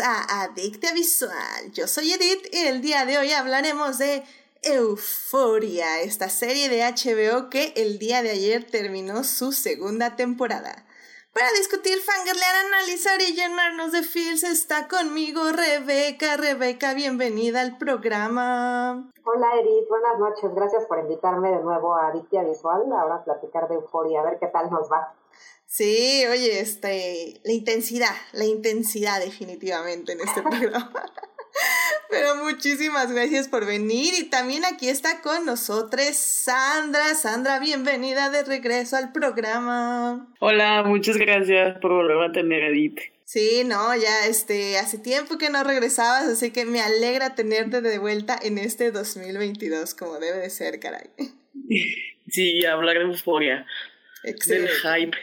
a 0.00 0.42
Adicta 0.42 0.92
Visual. 0.92 1.72
Yo 1.72 1.86
soy 1.86 2.12
Edith 2.12 2.48
y 2.52 2.66
el 2.66 2.82
día 2.82 3.04
de 3.06 3.18
hoy 3.18 3.32
hablaremos 3.32 3.98
de 3.98 4.24
Euforia, 4.62 6.00
esta 6.00 6.28
serie 6.28 6.68
de 6.68 6.82
HBO 6.82 7.48
que 7.50 7.72
el 7.76 7.98
día 7.98 8.22
de 8.22 8.30
ayer 8.30 8.64
terminó 8.64 9.24
su 9.24 9.52
segunda 9.52 10.16
temporada. 10.16 10.84
Para 11.32 11.50
discutir, 11.50 11.98
fangirlear, 12.00 12.66
analizar 12.66 13.20
y 13.20 13.34
llenarnos 13.34 13.92
de 13.92 14.02
feels 14.02 14.42
está 14.42 14.88
conmigo 14.88 15.52
Rebeca. 15.52 16.36
Rebeca, 16.36 16.94
bienvenida 16.94 17.60
al 17.60 17.78
programa. 17.78 19.12
Hola 19.24 19.46
Edith, 19.60 19.88
buenas 19.88 20.18
noches. 20.18 20.54
Gracias 20.54 20.86
por 20.86 20.98
invitarme 20.98 21.50
de 21.50 21.60
nuevo 21.62 21.94
a 21.94 22.08
Adictia 22.08 22.42
Visual. 22.42 22.84
Ahora 22.92 23.16
a 23.16 23.24
platicar 23.24 23.68
de 23.68 23.74
Euforia, 23.74 24.20
a 24.20 24.24
ver 24.24 24.38
qué 24.38 24.46
tal 24.46 24.70
nos 24.70 24.90
va. 24.90 25.12
Sí, 25.76 26.24
oye, 26.32 26.60
este, 26.60 27.38
la 27.44 27.52
intensidad, 27.52 28.14
la 28.32 28.46
intensidad 28.46 29.20
definitivamente 29.20 30.12
en 30.12 30.20
este 30.20 30.40
programa. 30.50 31.12
Pero 32.08 32.36
muchísimas 32.36 33.12
gracias 33.12 33.46
por 33.48 33.66
venir 33.66 34.14
y 34.18 34.30
también 34.30 34.64
aquí 34.64 34.88
está 34.88 35.20
con 35.20 35.44
nosotros 35.44 36.16
Sandra. 36.16 37.14
Sandra, 37.14 37.58
bienvenida 37.58 38.30
de 38.30 38.42
regreso 38.44 38.96
al 38.96 39.12
programa. 39.12 40.32
Hola, 40.40 40.82
muchas 40.82 41.18
gracias 41.18 41.78
por 41.80 41.92
volver 41.92 42.30
a 42.30 42.32
tener 42.32 42.62
Edith. 42.62 42.98
Sí, 43.24 43.64
no, 43.66 43.94
ya 43.94 44.26
este, 44.28 44.78
hace 44.78 44.96
tiempo 44.96 45.36
que 45.36 45.50
no 45.50 45.62
regresabas, 45.62 46.24
así 46.24 46.52
que 46.52 46.64
me 46.64 46.80
alegra 46.80 47.34
tenerte 47.34 47.82
de 47.82 47.98
vuelta 47.98 48.38
en 48.42 48.56
este 48.56 48.92
2022, 48.92 49.94
como 49.94 50.18
debe 50.20 50.38
de 50.38 50.48
ser, 50.48 50.80
caray. 50.80 51.10
Sí, 52.28 52.64
hablar 52.64 52.96
de 52.96 53.02
euforia, 53.02 53.66
del 54.24 54.68
hype 54.68 55.16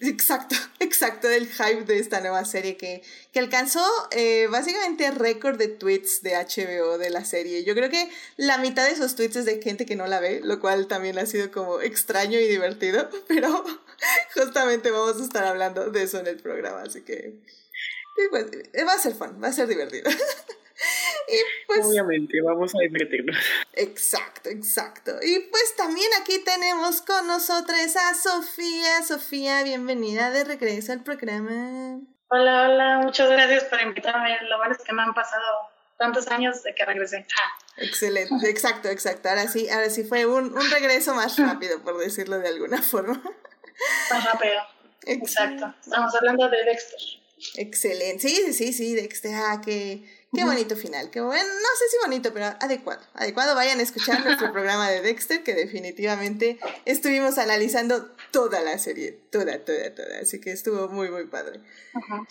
Exacto, 0.00 0.56
exacto, 0.78 1.28
del 1.28 1.48
hype 1.48 1.84
de 1.84 1.98
esta 1.98 2.20
nueva 2.20 2.44
serie 2.44 2.76
que, 2.76 3.02
que 3.32 3.38
alcanzó 3.38 3.84
eh, 4.10 4.46
básicamente 4.50 5.10
récord 5.10 5.56
de 5.58 5.68
tweets 5.68 6.22
de 6.22 6.34
HBO 6.34 6.98
de 6.98 7.10
la 7.10 7.24
serie. 7.24 7.64
Yo 7.64 7.74
creo 7.74 7.90
que 7.90 8.10
la 8.36 8.58
mitad 8.58 8.84
de 8.84 8.92
esos 8.92 9.14
tweets 9.16 9.36
es 9.36 9.44
de 9.44 9.60
gente 9.62 9.86
que 9.86 9.96
no 9.96 10.06
la 10.06 10.20
ve, 10.20 10.40
lo 10.42 10.60
cual 10.60 10.86
también 10.86 11.18
ha 11.18 11.26
sido 11.26 11.50
como 11.50 11.80
extraño 11.80 12.38
y 12.38 12.46
divertido, 12.46 13.08
pero 13.28 13.64
justamente 14.34 14.90
vamos 14.90 15.20
a 15.20 15.24
estar 15.24 15.44
hablando 15.44 15.90
de 15.90 16.02
eso 16.02 16.18
en 16.18 16.26
el 16.26 16.36
programa, 16.36 16.82
así 16.82 17.02
que 17.02 17.34
pues, 18.30 18.46
va 18.86 18.92
a 18.92 18.98
ser 18.98 19.14
fun, 19.14 19.42
va 19.42 19.48
a 19.48 19.52
ser 19.52 19.66
divertido. 19.68 20.10
Y 21.28 21.66
pues, 21.66 21.86
Obviamente, 21.86 22.40
vamos 22.42 22.74
a 22.74 22.78
divertirnos. 22.80 23.36
Exacto, 23.74 24.48
exacto. 24.48 25.12
Y 25.22 25.40
pues 25.50 25.74
también 25.76 26.08
aquí 26.20 26.38
tenemos 26.44 27.02
con 27.02 27.26
nosotros 27.26 27.96
a 27.96 28.14
Sofía. 28.14 29.02
Sofía, 29.02 29.62
bienvenida 29.62 30.30
de 30.30 30.44
regreso 30.44 30.92
al 30.92 31.02
programa. 31.02 32.00
Hola, 32.28 32.68
hola, 32.68 32.98
muchas 33.02 33.30
gracias 33.30 33.64
por 33.64 33.80
invitarme. 33.80 34.36
Lo 34.48 34.58
bueno 34.58 34.74
es 34.74 34.82
que 34.82 34.92
me 34.92 35.02
han 35.02 35.14
pasado 35.14 35.44
tantos 35.98 36.26
años 36.28 36.62
de 36.62 36.74
que 36.74 36.84
regresé. 36.84 37.26
Excelente, 37.76 38.48
exacto, 38.48 38.88
exacto. 38.88 39.28
Ahora 39.28 39.48
sí, 39.48 39.68
ahora 39.68 39.90
sí 39.90 40.04
fue 40.04 40.26
un, 40.26 40.56
un 40.56 40.70
regreso 40.70 41.14
más 41.14 41.38
rápido, 41.38 41.82
por 41.82 41.98
decirlo 41.98 42.38
de 42.38 42.48
alguna 42.48 42.82
forma. 42.82 43.22
Más 44.10 44.24
rápido. 44.24 44.54
Exacto. 45.06 45.74
Estamos 45.80 46.14
hablando 46.14 46.48
de 46.48 46.64
Dexter. 46.64 46.98
Excelente. 47.56 48.28
Sí, 48.28 48.52
sí, 48.52 48.72
sí, 48.72 48.94
Dexter. 48.94 49.34
Ah, 49.34 49.60
que 49.64 50.21
Qué 50.34 50.44
bonito 50.44 50.76
final, 50.76 51.10
qué 51.10 51.20
bueno, 51.20 51.44
no 51.44 51.78
sé 51.78 51.88
si 51.90 51.96
bonito, 52.02 52.32
pero 52.32 52.46
adecuado. 52.60 53.02
Adecuado, 53.12 53.54
vayan 53.54 53.80
a 53.80 53.82
escuchar 53.82 54.20
nuestro 54.24 54.50
programa 54.50 54.90
de 54.90 55.02
Dexter, 55.02 55.42
que 55.42 55.54
definitivamente 55.54 56.58
estuvimos 56.86 57.36
analizando 57.36 58.10
toda 58.30 58.62
la 58.62 58.78
serie, 58.78 59.12
toda, 59.30 59.62
toda, 59.64 59.94
toda. 59.94 60.20
Así 60.20 60.40
que 60.40 60.52
estuvo 60.52 60.88
muy, 60.88 61.10
muy 61.10 61.26
padre. 61.26 61.60
Ajá. 61.94 62.26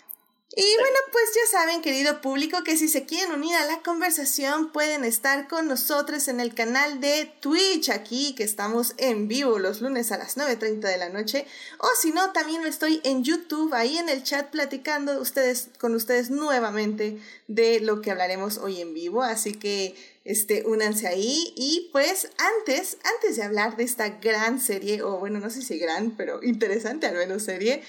Y 0.54 0.76
bueno, 0.78 0.98
pues 1.10 1.24
ya 1.34 1.58
saben, 1.58 1.80
querido 1.80 2.20
público, 2.20 2.62
que 2.62 2.76
si 2.76 2.86
se 2.86 3.06
quieren 3.06 3.32
unir 3.32 3.56
a 3.56 3.64
la 3.64 3.78
conversación 3.78 4.70
pueden 4.70 5.02
estar 5.02 5.48
con 5.48 5.66
nosotros 5.66 6.28
en 6.28 6.40
el 6.40 6.52
canal 6.52 7.00
de 7.00 7.32
Twitch 7.40 7.88
aquí, 7.88 8.34
que 8.34 8.44
estamos 8.44 8.92
en 8.98 9.28
vivo 9.28 9.58
los 9.58 9.80
lunes 9.80 10.12
a 10.12 10.18
las 10.18 10.36
9.30 10.36 10.80
de 10.80 10.98
la 10.98 11.08
noche. 11.08 11.46
O 11.78 11.88
si 11.98 12.10
no, 12.10 12.32
también 12.32 12.66
estoy 12.66 13.00
en 13.02 13.24
YouTube, 13.24 13.72
ahí 13.72 13.96
en 13.96 14.10
el 14.10 14.24
chat 14.24 14.50
platicando 14.50 15.18
ustedes, 15.22 15.70
con 15.78 15.94
ustedes 15.94 16.28
nuevamente 16.28 17.18
de 17.48 17.80
lo 17.80 18.02
que 18.02 18.10
hablaremos 18.10 18.58
hoy 18.58 18.82
en 18.82 18.92
vivo. 18.92 19.22
Así 19.22 19.54
que 19.54 19.94
este, 20.24 20.64
únanse 20.66 21.08
ahí. 21.08 21.54
Y 21.56 21.88
pues 21.92 22.28
antes, 22.36 22.98
antes 23.14 23.36
de 23.36 23.42
hablar 23.42 23.76
de 23.76 23.84
esta 23.84 24.08
gran 24.20 24.60
serie, 24.60 25.02
o 25.02 25.18
bueno, 25.18 25.40
no 25.40 25.48
sé 25.48 25.62
si 25.62 25.78
gran, 25.78 26.10
pero 26.10 26.42
interesante 26.42 27.06
al 27.06 27.16
menos 27.16 27.44
serie, 27.44 27.82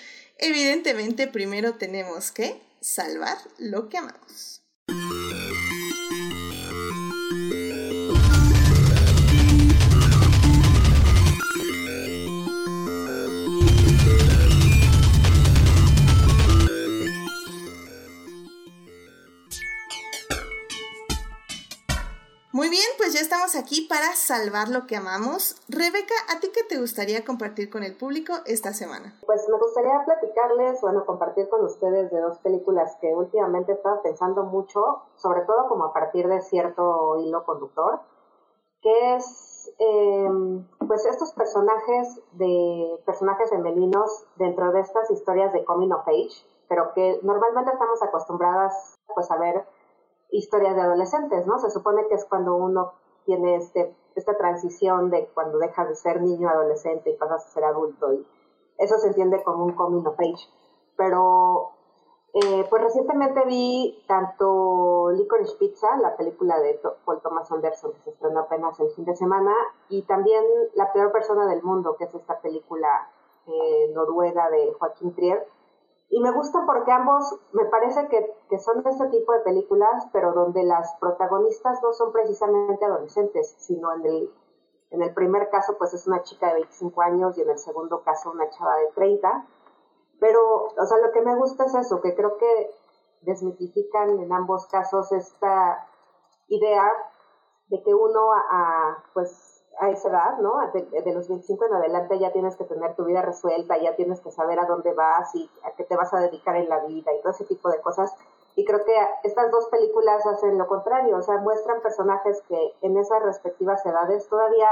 Evidentemente, 0.46 1.28
primero 1.28 1.76
tenemos 1.76 2.32
que 2.32 2.62
salvar 2.82 3.38
lo 3.60 3.88
que 3.88 3.98
amamos. 3.98 4.62
Muy 22.64 22.70
bien, 22.70 22.96
pues 22.96 23.12
ya 23.12 23.20
estamos 23.20 23.58
aquí 23.58 23.88
para 23.90 24.14
salvar 24.16 24.70
lo 24.70 24.88
que 24.88 24.96
amamos. 24.96 25.58
Rebeca, 25.68 26.16
¿a 26.34 26.40
ti 26.40 26.48
qué 26.54 26.64
te 26.64 26.80
gustaría 26.80 27.26
compartir 27.26 27.70
con 27.70 27.84
el 27.84 27.94
público 27.94 28.36
esta 28.46 28.72
semana? 28.72 29.20
Pues 29.26 29.50
me 29.50 29.58
gustaría 29.58 30.02
platicarles, 30.06 30.80
bueno, 30.80 31.06
compartir 31.06 31.50
con 31.50 31.66
ustedes 31.66 32.10
de 32.10 32.22
dos 32.22 32.38
películas 32.38 32.96
que 33.02 33.14
últimamente 33.14 33.74
he 33.74 33.76
estado 33.76 34.02
pensando 34.02 34.44
mucho, 34.44 35.02
sobre 35.18 35.42
todo 35.42 35.68
como 35.68 35.84
a 35.84 35.94
partir 35.94 36.26
de 36.30 36.40
cierto 36.40 37.20
hilo 37.20 37.44
conductor, 37.44 38.00
que 38.82 39.16
es 39.18 39.70
em, 39.80 40.66
pues 40.88 41.06
estos 41.06 41.34
personajes 41.34 42.22
de 42.32 42.98
personajes 43.06 43.50
femeninos 43.50 44.26
dentro 44.38 44.72
de 44.72 44.80
estas 44.80 45.12
historias 45.12 45.52
de 45.52 45.66
coming 45.66 45.92
of 45.92 46.08
age, 46.08 46.48
pero 46.70 46.94
que 46.94 47.20
normalmente 47.24 47.74
estamos 47.74 48.02
acostumbradas 48.02 48.96
pues 49.14 49.30
a 49.30 49.36
ver 49.36 49.66
historias 50.34 50.76
de 50.76 50.82
adolescentes, 50.82 51.46
¿no? 51.48 51.60
Se 51.60 51.70
supone 51.70 52.08
que 52.08 52.16
es 52.16 52.26
cuando 52.26 52.56
uno 52.56 52.94
tiene 53.26 53.56
este, 53.56 53.96
esta 54.16 54.36
transición 54.36 55.10
de 55.10 55.28
cuando 55.34 55.60
dejas 55.60 55.88
de 55.88 55.96
ser 55.96 56.22
niño 56.22 56.50
adolescente 56.50 57.12
y 57.12 57.18
pasas 57.18 57.46
a 57.46 57.50
ser 57.50 57.64
adulto 57.64 58.14
y 58.14 58.26
eso 58.78 58.98
se 58.98 59.08
entiende 59.08 59.44
como 59.44 59.66
un 59.66 59.74
coming 59.74 60.06
of 60.06 60.20
age. 60.20 60.50
Pero 60.98 61.72
eh, 62.34 62.66
pues 62.68 62.82
recientemente 62.82 63.46
vi 63.46 64.04
tanto 64.08 65.12
Licorice 65.12 65.56
Pizza, 65.58 65.98
la 65.98 66.18
película 66.18 66.60
de 66.60 66.80
Paul 67.06 67.22
Thomas 67.22 67.52
Anderson 67.52 67.94
que 67.94 68.02
se 68.02 68.10
estrenó 68.10 68.42
apenas 68.42 68.80
el 68.80 68.90
fin 68.90 69.06
de 69.06 69.16
semana, 69.16 69.54
y 69.90 70.02
también 70.04 70.44
La 70.74 70.92
peor 70.92 71.12
persona 71.12 71.46
del 71.46 71.62
mundo, 71.62 71.96
que 71.96 72.06
es 72.06 72.16
esta 72.16 72.40
película 72.42 73.08
eh, 73.46 73.92
noruega 73.94 74.50
de 74.50 74.74
Joaquín 74.74 75.14
Trier, 75.14 75.48
y 76.16 76.20
me 76.20 76.32
gusta 76.32 76.64
porque 76.68 76.92
ambos 76.92 77.40
me 77.54 77.66
parece 77.66 78.08
que, 78.08 78.38
que 78.48 78.60
son 78.60 78.84
de 78.84 78.90
este 78.92 79.08
tipo 79.08 79.34
de 79.34 79.40
películas, 79.40 80.08
pero 80.14 80.32
donde 80.32 80.64
las 80.64 80.96
protagonistas 81.00 81.82
no 81.82 81.92
son 81.92 82.12
precisamente 82.12 82.86
adolescentes, 82.86 83.56
sino 83.58 83.92
en 83.94 84.06
el, 84.06 84.34
en 84.92 85.02
el 85.02 85.12
primer 85.16 85.50
caso 85.50 85.76
pues 85.80 85.92
es 85.96 86.06
una 86.06 86.22
chica 86.22 86.50
de 86.50 86.54
25 86.54 87.02
años 87.02 87.36
y 87.36 87.42
en 87.42 87.50
el 87.50 87.58
segundo 87.58 88.04
caso 88.04 88.30
una 88.30 88.48
chava 88.52 88.76
de 88.76 88.92
30. 88.94 89.48
Pero, 90.20 90.66
o 90.66 90.86
sea, 90.86 91.00
lo 91.00 91.12
que 91.12 91.22
me 91.22 91.36
gusta 91.36 91.66
es 91.66 91.74
eso, 91.74 92.00
que 92.00 92.14
creo 92.14 92.38
que 92.38 92.70
desmitifican 93.22 94.12
en 94.20 94.32
ambos 94.32 94.68
casos 94.68 95.12
esta 95.12 95.88
idea 96.48 96.92
de 97.70 97.82
que 97.82 97.92
uno 97.92 98.34
a, 98.34 99.04
pues 99.16 99.53
a 99.80 99.90
esa 99.90 100.10
edad, 100.10 100.38
¿no? 100.40 100.56
De, 100.72 101.14
los 101.14 101.28
25 101.28 101.66
en 101.66 101.74
adelante 101.74 102.20
ya 102.20 102.32
tienes 102.32 102.56
que 102.56 102.64
tener 102.64 102.96
tu 102.96 103.06
vida 103.06 103.22
resuelta, 103.22 103.78
ya 103.78 103.96
tienes 103.96 104.22
que 104.22 104.32
saber 104.32 104.60
a 104.60 104.66
dónde 104.66 104.94
vas 104.94 105.34
y 105.36 105.50
a 105.64 105.72
qué 105.72 105.84
te 105.84 105.96
vas 105.96 106.14
a 106.14 106.20
dedicar 106.20 106.56
en 106.56 106.70
la 106.70 106.80
vida 106.86 107.14
y 107.14 107.22
todo 107.22 107.32
ese 107.32 107.46
tipo 107.46 107.70
de 107.70 107.82
cosas. 107.82 108.14
Y 108.56 108.66
creo 108.66 108.86
que 108.86 108.96
estas 109.24 109.50
dos 109.52 109.68
películas 109.68 110.26
hacen 110.26 110.58
lo 110.58 110.68
contrario, 110.68 111.18
o 111.18 111.22
sea, 111.22 111.38
muestran 111.38 111.82
personajes 111.82 112.42
que 112.48 112.74
en 112.82 112.98
esas 112.98 113.24
respectivas 113.24 113.84
edades 113.86 114.28
todavía 114.30 114.70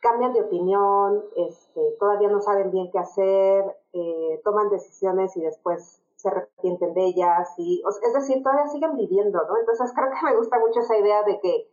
cambian 0.00 0.32
de 0.32 0.42
opinión, 0.42 1.24
este, 1.36 1.96
todavía 2.00 2.28
no 2.28 2.40
saben 2.40 2.72
bien 2.72 2.90
qué 2.90 2.98
hacer, 2.98 3.64
eh, 3.92 4.40
toman 4.42 4.68
decisiones 4.68 5.36
y 5.36 5.42
después 5.42 6.02
se 6.16 6.28
arrepienten 6.28 6.94
de 6.94 7.04
ellas, 7.04 7.52
y, 7.56 7.82
es 8.02 8.12
decir, 8.14 8.42
todavía 8.42 8.68
siguen 8.68 8.96
viviendo, 8.96 9.40
¿no? 9.46 9.58
Entonces 9.58 9.92
creo 9.94 10.10
que 10.10 10.26
me 10.26 10.36
gusta 10.36 10.58
mucho 10.58 10.80
esa 10.80 10.96
idea 10.96 11.22
de 11.22 11.40
que 11.40 11.68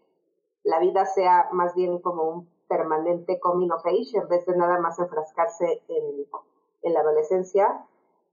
la 0.64 0.80
vida 0.80 1.06
sea 1.06 1.50
más 1.52 1.74
bien 1.76 2.00
como 2.00 2.24
un 2.24 2.50
permanente 2.68 3.40
coming 3.40 3.72
of 3.72 3.86
age 3.86 4.16
en 4.18 4.28
vez 4.28 4.46
de 4.46 4.56
nada 4.56 4.80
más 4.80 5.00
enfrascarse 5.00 5.82
en, 5.88 6.28
en 6.84 6.94
la 6.94 7.00
adolescencia. 7.00 7.86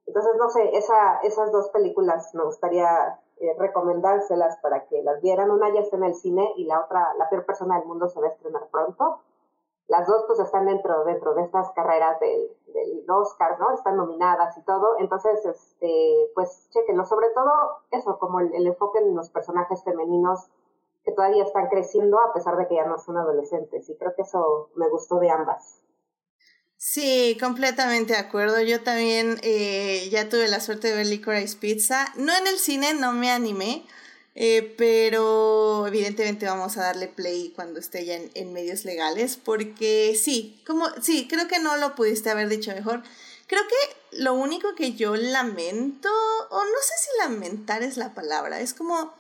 Entonces, 0.07 0.33
no 0.39 0.49
sé, 0.51 0.77
esa, 0.77 1.19
esas 1.23 1.51
dos 1.53 1.71
películas 1.71 2.35
me 2.35 2.45
gustaría 2.45 3.19
eh, 3.39 3.55
recomendárselas 3.59 4.57
para 4.59 4.87
que 4.87 5.03
las 5.03 5.21
vieran. 5.21 5.51
Una 5.51 5.73
ya 5.73 5.81
está 5.81 5.97
en 5.97 6.05
el 6.05 6.15
cine 6.15 6.53
y 6.57 6.65
la 6.65 6.81
otra, 6.81 7.15
La 7.19 7.29
peor 7.29 7.45
persona 7.45 7.79
del 7.79 7.89
mundo, 7.89 8.09
se 8.09 8.21
va 8.21 8.27
a 8.27 8.31
estrenar 8.31 8.69
pronto. 8.71 9.21
las 9.89 10.07
dos 10.07 10.25
pues 10.27 10.39
están 10.41 10.67
dentro, 10.67 11.05
dentro 11.05 11.35
de 11.35 11.43
estas 11.43 11.71
carreras 11.73 12.19
del, 12.19 12.51
del 12.75 13.11
Oscar, 13.11 13.59
¿no? 13.61 13.73
Están 13.73 13.97
nominadas 13.97 14.57
y 14.59 14.63
todo, 14.63 14.99
entonces, 14.99 15.45
este, 15.45 16.31
pues 16.35 16.69
chequenlo, 16.71 17.05
sobre 17.05 17.31
todo 17.31 17.51
eso, 17.91 18.19
como 18.19 18.41
el, 18.41 18.53
el 18.55 18.67
enfoque 18.67 18.99
en 18.99 19.15
los 19.15 19.31
personajes 19.31 19.85
femeninos 19.85 20.49
que 21.07 21.13
todavía 21.13 21.45
están 21.45 21.69
creciendo 21.69 22.19
a 22.21 22.35
pesar 22.35 22.57
de 22.57 22.67
que 22.67 22.75
ya 22.75 22.85
no 22.85 22.99
son 22.99 23.17
adolescentes, 23.17 23.89
y 23.89 23.97
creo 23.97 24.13
que 24.17 24.23
eso 24.23 24.71
me 24.75 24.89
gustó 24.91 25.21
de 25.21 25.31
ambas. 25.31 25.79
Sí, 26.77 27.39
completamente 27.41 28.13
de 28.13 28.19
acuerdo. 28.19 28.61
Yo 28.61 28.83
también 28.83 29.39
eh, 29.43 30.09
ya 30.11 30.29
tuve 30.29 30.47
la 30.49 30.61
suerte 30.61 30.89
de 30.89 30.97
ver 30.97 31.07
Licorice 31.07 31.57
Pizza. 31.57 32.13
No 32.17 32.37
en 32.37 32.47
el 32.47 32.59
cine, 32.59 32.93
no 32.93 33.13
me 33.13 33.31
animé, 33.31 33.87
eh, 34.35 34.75
pero 34.77 35.87
evidentemente 35.87 36.45
vamos 36.45 36.77
a 36.77 36.83
darle 36.83 37.09
play 37.09 37.53
cuando 37.57 37.81
esté 37.81 38.05
ya 38.05 38.17
en, 38.17 38.53
medios 38.53 38.85
legales, 38.85 39.39
porque 39.43 40.15
sí, 40.23 40.63
como 40.67 40.87
sí, 41.01 41.27
creo 41.29 41.49
que 41.49 41.59
no 41.59 41.77
lo 41.79 41.95
pudiste 41.95 42.31
haber 42.31 42.49
dicho 42.49 42.73
mejor. 42.73 43.03
Creo 43.47 43.63
que 43.69 44.19
lo 44.19 44.35
único 44.35 44.75
que 44.75 44.93
yo 44.93 45.17
lamento, 45.17 46.11
o 46.51 46.65
no 46.65 46.79
sé 46.83 46.95
si 46.99 47.19
lamentar 47.19 47.83
es 47.83 47.97
la 47.97 48.13
palabra, 48.13 48.61
es 48.61 48.75
como 48.75 49.15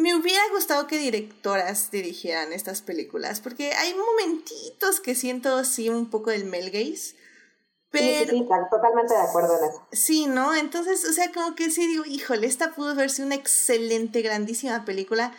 me 0.00 0.14
hubiera 0.14 0.42
gustado 0.52 0.86
que 0.86 0.98
directoras 0.98 1.90
dirigieran 1.90 2.52
estas 2.52 2.82
películas, 2.82 3.40
porque 3.40 3.72
hay 3.72 3.94
momentitos 3.94 5.00
que 5.00 5.14
siento 5.14 5.56
así 5.56 5.88
un 5.88 6.10
poco 6.10 6.30
del 6.30 6.44
Mel 6.44 6.70
Gaze 6.70 7.14
pero, 7.90 8.30
sí, 8.30 8.48
totalmente 8.70 9.14
de 9.14 9.20
acuerdo 9.20 9.58
en 9.58 9.64
eso. 9.68 9.86
Sí, 9.90 10.26
¿no? 10.26 10.54
Entonces, 10.54 11.04
o 11.04 11.12
sea, 11.12 11.32
como 11.32 11.56
que 11.56 11.70
sí 11.70 11.86
digo, 11.88 12.04
híjole, 12.06 12.46
esta 12.46 12.72
pudo 12.72 12.94
verse 12.94 13.24
una 13.24 13.34
excelente, 13.34 14.22
grandísima 14.22 14.84
película. 14.84 15.32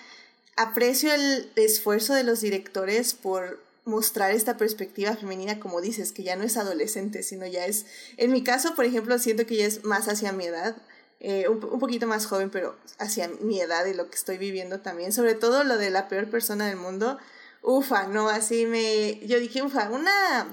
Aprecio 0.58 1.14
el 1.14 1.50
esfuerzo 1.56 2.14
de 2.14 2.24
los 2.24 2.42
directores 2.42 3.14
por 3.14 3.60
mostrar 3.86 4.32
esta 4.32 4.58
perspectiva 4.58 5.16
femenina, 5.16 5.62
como 5.62 5.80
dices, 5.80 6.12
que 6.12 6.24
ya 6.24 6.36
no 6.36 6.44
es 6.44 6.58
adolescente, 6.58 7.24
sino 7.24 7.46
ya 7.46 7.66
es, 7.66 7.86
en 8.18 8.32
mi 8.32 8.44
caso, 8.44 8.76
por 8.76 8.84
ejemplo, 8.84 9.18
siento 9.18 9.46
que 9.46 9.56
ya 9.56 9.66
es 9.66 9.86
más 9.86 10.10
hacia 10.10 10.34
mi 10.34 10.46
edad, 10.46 10.76
eh, 11.22 11.48
un, 11.48 11.64
un, 11.64 11.80
poquito 11.80 12.08
más 12.08 12.26
joven, 12.26 12.50
pero 12.50 12.76
hacia 12.98 13.30
mi 13.42 13.62
edad 13.62 13.86
y 13.86 13.94
lo 13.94 14.10
que 14.10 14.16
estoy 14.16 14.38
viviendo 14.38 14.82
también, 14.82 15.14
sobre 15.14 15.36
todo 15.36 15.64
lo 15.64 15.78
de 15.78 15.92
la 15.92 16.08
peor 16.08 16.30
persona 16.30 16.68
del 16.68 16.78
mundo, 16.78 17.18
ufa, 17.62 18.08
no, 18.08 18.28
así 18.28 18.66
me, 18.66 19.20
yo 19.28 19.40
dije, 19.40 19.62
ufa, 19.62 19.90
una 19.90 20.48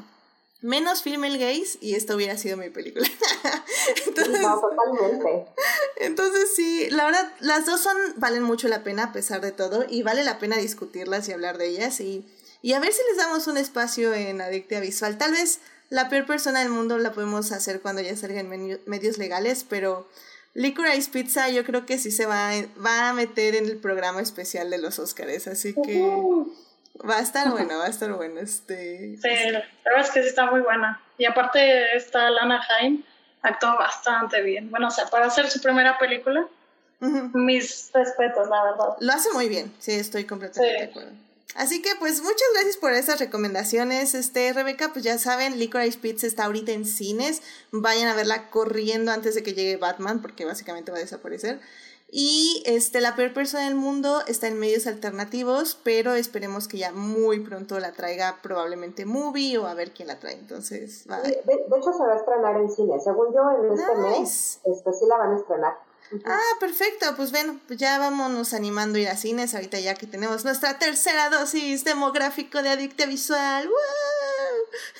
menos 0.61 1.03
female 1.03 1.39
gays 1.39 1.79
y 1.81 1.95
esta 1.95 2.15
hubiera 2.15 2.37
sido 2.37 2.57
mi 2.57 2.69
película. 2.69 3.07
entonces, 4.07 4.41
no, 4.41 4.61
totalmente. 4.61 5.47
Entonces 5.97 6.55
sí, 6.55 6.89
la 6.91 7.07
verdad, 7.07 7.33
las 7.41 7.67
dos 7.67 7.81
son, 7.81 7.97
valen 8.17 8.43
mucho 8.43 8.69
la 8.69 8.83
pena 8.83 9.05
a 9.05 9.13
pesar 9.13 9.41
de 9.41 9.53
todo 9.53 9.87
y 9.89 10.03
vale 10.03 10.25
la 10.25 10.39
pena 10.39 10.57
discutirlas 10.57 11.29
y 11.29 11.33
hablar 11.33 11.59
de 11.59 11.69
ellas 11.69 12.01
y, 12.01 12.29
y 12.61 12.73
a 12.73 12.81
ver 12.81 12.93
si 12.93 13.01
les 13.09 13.17
damos 13.17 13.47
un 13.47 13.57
espacio 13.57 14.13
en 14.15 14.41
Adictia 14.41 14.81
Visual. 14.81 15.17
Tal 15.17 15.33
vez 15.33 15.61
la 15.91 16.09
peor 16.09 16.27
persona 16.27 16.61
del 16.61 16.71
mundo 16.71 16.99
la 16.99 17.13
podemos 17.13 17.53
hacer 17.53 17.81
cuando 17.81 18.03
ya 18.03 18.17
salgan 18.17 18.49
medios 18.49 19.17
legales, 19.17 19.65
pero 19.69 20.09
Licorice 20.55 21.11
Pizza 21.11 21.49
yo 21.49 21.65
creo 21.65 21.87
que 21.87 21.99
sí 21.99 22.11
se 22.11 22.27
va, 22.27 22.51
va 22.85 23.11
a 23.11 23.13
meter 23.13 23.55
en 23.55 23.67
el 23.67 23.77
programa 23.77 24.21
especial 24.21 24.71
de 24.71 24.79
los 24.79 24.99
Oscars, 24.99 25.47
así 25.47 25.75
que... 25.75 26.05
Va 27.09 27.19
a 27.19 27.21
estar 27.21 27.51
bueno, 27.51 27.79
va 27.79 27.87
a 27.87 27.89
estar 27.89 28.13
bueno. 28.13 28.41
Este... 28.41 29.17
Sí, 29.23 29.51
la 29.51 29.63
verdad 29.85 30.01
es 30.01 30.11
que 30.11 30.23
sí 30.23 30.29
está 30.29 30.51
muy 30.51 30.61
buena. 30.61 31.01
Y 31.17 31.27
aparte, 31.27 31.97
esta 31.97 32.29
Lana 32.31 32.61
Haim 32.69 33.05
actuó 33.43 33.77
bastante 33.77 34.43
bien. 34.43 34.71
Bueno, 34.71 34.89
o 34.89 34.91
sea, 34.91 35.07
para 35.07 35.27
hacer 35.27 35.49
su 35.49 35.61
primera 35.61 35.97
película, 35.99 36.49
mis 37.01 37.91
respetos, 37.93 38.49
la 38.49 38.65
verdad. 38.65 38.97
Lo 38.99 39.13
hace 39.13 39.33
muy 39.33 39.49
bien, 39.49 39.73
sí, 39.79 39.93
estoy 39.93 40.25
completamente 40.25 40.73
de 40.73 40.85
acuerdo. 40.85 41.13
Así 41.55 41.81
que 41.83 41.91
pues 41.99 42.21
muchas 42.23 42.49
gracias 42.55 42.77
por 42.77 42.93
esas 42.93 43.19
recomendaciones, 43.19 44.15
este 44.15 44.53
Rebeca, 44.53 44.93
pues 44.93 45.05
ya 45.05 45.19
saben, 45.19 45.59
Licorice 45.59 45.99
Pizza 45.99 46.27
está 46.27 46.45
ahorita 46.45 46.73
en 46.73 46.85
cines, 46.85 47.43
vayan 47.73 48.09
a 48.09 48.15
verla 48.15 48.51
corriendo 48.51 49.13
antes 49.13 49.35
de 49.35 49.43
que 49.43 49.55
llegue 49.55 49.77
Batman 49.77 50.21
porque 50.21 50.45
básicamente 50.45 50.93
va 50.93 50.99
a 50.99 51.01
desaparecer. 51.01 51.61
Y 52.11 52.63
este, 52.65 53.03
la 53.03 53.15
peor 53.17 53.35
persona 53.35 53.65
del 53.65 53.75
mundo 53.75 54.23
está 54.27 54.47
en 54.47 54.59
medios 54.59 54.87
alternativos, 54.87 55.79
pero 55.85 56.15
esperemos 56.15 56.67
que 56.67 56.79
ya 56.79 56.91
muy 56.91 57.41
pronto 57.41 57.79
la 57.81 57.93
traiga 57.93 58.37
probablemente 58.43 59.05
Movie 59.05 59.59
o 59.59 59.67
a 59.67 59.75
ver 59.75 59.93
quién 59.93 60.09
la 60.09 60.19
trae. 60.19 60.33
Entonces, 60.33 61.05
va. 61.11 61.21
De, 61.21 61.33
hecho, 61.33 61.93
se 61.93 62.03
va 62.03 62.15
a 62.15 62.17
estrenar 62.17 62.57
en 62.57 62.71
cine. 62.71 62.99
Según 62.99 63.35
yo, 63.35 63.43
en 63.63 63.79
este 63.79 63.95
mes, 63.97 64.61
este, 64.65 64.93
sí 64.95 65.05
la 65.07 65.19
van 65.19 65.35
a 65.35 65.37
estrenar. 65.37 65.88
Ah, 66.25 66.57
perfecto. 66.61 67.15
Pues 67.17 67.31
bueno, 67.31 67.61
pues 67.67 67.79
ya 67.79 67.99
vámonos 67.99 68.55
animando 68.55 68.99
a 68.99 69.01
ir 69.03 69.09
a 69.09 69.17
cines 69.17 69.55
ahorita 69.55 69.79
ya 69.79 69.95
que 69.95 70.07
tenemos 70.07 70.45
nuestra 70.45 70.79
tercera 70.79 71.29
dosis 71.29 71.85
demográfico 71.85 72.63
de 72.63 72.71
adicta 72.71 73.07
visual. 73.07 73.69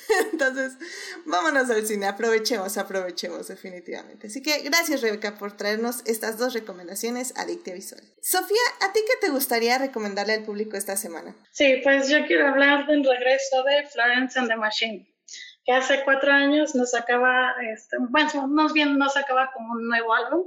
Entonces, 0.31 0.73
vámonos 1.25 1.69
al 1.69 1.85
cine, 1.85 2.07
aprovechemos, 2.07 2.77
aprovechemos 2.77 3.47
definitivamente. 3.47 4.27
Así 4.27 4.41
que 4.41 4.61
gracias 4.61 5.01
Rebeca 5.01 5.37
por 5.37 5.57
traernos 5.57 6.01
estas 6.05 6.37
dos 6.37 6.53
recomendaciones 6.53 7.33
adicta 7.37 7.73
visual. 7.73 8.03
Sofía, 8.21 8.57
¿a 8.81 8.93
ti 8.93 8.99
qué 9.07 9.15
te 9.19 9.31
gustaría 9.31 9.77
recomendarle 9.77 10.33
al 10.33 10.43
público 10.43 10.77
esta 10.77 10.95
semana? 10.95 11.35
Sí, 11.51 11.81
pues 11.83 12.09
yo 12.09 12.25
quiero 12.27 12.47
hablar 12.47 12.85
del 12.87 13.03
regreso 13.03 13.63
de 13.63 13.87
Florence 13.87 14.37
and 14.37 14.49
the 14.49 14.55
Machine 14.55 15.05
que 15.65 15.73
hace 15.73 16.03
cuatro 16.03 16.31
años 16.31 16.73
nos 16.73 16.95
acaba, 16.95 17.53
este, 17.71 17.97
bueno, 17.99 18.47
más 18.47 18.73
bien 18.73 18.97
nos 18.97 19.15
acaba 19.17 19.51
como 19.53 19.73
un 19.73 19.87
nuevo 19.87 20.13
álbum 20.15 20.45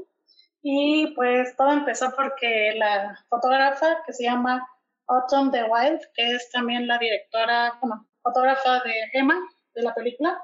y 0.63 1.09
pues 1.15 1.57
todo 1.57 1.73
empezó 1.73 2.13
porque 2.15 2.75
la 2.77 3.19
fotógrafa 3.29 4.03
que 4.07 4.13
se 4.13 4.25
llama 4.25 4.67
Autumn 5.09 5.51
the 5.51 5.65
Wild, 5.65 6.01
que 6.15 6.35
es 6.35 6.51
también 6.51 6.87
la 6.87 6.99
directora, 6.99 7.79
bueno, 7.81 8.09
fotógrafa 8.23 8.81
de 8.85 8.95
Emma, 9.13 9.35
de 9.75 9.83
la 9.83 9.95
película, 9.95 10.43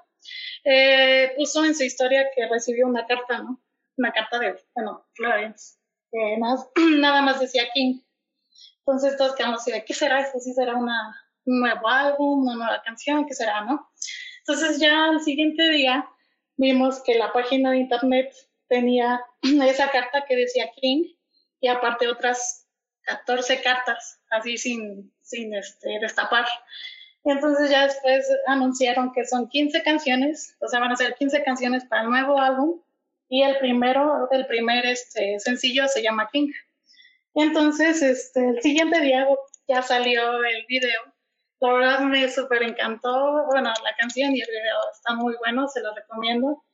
eh, 0.64 1.32
puso 1.36 1.64
en 1.64 1.74
su 1.74 1.84
historia 1.84 2.26
que 2.34 2.48
recibió 2.48 2.86
una 2.86 3.06
carta, 3.06 3.38
¿no? 3.38 3.62
Una 3.96 4.12
carta 4.12 4.38
de, 4.40 4.56
bueno, 4.74 5.06
Florence, 5.14 5.78
que 6.10 6.36
nada, 6.38 7.22
más 7.22 7.40
decía 7.40 7.70
King. 7.72 8.00
Entonces 8.80 9.16
todos 9.16 9.36
quedamos 9.36 9.60
así 9.60 9.70
de, 9.70 9.84
¿qué 9.84 9.94
será 9.94 10.20
esto? 10.20 10.40
¿Sí 10.40 10.52
será 10.52 10.74
una, 10.74 11.14
un 11.44 11.60
nuevo 11.60 11.88
álbum, 11.88 12.42
una 12.42 12.56
nueva 12.56 12.82
canción? 12.82 13.26
¿Qué 13.26 13.34
será, 13.34 13.60
no? 13.60 13.90
Entonces 14.40 14.80
ya 14.80 15.10
al 15.10 15.20
siguiente 15.20 15.68
día 15.70 16.08
vimos 16.56 17.02
que 17.02 17.14
la 17.16 17.32
página 17.32 17.70
de 17.70 17.78
internet 17.78 18.34
tenía 18.68 19.20
esa 19.42 19.90
carta 19.90 20.24
que 20.26 20.36
decía 20.36 20.70
King 20.80 21.14
y 21.60 21.68
aparte 21.68 22.08
otras 22.08 22.66
14 23.02 23.62
cartas, 23.62 24.20
así 24.30 24.58
sin, 24.58 25.12
sin 25.22 25.54
este, 25.54 25.98
destapar. 26.00 26.46
Entonces 27.24 27.70
ya 27.70 27.84
después 27.84 28.26
anunciaron 28.46 29.12
que 29.12 29.24
son 29.24 29.48
15 29.48 29.82
canciones, 29.82 30.56
o 30.60 30.68
sea, 30.68 30.80
van 30.80 30.92
a 30.92 30.96
ser 30.96 31.14
15 31.14 31.42
canciones 31.42 31.84
para 31.84 32.02
el 32.02 32.10
nuevo 32.10 32.38
álbum 32.38 32.80
y 33.28 33.42
el 33.42 33.58
primero, 33.58 34.28
el 34.30 34.46
primer 34.46 34.86
este, 34.86 35.38
sencillo 35.40 35.88
se 35.88 36.02
llama 36.02 36.28
King. 36.32 36.50
Entonces, 37.34 38.02
este, 38.02 38.48
el 38.48 38.62
siguiente 38.62 39.00
día 39.00 39.26
ya 39.68 39.82
salió 39.82 40.42
el 40.44 40.64
video. 40.66 41.00
La 41.60 41.72
verdad 41.72 42.00
me 42.00 42.28
súper 42.30 42.62
encantó. 42.62 43.44
Bueno, 43.46 43.68
la 43.68 43.96
canción 43.98 44.34
y 44.34 44.40
el 44.40 44.48
video 44.48 44.76
están 44.92 45.18
muy 45.18 45.34
buenos, 45.36 45.72
se 45.72 45.82
los 45.82 45.94
recomiendo. 45.94 46.64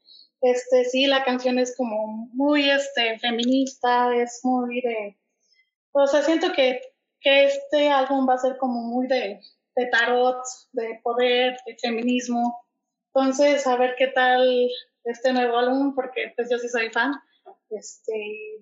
Este, 0.44 0.84
sí, 0.84 1.06
la 1.06 1.24
canción 1.24 1.58
es 1.58 1.74
como 1.74 2.28
muy 2.34 2.68
este, 2.68 3.18
feminista, 3.18 4.14
es 4.14 4.40
muy 4.42 4.82
de... 4.82 5.16
O 5.92 6.06
sea, 6.06 6.22
siento 6.22 6.52
que, 6.52 6.82
que 7.22 7.44
este 7.44 7.88
álbum 7.88 8.28
va 8.28 8.34
a 8.34 8.38
ser 8.38 8.58
como 8.58 8.82
muy 8.82 9.06
de, 9.06 9.40
de 9.74 9.86
tarot, 9.86 10.42
de 10.72 11.00
poder, 11.02 11.56
de 11.64 11.78
feminismo. 11.80 12.62
Entonces, 13.14 13.66
a 13.66 13.76
ver 13.76 13.94
qué 13.96 14.08
tal 14.08 14.68
este 15.04 15.32
nuevo 15.32 15.56
álbum, 15.56 15.94
porque 15.94 16.34
pues 16.36 16.48
yo 16.50 16.58
sí 16.58 16.68
soy 16.68 16.90
fan. 16.90 17.14
Este, 17.70 18.12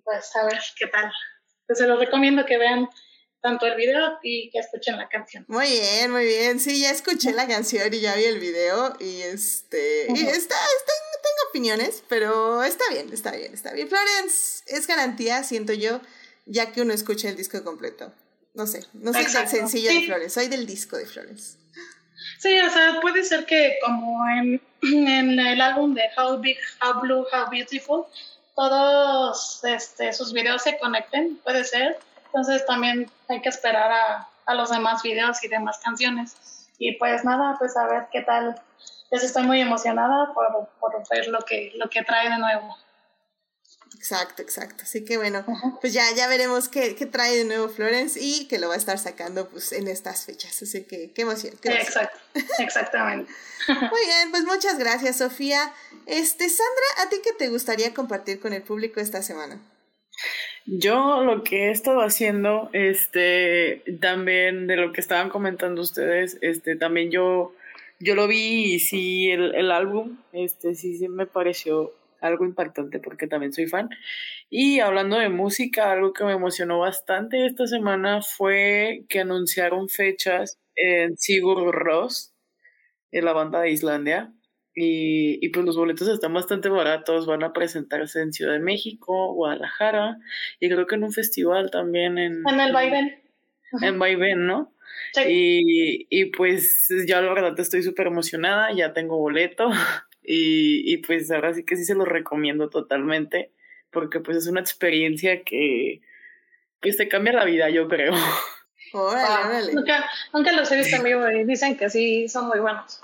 pues 0.05 0.37
a 0.37 0.45
ver 0.45 0.61
qué 0.79 0.87
tal. 0.87 1.11
Pues 1.67 1.81
se 1.81 1.89
los 1.89 1.99
recomiendo 1.99 2.47
que 2.47 2.59
vean 2.59 2.89
tanto 3.41 3.67
el 3.67 3.75
video 3.75 4.19
y 4.23 4.51
que 4.51 4.61
escuchen 4.61 4.97
la 4.97 5.09
canción. 5.09 5.45
Muy 5.49 5.67
bien, 5.67 6.13
muy 6.13 6.25
bien. 6.27 6.61
Sí, 6.61 6.81
ya 6.81 6.93
escuché 6.93 7.33
la 7.33 7.49
canción 7.49 7.93
y 7.93 8.01
ya 8.01 8.15
vi 8.15 8.25
el 8.25 8.39
video 8.39 8.95
y 9.01 9.23
este, 9.23 10.07
y 10.09 10.21
está, 10.21 10.55
está, 10.55 10.93
tengo 11.23 11.49
opiniones, 11.51 12.03
pero 12.09 12.63
está 12.63 12.85
bien, 12.91 13.13
está 13.13 13.33
bien, 13.33 13.55
está 13.55 13.73
bien. 13.73 13.89
Florence 13.89 14.63
es 14.67 14.87
garantía, 14.87 15.43
siento 15.45 15.73
yo, 15.73 16.01
ya 16.47 16.73
que 16.73 16.83
uno 16.83 16.93
escucha 16.93 17.29
el 17.29 17.37
disco 17.37 17.63
completo. 17.65 18.13
No 18.55 18.67
sé, 18.67 18.85
no 18.93 19.13
soy 19.13 19.25
del 19.25 19.49
sencillo 19.49 19.91
de 19.91 20.07
Flores, 20.07 20.33
soy 20.33 20.49
del 20.49 20.67
disco 20.67 20.97
de 20.97 21.07
Flores. 21.07 21.57
Sí, 22.39 22.61
o 22.61 22.71
sea, 22.71 23.01
puede 23.01 23.25
ser 23.25 23.47
que 23.47 23.79
como 23.85 24.29
en, 24.29 24.61
en 24.83 25.39
el 25.39 25.61
álbum 25.61 25.95
de 25.95 26.03
How 26.17 26.39
Big, 26.39 26.59
How 26.83 27.01
Blue, 27.01 27.27
How 27.33 27.51
Beautiful, 27.51 28.05
todos 28.55 29.65
este, 29.65 30.13
sus 30.13 30.33
videos 30.33 30.63
se 30.63 30.79
conecten, 30.79 31.37
puede 31.43 31.65
ser 31.65 31.99
entonces 32.33 32.65
también 32.65 33.11
hay 33.29 33.43
que 33.43 33.51
esperar 33.51 33.93
a, 33.93 34.29
a 34.47 34.55
los 34.55 34.71
demás 34.71 35.03
videos 35.03 35.45
y 35.45 35.49
demás 35.49 35.79
canciones. 35.85 36.35
Y 36.79 36.93
pues 36.93 37.25
nada, 37.25 37.57
pues 37.59 37.77
a 37.77 37.87
ver 37.87 38.07
qué 38.11 38.23
tal. 38.23 38.59
Pues 39.13 39.25
estoy 39.25 39.43
muy 39.43 39.61
emocionada 39.61 40.33
por, 40.33 40.71
por 40.81 41.07
ver 41.11 41.29
lo 41.29 41.41
que, 41.41 41.71
lo 41.77 41.91
que 41.91 42.03
trae 42.03 42.31
de 42.31 42.39
nuevo. 42.39 42.75
Exacto, 43.95 44.41
exacto. 44.41 44.85
Así 44.85 45.05
que 45.05 45.19
bueno, 45.19 45.45
pues 45.83 45.93
ya, 45.93 46.05
ya 46.17 46.29
veremos 46.29 46.71
qué, 46.71 46.97
qué, 46.97 47.05
trae 47.05 47.37
de 47.37 47.45
nuevo 47.45 47.69
Florence 47.69 48.19
y 48.19 48.49
que 48.49 48.59
lo 48.59 48.69
va 48.69 48.75
a 48.75 48.79
estar 48.79 48.99
sacando 48.99 49.51
pues 49.51 49.73
en 49.73 49.87
estas 49.87 50.25
fechas. 50.25 50.63
Así 50.63 50.85
que 50.85 51.13
qué 51.13 51.23
emoción. 51.23 51.53
Exacto, 51.63 52.19
exactamente. 52.59 53.31
Muy 53.69 54.07
bien, 54.07 54.31
pues 54.31 54.45
muchas 54.45 54.79
gracias, 54.79 55.19
Sofía. 55.19 55.75
Este, 56.07 56.49
Sandra, 56.49 57.05
¿a 57.05 57.11
ti 57.11 57.17
qué 57.23 57.35
te 57.35 57.51
gustaría 57.51 57.93
compartir 57.93 58.41
con 58.41 58.55
el 58.55 58.63
público 58.63 58.99
esta 58.99 59.21
semana? 59.21 59.61
Yo 60.65 61.23
lo 61.23 61.43
que 61.43 61.69
he 61.69 61.71
estado 61.71 62.01
haciendo, 62.01 62.71
este, 62.73 63.83
también 64.01 64.67
de 64.69 64.77
lo 64.77 64.91
que 64.93 65.03
estaban 65.03 65.29
comentando 65.29 65.83
ustedes, 65.83 66.39
este, 66.41 66.77
también 66.77 67.11
yo, 67.11 67.55
yo 68.03 68.15
lo 68.15 68.27
vi 68.27 68.75
y 68.75 68.79
sí, 68.79 69.31
el, 69.31 69.55
el 69.55 69.71
álbum, 69.71 70.19
este, 70.33 70.75
sí, 70.75 70.97
sí 70.97 71.09
me 71.09 71.27
pareció 71.27 71.93
algo 72.21 72.45
impactante 72.45 72.99
porque 73.01 73.27
también 73.27 73.53
soy 73.53 73.67
fan. 73.67 73.91
Y 74.49 74.81
hablando 74.81 75.19
de 75.19 75.29
música, 75.29 75.93
algo 75.93 76.13
que 76.13 76.25
me 76.25 76.33
emocionó 76.33 76.79
bastante 76.79 77.47
esta 77.47 77.67
semana 77.67 78.23
fue 78.23 79.05
que 79.09 79.21
anunciaron 79.21 79.89
fechas 79.89 80.59
en 80.77 81.17
Sigur 81.17 81.75
Ross, 81.75 82.33
en 83.11 83.25
la 83.25 83.33
banda 83.33 83.61
de 83.61 83.71
Islandia. 83.71 84.33
Y, 84.75 85.45
y, 85.45 85.51
pues 85.51 85.67
los 85.67 85.77
boletos 85.77 86.09
están 86.09 86.33
bastante 86.33 86.71
baratos, 86.71 87.27
van 87.27 87.43
a 87.43 87.53
presentarse 87.53 88.23
en 88.23 88.33
Ciudad 88.33 88.55
de 88.55 88.59
México, 88.59 89.35
Guadalajara 89.35 90.17
y 90.61 90.71
creo 90.71 90.87
que 90.87 90.95
en 90.95 91.05
un 91.05 91.13
festival 91.13 91.71
también 91.71 92.17
en... 92.17 92.43
En 92.49 92.59
el 92.59 92.73
Vaivén. 92.73 93.22
En 93.81 93.99
Vaivén, 93.99 94.47
¿no? 94.47 94.73
Y, 95.29 96.07
y 96.11 96.27
pues 96.27 96.89
ya 97.07 97.21
la 97.21 97.33
verdad 97.33 97.59
estoy 97.59 97.83
súper 97.83 98.07
emocionada, 98.07 98.73
ya 98.73 98.93
tengo 98.93 99.19
boleto 99.19 99.71
y, 100.23 100.93
y 100.93 100.97
pues 100.99 101.31
ahora 101.31 101.53
sí 101.55 101.65
que 101.65 101.77
sí 101.77 101.85
se 101.85 101.95
lo 101.95 102.05
recomiendo 102.05 102.71
totalmente, 102.71 103.53
porque 103.91 104.21
pues 104.21 104.37
es 104.39 104.47
una 104.47 104.61
experiencia 104.61 105.43
que 105.43 106.01
pues 106.81 106.97
te 106.97 107.09
cambia 107.09 107.33
la 107.33 107.45
vida, 107.45 107.71
yo 107.71 107.89
creo. 107.89 108.13
Órale, 108.93 109.73
Nunca, 109.73 110.05
nunca 110.35 110.53
los 110.53 110.71
he 110.71 110.77
visto 110.77 110.97
en 110.97 111.03
vivo 111.03 111.31
y 111.31 111.45
dicen 111.45 111.77
que 111.79 111.89
sí 111.89 112.29
son 112.29 112.49
muy 112.49 112.61
buenos. 112.61 113.01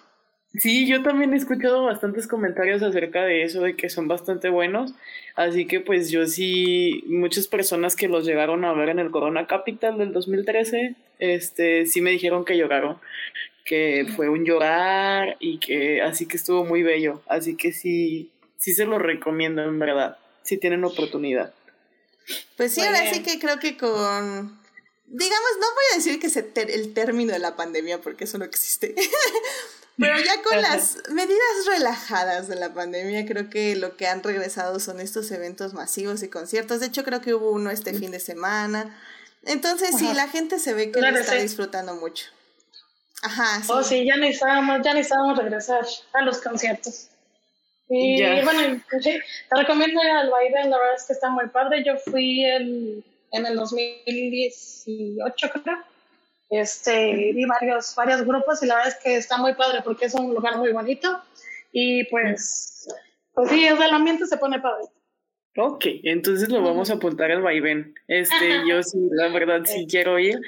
Sí, 0.59 0.87
yo 0.87 1.03
también 1.03 1.35
he 1.35 1.37
escuchado 1.37 1.85
bastantes 1.85 2.27
comentarios 2.27 2.83
acerca 2.83 3.25
de 3.25 3.45
eso, 3.45 3.63
de 3.63 3.77
que 3.77 3.89
son 3.89 4.09
bastante 4.09 4.49
buenos. 4.49 4.93
Así 5.37 5.67
que 5.67 5.81
pues 5.81 6.11
yo 6.11 6.27
sí, 6.27 7.05
muchas 7.07 7.47
personas 7.47 7.95
que 7.97 8.09
los 8.09 8.25
llegaron 8.25 8.65
a 8.65 8.73
ver 8.73 8.89
en 8.89 8.99
el 8.99 9.11
Corona 9.11 9.47
Capital 9.47 9.99
del 9.99 10.13
2013, 10.13 10.97
este, 11.19 11.87
sí 11.87 12.01
me 12.01 12.11
dijeron 12.11 12.45
que 12.45 12.57
lloraron 12.57 12.99
que 13.69 14.07
fue 14.17 14.31
un 14.31 14.47
llorar 14.47 15.37
y 15.41 15.59
que 15.59 16.01
así 16.01 16.27
que 16.27 16.39
estuvo 16.39 16.65
muy 16.65 16.83
bello. 16.83 17.21
Así 17.27 17.55
que 17.55 17.73
sí, 17.73 18.31
sí 18.57 18.73
se 18.73 18.87
lo 18.87 18.99
recomiendo 18.99 19.63
en 19.63 19.79
verdad, 19.79 20.17
si 20.43 20.57
tienen 20.57 20.85
oportunidad. 20.85 21.53
Pues 22.57 22.73
sí, 22.73 22.81
ahora 22.81 23.13
sí 23.13 23.23
que 23.23 23.39
creo 23.39 23.59
que 23.59 23.77
con, 23.77 24.59
digamos, 25.07 25.51
no 25.61 25.67
voy 25.67 25.85
a 25.93 25.97
decir 25.97 26.19
que 26.19 26.29
es 26.29 26.37
el 26.37 26.95
término 26.95 27.35
de 27.35 27.39
la 27.41 27.57
pandemia 27.57 28.01
porque 28.01 28.25
eso 28.25 28.39
no 28.39 28.47
existe. 28.47 28.95
Pero 29.99 30.17
ya 30.19 30.43
con 30.43 30.63
las 30.63 31.03
medidas 31.11 31.67
relajadas 31.67 32.47
de 32.47 32.55
la 32.55 32.73
pandemia, 32.73 33.27
creo 33.27 33.51
que 33.51 33.75
lo 33.75 33.97
que 33.97 34.07
han 34.07 34.23
regresado 34.23 34.79
son 34.79 35.01
estos 35.01 35.31
eventos 35.33 35.75
masivos 35.75 36.23
y 36.23 36.29
conciertos. 36.29 36.79
De 36.81 36.87
hecho, 36.87 37.03
creo 37.03 37.21
que 37.21 37.35
hubo 37.35 37.51
uno 37.51 37.71
este 37.71 37.93
fin 37.93 38.13
de 38.13 38.21
semana. 38.21 38.97
Entonces, 39.45 39.97
sí, 39.99 40.09
la 40.15 40.29
gente 40.29 40.61
se 40.61 40.73
ve 40.73 40.93
que 40.93 41.01
lo 41.01 41.09
está 41.09 41.35
disfrutando 41.35 41.97
mucho. 41.97 42.27
Ajá, 43.23 43.61
sí. 43.61 43.69
Oh, 43.71 43.83
sí, 43.83 44.07
ya 44.07 44.17
necesitábamos, 44.17 44.81
ya 44.85 44.95
necesitábamos 44.95 45.37
regresar 45.39 45.85
a 46.13 46.23
los 46.23 46.39
conciertos. 46.39 47.09
Y 47.89 48.23
bueno, 48.43 48.81
sí, 49.01 49.19
te 49.51 49.57
recomiendo 49.57 50.01
al 50.01 50.31
baile, 50.31 50.69
la 50.69 50.79
verdad 50.79 50.95
es 50.97 51.05
que 51.05 51.15
está 51.15 51.31
muy 51.31 51.49
padre. 51.49 51.83
Yo 51.85 51.97
fui 51.97 52.45
en, 52.45 53.05
en 53.33 53.47
el 53.47 53.57
2018, 53.57 55.51
creo. 55.51 55.88
Este, 56.51 57.33
vi 57.35 57.45
varios, 57.45 57.95
varios 57.95 58.25
grupos 58.25 58.63
y 58.63 58.67
la 58.67 58.77
verdad 58.77 58.95
es 58.97 59.03
que 59.03 59.17
está 59.17 59.37
muy 59.37 59.55
padre 59.55 59.81
porque 59.85 60.07
es 60.07 60.15
un 60.15 60.33
lugar 60.35 60.57
muy 60.57 60.73
bonito. 60.73 61.23
Y 61.73 62.05
pues, 62.05 62.89
pues 63.35 63.51
sí, 63.51 63.67
el 63.67 63.83
ambiente 63.83 64.27
se 64.27 64.39
pone 64.39 64.59
padre. 64.61 64.87
Ok, 65.57 65.85
entonces 66.05 66.49
lo 66.49 66.63
vamos 66.63 66.91
a 66.91 66.95
apuntar 66.95 67.31
al 67.31 67.43
vaivén. 67.43 67.95
Este, 68.07 68.63
yo 68.69 68.83
sí, 68.83 68.99
la 69.11 69.29
verdad 69.29 69.63
sí 69.65 69.87
quiero 69.89 70.19
ir 70.19 70.39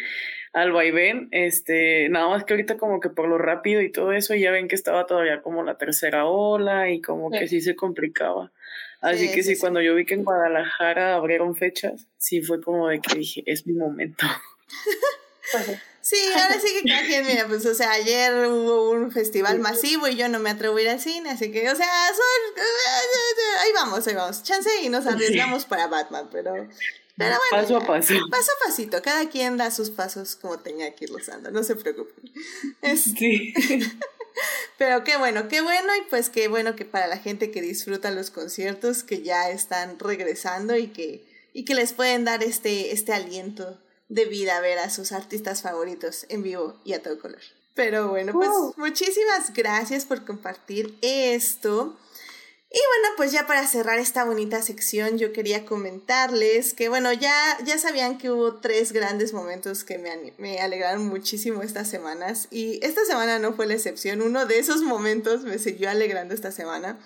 al 0.52 0.72
vaivén, 0.72 1.28
este, 1.30 2.08
nada 2.08 2.28
más 2.28 2.44
que 2.44 2.54
ahorita 2.54 2.76
como 2.76 2.98
que 3.00 3.08
por 3.08 3.28
lo 3.28 3.38
rápido 3.38 3.82
y 3.82 3.92
todo 3.92 4.12
eso, 4.12 4.34
ya 4.34 4.50
ven 4.50 4.66
que 4.66 4.74
estaba 4.74 5.06
todavía 5.06 5.42
como 5.42 5.62
la 5.62 5.78
tercera 5.78 6.26
ola 6.26 6.90
y 6.90 7.00
como 7.00 7.30
que 7.30 7.46
sí 7.46 7.60
se 7.60 7.76
complicaba. 7.76 8.52
Así 9.00 9.32
que 9.32 9.42
sí, 9.42 9.58
cuando 9.58 9.80
yo 9.80 9.94
vi 9.94 10.04
que 10.04 10.14
en 10.14 10.24
Guadalajara 10.24 11.14
abrieron 11.14 11.56
fechas, 11.56 12.08
sí 12.18 12.42
fue 12.42 12.60
como 12.60 12.88
de 12.88 13.00
que 13.00 13.18
dije, 13.18 13.42
es 13.46 13.66
mi 13.66 13.72
momento. 13.72 14.26
Sí, 16.02 16.16
ahora 16.34 16.58
sí 16.60 16.72
que 16.72 16.88
cada 16.88 17.06
quien, 17.06 17.26
mira, 17.26 17.46
pues, 17.46 17.66
o 17.66 17.74
sea, 17.74 17.92
ayer 17.92 18.46
hubo 18.46 18.90
un 18.90 19.12
festival 19.12 19.58
masivo 19.58 20.08
y 20.08 20.16
yo 20.16 20.28
no 20.28 20.38
me 20.38 20.50
atrevo 20.50 20.78
a 20.78 20.82
ir 20.82 20.88
al 20.88 21.00
cine, 21.00 21.30
así 21.30 21.52
que, 21.52 21.70
o 21.70 21.76
sea, 21.76 21.86
son, 22.08 22.64
ahí 23.60 23.70
vamos, 23.74 24.06
ahí 24.06 24.14
vamos, 24.14 24.42
chance 24.42 24.70
y 24.82 24.88
nos 24.88 25.06
arriesgamos 25.06 25.66
para 25.66 25.88
Batman, 25.88 26.28
pero 26.32 26.68
pero 27.20 27.36
bueno, 27.50 27.62
paso 27.62 27.76
a 27.76 27.86
paso. 27.86 28.14
Paso 28.30 28.50
a 28.50 28.66
pasito. 28.66 29.02
Cada 29.02 29.28
quien 29.28 29.58
da 29.58 29.70
sus 29.70 29.90
pasos 29.90 30.36
como 30.36 30.58
tenga 30.60 30.90
que 30.92 31.04
irlos 31.04 31.26
dando. 31.26 31.50
No 31.50 31.62
se 31.62 31.76
preocupen. 31.76 32.32
Sí. 32.96 33.52
Pero 34.78 35.04
qué 35.04 35.18
bueno, 35.18 35.46
qué 35.46 35.60
bueno. 35.60 35.94
Y 35.96 36.02
pues 36.08 36.30
qué 36.30 36.48
bueno 36.48 36.76
que 36.76 36.86
para 36.86 37.06
la 37.08 37.18
gente 37.18 37.50
que 37.50 37.60
disfruta 37.60 38.10
los 38.10 38.30
conciertos, 38.30 39.02
que 39.02 39.20
ya 39.20 39.50
están 39.50 39.98
regresando 39.98 40.76
y 40.76 40.86
que, 40.86 41.22
y 41.52 41.66
que 41.66 41.74
les 41.74 41.92
pueden 41.92 42.24
dar 42.24 42.42
este, 42.42 42.92
este 42.94 43.12
aliento 43.12 43.78
de 44.10 44.26
vida 44.26 44.60
ver 44.60 44.78
a 44.78 44.90
sus 44.90 45.12
artistas 45.12 45.62
favoritos 45.62 46.26
en 46.28 46.42
vivo 46.42 46.78
y 46.84 46.92
a 46.92 47.02
todo 47.02 47.18
color. 47.18 47.40
Pero 47.74 48.08
bueno, 48.08 48.32
pues 48.32 48.50
muchísimas 48.76 49.54
gracias 49.54 50.04
por 50.04 50.26
compartir 50.26 50.98
esto. 51.00 51.96
Y 52.72 52.78
bueno, 52.78 53.16
pues 53.16 53.32
ya 53.32 53.46
para 53.46 53.66
cerrar 53.66 53.98
esta 53.98 54.24
bonita 54.24 54.62
sección, 54.62 55.18
yo 55.18 55.32
quería 55.32 55.64
comentarles 55.64 56.74
que, 56.74 56.88
bueno, 56.88 57.12
ya, 57.12 57.58
ya 57.64 57.78
sabían 57.78 58.18
que 58.18 58.30
hubo 58.30 58.60
tres 58.60 58.92
grandes 58.92 59.32
momentos 59.32 59.82
que 59.82 59.98
me, 59.98 60.34
me 60.38 60.60
alegraron 60.60 61.06
muchísimo 61.08 61.62
estas 61.62 61.88
semanas. 61.88 62.46
Y 62.50 62.84
esta 62.84 63.04
semana 63.04 63.38
no 63.38 63.54
fue 63.54 63.66
la 63.66 63.74
excepción. 63.74 64.22
Uno 64.22 64.46
de 64.46 64.58
esos 64.58 64.82
momentos 64.82 65.42
me 65.42 65.58
siguió 65.58 65.90
alegrando 65.90 66.34
esta 66.34 66.52
semana. 66.52 66.98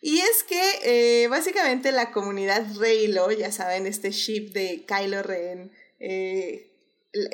Y 0.00 0.20
es 0.20 0.44
que 0.44 0.62
eh, 0.84 1.28
básicamente 1.28 1.92
la 1.92 2.12
comunidad 2.12 2.64
Reylo, 2.76 3.30
ya 3.32 3.52
saben, 3.52 3.86
este 3.86 4.10
ship 4.12 4.52
de 4.52 4.84
Kylo 4.86 5.22
Ren, 5.22 5.72
eh, 6.00 6.66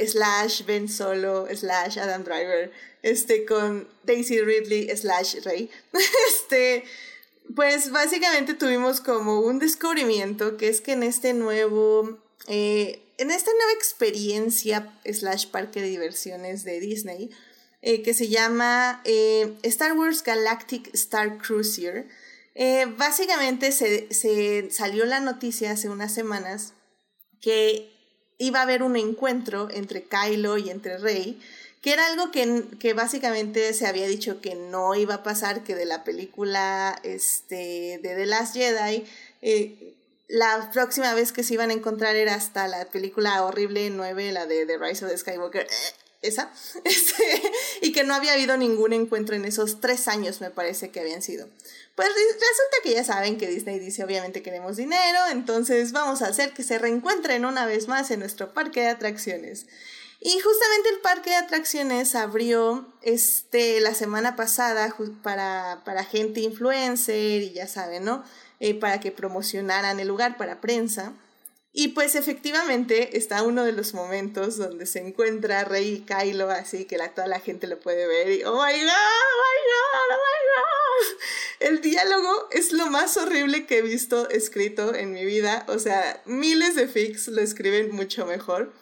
slash 0.06 0.64
Ben 0.66 0.88
Solo, 0.88 1.46
slash 1.54 1.98
Adam 1.98 2.24
Driver, 2.24 2.72
este 3.02 3.44
con 3.46 3.88
Daisy 4.04 4.40
Ridley, 4.40 4.94
slash 4.96 5.36
Rey, 5.44 5.70
este 6.28 6.84
pues 7.54 7.90
básicamente 7.92 8.54
tuvimos 8.54 9.00
como 9.00 9.40
un 9.40 9.60
descubrimiento 9.60 10.56
que 10.56 10.68
es 10.68 10.80
que 10.80 10.92
en 10.92 11.04
este 11.04 11.32
nuevo, 11.32 12.18
eh, 12.48 13.02
en 13.18 13.30
esta 13.30 13.52
nueva 13.52 13.72
experiencia 13.72 14.92
slash 15.04 15.46
parque 15.46 15.80
de 15.80 15.88
diversiones 15.88 16.64
de 16.64 16.80
Disney, 16.80 17.30
eh, 17.82 18.02
que 18.02 18.14
se 18.14 18.28
llama 18.28 19.00
Star 19.62 19.92
Wars 19.92 20.24
Galactic 20.24 20.92
Star 20.94 21.38
Cruiser, 21.38 22.08
básicamente 22.96 23.70
se, 23.70 24.12
se 24.12 24.68
salió 24.72 25.04
la 25.04 25.20
noticia 25.20 25.70
hace 25.70 25.88
unas 25.88 26.12
semanas 26.12 26.72
que 27.40 27.95
iba 28.38 28.60
a 28.60 28.62
haber 28.62 28.82
un 28.82 28.96
encuentro 28.96 29.68
entre 29.70 30.04
Kylo 30.04 30.58
y 30.58 30.70
entre 30.70 30.98
Rey, 30.98 31.40
que 31.80 31.92
era 31.92 32.06
algo 32.06 32.30
que, 32.30 32.64
que, 32.80 32.94
básicamente 32.94 33.72
se 33.72 33.86
había 33.86 34.06
dicho 34.06 34.40
que 34.40 34.54
no 34.54 34.94
iba 34.94 35.14
a 35.14 35.22
pasar, 35.22 35.62
que 35.62 35.74
de 35.74 35.84
la 35.84 36.04
película 36.04 36.98
este, 37.04 38.00
de 38.02 38.14
The 38.16 38.26
Last 38.26 38.54
Jedi, 38.54 39.04
eh, 39.42 39.94
la 40.28 40.70
próxima 40.72 41.14
vez 41.14 41.32
que 41.32 41.44
se 41.44 41.54
iban 41.54 41.70
a 41.70 41.74
encontrar 41.74 42.16
era 42.16 42.34
hasta 42.34 42.66
la 42.66 42.84
película 42.86 43.42
horrible 43.44 43.90
9, 43.90 44.32
la 44.32 44.46
de 44.46 44.66
The 44.66 44.78
Rise 44.78 45.04
of 45.04 45.10
the 45.12 45.18
Skywalker, 45.18 45.62
eh, 45.62 45.94
esa, 46.22 46.52
este, 46.84 47.42
y 47.82 47.92
que 47.92 48.04
no 48.04 48.14
había 48.14 48.32
habido 48.32 48.56
ningún 48.56 48.92
encuentro 48.92 49.36
en 49.36 49.44
esos 49.44 49.80
tres 49.80 50.08
años, 50.08 50.40
me 50.40 50.50
parece 50.50 50.90
que 50.90 51.00
habían 51.00 51.22
sido. 51.22 51.48
Pues 51.96 52.08
resulta 52.08 52.76
que 52.82 52.92
ya 52.92 53.04
saben 53.04 53.38
que 53.38 53.48
Disney 53.48 53.78
dice 53.78 54.04
obviamente 54.04 54.42
queremos 54.42 54.76
dinero, 54.76 55.18
entonces 55.32 55.92
vamos 55.92 56.20
a 56.20 56.28
hacer 56.28 56.52
que 56.52 56.62
se 56.62 56.78
reencuentren 56.78 57.46
una 57.46 57.64
vez 57.64 57.88
más 57.88 58.10
en 58.10 58.20
nuestro 58.20 58.52
parque 58.52 58.82
de 58.82 58.88
atracciones. 58.88 59.66
Y 60.20 60.38
justamente 60.40 60.90
el 60.90 61.00
parque 61.00 61.30
de 61.30 61.36
atracciones 61.36 62.14
abrió 62.14 62.86
este, 63.00 63.80
la 63.80 63.94
semana 63.94 64.36
pasada 64.36 64.94
para, 65.22 65.82
para 65.86 66.04
gente 66.04 66.40
influencer 66.40 67.42
y 67.42 67.52
ya 67.52 67.66
saben, 67.66 68.04
¿no? 68.04 68.22
Eh, 68.60 68.74
para 68.74 69.00
que 69.00 69.10
promocionaran 69.10 69.98
el 69.98 70.08
lugar 70.08 70.36
para 70.36 70.60
prensa. 70.60 71.14
Y 71.72 71.88
pues 71.88 72.14
efectivamente 72.14 73.16
está 73.16 73.42
uno 73.42 73.64
de 73.64 73.72
los 73.72 73.94
momentos 73.94 74.58
donde 74.58 74.84
se 74.84 74.98
encuentra 75.00 75.64
Rey 75.64 75.94
y 75.94 76.00
Kylo, 76.00 76.50
así 76.50 76.84
que 76.84 76.98
la, 76.98 77.14
toda 77.14 77.26
la 77.26 77.40
gente 77.40 77.66
lo 77.66 77.80
puede 77.80 78.06
ver 78.06 78.28
y 78.32 78.44
oh 78.44 78.52
my 78.52 78.58
god, 78.58 78.64
oh 78.64 78.72
my 78.72 79.60
god, 79.70 80.10
oh 80.10 80.20
my 80.24 80.40
god. 80.56 80.85
el 81.60 81.80
diálogo 81.80 82.48
es 82.50 82.72
lo 82.72 82.86
más 82.86 83.16
horrible 83.16 83.66
que 83.66 83.78
he 83.78 83.82
visto 83.82 84.28
escrito 84.28 84.94
en 84.94 85.12
mi 85.12 85.24
vida. 85.24 85.64
O 85.68 85.78
sea, 85.78 86.22
miles 86.26 86.74
de 86.74 86.88
fics 86.88 87.28
lo 87.28 87.40
escriben 87.40 87.94
mucho 87.94 88.26
mejor. 88.26 88.72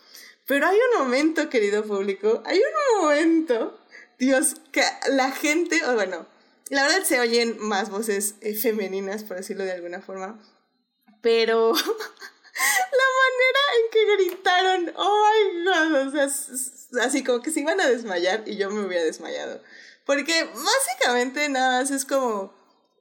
Pero 0.46 0.66
hay 0.66 0.76
un 0.76 1.04
momento, 1.04 1.48
querido 1.48 1.84
público, 1.84 2.42
hay 2.44 2.58
un 2.58 3.02
momento, 3.02 3.78
Dios, 4.18 4.56
que 4.72 4.82
la 5.10 5.30
gente, 5.30 5.82
o 5.86 5.94
bueno, 5.94 6.26
la 6.68 6.82
verdad 6.82 7.02
se 7.04 7.18
oyen 7.18 7.56
más 7.60 7.90
voces 7.90 8.34
eh, 8.42 8.54
femeninas, 8.54 9.24
por 9.24 9.38
decirlo 9.38 9.64
de 9.64 9.72
alguna 9.72 10.02
forma, 10.02 10.38
pero 11.22 11.72
la 11.74 13.08
manera 13.22 13.62
en 13.78 13.90
que 13.90 14.16
gritaron, 14.16 14.92
oh 14.96 15.24
my 15.24 15.64
god, 15.64 16.08
o 16.08 16.10
sea, 16.10 17.04
así 17.04 17.24
como 17.24 17.40
que 17.40 17.50
se 17.50 17.60
iban 17.60 17.80
a 17.80 17.88
desmayar 17.88 18.42
y 18.46 18.56
yo 18.56 18.70
me 18.70 18.84
hubiera 18.84 19.04
desmayado. 19.04 19.62
Porque 20.04 20.44
básicamente 20.44 21.48
nada 21.48 21.80
más 21.80 21.90
es 21.90 22.04
como, 22.04 22.52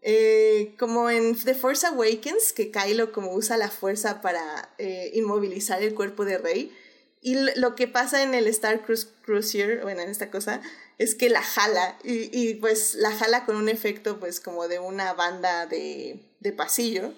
eh, 0.01 0.75
como 0.79 1.10
en 1.10 1.36
The 1.36 1.55
Force 1.55 1.86
Awakens, 1.86 2.53
que 2.53 2.72
Kylo 2.72 3.12
como 3.12 3.33
usa 3.33 3.57
la 3.57 3.69
fuerza 3.69 4.22
para 4.22 4.69
eh, 4.77 5.12
inmovilizar 5.13 5.81
el 5.83 5.93
cuerpo 5.93 6.25
de 6.25 6.38
Rey. 6.38 6.75
Y 7.22 7.36
lo 7.55 7.75
que 7.75 7.88
pasa 7.88 8.22
en 8.24 8.33
el 8.33 8.48
Star 8.48 8.81
Cruise 8.81 9.07
Cruiser, 9.24 9.81
bueno, 9.81 10.01
en 10.01 10.10
esta 10.10 10.29
cosa, 10.29 10.62
es 10.98 11.15
que 11.15 11.29
la 11.29 11.41
jala 11.41 11.98
y, 12.03 12.29
y, 12.38 12.55
pues 12.55 12.95
la 12.95 13.12
jala 13.12 13.45
con 13.45 13.55
un 13.55 13.69
efecto 13.69 14.19
pues 14.19 14.39
como 14.39 14.67
de 14.67 14.79
una 14.79 15.13
banda 15.13 15.65
de, 15.65 16.19
de 16.41 16.51
pasillo. 16.51 17.13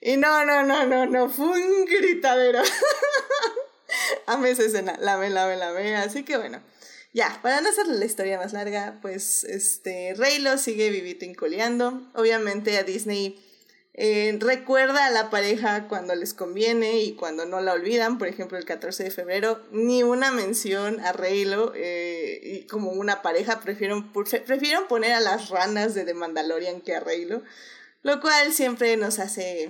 Y 0.00 0.16
no, 0.16 0.44
no, 0.44 0.62
no, 0.62 0.86
no, 0.86 1.06
no, 1.06 1.28
fue 1.28 1.46
un 1.46 1.84
gritadero. 1.84 2.62
Amé 4.26 4.50
esa 4.50 4.62
escena, 4.62 4.96
la 5.00 5.16
ve, 5.16 5.30
la 5.30 5.46
ve, 5.46 5.56
la 5.56 5.72
ve. 5.72 5.96
Así 5.96 6.24
que 6.24 6.36
bueno, 6.36 6.62
ya, 7.12 7.40
para 7.42 7.60
no 7.60 7.68
hacer 7.68 7.86
la 7.88 8.04
historia 8.04 8.38
más 8.38 8.52
larga, 8.52 8.98
pues 9.02 9.44
este 9.44 10.14
Reylo 10.16 10.58
sigue 10.58 10.90
vivito 10.90 11.26
coleando. 11.36 12.08
Obviamente 12.14 12.78
a 12.78 12.84
Disney 12.84 13.38
eh, 13.94 14.38
recuerda 14.40 15.06
a 15.06 15.10
la 15.10 15.28
pareja 15.28 15.88
cuando 15.88 16.14
les 16.14 16.34
conviene 16.34 17.02
y 17.02 17.14
cuando 17.14 17.46
no 17.46 17.60
la 17.60 17.72
olvidan. 17.72 18.18
Por 18.18 18.28
ejemplo, 18.28 18.56
el 18.56 18.64
14 18.64 19.04
de 19.04 19.10
febrero, 19.10 19.60
ni 19.72 20.02
una 20.02 20.30
mención 20.30 21.00
a 21.00 21.12
Reylo 21.12 21.72
eh, 21.74 22.66
como 22.70 22.92
una 22.92 23.22
pareja. 23.22 23.60
Prefieren, 23.60 24.12
prefieren 24.12 24.86
poner 24.88 25.12
a 25.12 25.20
las 25.20 25.48
ranas 25.48 25.94
de 25.94 26.04
The 26.04 26.14
Mandalorian 26.14 26.80
que 26.80 26.94
a 26.94 27.00
Reylo. 27.00 27.42
Lo 28.02 28.20
cual 28.20 28.52
siempre 28.52 28.96
nos 28.96 29.18
hace 29.18 29.68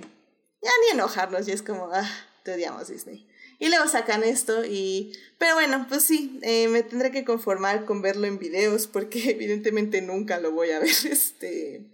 ya 0.61 0.71
ni 0.85 0.91
enojarnos 0.93 1.47
y 1.47 1.51
es 1.51 1.63
como, 1.63 1.89
ah, 1.91 2.07
te 2.43 2.53
odiamos 2.53 2.87
Disney. 2.87 3.27
Y 3.61 3.69
luego 3.69 3.87
sacan 3.87 4.23
esto 4.23 4.65
y... 4.65 5.13
Pero 5.37 5.53
bueno, 5.53 5.85
pues 5.87 6.03
sí, 6.03 6.39
eh, 6.41 6.67
me 6.67 6.81
tendré 6.81 7.11
que 7.11 7.23
conformar 7.23 7.85
con 7.85 8.01
verlo 8.01 8.25
en 8.25 8.39
videos 8.39 8.87
porque 8.87 9.29
evidentemente 9.29 10.01
nunca 10.01 10.39
lo 10.39 10.51
voy 10.51 10.71
a 10.71 10.79
ver 10.79 10.89
este, 11.11 11.85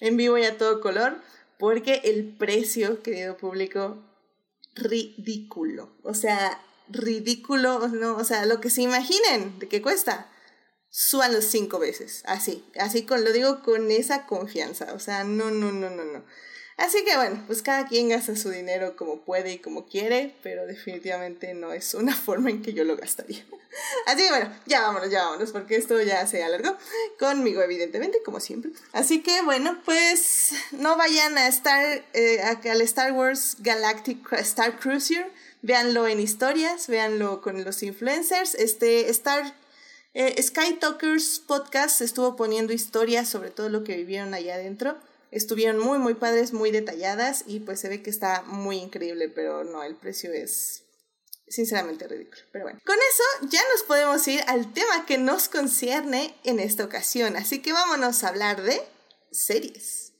en 0.00 0.16
vivo 0.18 0.36
y 0.36 0.44
a 0.44 0.58
todo 0.58 0.82
color 0.82 1.16
porque 1.58 2.02
el 2.04 2.36
precio, 2.36 3.02
querido 3.02 3.38
público, 3.38 4.04
ridículo. 4.74 5.96
O 6.02 6.12
sea, 6.12 6.60
ridículo, 6.90 7.88
¿no? 7.88 8.16
O 8.16 8.24
sea, 8.24 8.44
lo 8.44 8.60
que 8.60 8.68
se 8.68 8.82
imaginen 8.82 9.58
de 9.58 9.66
qué 9.66 9.80
cuesta, 9.80 10.30
súbanlo 10.90 11.40
cinco 11.40 11.78
veces, 11.78 12.22
así, 12.26 12.66
así 12.78 13.06
con, 13.06 13.24
lo 13.24 13.32
digo 13.32 13.62
con 13.62 13.90
esa 13.90 14.26
confianza, 14.26 14.92
o 14.92 14.98
sea, 14.98 15.24
no, 15.24 15.50
no, 15.50 15.72
no, 15.72 15.88
no, 15.88 16.04
no. 16.04 16.22
Así 16.76 17.04
que 17.04 17.16
bueno, 17.16 17.40
pues 17.46 17.62
cada 17.62 17.86
quien 17.86 18.08
gasta 18.08 18.34
su 18.34 18.50
dinero 18.50 18.96
como 18.96 19.20
puede 19.20 19.52
y 19.52 19.58
como 19.58 19.86
quiere, 19.86 20.34
pero 20.42 20.66
definitivamente 20.66 21.54
no 21.54 21.72
es 21.72 21.94
una 21.94 22.14
forma 22.16 22.50
en 22.50 22.62
que 22.62 22.72
yo 22.72 22.84
lo 22.84 22.96
gastaría. 22.96 23.44
Así 24.06 24.22
que 24.22 24.30
bueno, 24.30 24.52
ya 24.66 24.82
vámonos, 24.82 25.10
ya 25.10 25.24
vámonos, 25.24 25.52
porque 25.52 25.76
esto 25.76 26.00
ya 26.02 26.26
se 26.26 26.42
alargó. 26.42 26.76
Conmigo, 27.18 27.62
evidentemente, 27.62 28.18
como 28.24 28.40
siempre. 28.40 28.72
Así 28.92 29.22
que 29.22 29.42
bueno, 29.42 29.80
pues 29.84 30.50
no 30.72 30.96
vayan 30.96 31.38
a 31.38 31.46
estar 31.46 32.04
eh, 32.12 32.40
al 32.40 32.80
Star 32.82 33.12
Wars 33.12 33.56
Galactic 33.60 34.32
Star 34.32 34.78
Cruiser. 34.78 35.30
Véanlo 35.62 36.06
en 36.08 36.20
historias, 36.20 36.88
véanlo 36.88 37.40
con 37.40 37.64
los 37.64 37.82
influencers. 37.82 38.54
Este 38.54 39.08
Star 39.10 39.54
eh, 40.12 40.40
Sky 40.42 40.74
Talkers 40.74 41.40
Podcast 41.40 42.00
estuvo 42.00 42.36
poniendo 42.36 42.72
historias 42.72 43.28
sobre 43.28 43.50
todo 43.50 43.68
lo 43.68 43.82
que 43.82 43.96
vivieron 43.96 44.34
allá 44.34 44.54
adentro 44.54 44.96
estuvieron 45.34 45.78
muy, 45.78 45.98
muy 45.98 46.14
padres, 46.14 46.52
muy 46.52 46.70
detalladas 46.70 47.44
y 47.46 47.60
pues 47.60 47.80
se 47.80 47.88
ve 47.88 48.02
que 48.02 48.10
está 48.10 48.42
muy 48.42 48.78
increíble, 48.78 49.28
pero 49.28 49.64
no, 49.64 49.82
el 49.82 49.96
precio 49.96 50.32
es 50.32 50.84
sinceramente 51.48 52.06
ridículo. 52.08 52.42
Pero 52.52 52.64
bueno, 52.64 52.80
con 52.86 52.96
eso 52.96 53.48
ya 53.50 53.60
nos 53.72 53.82
podemos 53.82 54.26
ir 54.28 54.42
al 54.46 54.72
tema 54.72 55.04
que 55.06 55.18
nos 55.18 55.48
concierne 55.48 56.34
en 56.44 56.60
esta 56.60 56.84
ocasión, 56.84 57.36
así 57.36 57.60
que 57.60 57.72
vámonos 57.72 58.24
a 58.24 58.28
hablar 58.28 58.62
de 58.62 58.80
series. 59.30 60.12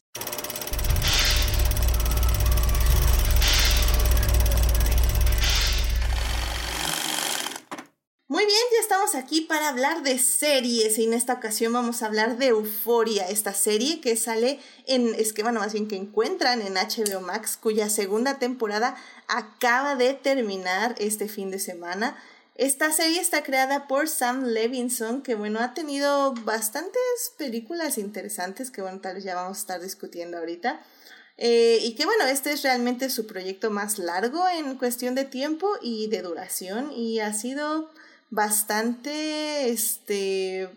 Muy 8.26 8.46
bien, 8.46 8.58
ya 8.72 8.80
estamos 8.80 9.14
aquí 9.14 9.42
para 9.42 9.68
hablar 9.68 10.02
de 10.02 10.18
series 10.18 10.96
y 10.96 11.04
en 11.04 11.12
esta 11.12 11.34
ocasión 11.34 11.74
vamos 11.74 12.02
a 12.02 12.06
hablar 12.06 12.38
de 12.38 12.46
Euforia, 12.46 13.28
esta 13.28 13.52
serie 13.52 14.00
que 14.00 14.16
sale 14.16 14.60
en, 14.86 15.14
es 15.16 15.34
que 15.34 15.44
más 15.44 15.74
bien 15.74 15.88
que 15.88 15.96
encuentran 15.96 16.62
en 16.62 16.72
HBO 16.72 17.20
Max, 17.20 17.58
cuya 17.60 17.90
segunda 17.90 18.38
temporada 18.38 18.96
acaba 19.28 19.94
de 19.94 20.14
terminar 20.14 20.94
este 20.96 21.28
fin 21.28 21.50
de 21.50 21.58
semana. 21.58 22.16
Esta 22.54 22.90
serie 22.92 23.20
está 23.20 23.42
creada 23.42 23.86
por 23.86 24.08
Sam 24.08 24.44
Levinson, 24.44 25.20
que 25.20 25.34
bueno, 25.34 25.60
ha 25.60 25.74
tenido 25.74 26.32
bastantes 26.32 27.34
películas 27.36 27.98
interesantes 27.98 28.70
que 28.70 28.80
bueno, 28.80 29.00
tal 29.00 29.16
vez 29.16 29.24
ya 29.24 29.34
vamos 29.34 29.58
a 29.58 29.60
estar 29.60 29.80
discutiendo 29.82 30.38
ahorita. 30.38 30.80
Eh, 31.36 31.78
y 31.82 31.94
que 31.94 32.06
bueno, 32.06 32.24
este 32.24 32.52
es 32.52 32.62
realmente 32.62 33.10
su 33.10 33.26
proyecto 33.26 33.70
más 33.70 33.98
largo 33.98 34.48
en 34.48 34.76
cuestión 34.78 35.14
de 35.14 35.24
tiempo 35.24 35.68
y 35.82 36.06
de 36.06 36.22
duración 36.22 36.90
y 36.90 37.18
ha 37.20 37.34
sido 37.34 37.90
bastante, 38.34 39.70
este, 39.70 40.68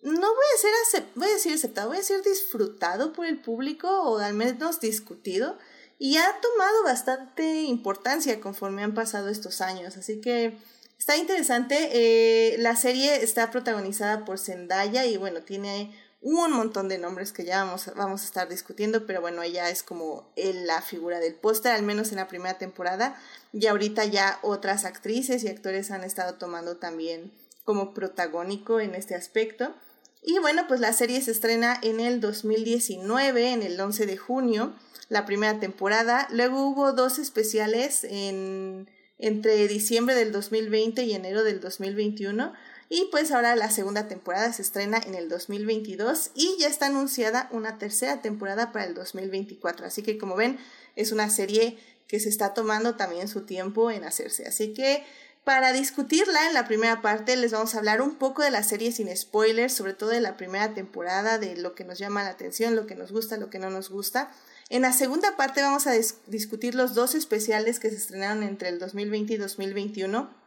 no 0.00 0.34
voy 0.34 0.46
a, 0.54 0.90
ser 0.90 1.04
voy 1.14 1.28
a 1.28 1.32
decir 1.32 1.52
aceptado, 1.52 1.88
voy 1.88 1.98
a 1.98 2.00
decir 2.00 2.22
disfrutado 2.22 3.12
por 3.12 3.26
el 3.26 3.38
público 3.40 3.88
o 3.88 4.18
al 4.18 4.34
menos 4.34 4.80
discutido 4.80 5.58
y 5.98 6.16
ha 6.16 6.40
tomado 6.40 6.82
bastante 6.82 7.62
importancia 7.62 8.40
conforme 8.40 8.82
han 8.82 8.94
pasado 8.94 9.28
estos 9.28 9.60
años, 9.60 9.96
así 9.98 10.20
que 10.20 10.56
está 10.98 11.16
interesante. 11.16 11.90
Eh, 11.92 12.56
la 12.58 12.74
serie 12.74 13.22
está 13.22 13.50
protagonizada 13.50 14.24
por 14.24 14.38
Zendaya 14.38 15.04
y 15.04 15.18
bueno, 15.18 15.42
tiene 15.42 15.94
un 16.22 16.52
montón 16.52 16.88
de 16.88 16.98
nombres 16.98 17.32
que 17.32 17.44
ya 17.44 17.64
vamos, 17.64 17.90
vamos 17.96 18.22
a 18.22 18.24
estar 18.24 18.48
discutiendo, 18.48 19.06
pero 19.06 19.20
bueno, 19.20 19.42
ella 19.42 19.68
es 19.70 19.82
como 19.82 20.32
la 20.36 20.80
figura 20.80 21.18
del 21.18 21.34
póster, 21.34 21.72
al 21.72 21.82
menos 21.82 22.12
en 22.12 22.16
la 22.16 22.28
primera 22.28 22.58
temporada, 22.58 23.20
y 23.52 23.66
ahorita 23.66 24.04
ya 24.04 24.38
otras 24.42 24.84
actrices 24.84 25.42
y 25.42 25.48
actores 25.48 25.90
han 25.90 26.04
estado 26.04 26.34
tomando 26.34 26.76
también 26.76 27.32
como 27.64 27.92
protagónico 27.92 28.78
en 28.78 28.94
este 28.94 29.16
aspecto. 29.16 29.74
Y 30.22 30.38
bueno, 30.38 30.66
pues 30.68 30.78
la 30.78 30.92
serie 30.92 31.20
se 31.20 31.32
estrena 31.32 31.78
en 31.82 31.98
el 31.98 32.20
2019, 32.20 33.52
en 33.52 33.62
el 33.62 33.80
11 33.80 34.06
de 34.06 34.16
junio, 34.16 34.74
la 35.08 35.26
primera 35.26 35.58
temporada. 35.58 36.28
Luego 36.30 36.68
hubo 36.68 36.92
dos 36.92 37.18
especiales 37.18 38.04
en, 38.04 38.88
entre 39.18 39.66
diciembre 39.66 40.14
del 40.14 40.30
2020 40.30 41.02
y 41.02 41.14
enero 41.14 41.42
del 41.42 41.60
2021 41.60 42.52
y 42.92 43.08
pues 43.10 43.32
ahora 43.32 43.56
la 43.56 43.70
segunda 43.70 44.06
temporada 44.06 44.52
se 44.52 44.60
estrena 44.60 44.98
en 44.98 45.14
el 45.14 45.30
2022 45.30 46.32
y 46.34 46.56
ya 46.58 46.68
está 46.68 46.88
anunciada 46.88 47.48
una 47.50 47.78
tercera 47.78 48.20
temporada 48.20 48.70
para 48.70 48.84
el 48.84 48.92
2024. 48.92 49.86
Así 49.86 50.02
que 50.02 50.18
como 50.18 50.36
ven, 50.36 50.58
es 50.94 51.10
una 51.10 51.30
serie 51.30 51.78
que 52.06 52.20
se 52.20 52.28
está 52.28 52.52
tomando 52.52 52.94
también 52.94 53.28
su 53.28 53.46
tiempo 53.46 53.90
en 53.90 54.04
hacerse. 54.04 54.46
Así 54.46 54.74
que 54.74 55.04
para 55.42 55.72
discutirla 55.72 56.46
en 56.46 56.52
la 56.52 56.66
primera 56.66 57.00
parte 57.00 57.34
les 57.36 57.52
vamos 57.52 57.74
a 57.74 57.78
hablar 57.78 58.02
un 58.02 58.16
poco 58.16 58.42
de 58.42 58.50
la 58.50 58.62
serie 58.62 58.92
sin 58.92 59.16
spoilers, 59.16 59.72
sobre 59.72 59.94
todo 59.94 60.10
de 60.10 60.20
la 60.20 60.36
primera 60.36 60.74
temporada, 60.74 61.38
de 61.38 61.56
lo 61.56 61.74
que 61.74 61.84
nos 61.84 61.98
llama 61.98 62.24
la 62.24 62.28
atención, 62.28 62.76
lo 62.76 62.86
que 62.86 62.94
nos 62.94 63.10
gusta, 63.10 63.38
lo 63.38 63.48
que 63.48 63.58
no 63.58 63.70
nos 63.70 63.88
gusta. 63.88 64.30
En 64.68 64.82
la 64.82 64.92
segunda 64.92 65.34
parte 65.38 65.62
vamos 65.62 65.86
a 65.86 65.94
discutir 66.26 66.74
los 66.74 66.92
dos 66.92 67.14
especiales 67.14 67.80
que 67.80 67.88
se 67.88 67.96
estrenaron 67.96 68.42
entre 68.42 68.68
el 68.68 68.78
2020 68.78 69.32
y 69.32 69.36
2021 69.38 70.41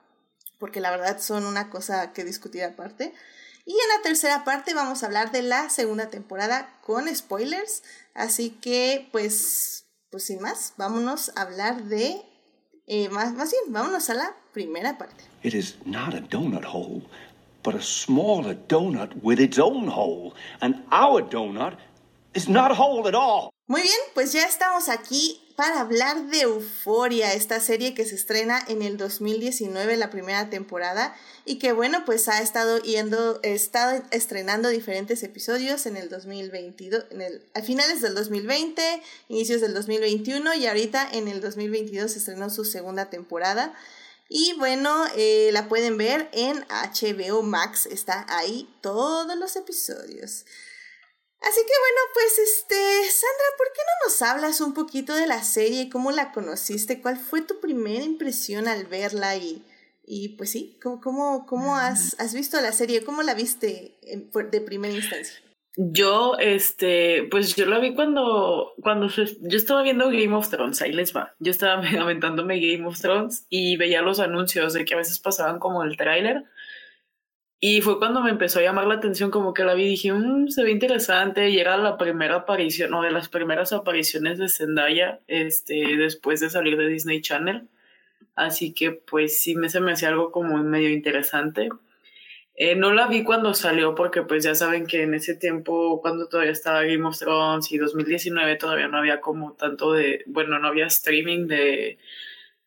porque 0.60 0.80
la 0.80 0.92
verdad 0.92 1.20
son 1.20 1.46
una 1.46 1.70
cosa 1.70 2.14
que 2.14 2.24
discutir 2.24 2.64
aparte. 2.64 3.14
Y 3.66 3.72
en 3.72 3.98
la 3.98 4.04
tercera 4.04 4.44
parte 4.44 4.74
vamos 4.74 5.02
a 5.02 5.08
hablar 5.08 5.32
de 5.32 5.42
la 5.42 5.70
segunda 5.70 6.10
temporada 6.10 6.70
con 6.82 7.14
spoilers. 7.14 7.84
Así 8.14 8.52
que, 8.52 9.10
pues, 9.12 9.86
pues 10.12 10.26
sin 10.26 10.42
más, 10.42 10.74
vámonos 10.78 11.32
a 11.36 11.42
hablar 11.42 11.84
de. 11.86 12.22
Eh, 12.88 13.10
más, 13.10 13.34
más 13.34 13.52
bien, 13.52 13.74
vámonos 13.74 14.10
a 14.12 14.14
la 14.14 14.36
primera 14.54 14.98
parte. 14.98 15.24
It 15.42 15.56
is 15.56 15.78
not 15.86 16.14
a 16.14 16.22
donut 16.22 16.64
hole, 16.64 17.02
but 17.64 17.74
a 17.74 17.82
smaller 17.82 18.56
donut 18.68 19.12
with 19.24 19.40
its 19.40 19.58
own 19.58 19.88
hole. 19.88 20.34
And 20.62 20.84
our 20.92 21.28
donut 21.28 21.78
is 22.36 22.48
not 22.48 22.72
whole 22.78 23.08
at 23.08 23.16
all. 23.16 23.50
Muy 23.68 23.82
bien, 23.82 23.98
pues 24.14 24.32
ya 24.32 24.44
estamos 24.44 24.90
aquí 24.90 25.42
para 25.56 25.80
hablar 25.80 26.28
de 26.28 26.42
Euforia, 26.42 27.34
esta 27.34 27.60
serie 27.60 27.96
que 27.96 28.06
se 28.06 28.14
estrena 28.14 28.64
en 28.68 28.82
el 28.82 28.98
2019, 28.98 29.98
la 29.98 30.12
primera 30.12 30.50
temporada, 30.50 31.16
y 31.46 31.58
que 31.58 31.72
bueno, 31.72 32.04
pues 32.06 32.28
ha 32.28 32.42
estado 32.42 32.78
yendo, 32.80 33.40
estado 33.42 34.04
estrenando 34.12 34.70
diferentes 34.70 35.24
episodios 35.24 35.86
en 35.86 35.98
el 35.98 36.10
2022, 36.10 37.06
en 37.10 37.22
el, 37.22 37.42
a 37.56 37.62
finales 37.62 38.02
del 38.02 38.14
2020, 38.14 39.02
inicios 39.30 39.62
del 39.62 39.74
2021 39.74 40.54
y 40.56 40.68
ahorita 40.68 41.10
en 41.14 41.28
el 41.28 41.42
2022 41.42 42.12
se 42.12 42.20
estrenó 42.20 42.50
su 42.50 42.66
segunda 42.66 43.10
temporada. 43.10 43.74
Y 44.28 44.54
bueno, 44.58 45.06
eh, 45.16 45.50
la 45.54 45.70
pueden 45.70 45.98
ver 45.98 46.30
en 46.34 46.66
HBO 46.68 47.44
Max, 47.44 47.86
está 47.86 48.26
ahí 48.28 48.68
todos 48.82 49.38
los 49.38 49.56
episodios. 49.56 50.46
Así 51.46 51.62
que 51.62 51.74
bueno, 51.80 52.02
pues 52.16 52.40
este, 52.40 52.76
Sandra, 53.12 53.46
¿por 53.56 53.68
qué 53.68 53.82
no 53.86 54.10
nos 54.10 54.22
hablas 54.24 54.62
un 54.62 54.74
poquito 54.74 55.14
de 55.14 55.28
la 55.28 55.44
serie? 55.44 55.90
¿Cómo 55.92 56.12
la 56.12 56.32
conociste? 56.32 57.02
¿Cuál 57.02 57.18
fue 57.18 57.44
tu 57.44 57.60
primera 57.60 58.04
impresión 58.04 58.68
al 58.68 58.86
verla? 58.86 59.36
Y, 59.36 59.64
y 60.08 60.30
pues 60.30 60.50
sí, 60.50 60.80
¿cómo, 60.82 61.00
cómo, 61.02 61.46
cómo 61.46 61.76
has, 61.76 62.20
has 62.20 62.34
visto 62.34 62.60
la 62.62 62.72
serie? 62.72 63.04
¿Cómo 63.04 63.22
la 63.22 63.36
viste 63.36 63.96
de 64.02 64.62
primera 64.62 64.96
instancia? 64.96 65.40
Yo, 65.78 66.36
este, 66.40 67.28
pues 67.30 67.56
yo 67.56 67.68
la 67.68 67.80
vi 67.80 67.94
cuando, 67.94 68.74
cuando 68.82 69.08
yo 69.10 69.58
estaba 69.58 69.84
viendo 69.84 70.06
Game 70.08 70.34
of 70.34 70.50
Thrones, 70.50 70.82
ahí 70.82 70.94
les 70.94 71.16
va. 71.16 71.36
Yo 71.40 71.52
estaba 71.52 71.84
aventándome 72.02 72.60
Game 72.60 72.88
of 72.88 73.00
Thrones 73.00 73.46
y 73.50 73.78
veía 73.78 74.02
los 74.02 74.20
anuncios 74.20 74.74
de 74.74 74.84
que 74.84 74.96
a 74.96 74.98
veces 74.98 75.20
pasaban 75.20 75.60
como 75.60 75.84
el 75.84 75.96
tráiler 75.96 76.46
y 77.68 77.82
fue 77.82 77.98
cuando 77.98 78.22
me 78.22 78.30
empezó 78.30 78.60
a 78.60 78.62
llamar 78.62 78.86
la 78.86 78.94
atención, 78.94 79.32
como 79.32 79.52
que 79.56 79.64
la 79.64 79.74
vi 79.74 79.86
y 79.86 79.90
dije, 79.90 80.14
mmm, 80.14 80.50
se 80.50 80.64
ve 80.64 80.70
interesante. 80.70 81.50
Y 81.50 81.58
era 81.58 81.78
la 81.78 81.98
primera 81.98 82.36
aparición, 82.36 82.94
o 82.94 83.02
de 83.02 83.10
las 83.10 83.28
primeras 83.28 83.74
apariciones 83.74 84.38
de 84.38 84.50
Zendaya, 84.50 85.20
este, 85.28 85.98
después 85.98 86.42
de 86.42 86.52
salir 86.52 86.78
de 86.78 86.88
Disney 86.88 87.22
Channel. 87.22 87.68
Así 88.36 88.72
que, 88.76 88.92
pues 88.92 89.42
sí, 89.42 89.56
me, 89.56 89.70
se 89.70 89.80
me 89.82 89.94
hacía 89.94 90.10
algo 90.10 90.32
como 90.32 90.58
medio 90.64 90.92
interesante. 90.92 91.70
Eh, 92.56 92.76
no 92.76 92.94
la 92.94 93.08
vi 93.08 93.24
cuando 93.24 93.56
salió, 93.56 93.96
porque 93.96 94.22
pues 94.22 94.44
ya 94.44 94.54
saben 94.54 94.86
que 94.86 95.02
en 95.02 95.16
ese 95.16 95.36
tiempo, 95.36 96.02
cuando 96.02 96.28
todavía 96.30 96.52
estaba 96.52 96.84
Game 96.84 97.08
of 97.08 97.18
Thrones 97.18 97.72
y 97.72 97.80
2019, 97.80 98.58
todavía 98.58 98.88
no 98.88 99.00
había 99.00 99.22
como 99.22 99.54
tanto 99.54 99.94
de, 99.94 100.24
bueno, 100.28 100.60
no 100.60 100.68
había 100.68 100.86
streaming 100.86 101.48
de, 101.48 101.98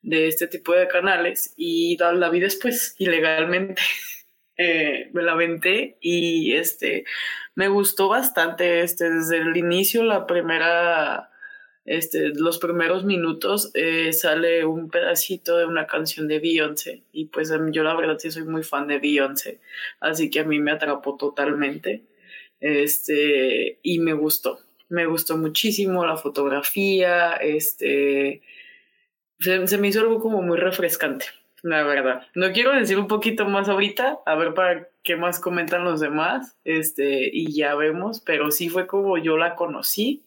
de 0.03 0.29
este 0.29 0.49
tipo 0.49 0.75
de 0.75 0.89
canales. 0.89 1.55
Y 1.57 1.97
la, 1.99 2.13
la 2.15 2.31
vi 2.31 2.41
después, 2.41 2.97
ilegalmente. 2.99 3.81
Eh, 4.61 5.11
me 5.12 5.23
la 5.23 5.33
aventé 5.33 5.99
y 6.01 6.55
este 6.55 7.05
me 7.55 7.68
gustó 7.68 8.09
bastante 8.09 8.81
este 8.81 9.09
desde 9.09 9.37
el 9.37 9.57
inicio 9.57 10.03
la 10.03 10.27
primera 10.27 11.31
este 11.85 12.31
los 12.31 12.59
primeros 12.59 13.05
minutos 13.05 13.71
eh, 13.75 14.12
sale 14.12 14.64
un 14.64 14.90
pedacito 14.90 15.57
de 15.59 15.64
una 15.64 15.87
canción 15.87 16.27
de 16.27 16.40
Beyoncé 16.40 17.05
y 17.12 17.27
pues 17.27 17.53
yo 17.71 17.85
la 17.85 17.94
verdad 17.94 18.18
sí 18.18 18.33
soy 18.33 18.47
muy 18.47 18.64
fan 18.64 18.88
de 18.88 18.99
Beyoncé 18.99 19.61
así 20.01 20.29
que 20.29 20.40
a 20.40 20.44
mí 20.44 20.59
me 20.59 20.73
atrapó 20.73 21.16
totalmente 21.16 22.03
este 22.59 23.79
y 23.81 24.01
me 24.01 24.12
gustó 24.12 24.59
me 24.88 25.07
gustó 25.07 25.37
muchísimo 25.37 26.05
la 26.05 26.16
fotografía 26.16 27.35
este 27.35 28.42
se 29.38 29.79
me 29.79 29.87
hizo 29.87 30.01
algo 30.01 30.18
como 30.18 30.42
muy 30.42 30.59
refrescante 30.59 31.27
la 31.62 31.83
verdad. 31.83 32.27
No 32.35 32.53
quiero 32.53 32.73
decir 32.73 32.99
un 32.99 33.09
poquito 33.09 33.47
más 33.47 33.68
ahorita, 33.68 34.21
a 34.25 34.35
ver 34.37 34.55
para 34.55 34.88
qué 35.03 35.16
más 35.16 35.40
comentan 35.40 35.85
los 35.85 36.01
demás, 36.01 36.57
este, 36.64 37.31
y 37.33 37.53
ya 37.55 37.75
vemos, 37.75 38.21
pero 38.21 38.51
sí 38.51 38.68
fue 38.68 38.87
como 38.87 39.18
yo 39.18 39.37
la 39.37 39.55
conocí 39.55 40.25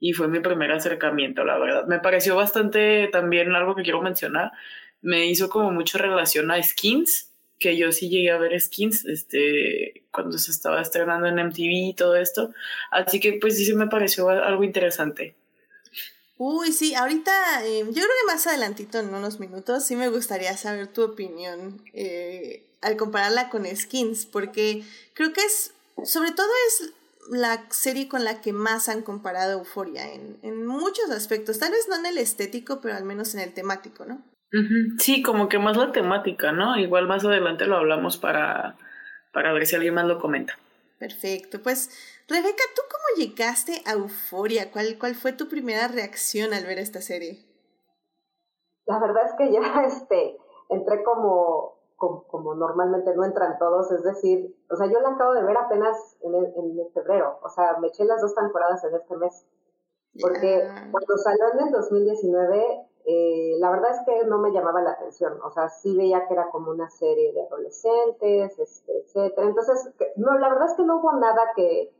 y 0.00 0.12
fue 0.12 0.28
mi 0.28 0.40
primer 0.40 0.72
acercamiento, 0.72 1.44
la 1.44 1.58
verdad. 1.58 1.86
Me 1.86 1.98
pareció 1.98 2.36
bastante 2.36 3.08
también 3.08 3.54
algo 3.54 3.74
que 3.74 3.82
quiero 3.82 4.02
mencionar, 4.02 4.52
me 5.00 5.26
hizo 5.26 5.48
como 5.48 5.70
mucho 5.72 5.98
relación 5.98 6.50
a 6.50 6.62
Skins, 6.62 7.32
que 7.58 7.76
yo 7.76 7.90
sí 7.90 8.08
llegué 8.08 8.30
a 8.30 8.38
ver 8.38 8.58
Skins, 8.60 9.04
este, 9.06 10.04
cuando 10.12 10.38
se 10.38 10.52
estaba 10.52 10.80
estrenando 10.80 11.26
en 11.26 11.38
MTV 11.38 11.90
y 11.90 11.94
todo 11.94 12.16
esto, 12.16 12.52
así 12.90 13.18
que 13.20 13.34
pues 13.40 13.56
sí 13.56 13.64
se 13.64 13.74
me 13.74 13.88
pareció 13.88 14.28
algo 14.28 14.62
interesante. 14.64 15.34
Uy, 16.38 16.72
sí, 16.72 16.94
ahorita, 16.94 17.66
eh, 17.66 17.80
yo 17.80 17.92
creo 17.92 18.06
que 18.06 18.32
más 18.32 18.46
adelantito, 18.46 19.00
en 19.00 19.12
unos 19.12 19.40
minutos, 19.40 19.84
sí 19.84 19.96
me 19.96 20.08
gustaría 20.08 20.56
saber 20.56 20.86
tu 20.86 21.02
opinión 21.02 21.82
eh, 21.92 22.64
al 22.80 22.96
compararla 22.96 23.50
con 23.50 23.66
Skins, 23.66 24.24
porque 24.24 24.84
creo 25.14 25.32
que 25.32 25.40
es, 25.40 25.74
sobre 26.04 26.30
todo 26.30 26.48
es 26.68 26.92
la 27.30 27.64
serie 27.70 28.08
con 28.08 28.24
la 28.24 28.40
que 28.40 28.52
más 28.52 28.88
han 28.88 29.02
comparado 29.02 29.58
Euforia 29.58 30.12
en, 30.12 30.38
en 30.42 30.64
muchos 30.64 31.10
aspectos, 31.10 31.58
tal 31.58 31.72
vez 31.72 31.88
no 31.88 31.96
en 31.96 32.06
el 32.06 32.18
estético, 32.18 32.80
pero 32.80 32.94
al 32.94 33.04
menos 33.04 33.34
en 33.34 33.40
el 33.40 33.52
temático, 33.52 34.04
¿no? 34.04 34.22
Sí, 34.98 35.22
como 35.22 35.48
que 35.48 35.58
más 35.58 35.76
la 35.76 35.92
temática, 35.92 36.52
¿no? 36.52 36.78
Igual 36.78 37.06
más 37.06 37.24
adelante 37.24 37.66
lo 37.66 37.76
hablamos 37.76 38.16
para, 38.16 38.76
para 39.32 39.52
ver 39.52 39.66
si 39.66 39.76
alguien 39.76 39.94
más 39.94 40.06
lo 40.06 40.18
comenta. 40.18 40.56
Perfecto, 40.98 41.60
pues 41.62 41.90
Rebeca, 42.28 42.62
¿tú 42.76 42.82
cómo 42.90 43.26
llegaste 43.26 43.82
a 43.86 43.92
Euforia? 43.92 44.70
¿Cuál, 44.70 44.98
¿Cuál 45.00 45.14
fue 45.14 45.32
tu 45.32 45.48
primera 45.48 45.88
reacción 45.88 46.52
al 46.52 46.66
ver 46.66 46.78
esta 46.78 47.00
serie? 47.00 47.38
La 48.84 48.98
verdad 48.98 49.24
es 49.24 49.32
que 49.38 49.50
ya 49.50 49.60
este, 49.86 50.38
entré 50.68 51.02
como, 51.04 51.78
como, 51.96 52.54
normalmente 52.54 53.14
no 53.16 53.24
entran 53.24 53.58
todos, 53.58 53.90
es 53.92 54.02
decir, 54.02 54.54
o 54.70 54.76
sea, 54.76 54.86
yo 54.86 55.00
la 55.00 55.10
acabo 55.10 55.32
de 55.32 55.42
ver 55.42 55.56
apenas 55.56 56.18
en, 56.20 56.34
en 56.34 56.92
febrero, 56.92 57.38
o 57.42 57.48
sea, 57.48 57.78
me 57.80 57.88
eché 57.88 58.04
las 58.04 58.20
dos 58.20 58.34
temporadas 58.34 58.84
en 58.84 58.94
este 58.94 59.16
mes, 59.16 59.46
porque 60.20 60.68
cuando 60.90 61.16
salió 61.16 61.52
en 61.54 61.66
el 61.66 61.72
2019, 61.72 62.88
eh, 63.06 63.56
la 63.58 63.70
verdad 63.70 63.92
es 63.92 64.00
que 64.04 64.26
no 64.26 64.38
me 64.38 64.52
llamaba 64.52 64.82
la 64.82 64.90
atención, 64.90 65.40
o 65.42 65.50
sea, 65.50 65.70
sí 65.70 65.96
veía 65.96 66.26
que 66.26 66.34
era 66.34 66.50
como 66.50 66.72
una 66.72 66.90
serie 66.90 67.32
de 67.32 67.42
adolescentes, 67.42 68.58
este, 68.58 68.98
etcétera, 68.98 69.46
entonces, 69.46 69.90
no, 70.16 70.38
la 70.38 70.50
verdad 70.50 70.68
es 70.68 70.74
que 70.74 70.84
no 70.84 70.98
hubo 70.98 71.12
nada 71.12 71.52
que 71.56 71.97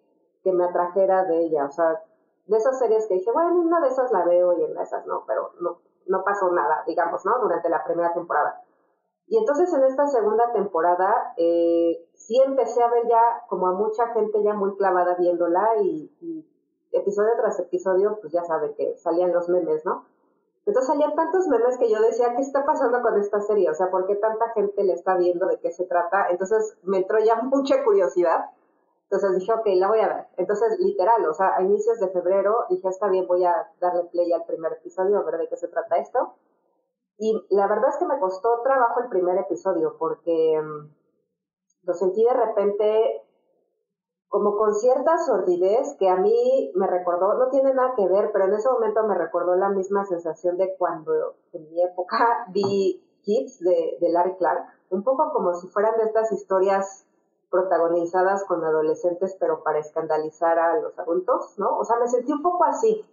me 0.52 0.64
atrajera 0.64 1.24
de 1.24 1.44
ella. 1.44 1.64
O 1.66 1.70
sea, 1.70 2.02
de 2.46 2.56
esas 2.56 2.78
series 2.78 3.06
que 3.06 3.14
dije, 3.14 3.30
bueno, 3.32 3.54
una 3.60 3.80
de 3.80 3.88
esas 3.88 4.10
la 4.12 4.24
veo 4.24 4.58
y 4.58 4.64
en 4.64 4.76
esas 4.78 5.06
no, 5.06 5.24
pero 5.26 5.52
no, 5.60 5.78
no 6.06 6.24
pasó 6.24 6.50
nada, 6.50 6.82
digamos, 6.86 7.24
¿no? 7.24 7.38
Durante 7.40 7.68
la 7.68 7.84
primera 7.84 8.12
temporada. 8.12 8.62
Y 9.28 9.36
entonces 9.36 9.72
en 9.74 9.84
esta 9.84 10.06
segunda 10.08 10.52
temporada 10.52 11.34
eh, 11.36 12.02
sí 12.14 12.40
empecé 12.44 12.82
a 12.82 12.90
ver 12.90 13.06
ya 13.08 13.42
como 13.46 13.68
a 13.68 13.72
mucha 13.72 14.08
gente 14.14 14.42
ya 14.42 14.54
muy 14.54 14.74
clavada 14.76 15.16
viéndola 15.16 15.76
y, 15.82 16.10
episodio 16.90 17.32
tras 17.36 17.60
episodio, 17.60 18.18
pues 18.20 18.32
ya 18.32 18.42
sabe 18.44 18.74
que 18.74 18.96
salían 18.96 19.32
los 19.32 19.48
memes, 19.50 19.84
¿no? 19.84 20.06
Entonces 20.64 20.88
salían 20.88 21.14
tantos 21.14 21.46
memes 21.46 21.76
que 21.76 21.90
yo 21.90 22.00
decía, 22.00 22.34
¿qué 22.34 22.42
está 22.42 22.64
pasando 22.64 23.02
con 23.02 23.18
esta 23.20 23.40
serie? 23.40 23.70
O 23.70 23.74
sea, 23.74 23.90
¿por 23.90 24.06
qué 24.06 24.16
tanta 24.16 24.48
gente 24.50 24.82
le 24.82 24.94
está 24.94 25.16
viendo 25.16 25.46
de 25.46 25.60
qué 25.60 25.70
se 25.70 25.84
trata? 25.84 26.28
Entonces 26.30 26.76
me 26.82 26.98
entró 26.98 27.18
ya 27.18 27.36
mucha 27.42 27.84
curiosidad 27.84 28.46
entonces 29.10 29.38
dije, 29.38 29.52
ok, 29.54 29.66
la 29.76 29.88
voy 29.88 30.00
a 30.00 30.08
ver. 30.08 30.26
Entonces, 30.36 30.78
literal, 30.80 31.24
o 31.24 31.32
sea, 31.32 31.56
a 31.56 31.62
inicios 31.62 31.98
de 31.98 32.08
febrero 32.08 32.66
dije, 32.68 32.88
está 32.88 33.08
bien, 33.08 33.26
voy 33.26 33.42
a 33.42 33.54
darle 33.80 34.04
play 34.04 34.30
al 34.32 34.44
primer 34.44 34.74
episodio, 34.74 35.16
a 35.16 35.22
ver 35.22 35.38
de 35.38 35.48
qué 35.48 35.56
se 35.56 35.68
trata 35.68 35.96
esto. 35.96 36.34
Y 37.16 37.46
la 37.48 37.66
verdad 37.66 37.88
es 37.88 37.96
que 37.96 38.04
me 38.04 38.18
costó 38.20 38.60
trabajo 38.62 39.00
el 39.00 39.08
primer 39.08 39.38
episodio 39.38 39.96
porque 39.98 40.60
mm, 40.62 40.90
lo 41.84 41.94
sentí 41.94 42.22
de 42.22 42.34
repente 42.34 43.22
como 44.28 44.58
con 44.58 44.74
cierta 44.74 45.16
sordidez 45.16 45.96
que 45.98 46.10
a 46.10 46.16
mí 46.16 46.70
me 46.74 46.86
recordó, 46.86 47.32
no 47.38 47.48
tiene 47.48 47.72
nada 47.72 47.94
que 47.96 48.06
ver, 48.06 48.30
pero 48.30 48.44
en 48.44 48.52
ese 48.52 48.70
momento 48.70 49.04
me 49.04 49.14
recordó 49.14 49.56
la 49.56 49.70
misma 49.70 50.04
sensación 50.04 50.58
de 50.58 50.76
cuando 50.76 51.36
en 51.54 51.66
mi 51.70 51.82
época 51.82 52.44
vi 52.50 53.02
Kids 53.22 53.58
de, 53.60 53.96
de 54.02 54.08
Larry 54.10 54.36
Clark, 54.36 54.66
un 54.90 55.02
poco 55.02 55.32
como 55.32 55.54
si 55.54 55.66
fueran 55.68 55.96
de 55.96 56.04
estas 56.04 56.30
historias 56.30 57.07
protagonizadas 57.50 58.44
con 58.44 58.64
adolescentes, 58.64 59.36
pero 59.40 59.62
para 59.62 59.78
escandalizar 59.78 60.58
a 60.58 60.80
los 60.80 60.98
adultos, 60.98 61.54
¿no? 61.58 61.78
O 61.78 61.84
sea, 61.84 61.96
me 61.98 62.08
sentí 62.08 62.32
un 62.32 62.42
poco 62.42 62.64
así 62.64 63.04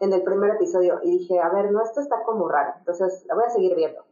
en 0.00 0.12
el 0.12 0.22
primer 0.22 0.50
episodio 0.50 1.00
y 1.02 1.18
dije, 1.18 1.40
a 1.40 1.48
ver, 1.50 1.70
no, 1.70 1.82
esto 1.82 2.00
está 2.00 2.22
como 2.24 2.48
raro, 2.48 2.74
entonces 2.78 3.24
la 3.26 3.34
voy 3.34 3.44
a 3.44 3.50
seguir 3.50 3.74
viendo. 3.76 4.02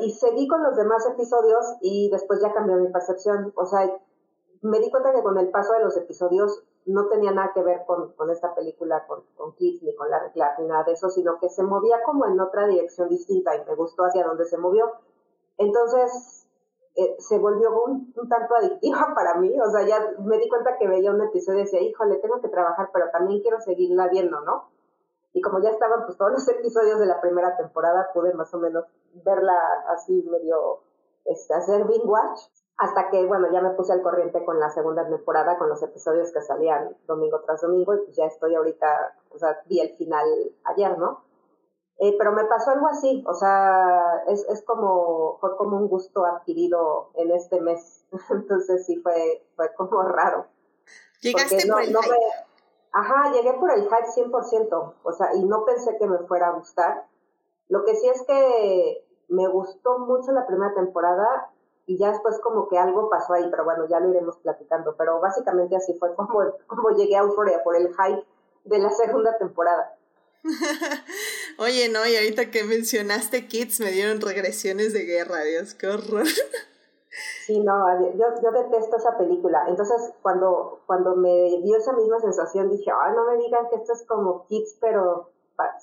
Y, 0.00 0.12
seguí 0.12 0.46
con 0.46 0.62
los 0.62 0.76
demás 0.76 1.04
episodios 1.06 1.74
y 1.80 2.08
después 2.10 2.40
ya 2.40 2.52
cambió 2.52 2.76
mi 2.76 2.86
percepción. 2.86 3.52
O 3.56 3.66
sea, 3.66 3.80
me 4.62 4.78
di 4.78 4.92
cuenta 4.92 5.12
que 5.12 5.24
con 5.24 5.36
el 5.38 5.50
paso 5.50 5.72
de 5.72 5.82
los 5.82 5.96
episodios 5.96 6.62
no 6.84 7.08
tenía 7.08 7.32
nada 7.32 7.50
que 7.52 7.64
ver 7.64 7.82
con, 7.84 8.12
con 8.12 8.30
esta 8.30 8.54
película, 8.54 9.04
con, 9.08 9.24
con 9.34 9.56
Kids, 9.56 9.82
ni 9.82 9.92
con 9.96 10.08
la 10.08 10.30
Clark, 10.30 10.60
ni 10.60 10.68
nada 10.68 10.84
de 10.84 10.92
eso, 10.92 11.10
sino 11.10 11.40
que 11.40 11.48
se 11.48 11.64
movía 11.64 12.00
como 12.04 12.26
en 12.26 12.38
otra 12.38 12.68
dirección 12.68 13.08
distinta 13.08 13.56
y 13.56 13.64
me 13.64 13.74
gustó 13.74 14.04
hacia 14.04 14.24
dónde 14.24 14.44
se 14.44 14.56
movió. 14.56 14.92
Entonces, 15.58 16.45
eh, 16.96 17.14
se 17.18 17.38
volvió 17.38 17.68
un, 17.84 18.10
tanto 18.28 18.54
adictiva 18.54 19.12
para 19.14 19.34
mí, 19.34 19.54
o 19.60 19.70
sea, 19.70 19.86
ya 19.86 20.14
me 20.18 20.38
di 20.38 20.48
cuenta 20.48 20.78
que 20.78 20.88
veía 20.88 21.10
un 21.10 21.20
episodio 21.20 21.60
y 21.60 21.64
decía, 21.64 21.82
híjole, 21.82 22.16
tengo 22.16 22.40
que 22.40 22.48
trabajar, 22.48 22.88
pero 22.92 23.10
también 23.10 23.42
quiero 23.42 23.60
seguirla 23.60 24.08
viendo, 24.08 24.40
¿no? 24.40 24.70
Y 25.34 25.42
como 25.42 25.60
ya 25.60 25.68
estaban 25.68 26.06
pues 26.06 26.16
todos 26.16 26.32
los 26.32 26.48
episodios 26.48 26.98
de 26.98 27.04
la 27.04 27.20
primera 27.20 27.54
temporada, 27.58 28.10
pude 28.14 28.32
más 28.32 28.52
o 28.54 28.58
menos 28.58 28.86
verla 29.12 29.54
así 29.90 30.26
medio, 30.30 30.80
este, 31.26 31.52
hacer 31.52 31.84
binge 31.84 32.06
watch. 32.06 32.40
hasta 32.78 33.10
que, 33.10 33.26
bueno, 33.26 33.52
ya 33.52 33.60
me 33.60 33.70
puse 33.70 33.92
al 33.92 34.02
corriente 34.02 34.42
con 34.46 34.58
la 34.58 34.70
segunda 34.70 35.06
temporada, 35.06 35.58
con 35.58 35.68
los 35.68 35.82
episodios 35.82 36.32
que 36.32 36.40
salían 36.40 36.96
domingo 37.06 37.40
tras 37.40 37.60
domingo, 37.60 37.94
y 37.94 37.98
pues 37.98 38.16
ya 38.16 38.24
estoy 38.24 38.54
ahorita, 38.54 39.16
o 39.30 39.38
sea, 39.38 39.60
vi 39.66 39.80
el 39.80 39.90
final 39.96 40.26
ayer, 40.64 40.96
¿no? 40.98 41.25
Eh, 41.98 42.14
pero 42.18 42.32
me 42.32 42.44
pasó 42.44 42.72
algo 42.72 42.88
así, 42.88 43.24
o 43.26 43.32
sea, 43.32 44.22
es, 44.28 44.46
es 44.50 44.62
como, 44.62 45.38
fue 45.40 45.56
como 45.56 45.78
un 45.78 45.88
gusto 45.88 46.26
adquirido 46.26 47.10
en 47.14 47.30
este 47.30 47.58
mes, 47.60 48.04
entonces 48.30 48.84
sí 48.84 48.96
fue, 48.96 49.42
fue 49.56 49.72
como 49.74 50.02
raro. 50.02 50.46
Llegaste 51.22 51.66
por 51.66 51.82
el 51.82 51.92
no 51.92 52.00
Ajá, 52.92 53.30
llegué 53.32 53.52
por 53.54 53.70
el 53.70 53.82
hype 53.82 54.30
100%, 54.30 54.94
o 55.02 55.12
sea, 55.12 55.34
y 55.34 55.44
no 55.44 55.66
pensé 55.66 55.98
que 55.98 56.06
me 56.06 56.18
fuera 56.20 56.48
a 56.48 56.52
gustar. 56.52 57.04
Lo 57.68 57.84
que 57.84 57.94
sí 57.94 58.08
es 58.08 58.22
que 58.22 59.04
me 59.28 59.48
gustó 59.48 59.98
mucho 59.98 60.32
la 60.32 60.46
primera 60.46 60.72
temporada 60.72 61.50
y 61.86 61.98
ya 61.98 62.10
después 62.10 62.38
como 62.40 62.68
que 62.68 62.78
algo 62.78 63.10
pasó 63.10 63.34
ahí, 63.34 63.46
pero 63.50 63.64
bueno, 63.64 63.86
ya 63.86 64.00
lo 64.00 64.08
iremos 64.08 64.38
platicando. 64.38 64.94
Pero 64.96 65.20
básicamente 65.20 65.76
así 65.76 65.94
fue 65.98 66.14
como, 66.14 66.40
como 66.66 66.90
llegué 66.90 67.16
a 67.16 67.20
Euphoria, 67.20 67.62
por 67.62 67.76
el 67.76 67.88
hype 67.88 68.24
de 68.64 68.78
la 68.78 68.90
segunda 68.90 69.36
temporada. 69.36 69.94
Oye, 71.58 71.88
no, 71.88 72.06
y 72.06 72.16
ahorita 72.16 72.50
que 72.50 72.64
mencionaste 72.64 73.48
Kids 73.48 73.80
me 73.80 73.90
dieron 73.90 74.20
regresiones 74.20 74.92
de 74.92 75.04
guerra, 75.04 75.42
Dios, 75.42 75.74
qué 75.74 75.88
horror. 75.88 76.26
Sí, 77.46 77.60
no, 77.60 77.84
yo, 78.16 78.26
yo 78.42 78.50
detesto 78.50 78.96
esa 78.96 79.16
película. 79.16 79.64
Entonces, 79.68 80.12
cuando, 80.22 80.82
cuando 80.86 81.16
me 81.16 81.60
dio 81.62 81.76
esa 81.76 81.92
misma 81.92 82.20
sensación, 82.20 82.70
dije, 82.70 82.90
ay, 82.90 83.12
no 83.14 83.30
me 83.30 83.42
digan 83.42 83.68
que 83.70 83.76
esto 83.76 83.94
es 83.94 84.02
como 84.02 84.46
Kids, 84.46 84.76
pero 84.80 85.30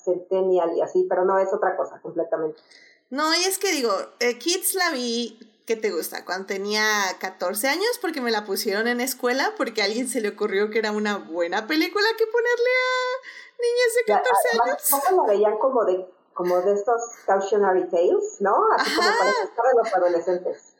Centennial 0.04 0.76
y 0.76 0.82
así, 0.82 1.06
pero 1.08 1.24
no, 1.24 1.38
es 1.38 1.52
otra 1.52 1.76
cosa 1.76 2.00
completamente. 2.00 2.60
No, 3.10 3.34
y 3.34 3.44
es 3.44 3.58
que 3.58 3.72
digo, 3.72 3.92
eh, 4.20 4.38
Kids 4.38 4.74
la 4.74 4.90
vi 4.90 5.38
¿qué 5.66 5.76
te 5.76 5.90
gusta? 5.90 6.24
Cuando 6.24 6.46
tenía 6.46 6.84
14 7.20 7.68
años, 7.68 7.98
porque 8.00 8.20
me 8.20 8.30
la 8.30 8.44
pusieron 8.44 8.86
en 8.86 9.00
escuela, 9.00 9.54
porque 9.56 9.82
a 9.82 9.86
alguien 9.86 10.08
se 10.08 10.20
le 10.20 10.30
ocurrió 10.30 10.70
que 10.70 10.78
era 10.78 10.92
una 10.92 11.16
buena 11.16 11.66
película 11.66 12.06
que 12.18 12.26
ponerle 12.26 12.70
a 12.70 13.43
niñas 13.58 13.94
de 13.96 14.12
14 14.12 14.48
años. 14.62 15.04
¿Cómo 15.08 15.22
la 15.22 15.32
veían 15.32 15.58
como 15.58 15.84
de, 15.84 16.06
como 16.32 16.60
de 16.60 16.74
estos 16.74 17.00
cautionary 17.26 17.88
tales, 17.88 18.36
no? 18.40 18.54
Así 18.76 18.94
como 18.94 19.08
para 19.56 19.74
los 19.74 19.94
adolescentes. 19.94 20.74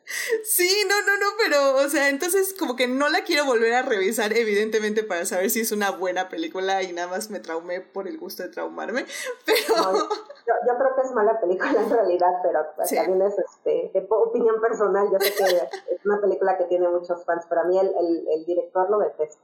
Sí, 0.44 0.84
no, 0.86 1.00
no, 1.00 1.16
no, 1.16 1.26
pero, 1.38 1.76
o 1.76 1.88
sea, 1.88 2.10
entonces 2.10 2.54
como 2.58 2.76
que 2.76 2.86
no 2.86 3.08
la 3.08 3.24
quiero 3.24 3.46
volver 3.46 3.72
a 3.72 3.82
revisar, 3.82 4.36
evidentemente, 4.36 5.02
para 5.02 5.24
saber 5.24 5.48
si 5.48 5.60
es 5.60 5.72
una 5.72 5.90
buena 5.90 6.28
película 6.28 6.82
y 6.82 6.92
nada 6.92 7.08
más 7.08 7.30
me 7.30 7.40
traumé 7.40 7.80
por 7.80 8.06
el 8.06 8.18
gusto 8.18 8.42
de 8.42 8.50
traumarme, 8.50 9.06
pero... 9.46 9.92
yo, 9.94 10.78
creo 10.78 10.94
que 10.94 11.00
es 11.02 11.12
mala 11.12 11.40
película 11.40 11.72
en 11.72 11.90
realidad, 11.90 12.32
pero 12.42 12.66
pues, 12.76 12.90
también 12.90 13.22
es 13.22 13.34
este, 13.38 13.90
de 13.94 14.06
opinión 14.10 14.60
personal, 14.60 15.08
yo 15.10 15.18
sé 15.18 15.32
que 15.32 15.94
es 15.94 16.04
una 16.04 16.20
película 16.20 16.58
que 16.58 16.64
tiene 16.64 16.86
muchos 16.88 17.24
fans, 17.24 17.46
pero 17.48 17.62
a 17.62 17.64
mí 17.64 17.78
el, 17.78 17.86
el, 17.86 18.28
el 18.28 18.44
director 18.44 18.90
lo 18.90 18.98
detesto. 18.98 19.42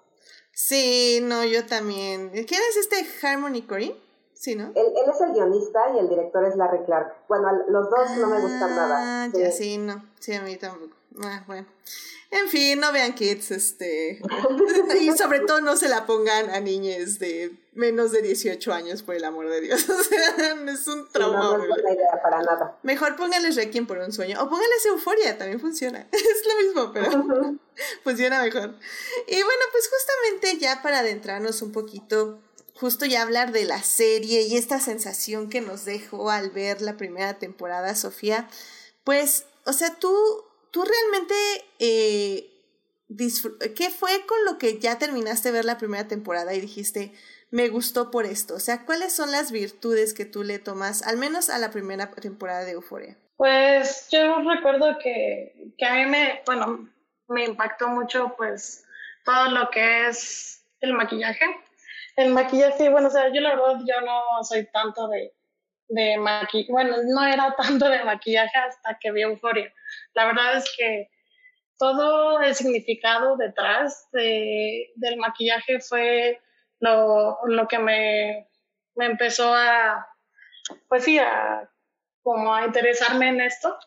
Sí, 0.53 1.21
no, 1.23 1.45
yo 1.45 1.67
también. 1.67 2.31
¿Quién 2.31 2.61
es 2.71 2.77
este 2.77 3.07
Harmony 3.27 3.63
Corrine? 3.63 3.97
Sí, 4.35 4.55
¿no? 4.57 4.73
Él, 4.75 4.87
él, 4.87 5.11
es 5.13 5.21
el 5.21 5.33
guionista 5.33 5.81
y 5.95 5.99
el 5.99 6.09
director 6.09 6.45
es 6.47 6.57
Larry 6.57 6.85
Clark. 6.87 7.15
Bueno, 7.29 7.49
los 7.69 7.91
dos 7.91 8.11
no 8.19 8.27
me 8.27 8.41
gustan 8.41 8.75
nada. 8.75 9.25
Ah, 9.25 9.29
ya 9.35 9.53
sí, 9.53 9.77
no. 9.77 10.03
Sí, 10.19 10.33
a 10.33 10.41
mí 10.43 10.57
tampoco. 10.57 10.97
Ah, 11.23 11.45
bueno. 11.47 11.67
En 12.31 12.49
fin, 12.49 12.79
no 12.81 12.93
vean 12.93 13.15
kids, 13.15 13.51
este. 13.51 14.21
y 15.01 15.11
sobre 15.17 15.41
todo 15.41 15.61
no 15.61 15.77
se 15.77 15.89
la 15.89 16.07
pongan 16.07 16.51
a 16.51 16.61
niñas 16.61 17.19
de 17.19 17.53
menos 17.73 18.11
de 18.13 18.23
18 18.23 18.73
años, 18.73 19.03
por 19.03 19.15
el 19.15 19.25
amor 19.25 19.49
de 19.49 19.61
Dios. 19.61 19.89
O 19.91 20.03
sea, 20.03 20.55
es 20.67 20.87
un 20.87 21.11
trauma. 21.11 21.39
no, 21.39 21.59
no 21.59 21.63
es 21.65 21.69
buena 21.69 21.93
idea 21.93 22.23
para 22.23 22.43
nada. 22.43 22.79
Mejor 22.83 23.17
pónganles 23.17 23.57
Requiem 23.57 23.87
por 23.87 23.99
un 23.99 24.13
sueño. 24.13 24.43
O 24.43 24.49
pónganles 24.49 24.87
Euforia, 24.87 25.39
también 25.39 25.61
funciona. 25.61 26.07
es 26.13 26.43
lo 26.47 26.63
mismo, 26.63 26.93
pero 26.93 27.59
funciona 28.05 28.43
mejor. 28.43 28.75
Y 29.27 29.43
bueno, 29.43 29.63
pues 29.73 29.89
justamente 29.89 30.59
ya 30.59 30.83
para 30.83 31.01
adentrarnos 31.01 31.63
un 31.63 31.73
poquito 31.73 32.41
justo 32.81 33.05
ya 33.05 33.21
hablar 33.21 33.53
de 33.53 33.65
la 33.65 33.83
serie 33.83 34.43
y 34.43 34.57
esta 34.57 34.81
sensación 34.81 35.51
que 35.51 35.61
nos 35.61 35.85
dejó 35.85 36.31
al 36.31 36.51
ver 36.51 36.81
la 36.81 36.97
primera 36.97 37.39
temporada, 37.39 37.95
Sofía, 37.95 38.49
pues, 39.05 39.45
o 39.67 39.75
sea, 39.75 39.97
tú, 39.97 40.15
tú 40.71 40.83
realmente, 40.83 41.35
eh, 41.79 42.51
¿qué 43.77 43.91
fue 43.91 44.25
con 44.27 44.43
lo 44.47 44.57
que 44.57 44.79
ya 44.79 44.99
terminaste 44.99 45.49
de 45.49 45.53
ver 45.53 45.67
la 45.67 45.77
primera 45.77 46.09
temporada 46.09 46.55
y 46.55 46.61
dijiste, 46.63 47.13
me 47.51 47.69
gustó 47.69 48.11
por 48.11 48.27
esto? 48.27 48.55
O 48.55 48.61
sea, 48.61 48.85
¿cuáles 48.85 49.15
son 49.15 49.33
las 49.33 49.53
virtudes 49.53 50.15
que 50.15 50.25
tú 50.25 50.43
le 50.43 50.59
tomas, 50.59 51.07
al 51.07 51.17
menos 51.17 51.51
a 51.51 51.59
la 51.59 51.71
primera 51.71 52.11
temporada 52.11 52.65
de 52.65 52.73
Euforia? 52.73 53.17
Pues 53.37 54.09
yo 54.11 54.41
recuerdo 54.43 54.99
que, 55.03 55.73
que 55.77 55.87
a 55.87 55.95
mí 55.95 56.07
me, 56.07 56.43
bueno, 56.47 56.89
me 57.29 57.45
impactó 57.45 57.89
mucho 57.89 58.35
pues 58.37 58.85
todo 59.25 59.51
lo 59.51 59.71
que 59.71 60.09
es 60.09 60.65
el 60.81 60.93
maquillaje 60.93 61.45
el 62.17 62.33
maquillaje, 62.33 62.89
bueno, 62.91 63.09
o 63.09 63.11
sea, 63.11 63.33
yo 63.33 63.41
la 63.41 63.51
verdad, 63.51 63.81
yo 63.87 64.01
no 64.03 64.45
soy 64.45 64.67
tanto 64.73 65.09
de, 65.09 65.33
de 65.89 66.19
maquillaje, 66.19 66.73
bueno, 66.73 66.97
no 67.05 67.25
era 67.25 67.55
tanto 67.59 67.89
de 67.89 68.05
maquillaje 68.05 68.59
hasta 68.59 68.99
que 69.01 69.13
vi 69.13 69.23
Euforia. 69.23 69.73
La 70.15 70.27
verdad 70.27 70.57
es 70.57 70.65
que 70.77 71.09
todo 71.79 72.41
el 72.41 72.55
significado 72.55 73.37
detrás 73.37 74.09
de, 74.13 74.93
del 74.97 75.17
maquillaje 75.17 75.81
fue 75.81 76.41
lo, 76.81 77.39
lo 77.47 77.69
que 77.69 77.79
me, 77.79 78.49
me, 78.97 79.07
empezó 79.07 79.55
a, 79.55 80.07
pues 80.89 81.05
sí, 81.05 81.19
a, 81.19 81.71
como 82.23 82.55
a 82.55 82.65
interesarme 82.65 83.29
en 83.29 83.41
esto. 83.41 83.79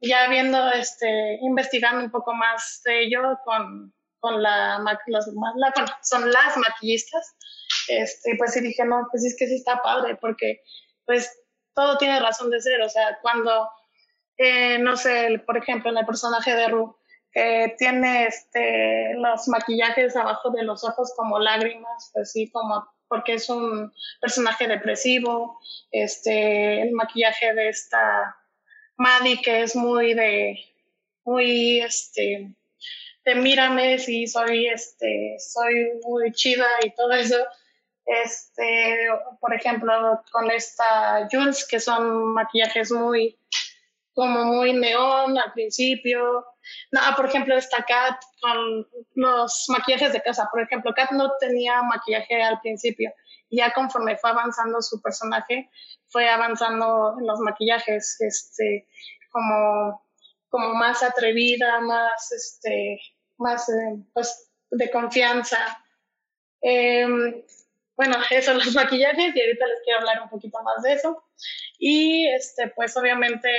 Ya 0.00 0.28
viendo, 0.28 0.70
este, 0.72 1.38
investigando 1.40 2.04
un 2.04 2.10
poco 2.10 2.34
más 2.34 2.82
de 2.84 3.04
ello 3.04 3.38
con, 3.44 3.94
con 4.18 4.42
la, 4.42 4.78
la, 4.78 5.74
son 6.02 6.30
las 6.30 6.56
maquillistas, 6.56 7.36
este, 7.88 8.34
pues 8.36 8.52
sí 8.52 8.60
dije, 8.60 8.84
no, 8.84 9.06
pues 9.10 9.24
es 9.24 9.36
que 9.38 9.46
sí 9.46 9.56
está 9.56 9.82
padre, 9.82 10.16
porque 10.16 10.62
pues 11.06 11.30
todo 11.74 11.98
tiene 11.98 12.20
razón 12.20 12.50
de 12.50 12.60
ser, 12.60 12.80
o 12.80 12.88
sea, 12.88 13.18
cuando, 13.20 13.68
eh, 14.36 14.78
no 14.78 14.96
sé, 14.96 15.42
por 15.46 15.56
ejemplo, 15.56 15.90
en 15.90 15.98
el 15.98 16.06
personaje 16.06 16.54
de 16.54 16.68
Ru, 16.68 16.96
que 17.34 17.74
tiene 17.76 18.26
este, 18.26 19.14
los 19.14 19.48
maquillajes 19.48 20.14
abajo 20.14 20.50
de 20.50 20.62
los 20.62 20.84
ojos 20.84 21.12
como 21.16 21.40
lágrimas, 21.40 22.10
pues 22.14 22.30
sí, 22.30 22.48
como 22.50 22.88
porque 23.08 23.34
es 23.34 23.50
un 23.50 23.92
personaje 24.20 24.66
depresivo, 24.66 25.60
este, 25.90 26.80
el 26.82 26.92
maquillaje 26.92 27.52
de 27.52 27.68
esta 27.68 28.36
Maddie 28.96 29.42
que 29.42 29.62
es 29.62 29.74
muy 29.74 30.14
de, 30.14 30.58
muy, 31.24 31.80
este, 31.80 32.54
de 33.24 33.34
mírame 33.34 33.98
si 33.98 34.26
soy, 34.26 34.68
este, 34.68 35.36
soy 35.38 35.90
muy 36.02 36.32
chida 36.32 36.66
y 36.84 36.94
todo 36.94 37.12
eso. 37.12 37.36
Este, 38.06 39.08
por 39.40 39.54
ejemplo, 39.54 40.22
con 40.30 40.50
esta 40.50 41.26
Jules, 41.30 41.66
que 41.66 41.80
son 41.80 42.34
maquillajes 42.34 42.92
muy, 42.92 43.38
como 44.14 44.44
muy 44.44 44.72
neón 44.72 45.36
al 45.38 45.52
principio. 45.52 46.46
No, 46.92 47.00
por 47.16 47.26
ejemplo, 47.26 47.56
esta 47.56 47.84
Kat 47.84 48.20
con 48.40 48.86
los 49.14 49.66
maquillajes 49.68 50.12
de 50.12 50.22
casa. 50.22 50.48
Por 50.50 50.62
ejemplo, 50.62 50.92
Kat 50.94 51.10
no 51.12 51.32
tenía 51.38 51.82
maquillaje 51.82 52.42
al 52.42 52.60
principio. 52.60 53.12
Ya 53.50 53.72
conforme 53.72 54.16
fue 54.16 54.30
avanzando 54.30 54.80
su 54.80 55.00
personaje, 55.02 55.70
fue 56.06 56.28
avanzando 56.28 57.16
en 57.18 57.26
los 57.26 57.38
maquillajes, 57.40 58.16
este, 58.20 58.88
como, 59.30 60.02
como 60.48 60.74
más 60.74 61.02
atrevida, 61.02 61.80
más, 61.80 62.32
este, 62.32 63.00
más 63.38 63.68
eh, 63.68 64.02
pues, 64.12 64.50
de 64.70 64.90
confianza. 64.90 65.58
Em, 66.62 67.42
bueno, 67.96 68.16
eso, 68.30 68.54
los 68.54 68.74
maquillajes, 68.74 69.34
y 69.34 69.40
ahorita 69.40 69.66
les 69.66 69.80
quiero 69.84 70.00
hablar 70.00 70.22
un 70.22 70.28
poquito 70.28 70.62
más 70.62 70.82
de 70.82 70.92
eso. 70.94 71.24
Y, 71.78 72.28
este, 72.28 72.68
pues, 72.68 72.96
obviamente, 72.96 73.50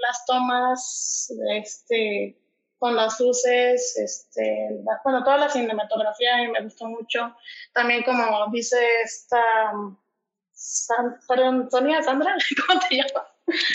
las 0.00 0.24
tomas, 0.26 1.32
este, 1.54 2.36
con 2.78 2.96
las 2.96 3.20
luces, 3.20 3.96
este, 3.98 4.80
bueno, 5.04 5.22
toda 5.22 5.36
la 5.36 5.48
cinematografía 5.48 6.36
me 6.50 6.62
gustó 6.62 6.86
mucho. 6.86 7.36
También, 7.74 8.02
como 8.02 8.46
dice 8.50 8.78
esta, 9.04 9.42
perdón, 11.28 11.70
Sonia, 11.70 12.02
Sandra, 12.02 12.34
¿cómo 12.66 12.80
te 12.80 12.96
llamas? 12.96 13.28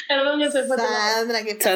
Perdón, 0.07 0.39
yo 0.39 0.51
fue 0.51 0.67
Sandra, 0.67 1.43
¿qué 1.43 1.55
pasó? 1.55 1.69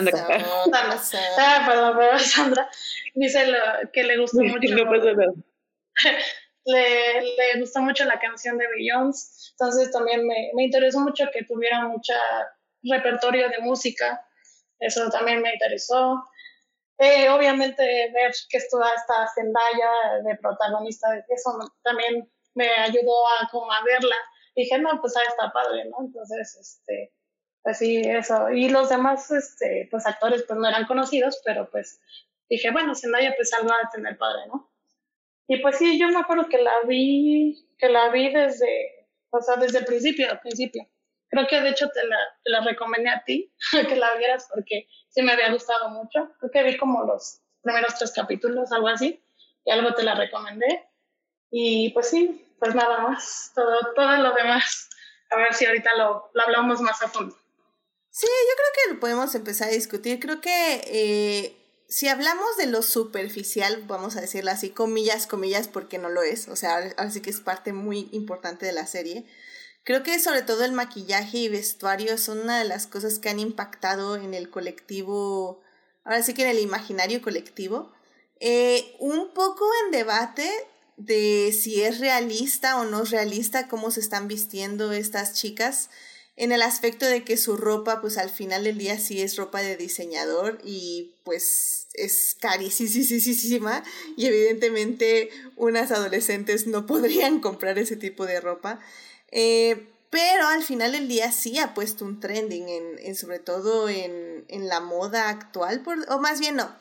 Sandra. 1.00 1.02
Ah, 1.38 1.64
perdón, 1.68 1.98
perdón, 1.98 2.20
Sandra. 2.36 2.70
Dice 3.14 3.46
lo, 3.46 3.58
que 3.92 4.04
le 4.04 4.18
gustó 4.18 4.42
mucho. 4.42 4.76
No 4.76 4.86
pasa 4.90 5.14
nada. 5.14 5.34
Le, 6.72 7.22
le 7.22 7.60
gustó 7.60 7.82
mucho 7.82 8.06
la 8.06 8.20
canción 8.20 8.58
de 8.58 8.68
Beyoncé, 8.68 9.52
entonces 9.52 9.92
también 9.92 10.26
me, 10.26 10.52
me 10.56 10.64
interesó 10.64 11.00
mucho 11.00 11.26
que 11.34 11.44
tuviera 11.44 11.88
mucho 11.88 12.14
repertorio 12.84 13.50
de 13.50 13.60
música, 13.60 14.26
eso 14.80 15.10
también 15.10 15.42
me 15.42 15.54
interesó. 15.54 16.24
Eh, 16.98 17.30
obviamente 17.30 17.84
ver 18.14 18.32
que 18.50 18.58
estuvo 18.58 18.84
esta 18.84 19.28
Zendaya 19.34 20.22
de 20.26 20.36
protagonista, 20.36 21.08
eso 21.30 21.58
también 21.82 22.30
me 22.56 22.70
ayudó 22.70 23.26
a 23.28 23.48
como 23.50 23.72
a 23.72 23.84
verla. 23.84 24.16
Dije, 24.56 24.78
no, 24.80 25.00
pues 25.00 25.16
ahí 25.16 25.24
está 25.30 25.52
padre, 25.52 25.86
¿no? 25.86 25.98
Entonces, 26.02 26.58
este, 26.60 27.14
pues 27.64 27.78
sí, 27.78 28.02
eso. 28.02 28.50
Y 28.50 28.70
los 28.70 28.90
demás, 28.90 29.32
este, 29.32 29.88
pues 29.90 30.06
actores, 30.06 30.44
pues 30.44 30.60
no 30.60 30.68
eran 30.68 30.88
conocidos, 30.88 31.42
pero 31.46 31.70
pues 31.70 32.02
dije, 32.50 32.72
bueno, 32.72 32.94
Zendaya 32.96 33.34
pues 33.38 33.54
algo 33.54 33.72
a 33.72 33.90
tener 33.90 34.18
padre, 34.18 34.48
¿no? 34.48 34.69
Y 35.52 35.58
pues 35.64 35.80
sí, 35.80 36.00
yo 36.00 36.08
me 36.10 36.20
acuerdo 36.20 36.48
que 36.48 36.60
la 36.62 36.82
vi, 36.86 37.68
que 37.80 37.90
la 37.90 38.10
vi 38.10 38.32
desde, 38.32 39.08
o 39.32 39.42
sea, 39.42 39.56
desde 39.56 39.80
el 39.80 39.86
principio, 39.86 40.30
al 40.30 40.40
principio. 40.42 40.88
Creo 41.28 41.48
que 41.48 41.60
de 41.60 41.70
hecho 41.70 41.90
te 41.90 42.06
la, 42.06 42.18
te 42.44 42.52
la 42.52 42.62
recomendé 42.62 43.10
a 43.10 43.24
ti, 43.24 43.52
que 43.72 43.96
la 43.96 44.14
vieras 44.14 44.48
porque 44.54 44.88
sí 45.10 45.24
me 45.24 45.32
había 45.32 45.52
gustado 45.52 45.90
mucho. 45.90 46.32
Creo 46.40 46.52
que 46.52 46.64
vi 46.64 46.78
como 46.78 47.04
los 47.04 47.42
primeros 47.64 47.96
tres 47.98 48.12
capítulos, 48.12 48.72
algo 48.72 48.90
así, 48.90 49.24
y 49.66 49.72
algo 49.72 49.96
te 49.96 50.04
la 50.04 50.14
recomendé. 50.14 50.88
Y 51.50 51.90
pues 51.94 52.12
sí, 52.12 52.54
pues 52.60 52.76
nada 52.76 53.00
más, 53.00 53.52
todo, 53.56 53.76
todo 53.96 54.18
lo 54.18 54.36
demás. 54.36 54.88
A 55.32 55.38
ver 55.38 55.56
si 55.56 55.66
ahorita 55.66 55.96
lo, 55.96 56.30
lo 56.32 56.44
hablamos 56.44 56.80
más 56.82 57.02
a 57.02 57.08
fondo. 57.08 57.36
Sí, 58.12 58.28
yo 58.28 58.56
creo 58.56 58.70
que 58.76 58.94
lo 58.94 59.00
podemos 59.00 59.34
empezar 59.34 59.70
a 59.70 59.72
discutir. 59.72 60.20
Creo 60.20 60.42
que 60.42 60.82
eh, 60.86 61.59
si 61.90 62.08
hablamos 62.08 62.56
de 62.58 62.68
lo 62.68 62.84
superficial, 62.84 63.84
vamos 63.88 64.16
a 64.16 64.22
decirlo 64.22 64.52
así, 64.52 64.70
comillas, 64.70 65.26
comillas, 65.26 65.68
porque 65.68 65.98
no 65.98 66.10
lo 66.10 66.22
es. 66.22 66.48
O 66.48 66.56
sea, 66.56 66.76
ahora 66.76 67.10
sí 67.10 67.20
que 67.20 67.32
es 67.32 67.42
parte 67.42 67.74
muy 67.74 68.10
importante 68.12 68.68
de 68.68 68.74
la 68.74 68.86
serie. 68.86 69.26
Creo 69.84 70.04
que 70.04 70.20
sobre 70.20 70.44
todo 70.44 70.64
el 70.66 70.72
maquillaje 70.72 71.40
y 71.40 71.50
vestuario 71.50 72.20
son 72.20 72.42
una 72.42 72.60
de 72.60 72.66
las 72.66 72.86
cosas 72.86 73.18
que 73.18 73.30
han 73.30 73.40
impactado 73.40 74.18
en 74.18 74.36
el 74.36 74.52
colectivo, 74.52 75.62
ahora 76.04 76.22
sí 76.22 76.36
que 76.36 76.44
en 76.44 76.50
el 76.50 76.60
imaginario 76.60 77.24
colectivo. 77.24 77.92
Eh, 78.40 78.96
un 79.00 79.34
poco 79.34 79.68
en 79.86 79.92
debate 79.92 80.48
de 80.98 81.56
si 81.60 81.82
es 81.82 82.00
realista 82.00 82.80
o 82.80 82.86
no 82.86 83.02
es 83.02 83.10
realista 83.10 83.68
cómo 83.68 83.90
se 83.90 84.02
están 84.02 84.28
vistiendo 84.28 84.92
estas 84.92 85.34
chicas 85.34 85.90
en 86.36 86.52
el 86.54 86.62
aspecto 86.62 87.06
de 87.06 87.24
que 87.24 87.36
su 87.36 87.58
ropa 87.58 88.00
pues 88.00 88.18
al 88.18 88.30
final 88.30 88.64
del 88.64 88.78
día 88.78 88.98
sí 88.98 89.22
es 89.22 89.36
ropa 89.36 89.62
de 89.62 89.76
diseñador 89.76 90.60
y 90.64 91.16
pues 91.26 91.79
es 91.94 92.36
carísima 92.40 93.84
y 94.16 94.26
evidentemente 94.26 95.30
unas 95.56 95.92
adolescentes 95.92 96.68
no 96.68 96.86
podrían 96.86 97.40
comprar 97.40 97.78
ese 97.80 97.96
tipo 97.96 98.26
de 98.26 98.42
ropa. 98.42 98.80
Eh, 99.32 99.88
pero 100.10 100.48
al 100.48 100.64
final 100.64 100.94
del 100.94 101.08
día 101.08 101.32
sí 101.32 101.60
ha 101.60 101.74
puesto 101.76 102.04
un 102.04 102.20
trending 102.20 102.68
en, 102.68 103.16
sobre 103.16 103.40
todo 103.40 103.90
en, 103.90 104.44
en 104.48 104.68
la 104.68 104.80
moda 104.80 105.30
actual, 105.30 105.84
o 106.10 106.20
más 106.20 106.40
bien 106.40 106.56
no, 106.56 106.76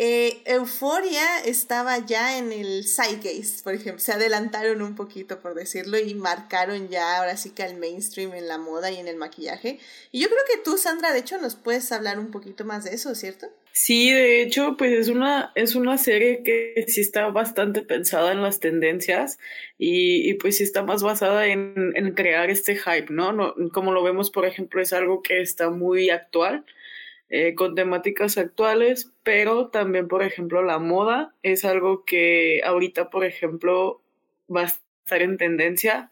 eh, 0.00 0.42
Euforia 0.44 1.40
estaba 1.44 1.98
ya 1.98 2.38
en 2.38 2.52
el 2.52 2.84
Zeitgeist, 2.86 3.64
por 3.64 3.74
ejemplo. 3.74 3.98
Se 3.98 4.12
adelantaron 4.12 4.80
un 4.80 4.94
poquito, 4.94 5.40
por 5.40 5.56
decirlo, 5.56 5.98
y 5.98 6.14
marcaron 6.14 6.88
ya 6.88 7.18
ahora 7.18 7.36
sí 7.36 7.50
que 7.50 7.64
al 7.64 7.76
mainstream 7.78 8.32
en 8.34 8.46
la 8.46 8.58
moda 8.58 8.92
y 8.92 8.98
en 8.98 9.08
el 9.08 9.16
maquillaje. 9.16 9.80
Y 10.12 10.20
yo 10.20 10.28
creo 10.28 10.40
que 10.46 10.62
tú, 10.62 10.78
Sandra, 10.78 11.12
de 11.12 11.18
hecho, 11.18 11.38
nos 11.38 11.56
puedes 11.56 11.90
hablar 11.90 12.20
un 12.20 12.30
poquito 12.30 12.64
más 12.64 12.84
de 12.84 12.94
eso, 12.94 13.12
¿cierto? 13.16 13.48
Sí, 13.72 14.12
de 14.12 14.42
hecho, 14.42 14.76
pues 14.78 14.92
es 14.92 15.08
una, 15.08 15.50
es 15.56 15.74
una 15.74 15.98
serie 15.98 16.44
que 16.44 16.84
sí 16.86 17.00
está 17.00 17.26
bastante 17.30 17.82
pensada 17.82 18.30
en 18.30 18.40
las 18.40 18.60
tendencias 18.60 19.40
y, 19.78 20.32
pues 20.34 20.58
sí 20.58 20.62
está 20.62 20.84
más 20.84 21.02
basada 21.02 21.48
en, 21.48 21.92
en 21.96 22.12
crear 22.14 22.50
este 22.50 22.76
hype. 22.76 23.12
¿no? 23.12 23.52
Como 23.72 23.90
lo 23.90 24.04
vemos, 24.04 24.30
por 24.30 24.46
ejemplo, 24.46 24.80
es 24.80 24.92
algo 24.92 25.22
que 25.22 25.40
está 25.40 25.70
muy 25.70 26.10
actual 26.10 26.64
eh, 27.30 27.54
con 27.54 27.74
temáticas 27.74 28.38
actuales, 28.38 29.12
pero 29.22 29.68
también, 29.68 30.08
por 30.08 30.22
ejemplo, 30.22 30.62
la 30.62 30.78
moda 30.78 31.34
es 31.42 31.64
algo 31.64 32.04
que 32.06 32.62
ahorita, 32.64 33.10
por 33.10 33.24
ejemplo, 33.24 34.00
va 34.54 34.62
a 34.62 34.64
estar 34.64 35.20
en 35.20 35.36
tendencia, 35.36 36.10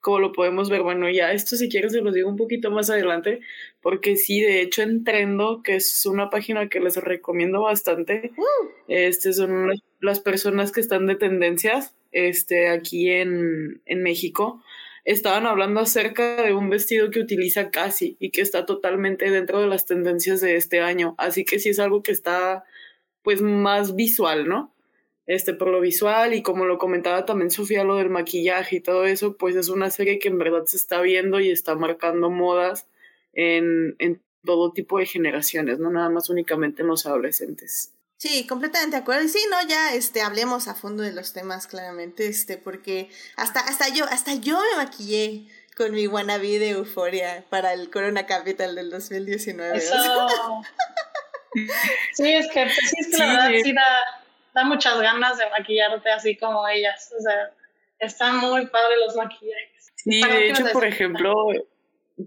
como 0.00 0.18
lo 0.18 0.32
podemos 0.32 0.68
ver. 0.68 0.82
Bueno, 0.82 1.08
ya 1.08 1.32
esto 1.32 1.54
si 1.56 1.68
quieres 1.68 1.92
se 1.92 2.00
lo 2.00 2.10
digo 2.10 2.28
un 2.28 2.36
poquito 2.36 2.72
más 2.72 2.90
adelante, 2.90 3.40
porque 3.80 4.16
sí, 4.16 4.40
de 4.40 4.60
hecho 4.60 4.82
en 4.82 5.04
Trendo, 5.04 5.62
que 5.62 5.76
es 5.76 6.04
una 6.04 6.30
página 6.30 6.68
que 6.68 6.80
les 6.80 6.96
recomiendo 6.96 7.62
bastante, 7.62 8.32
este 8.88 9.32
son 9.32 9.72
las 10.00 10.18
personas 10.20 10.72
que 10.72 10.80
están 10.80 11.06
de 11.06 11.14
tendencias 11.14 11.94
este, 12.10 12.68
aquí 12.68 13.10
en, 13.10 13.82
en 13.86 14.02
México 14.02 14.62
estaban 15.06 15.46
hablando 15.46 15.80
acerca 15.80 16.42
de 16.42 16.52
un 16.52 16.68
vestido 16.68 17.10
que 17.10 17.20
utiliza 17.20 17.70
Casi 17.70 18.16
y 18.18 18.30
que 18.30 18.42
está 18.42 18.66
totalmente 18.66 19.30
dentro 19.30 19.60
de 19.60 19.68
las 19.68 19.86
tendencias 19.86 20.40
de 20.40 20.56
este 20.56 20.80
año. 20.80 21.14
Así 21.16 21.44
que 21.44 21.60
sí 21.60 21.70
es 21.70 21.78
algo 21.78 22.02
que 22.02 22.12
está 22.12 22.64
pues 23.22 23.40
más 23.40 23.94
visual, 23.94 24.48
¿no? 24.48 24.74
Este, 25.26 25.54
por 25.54 25.68
lo 25.68 25.80
visual 25.80 26.34
y 26.34 26.42
como 26.42 26.66
lo 26.66 26.78
comentaba 26.78 27.24
también 27.24 27.50
Sofía, 27.50 27.84
lo 27.84 27.96
del 27.96 28.10
maquillaje 28.10 28.76
y 28.76 28.80
todo 28.80 29.06
eso, 29.06 29.36
pues 29.36 29.56
es 29.56 29.68
una 29.68 29.90
serie 29.90 30.18
que 30.18 30.28
en 30.28 30.38
verdad 30.38 30.64
se 30.66 30.76
está 30.76 31.00
viendo 31.00 31.40
y 31.40 31.50
está 31.50 31.74
marcando 31.76 32.30
modas 32.30 32.86
en, 33.32 33.96
en 33.98 34.20
todo 34.44 34.72
tipo 34.72 34.98
de 34.98 35.06
generaciones, 35.06 35.78
no 35.78 35.90
nada 35.90 36.10
más 36.10 36.30
únicamente 36.30 36.82
en 36.82 36.88
los 36.88 37.06
adolescentes. 37.06 37.95
Sí, 38.18 38.46
completamente 38.46 38.96
de 38.96 39.02
acuerdo. 39.02 39.24
Y 39.24 39.28
sí, 39.28 39.40
no, 39.50 39.68
ya 39.68 39.94
este, 39.94 40.22
hablemos 40.22 40.68
a 40.68 40.74
fondo 40.74 41.02
de 41.02 41.12
los 41.12 41.32
temas 41.32 41.66
claramente, 41.66 42.26
este, 42.26 42.56
porque 42.56 43.10
hasta, 43.36 43.60
hasta 43.60 43.88
yo, 43.90 44.06
hasta 44.06 44.34
yo 44.34 44.58
me 44.58 44.84
maquillé 44.84 45.46
con 45.76 45.92
mi 45.92 46.06
wannabe 46.06 46.58
de 46.58 46.70
euforia 46.70 47.44
para 47.50 47.74
el 47.74 47.90
Corona 47.90 48.24
Capital 48.24 48.74
del 48.74 48.90
2019. 48.90 49.80
sí, 52.14 52.32
es 52.32 52.48
que, 52.48 52.62
pues, 52.62 52.76
sí, 52.88 52.96
es 53.00 53.08
que 53.08 53.18
la 53.18 53.26
verdad 53.26 53.50
sí 53.62 53.74
da, 53.74 54.22
da 54.54 54.64
muchas 54.64 54.98
ganas 54.98 55.36
de 55.36 55.50
maquillarte 55.50 56.10
así 56.10 56.38
como 56.38 56.66
ellas. 56.66 57.12
O 57.18 57.22
sea, 57.22 57.50
están 57.98 58.38
muy 58.38 58.66
padres 58.66 58.98
los 59.06 59.16
maquillajes. 59.16 59.92
Sí, 59.96 60.22
de 60.22 60.50
hecho, 60.50 60.64
por 60.72 60.86
ejemplo, 60.86 61.48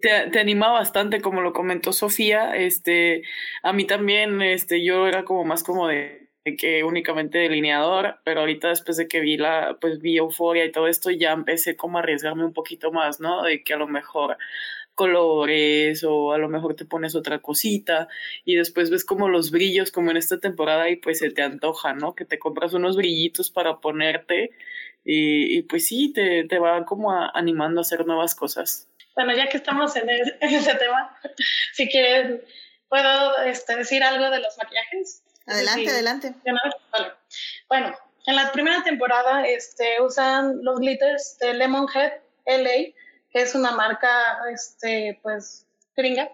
te, 0.02 0.40
anima 0.40 0.72
bastante, 0.72 1.22
como 1.22 1.42
lo 1.42 1.54
comentó 1.54 1.94
Sofía, 1.94 2.56
este, 2.56 3.24
a 3.64 3.74
mí 3.74 3.86
también, 3.86 4.42
este, 4.42 4.84
yo 4.84 5.08
era 5.08 5.24
como 5.26 5.44
más 5.46 5.64
como 5.64 5.88
de, 5.88 6.30
que 6.58 6.84
únicamente 6.84 7.40
delineador, 7.40 8.20
pero 8.24 8.42
ahorita 8.42 8.70
después 8.70 8.98
de 8.98 9.08
que 9.08 9.20
vi 9.20 9.38
la, 9.38 9.78
pues 9.82 10.00
vi 10.00 10.18
euforia 10.18 10.66
y 10.66 10.72
todo 10.72 10.88
esto, 10.88 11.12
ya 11.12 11.32
empecé 11.32 11.76
como 11.76 11.98
a 11.98 12.02
arriesgarme 12.02 12.46
un 12.46 12.54
poquito 12.54 12.92
más, 12.92 13.20
¿no? 13.20 13.44
De 13.44 13.64
que 13.64 13.74
a 13.74 13.78
lo 13.78 13.88
mejor 13.88 14.38
colores 14.96 16.04
o 16.04 16.34
a 16.34 16.38
lo 16.38 16.50
mejor 16.50 16.76
te 16.76 16.86
pones 16.86 17.16
otra 17.16 17.40
cosita 17.40 18.10
y 18.46 18.56
después 18.56 18.90
ves 18.92 19.06
como 19.06 19.30
los 19.30 19.52
brillos 19.52 19.92
como 19.92 20.12
en 20.12 20.18
esta 20.18 20.40
temporada 20.40 20.90
y 20.90 20.98
pues 20.98 21.20
se 21.20 21.32
te 21.32 21.42
antoja, 21.42 21.94
¿no? 21.94 22.16
Que 22.16 22.26
te 22.26 22.40
compras 22.40 22.74
unos 22.74 22.98
brillitos 22.98 23.52
para 23.52 23.80
ponerte 23.80 24.52
y, 25.06 25.58
y 25.58 25.64
pues 25.64 25.88
sí, 25.88 26.12
te, 26.14 26.46
te 26.46 26.60
va 26.60 26.86
como 26.86 27.12
animando 27.14 27.82
a 27.82 27.84
hacer 27.84 28.06
nuevas 28.06 28.36
cosas. 28.36 28.89
Bueno, 29.20 29.36
ya 29.36 29.50
que 29.50 29.58
estamos 29.58 29.94
en, 29.98 30.10
ese 30.40 30.76
tema, 30.76 31.14
si 31.74 31.90
quieren, 31.90 32.42
¿puedo 32.88 33.38
este, 33.40 33.76
decir 33.76 34.02
algo 34.02 34.30
de 34.30 34.40
los 34.40 34.58
maquillajes? 34.58 35.24
Adelante, 35.46 35.90
adelante. 35.90 36.36
Bueno, 37.68 37.94
en 38.28 38.36
la 38.38 38.50
primera 38.54 38.82
temporada 38.82 39.46
este, 39.46 40.02
usan 40.02 40.64
los 40.64 40.80
glitters 40.80 41.38
de 41.40 41.54
Lemonhead 41.54 42.14
LA, 42.46 42.94
que 43.30 43.42
es 43.42 43.56
una 43.56 43.72
marca 43.72 44.10
este, 44.54 45.20
pues, 45.22 45.68
gringa. 45.98 46.32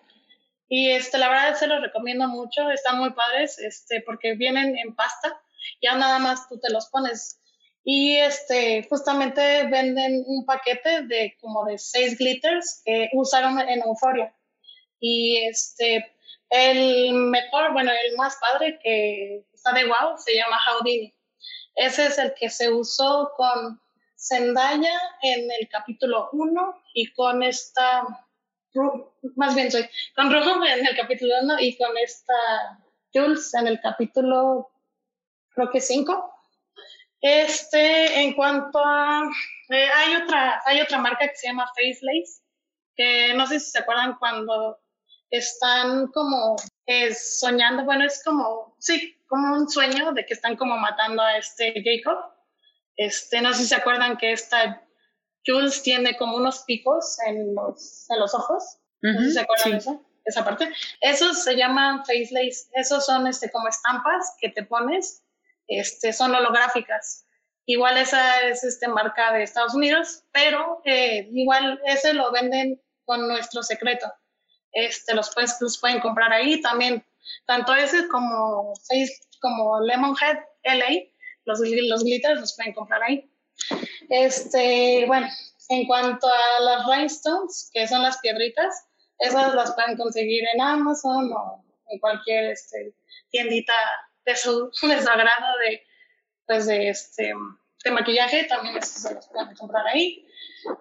Y 0.69 0.91
este, 0.91 1.17
la 1.17 1.29
verdad 1.29 1.55
se 1.55 1.65
los 1.65 1.81
recomiendo 1.81 2.27
mucho, 2.27 2.69
están 2.69 2.99
muy 2.99 3.13
padres 3.13 3.57
este, 3.57 4.03
porque 4.05 4.35
vienen 4.35 4.77
en 4.77 4.93
pasta, 4.93 5.41
ya 5.81 5.95
nada 5.95 6.19
más 6.19 6.47
tú 6.47 6.59
te 6.59 6.71
los 6.71 6.85
pones 6.89 7.39
y 7.87 8.17
este, 8.17 8.87
justamente 8.89 9.67
venden 9.67 10.23
un 10.25 10.43
paquete 10.43 11.03
de 11.03 11.37
como 11.39 11.65
de 11.65 11.77
seis 11.77 12.17
glitters 12.17 12.81
que 12.83 13.09
usaron 13.13 13.59
en 13.59 13.79
Euphoria. 13.83 14.35
Y 14.99 15.37
este, 15.45 16.03
el 16.49 17.13
mejor, 17.13 17.73
bueno, 17.73 17.91
el 17.91 18.17
más 18.17 18.37
padre 18.37 18.79
que 18.81 19.45
está 19.53 19.71
de 19.73 19.85
wow 19.85 20.17
se 20.17 20.35
llama 20.35 20.59
Houdini. 20.65 21.13
Ese 21.75 22.07
es 22.07 22.17
el 22.17 22.33
que 22.33 22.49
se 22.49 22.71
usó 22.71 23.31
con 23.37 23.79
Zendaya 24.17 24.99
en 25.21 25.47
el 25.59 25.69
capítulo 25.69 26.29
1 26.31 26.81
y 26.95 27.13
con 27.13 27.43
esta, 27.43 28.03
más 29.35 29.53
bien 29.53 29.71
soy, 29.71 29.87
con 30.15 30.33
Rujo 30.33 30.65
en 30.65 30.87
el 30.87 30.95
capítulo 30.95 31.35
1 31.43 31.59
y 31.59 31.77
con 31.77 31.95
esta 31.99 32.33
Jules 33.13 33.53
en 33.53 33.67
el 33.67 33.79
capítulo, 33.79 34.71
creo 35.53 35.69
que 35.69 35.79
5 35.79 36.34
este, 37.27 38.21
en 38.21 38.33
cuanto 38.33 38.77
a, 38.77 39.23
eh, 39.69 39.89
hay 39.95 40.15
otra, 40.17 40.61
hay 40.63 40.79
otra 40.79 40.99
marca 40.99 41.27
que 41.27 41.35
se 41.35 41.47
llama 41.47 41.65
Facelace, 41.75 42.43
que 42.95 43.33
no 43.33 43.47
sé 43.47 43.59
si 43.59 43.71
se 43.71 43.79
acuerdan 43.79 44.15
cuando 44.19 44.79
están 45.31 46.05
como 46.11 46.55
eh, 46.85 47.15
soñando, 47.15 47.83
bueno, 47.83 48.05
es 48.05 48.23
como, 48.23 48.75
sí, 48.77 49.19
como 49.27 49.55
un 49.55 49.67
sueño 49.67 50.11
de 50.11 50.23
que 50.23 50.35
están 50.35 50.55
como 50.55 50.77
matando 50.77 51.23
a 51.23 51.37
este 51.39 51.73
Jacob. 51.83 52.31
Este, 52.95 53.41
no 53.41 53.53
sé 53.53 53.63
si 53.63 53.69
se 53.69 53.75
acuerdan 53.75 54.17
que 54.17 54.31
esta 54.31 54.83
Jules 55.43 55.81
tiene 55.81 56.15
como 56.17 56.37
unos 56.37 56.59
picos 56.59 57.17
en 57.25 57.55
los, 57.55 58.07
en 58.11 58.19
los 58.19 58.35
ojos. 58.35 58.77
no 59.01 59.19
sé 59.19 59.25
si 59.25 59.31
se 59.31 59.39
acuerdan 59.39 59.71
de 59.71 59.77
eso, 59.79 60.05
esa 60.25 60.45
parte. 60.45 60.71
Esos 61.01 61.43
se 61.43 61.55
llaman 61.55 62.05
facelace, 62.05 62.69
esos 62.73 63.03
son 63.03 63.25
este, 63.25 63.49
como 63.49 63.67
estampas 63.67 64.37
que 64.39 64.49
te 64.49 64.61
pones 64.61 65.24
este, 65.67 66.13
son 66.13 66.33
holográficas. 66.35 67.25
Igual 67.65 67.97
esa 67.97 68.41
es 68.41 68.63
este, 68.63 68.87
marca 68.87 69.33
de 69.33 69.43
Estados 69.43 69.73
Unidos, 69.73 70.23
pero 70.31 70.81
eh, 70.85 71.27
igual 71.31 71.81
ese 71.85 72.13
lo 72.13 72.31
venden 72.31 72.81
con 73.05 73.27
nuestro 73.27 73.63
secreto. 73.63 74.11
Este, 74.71 75.15
los, 75.15 75.33
pues, 75.33 75.57
los 75.61 75.79
pueden 75.79 75.99
comprar 75.99 76.31
ahí 76.31 76.61
también. 76.61 77.03
Tanto 77.47 77.73
ese 77.73 78.07
como, 78.07 78.73
como 79.41 79.81
Lemonhead 79.81 80.37
LA, 80.63 81.09
los, 81.45 81.59
los 81.59 82.03
glitters 82.03 82.39
los 82.39 82.55
pueden 82.55 82.73
comprar 82.73 83.01
ahí. 83.03 83.31
Este, 84.09 85.05
bueno, 85.07 85.27
en 85.69 85.87
cuanto 85.87 86.27
a 86.27 86.61
las 86.61 86.85
rhinestones, 86.85 87.71
que 87.73 87.87
son 87.87 88.03
las 88.03 88.19
piedritas, 88.19 88.87
esas 89.19 89.55
las 89.55 89.73
pueden 89.73 89.97
conseguir 89.97 90.43
en 90.53 90.61
Amazon 90.61 91.31
o 91.33 91.63
en 91.89 91.99
cualquier 91.99 92.51
este, 92.51 92.93
tiendita 93.31 93.73
de 94.25 94.35
su 94.35 94.71
desagrado 94.87 95.57
de, 95.59 95.83
pues 96.47 96.65
de, 96.67 96.89
este, 96.89 97.33
de 97.83 97.91
maquillaje, 97.91 98.45
también 98.45 98.81
se 98.81 99.13
las 99.13 99.27
pueden 99.27 99.55
comprar 99.55 99.85
ahí. 99.87 100.27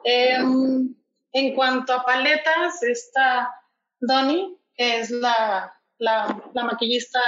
Em, 0.05 0.95
en 1.33 1.55
cuanto 1.55 1.93
a 1.93 2.05
paletas, 2.05 2.83
esta 2.83 3.55
Donnie, 4.01 4.57
que 4.75 5.01
es 5.01 5.11
la, 5.11 5.73
la, 5.99 6.51
la 6.53 6.65
maquillista, 6.65 7.21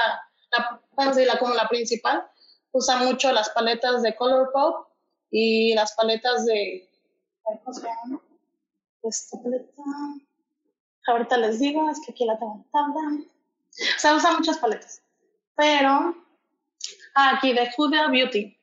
la, 0.57 0.81
la, 1.13 1.39
como 1.39 1.55
la 1.55 1.69
principal, 1.69 2.27
usa 2.73 2.97
mucho 2.97 3.33
las 3.33 3.51
paletas 3.51 4.03
de 4.03 4.15
Colourpop 4.17 4.89
y 5.31 5.75
las 5.75 5.95
paletas 5.95 6.45
de. 6.47 6.89
Esta 9.03 9.41
paleta. 9.43 9.83
Ahorita 11.07 11.37
les 11.37 11.61
digo, 11.61 11.89
es 11.91 12.01
que 12.05 12.13
aquí 12.13 12.25
la 12.25 12.39
tengo 12.39 12.65
tabla. 12.73 13.21
O 13.21 13.99
sea, 13.99 14.17
usa 14.17 14.33
muchas 14.33 14.59
paletas. 14.59 15.03
Pero. 15.57 16.15
Ah, 17.15 17.37
aquí 17.37 17.53
de 17.53 17.71
Huda 17.77 18.09
Beauty. 18.09 18.57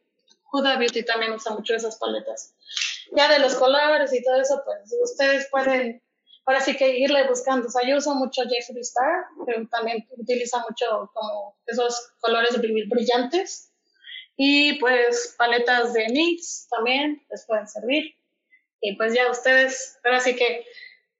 Huda 0.51 0.77
Beauty 0.77 1.03
también 1.03 1.31
usa 1.31 1.53
mucho 1.53 1.73
esas 1.75 1.97
paletas. 1.97 2.55
Ya 3.15 3.27
de 3.27 3.39
los 3.39 3.55
colores 3.55 4.13
y 4.13 4.23
todo 4.23 4.39
eso, 4.39 4.61
pues 4.63 4.95
ustedes 5.01 5.47
pueden 5.51 6.01
ahora 6.45 6.61
sí 6.61 6.75
que 6.75 6.97
irle 6.97 7.27
buscando. 7.27 7.67
O 7.67 7.71
sea, 7.71 7.87
yo 7.87 7.97
uso 7.97 8.13
mucho 8.15 8.43
Jeffree 8.43 8.81
Star, 8.81 9.25
pero 9.45 9.67
también 9.67 10.07
utiliza 10.17 10.59
mucho 10.59 11.09
como 11.13 11.57
esos 11.65 12.13
colores 12.19 12.59
brillantes. 12.59 13.71
Y 14.35 14.79
pues 14.79 15.35
paletas 15.37 15.93
de 15.93 16.07
NYX 16.07 16.67
también 16.69 17.23
les 17.29 17.45
pueden 17.45 17.67
servir. 17.67 18.15
Y 18.81 18.95
pues 18.95 19.13
ya 19.13 19.29
ustedes, 19.29 19.99
ahora 20.03 20.19
sí 20.19 20.35
que 20.35 20.65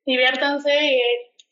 diviértanse 0.06 0.72
y 0.84 1.02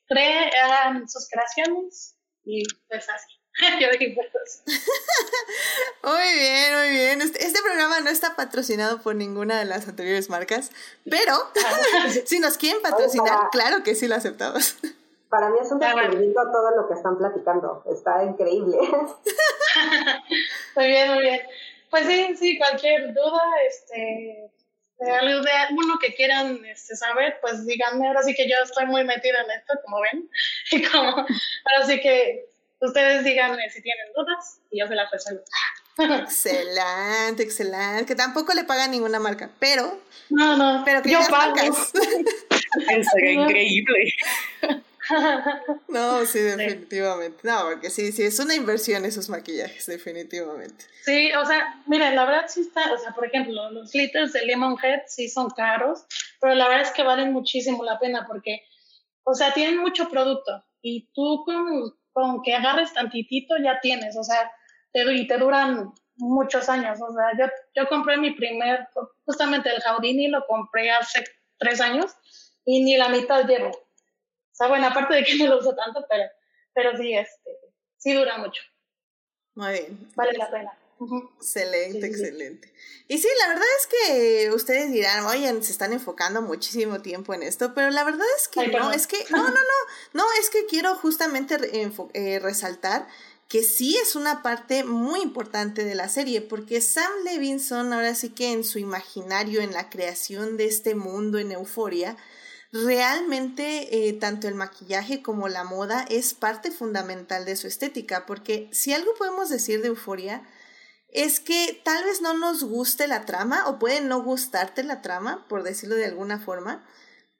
creen, 0.07 1.07
sus 1.07 1.29
creaciones 1.29 2.17
y 2.43 2.63
pues 2.89 3.07
así. 3.09 3.40
muy 6.03 6.33
bien, 6.33 6.77
muy 6.77 6.89
bien. 6.89 7.21
Este, 7.21 7.45
este, 7.45 7.61
programa 7.61 7.99
no 7.99 8.09
está 8.09 8.35
patrocinado 8.35 9.01
por 9.01 9.15
ninguna 9.15 9.59
de 9.59 9.65
las 9.65 9.87
anteriores 9.87 10.29
marcas, 10.29 10.71
pero 11.09 11.33
si 12.25 12.39
nos 12.39 12.57
quieren 12.57 12.81
patrocinar, 12.81 13.49
claro 13.51 13.83
que 13.83 13.95
sí 13.95 14.07
lo 14.07 14.15
aceptamos. 14.15 14.77
Para 15.29 15.49
mí 15.49 15.57
es 15.61 15.71
un 15.71 15.79
descubrimiento 15.79 16.41
todo 16.51 16.75
lo 16.75 16.87
que 16.87 16.93
están 16.93 17.17
platicando. 17.17 17.83
Está 17.89 18.23
increíble. 18.23 18.77
muy 20.75 20.87
bien, 20.87 21.13
muy 21.13 21.23
bien. 21.23 21.41
Pues 21.89 22.05
sí, 22.05 22.35
sí, 22.37 22.57
cualquier 22.57 23.13
duda, 23.13 23.41
este, 23.67 24.49
de 24.99 25.11
algo 25.11 25.41
de 25.41 25.51
alguno 25.51 25.99
que 25.99 26.13
quieran 26.13 26.63
este, 26.65 26.95
saber, 26.95 27.39
pues 27.41 27.65
díganme. 27.65 28.07
Ahora 28.07 28.23
sí 28.23 28.33
que 28.33 28.49
yo 28.49 28.55
estoy 28.63 28.85
muy 28.87 29.03
metida 29.03 29.41
en 29.41 29.51
esto, 29.51 29.73
como 29.83 29.99
ven. 30.01 30.29
Y 30.71 30.83
como, 30.83 31.09
ahora 31.09 31.85
sí 31.85 31.99
que 32.01 32.50
ustedes 32.81 33.23
díganme 33.23 33.69
si 33.69 33.81
tienen 33.81 34.07
dudas 34.15 34.59
y 34.69 34.79
yo 34.79 34.87
se 34.87 34.95
las 34.95 35.11
resuelvo. 35.11 35.43
Excelente, 35.97 37.43
excelente. 37.43 38.05
Que 38.05 38.15
tampoco 38.15 38.53
le 38.53 38.63
pagan 38.63 38.91
ninguna 38.91 39.19
marca, 39.19 39.51
pero. 39.59 40.01
No, 40.29 40.57
no. 40.57 40.83
Pero 40.85 41.01
que 41.01 41.11
yo 41.11 41.19
pago. 41.29 41.55
increíble. 43.23 44.13
No, 45.87 46.25
sí, 46.25 46.39
definitivamente. 46.39 47.39
No, 47.43 47.63
porque 47.63 47.89
sí, 47.89 48.11
sí, 48.11 48.23
es 48.23 48.39
una 48.39 48.55
inversión 48.55 49.03
esos 49.03 49.29
maquillajes, 49.29 49.85
definitivamente. 49.87 50.85
Sí, 51.03 51.31
o 51.33 51.45
sea, 51.45 51.81
miren, 51.87 52.15
la 52.15 52.25
verdad 52.25 52.45
sí 52.47 52.61
está, 52.61 52.93
o 52.93 52.97
sea, 52.97 53.11
por 53.13 53.25
ejemplo, 53.25 53.71
los 53.71 53.91
glitters 53.91 54.31
de 54.33 54.45
Lemonhead 54.45 55.01
sí 55.07 55.27
son 55.27 55.49
caros, 55.49 56.05
pero 56.39 56.55
la 56.55 56.67
verdad 56.67 56.83
es 56.83 56.91
que 56.91 57.03
valen 57.03 57.33
muchísimo 57.33 57.83
la 57.83 57.99
pena 57.99 58.25
porque, 58.27 58.63
o 59.23 59.33
sea, 59.33 59.53
tienen 59.53 59.79
mucho 59.79 60.09
producto 60.09 60.63
y 60.81 61.09
tú 61.13 61.43
con, 61.45 61.93
con 62.13 62.41
que 62.41 62.55
agarres 62.55 62.93
tantitito 62.93 63.55
ya 63.57 63.79
tienes, 63.79 64.17
o 64.17 64.23
sea, 64.23 64.51
te, 64.91 65.03
y 65.13 65.27
te 65.27 65.37
duran 65.37 65.93
muchos 66.15 66.69
años, 66.69 66.99
o 67.01 67.13
sea, 67.13 67.31
yo, 67.37 67.51
yo 67.75 67.87
compré 67.87 68.17
mi 68.17 68.31
primer, 68.31 68.87
justamente 69.25 69.69
el 69.69 69.81
Houdini 69.81 70.27
lo 70.27 70.45
compré 70.45 70.91
hace 70.91 71.23
tres 71.57 71.81
años 71.81 72.11
y 72.65 72.83
ni 72.83 72.97
la 72.97 73.09
mitad 73.09 73.45
llevo 73.45 73.71
sea, 74.61 74.67
bueno, 74.67 74.87
aparte 74.87 75.15
de 75.15 75.23
que 75.23 75.35
no 75.37 75.47
lo 75.47 75.59
uso 75.59 75.75
tanto, 75.75 76.05
pero, 76.07 76.23
pero 76.73 76.97
sí, 76.97 77.13
este, 77.13 77.51
sí 77.97 78.13
dura 78.13 78.37
mucho. 78.37 78.61
Muy 79.55 79.71
bien. 79.73 80.11
Vale 80.15 80.33
la 80.33 80.49
pena. 80.49 80.71
Excelente, 81.37 82.05
excelente. 82.05 82.73
Y 83.07 83.17
sí, 83.17 83.27
la 83.39 83.47
verdad 83.49 83.67
es 83.79 83.87
que 83.87 84.51
ustedes 84.51 84.91
dirán, 84.91 85.25
oye, 85.25 85.47
se 85.63 85.71
están 85.71 85.93
enfocando 85.93 86.41
muchísimo 86.41 87.01
tiempo 87.01 87.33
en 87.33 87.43
esto, 87.43 87.73
pero 87.73 87.89
la 87.89 88.03
verdad 88.03 88.27
es 88.37 88.47
que 88.47 88.67
no, 88.67 88.91
es 88.91 89.07
que, 89.07 89.17
no, 89.31 89.43
no, 89.43 89.49
no, 89.49 89.79
no, 90.13 90.23
es 90.39 90.49
que 90.49 90.65
quiero 90.65 90.95
justamente 90.95 91.57
eh, 92.13 92.39
resaltar 92.39 93.07
que 93.47 93.63
sí 93.63 93.97
es 93.97 94.15
una 94.15 94.43
parte 94.43 94.85
muy 94.85 95.21
importante 95.21 95.83
de 95.83 95.95
la 95.95 96.07
serie, 96.07 96.39
porque 96.39 96.79
Sam 96.79 97.11
Levinson 97.25 97.91
ahora 97.91 98.15
sí 98.15 98.29
que 98.29 98.53
en 98.53 98.63
su 98.63 98.79
imaginario, 98.79 99.59
en 99.59 99.73
la 99.73 99.89
creación 99.89 100.55
de 100.55 100.65
este 100.65 100.95
mundo 100.95 101.37
en 101.37 101.51
euforia, 101.51 102.15
realmente 102.71 104.07
eh, 104.07 104.13
tanto 104.13 104.47
el 104.47 104.55
maquillaje 104.55 105.21
como 105.21 105.49
la 105.49 105.65
moda 105.65 106.05
es 106.09 106.33
parte 106.33 106.71
fundamental 106.71 107.43
de 107.43 107.57
su 107.57 107.67
estética, 107.67 108.25
porque 108.25 108.69
si 108.71 108.93
algo 108.93 109.13
podemos 109.15 109.49
decir 109.49 109.81
de 109.81 109.89
Euforia 109.89 110.43
es 111.11 111.39
que 111.39 111.79
tal 111.83 112.03
vez 112.05 112.21
no 112.21 112.33
nos 112.33 112.63
guste 112.63 113.07
la 113.07 113.25
trama 113.25 113.67
o 113.67 113.79
puede 113.79 114.01
no 114.01 114.23
gustarte 114.23 114.83
la 114.83 115.01
trama, 115.01 115.45
por 115.47 115.63
decirlo 115.63 115.95
de 115.95 116.05
alguna 116.05 116.39
forma, 116.39 116.85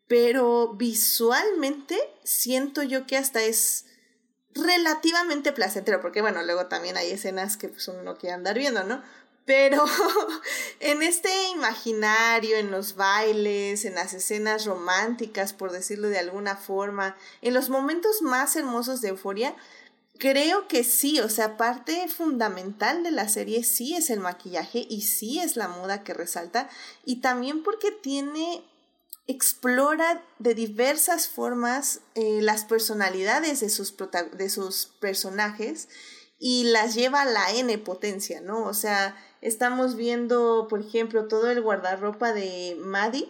pero 0.07 0.73
visualmente 0.73 1.97
siento 2.23 2.83
yo 2.83 3.07
que 3.07 3.17
hasta 3.17 3.41
es 3.43 3.85
relativamente 4.53 5.53
placentero, 5.53 6.01
porque 6.01 6.21
bueno, 6.21 6.43
luego 6.43 6.67
también 6.67 6.97
hay 6.97 7.11
escenas 7.11 7.55
que 7.55 7.69
pues 7.69 7.87
uno 7.87 8.03
no 8.03 8.17
quiere 8.17 8.33
andar 8.33 8.57
viendo, 8.57 8.83
¿no? 8.83 9.01
Pero 9.45 9.85
en 10.81 11.01
este 11.01 11.29
imaginario, 11.49 12.57
en 12.57 12.71
los 12.71 12.95
bailes, 12.95 13.85
en 13.85 13.95
las 13.95 14.13
escenas 14.13 14.65
románticas, 14.65 15.53
por 15.53 15.71
decirlo 15.71 16.09
de 16.09 16.19
alguna 16.19 16.57
forma, 16.57 17.15
en 17.41 17.53
los 17.53 17.69
momentos 17.69 18.21
más 18.21 18.55
hermosos 18.55 18.99
de 18.99 19.09
euforia, 19.09 19.55
creo 20.21 20.69
que 20.69 20.85
sí, 20.85 21.19
o 21.19 21.27
sea, 21.27 21.57
parte 21.57 22.07
fundamental 22.07 23.03
de 23.03 23.11
la 23.11 23.27
serie 23.27 23.65
sí 23.65 23.95
es 23.95 24.09
el 24.09 24.21
maquillaje 24.21 24.85
y 24.89 25.01
sí 25.01 25.39
es 25.39 25.57
la 25.57 25.67
moda 25.67 26.03
que 26.03 26.13
resalta 26.13 26.69
y 27.03 27.17
también 27.17 27.63
porque 27.63 27.91
tiene 27.91 28.63
explora 29.27 30.23
de 30.39 30.55
diversas 30.55 31.27
formas 31.27 31.99
eh, 32.15 32.39
las 32.41 32.63
personalidades 32.63 33.59
de 33.59 33.69
sus, 33.69 33.95
de 34.33 34.49
sus 34.49 34.85
personajes 35.01 35.89
y 36.39 36.63
las 36.65 36.95
lleva 36.95 37.21
a 37.21 37.25
la 37.25 37.51
N 37.51 37.77
potencia, 37.79 38.41
¿no? 38.41 38.63
O 38.63 38.73
sea, 38.73 39.15
Estamos 39.41 39.95
viendo, 39.95 40.67
por 40.69 40.81
ejemplo, 40.81 41.27
todo 41.27 41.49
el 41.49 41.61
guardarropa 41.61 42.31
de 42.31 42.77
Maddie. 42.79 43.27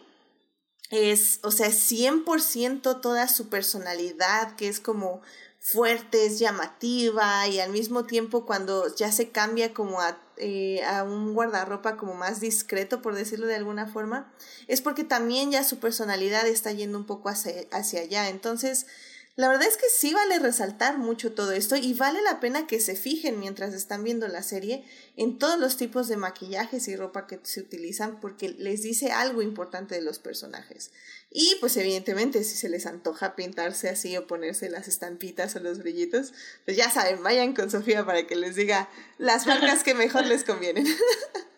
Es, 0.90 1.40
o 1.44 1.52
sea, 1.52 1.70
100% 1.70 3.00
toda 3.00 3.30
su 3.30 3.48
personalidad, 3.48 4.58
que 4.58 4.68
es 4.68 4.82
como 4.82 5.22
fuerte, 5.64 6.26
es 6.26 6.40
llamativa 6.40 7.48
y 7.48 7.60
al 7.60 7.72
mismo 7.72 8.06
tiempo 8.06 8.48
cuando 8.48 8.94
ya 8.96 9.12
se 9.12 9.30
cambia 9.30 9.76
como 9.76 10.02
a, 10.02 10.20
eh, 10.38 10.84
a 10.84 11.04
un 11.04 11.36
guardarropa 11.36 11.98
como 11.98 12.16
más 12.16 12.40
discreto, 12.40 13.04
por 13.04 13.14
decirlo 13.14 13.46
de 13.46 13.56
alguna 13.56 13.86
forma, 13.86 14.34
es 14.68 14.82
porque 14.82 15.04
también 15.04 15.52
ya 15.52 15.64
su 15.64 15.78
personalidad 15.80 16.48
está 16.48 16.72
yendo 16.72 16.98
un 16.98 17.06
poco 17.06 17.30
hacia, 17.30 17.54
hacia 17.72 18.02
allá. 18.02 18.30
Entonces, 18.30 18.88
la 19.36 19.48
verdad 19.48 19.68
es 19.68 19.78
que 19.78 19.90
sí 19.90 20.14
vale 20.14 20.40
resaltar 20.40 20.98
mucho 20.98 21.32
todo 21.32 21.54
esto 21.54 21.78
y 21.78 21.94
vale 21.94 22.22
la 22.22 22.40
pena 22.40 22.68
que 22.68 22.82
se 22.82 22.96
fijen 22.96 23.40
mientras 23.40 23.74
están 23.74 24.04
viendo 24.04 24.28
la 24.28 24.44
serie 24.44 24.84
en 25.16 25.40
todos 25.40 25.58
los 25.58 25.78
tipos 25.78 26.10
de 26.10 26.18
maquillajes 26.18 26.88
y 26.90 26.96
ropa 26.98 27.28
que 27.28 27.40
se 27.44 27.62
utilizan 27.62 28.20
porque 28.20 28.50
les 28.50 28.82
dice 28.82 29.12
algo 29.12 29.42
importante 29.42 29.96
de 29.96 30.02
los 30.02 30.20
personajes. 30.20 30.92
Y 31.30 31.56
pues 31.62 31.78
evidentemente 31.78 32.44
si 32.44 32.58
se 32.58 32.68
les 32.68 32.86
antoja 32.86 33.36
pintarse 33.36 33.90
así 33.90 34.18
o 34.18 34.28
ponerse 34.28 34.70
las 34.70 34.90
estampitas 34.90 35.56
o 35.56 35.60
los 35.60 35.80
brillitos, 35.80 36.34
pues 36.66 36.76
ya 36.76 36.92
saben, 36.92 37.24
vayan 37.24 37.54
con 37.54 37.72
Sofía 37.72 38.06
para 38.06 38.28
que 38.28 38.36
les 38.36 38.56
diga 38.56 38.90
las 39.18 39.48
marcas 39.48 39.84
que 39.84 39.94
mejor 39.94 40.26
les 40.26 40.44
convienen. 40.44 40.86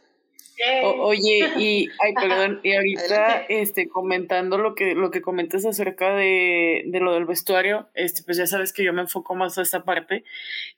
oye, 0.99 1.51
y 1.58 1.89
ay, 1.99 2.14
perdón, 2.22 2.60
y 2.64 2.74
ahorita 2.74 3.45
este 3.49 3.88
comentando 3.88 4.58
lo 4.58 4.76
que 4.76 4.95
lo 4.95 5.12
que 5.12 5.22
comentas 5.22 5.66
acerca 5.66 6.16
de, 6.16 6.84
de, 6.86 6.99
lo 6.99 7.14
del 7.14 7.26
vestuario, 7.26 7.89
este 7.93 8.24
pues 8.24 8.38
ya 8.38 8.47
sabes 8.47 8.74
que 8.74 8.84
yo 8.84 8.93
me 8.93 9.01
enfoco 9.01 9.36
más 9.36 9.58
a 9.58 9.62
esta 9.62 9.84
parte 9.84 10.24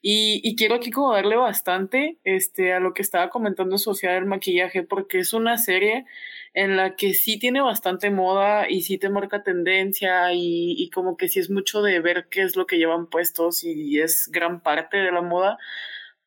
y, 0.01 0.41
y 0.43 0.55
quiero 0.55 0.75
aquí 0.75 0.91
como 0.91 1.13
darle 1.13 1.35
bastante 1.35 2.17
este 2.23 2.73
a 2.73 2.79
lo 2.79 2.93
que 2.93 3.01
estaba 3.01 3.29
comentando 3.29 3.77
Sofía 3.77 4.13
del 4.13 4.25
maquillaje 4.25 4.83
porque 4.83 5.19
es 5.19 5.33
una 5.33 5.57
serie 5.57 6.05
en 6.53 6.77
la 6.77 6.95
que 6.95 7.13
sí 7.13 7.37
tiene 7.37 7.61
bastante 7.61 8.09
moda 8.09 8.69
y 8.69 8.81
sí 8.81 8.97
te 8.97 9.09
marca 9.09 9.43
tendencia 9.43 10.31
y, 10.33 10.75
y 10.77 10.89
como 10.89 11.17
que 11.17 11.27
sí 11.27 11.39
es 11.39 11.49
mucho 11.49 11.81
de 11.81 11.99
ver 11.99 12.27
qué 12.29 12.43
es 12.43 12.55
lo 12.55 12.65
que 12.65 12.77
llevan 12.77 13.07
puestos 13.07 13.63
y 13.63 13.99
es 13.99 14.29
gran 14.31 14.61
parte 14.61 14.97
de 14.97 15.11
la 15.11 15.21
moda 15.21 15.57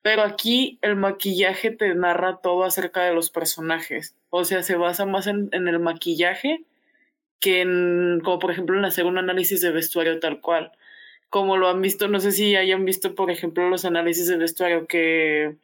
pero 0.08 0.22
aquí 0.22 0.78
el 0.80 0.96
maquillaje 0.96 1.70
te 1.70 1.94
narra 1.94 2.38
todo 2.40 2.64
acerca 2.64 3.04
de 3.04 3.12
los 3.12 3.28
personajes. 3.28 4.16
O 4.30 4.46
sea, 4.46 4.62
se 4.62 4.74
basa 4.74 5.04
más 5.04 5.26
en, 5.26 5.50
el 5.52 5.78
maquillaje 5.80 6.64
que 7.40 7.60
en, 7.60 8.22
como 8.24 8.38
por 8.38 8.50
ejemplo 8.50 8.78
en 8.78 8.86
hacer 8.86 9.04
un 9.04 9.18
análisis 9.18 9.60
de 9.60 9.70
vestuario 9.70 10.18
tal 10.18 10.40
cual. 10.40 10.72
Como 11.28 11.58
lo 11.58 11.68
han 11.68 11.82
visto, 11.82 12.08
no 12.08 12.20
sé 12.20 12.32
si 12.32 12.56
hayan 12.56 12.86
visto, 12.86 13.14
por 13.14 13.30
ejemplo, 13.30 13.68
los 13.68 13.84
análisis 13.84 14.28
de 14.28 14.38
vestuario 14.38 14.86
que, 14.86 15.56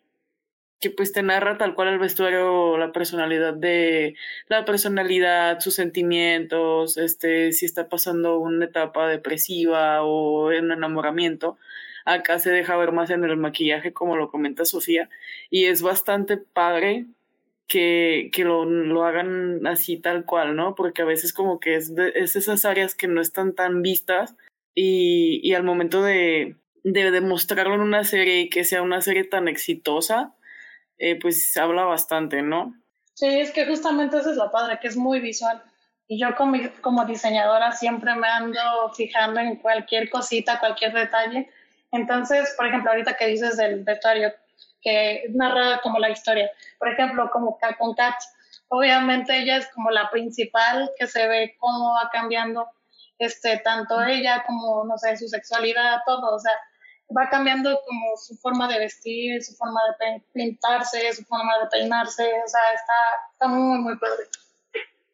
que 0.78 0.90
pues 0.90 1.12
te 1.12 1.22
narra 1.22 1.56
tal 1.56 1.74
cual 1.74 1.88
el 1.88 1.98
vestuario, 1.98 2.76
la 2.76 2.92
personalidad 2.92 3.54
de, 3.54 4.14
la 4.48 4.66
personalidad, 4.66 5.60
sus 5.60 5.74
sentimientos, 5.74 6.98
este, 6.98 7.52
si 7.52 7.64
está 7.64 7.88
pasando 7.88 8.38
una 8.38 8.66
etapa 8.66 9.08
depresiva 9.08 10.02
o 10.02 10.52
en 10.52 10.70
enamoramiento. 10.70 11.56
Acá 12.04 12.38
se 12.38 12.50
deja 12.50 12.76
ver 12.76 12.92
más 12.92 13.10
en 13.10 13.24
el 13.24 13.36
maquillaje, 13.36 13.92
como 13.92 14.16
lo 14.16 14.30
comenta 14.30 14.64
Sofía, 14.64 15.08
y 15.50 15.66
es 15.66 15.82
bastante 15.82 16.36
padre 16.36 17.06
que, 17.66 18.30
que 18.32 18.44
lo, 18.44 18.64
lo, 18.64 19.04
hagan 19.04 19.66
así 19.66 19.96
tal 19.96 20.24
cual, 20.24 20.54
¿no? 20.54 20.74
Porque 20.74 21.02
a 21.02 21.06
veces 21.06 21.32
como 21.32 21.60
que 21.60 21.76
es, 21.76 21.94
de, 21.94 22.12
es 22.14 22.36
esas 22.36 22.64
áreas 22.64 22.94
que 22.94 23.08
no 23.08 23.20
están 23.20 23.54
tan 23.54 23.82
vistas 23.82 24.36
y, 24.74 25.40
y 25.42 25.54
al 25.54 25.62
momento 25.62 26.02
de, 26.02 26.56
de 26.82 27.10
demostrarlo 27.10 27.74
en 27.74 27.80
una 27.80 28.04
serie 28.04 28.40
y 28.40 28.50
que 28.50 28.64
sea 28.64 28.82
una 28.82 29.00
serie 29.00 29.24
tan 29.24 29.48
exitosa, 29.48 30.34
eh, 30.98 31.18
pues 31.18 31.56
habla 31.56 31.84
bastante, 31.84 32.42
¿no? 32.42 32.74
Sí, 33.14 33.26
es 33.26 33.50
que 33.52 33.66
justamente 33.66 34.18
eso 34.18 34.30
es 34.30 34.36
lo 34.36 34.50
padre, 34.50 34.78
que 34.80 34.88
es 34.88 34.96
muy 34.96 35.20
visual. 35.20 35.62
Y 36.06 36.20
yo 36.20 36.34
como, 36.36 36.58
como 36.82 37.06
diseñadora 37.06 37.72
siempre 37.72 38.14
me 38.14 38.28
ando 38.28 38.60
fijando 38.94 39.40
en 39.40 39.56
cualquier 39.56 40.10
cosita, 40.10 40.60
cualquier 40.60 40.92
detalle. 40.92 41.48
Entonces, 41.94 42.52
por 42.56 42.66
ejemplo, 42.66 42.90
ahorita 42.90 43.16
que 43.16 43.28
dices 43.28 43.56
del 43.56 43.84
vestuario, 43.84 44.32
que 44.82 45.24
narra 45.30 45.80
como 45.80 45.98
la 45.98 46.10
historia. 46.10 46.50
Por 46.78 46.88
ejemplo, 46.88 47.30
como 47.32 47.56
con 47.78 47.94
Kat, 47.94 48.16
obviamente 48.68 49.38
ella 49.38 49.58
es 49.58 49.68
como 49.68 49.90
la 49.90 50.10
principal 50.10 50.90
que 50.98 51.06
se 51.06 51.26
ve 51.28 51.56
cómo 51.58 51.94
va 51.94 52.10
cambiando 52.12 52.68
este 53.18 53.58
tanto 53.58 54.02
ella 54.02 54.42
como 54.44 54.84
no 54.84 54.98
sé 54.98 55.16
su 55.16 55.28
sexualidad 55.28 55.98
todo 56.04 56.34
o 56.34 56.38
sea 56.38 56.52
va 57.16 57.30
cambiando 57.30 57.78
como 57.86 58.16
su 58.16 58.36
forma 58.36 58.66
de 58.66 58.80
vestir 58.80 59.42
su 59.44 59.54
forma 59.54 59.80
de 60.00 60.20
pintarse 60.32 61.12
su 61.12 61.24
forma 61.24 61.56
de 61.60 61.66
peinarse 61.70 62.24
o 62.24 62.48
sea 62.48 62.72
está 62.74 62.94
está 63.32 63.46
muy 63.46 63.78
muy 63.78 63.96
padre 63.98 64.24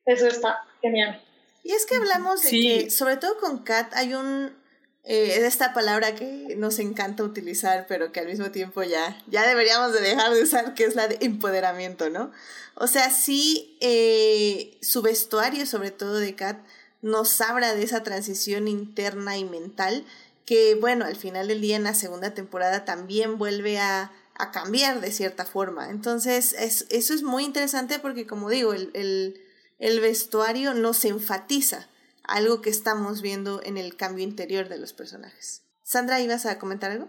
eso 0.06 0.26
está 0.28 0.64
genial 0.80 1.20
y 1.62 1.72
es 1.72 1.84
que 1.84 1.96
hablamos 1.96 2.42
de 2.42 2.48
sí. 2.48 2.62
que 2.62 2.90
sobre 2.90 3.18
todo 3.18 3.38
con 3.38 3.64
Kat 3.64 3.92
hay 3.94 4.14
un 4.14 4.59
eh, 5.04 5.46
esta 5.46 5.72
palabra 5.72 6.14
que 6.14 6.54
nos 6.56 6.78
encanta 6.78 7.22
utilizar, 7.22 7.86
pero 7.88 8.12
que 8.12 8.20
al 8.20 8.26
mismo 8.26 8.50
tiempo 8.50 8.82
ya, 8.82 9.22
ya 9.28 9.46
deberíamos 9.46 9.92
de 9.92 10.00
dejar 10.00 10.32
de 10.32 10.42
usar, 10.42 10.74
que 10.74 10.84
es 10.84 10.94
la 10.94 11.08
de 11.08 11.18
empoderamiento, 11.20 12.10
¿no? 12.10 12.30
O 12.74 12.86
sea, 12.86 13.10
sí, 13.10 13.76
eh, 13.80 14.78
su 14.82 15.02
vestuario, 15.02 15.66
sobre 15.66 15.90
todo 15.90 16.18
de 16.18 16.34
Kat, 16.34 16.58
nos 17.02 17.40
habla 17.40 17.74
de 17.74 17.82
esa 17.82 18.02
transición 18.02 18.68
interna 18.68 19.38
y 19.38 19.44
mental, 19.44 20.04
que 20.44 20.74
bueno, 20.74 21.04
al 21.04 21.16
final 21.16 21.48
del 21.48 21.60
día 21.60 21.76
en 21.76 21.84
la 21.84 21.94
segunda 21.94 22.34
temporada 22.34 22.84
también 22.84 23.38
vuelve 23.38 23.78
a, 23.78 24.12
a 24.34 24.50
cambiar 24.50 25.00
de 25.00 25.12
cierta 25.12 25.44
forma. 25.44 25.90
Entonces, 25.90 26.54
es, 26.58 26.86
eso 26.90 27.14
es 27.14 27.22
muy 27.22 27.44
interesante 27.44 27.98
porque, 27.98 28.26
como 28.26 28.50
digo, 28.50 28.74
el, 28.74 28.90
el, 28.94 29.40
el 29.78 30.00
vestuario 30.00 30.74
nos 30.74 31.04
enfatiza 31.04 31.88
algo 32.24 32.60
que 32.60 32.70
estamos 32.70 33.22
viendo 33.22 33.60
en 33.64 33.76
el 33.76 33.96
cambio 33.96 34.24
interior 34.24 34.68
de 34.68 34.78
los 34.78 34.92
personajes. 34.92 35.64
Sandra, 35.82 36.20
¿ibas 36.20 36.46
a 36.46 36.58
comentar 36.58 36.90
algo? 36.90 37.08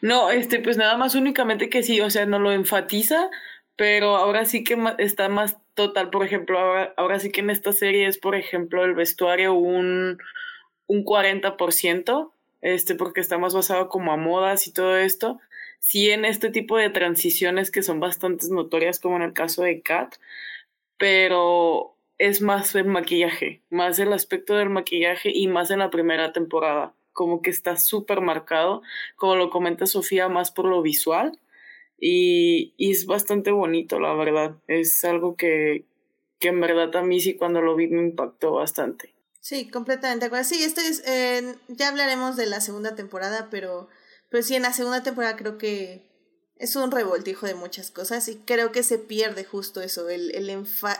No, 0.00 0.30
este, 0.30 0.60
pues 0.60 0.76
nada 0.76 0.96
más 0.96 1.14
únicamente 1.14 1.68
que 1.68 1.82
sí, 1.82 2.00
o 2.00 2.10
sea, 2.10 2.26
no 2.26 2.38
lo 2.38 2.52
enfatiza, 2.52 3.30
pero 3.76 4.16
ahora 4.16 4.44
sí 4.44 4.64
que 4.64 4.76
está 4.98 5.28
más 5.28 5.56
total, 5.74 6.10
por 6.10 6.24
ejemplo, 6.24 6.58
ahora, 6.58 6.94
ahora 6.96 7.18
sí 7.18 7.30
que 7.30 7.40
en 7.40 7.50
esta 7.50 7.72
serie 7.72 8.06
es, 8.06 8.18
por 8.18 8.34
ejemplo, 8.34 8.84
el 8.84 8.94
vestuario 8.94 9.54
un, 9.54 10.18
un 10.86 11.04
40%, 11.04 12.32
este, 12.60 12.94
porque 12.94 13.20
está 13.20 13.38
más 13.38 13.54
basado 13.54 13.88
como 13.88 14.12
a 14.12 14.16
modas 14.16 14.66
y 14.66 14.72
todo 14.72 14.96
esto. 14.98 15.40
Sí 15.78 16.10
en 16.10 16.24
este 16.24 16.50
tipo 16.50 16.76
de 16.76 16.90
transiciones 16.90 17.70
que 17.70 17.82
son 17.82 18.00
bastante 18.00 18.46
notorias, 18.50 19.00
como 19.00 19.16
en 19.16 19.22
el 19.22 19.32
caso 19.32 19.62
de 19.62 19.80
Kat, 19.80 20.16
pero 20.98 21.96
es 22.20 22.42
más 22.42 22.74
el 22.74 22.84
maquillaje, 22.84 23.62
más 23.70 23.98
el 23.98 24.12
aspecto 24.12 24.54
del 24.54 24.68
maquillaje 24.68 25.32
y 25.34 25.48
más 25.48 25.70
en 25.70 25.78
la 25.78 25.88
primera 25.88 26.34
temporada. 26.34 26.94
Como 27.12 27.40
que 27.40 27.48
está 27.48 27.78
súper 27.78 28.20
marcado, 28.20 28.82
como 29.16 29.36
lo 29.36 29.48
comenta 29.48 29.86
Sofía, 29.86 30.28
más 30.28 30.50
por 30.50 30.66
lo 30.66 30.82
visual. 30.82 31.40
Y, 31.98 32.74
y, 32.76 32.90
es 32.90 33.06
bastante 33.06 33.52
bonito, 33.52 33.98
la 33.98 34.12
verdad. 34.12 34.56
Es 34.66 35.02
algo 35.02 35.34
que, 35.34 35.86
que 36.38 36.48
en 36.48 36.60
verdad 36.60 36.94
a 36.94 37.02
mí 37.02 37.20
sí 37.20 37.36
cuando 37.36 37.62
lo 37.62 37.74
vi 37.74 37.88
me 37.88 38.02
impactó 38.02 38.52
bastante. 38.52 39.14
Sí, 39.40 39.70
completamente. 39.70 40.28
Sí, 40.44 40.62
esto 40.62 40.82
es, 40.82 41.02
eh, 41.06 41.56
ya 41.68 41.88
hablaremos 41.88 42.36
de 42.36 42.44
la 42.44 42.60
segunda 42.60 42.94
temporada, 42.96 43.48
pero, 43.50 43.88
pero 44.28 44.42
sí, 44.42 44.56
en 44.56 44.62
la 44.62 44.74
segunda 44.74 45.02
temporada 45.02 45.36
creo 45.36 45.56
que 45.56 46.09
es 46.60 46.76
un 46.76 46.90
revoltijo 46.90 47.46
de 47.46 47.54
muchas 47.54 47.90
cosas 47.90 48.28
y 48.28 48.36
creo 48.36 48.70
que 48.70 48.82
se 48.82 48.98
pierde 48.98 49.44
justo 49.44 49.80
eso, 49.80 50.10
el, 50.10 50.30
el, 50.34 50.50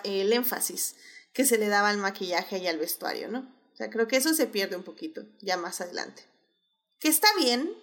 el 0.05 0.33
énfasis 0.33 0.97
que 1.35 1.45
se 1.45 1.59
le 1.59 1.69
daba 1.69 1.91
al 1.91 1.99
maquillaje 1.99 2.59
y 2.59 2.67
al 2.67 2.79
vestuario, 2.79 3.29
¿no? 3.29 3.41
O 3.75 3.77
sea, 3.77 3.91
creo 3.91 4.09
que 4.09 4.17
eso 4.17 4.33
se 4.33 4.47
pierde 4.47 4.77
un 4.77 4.83
poquito 4.83 5.23
ya 5.41 5.59
más 5.59 5.83
adelante. 5.83 6.25
Que 6.99 7.09
está 7.09 7.29
bien 7.39 7.75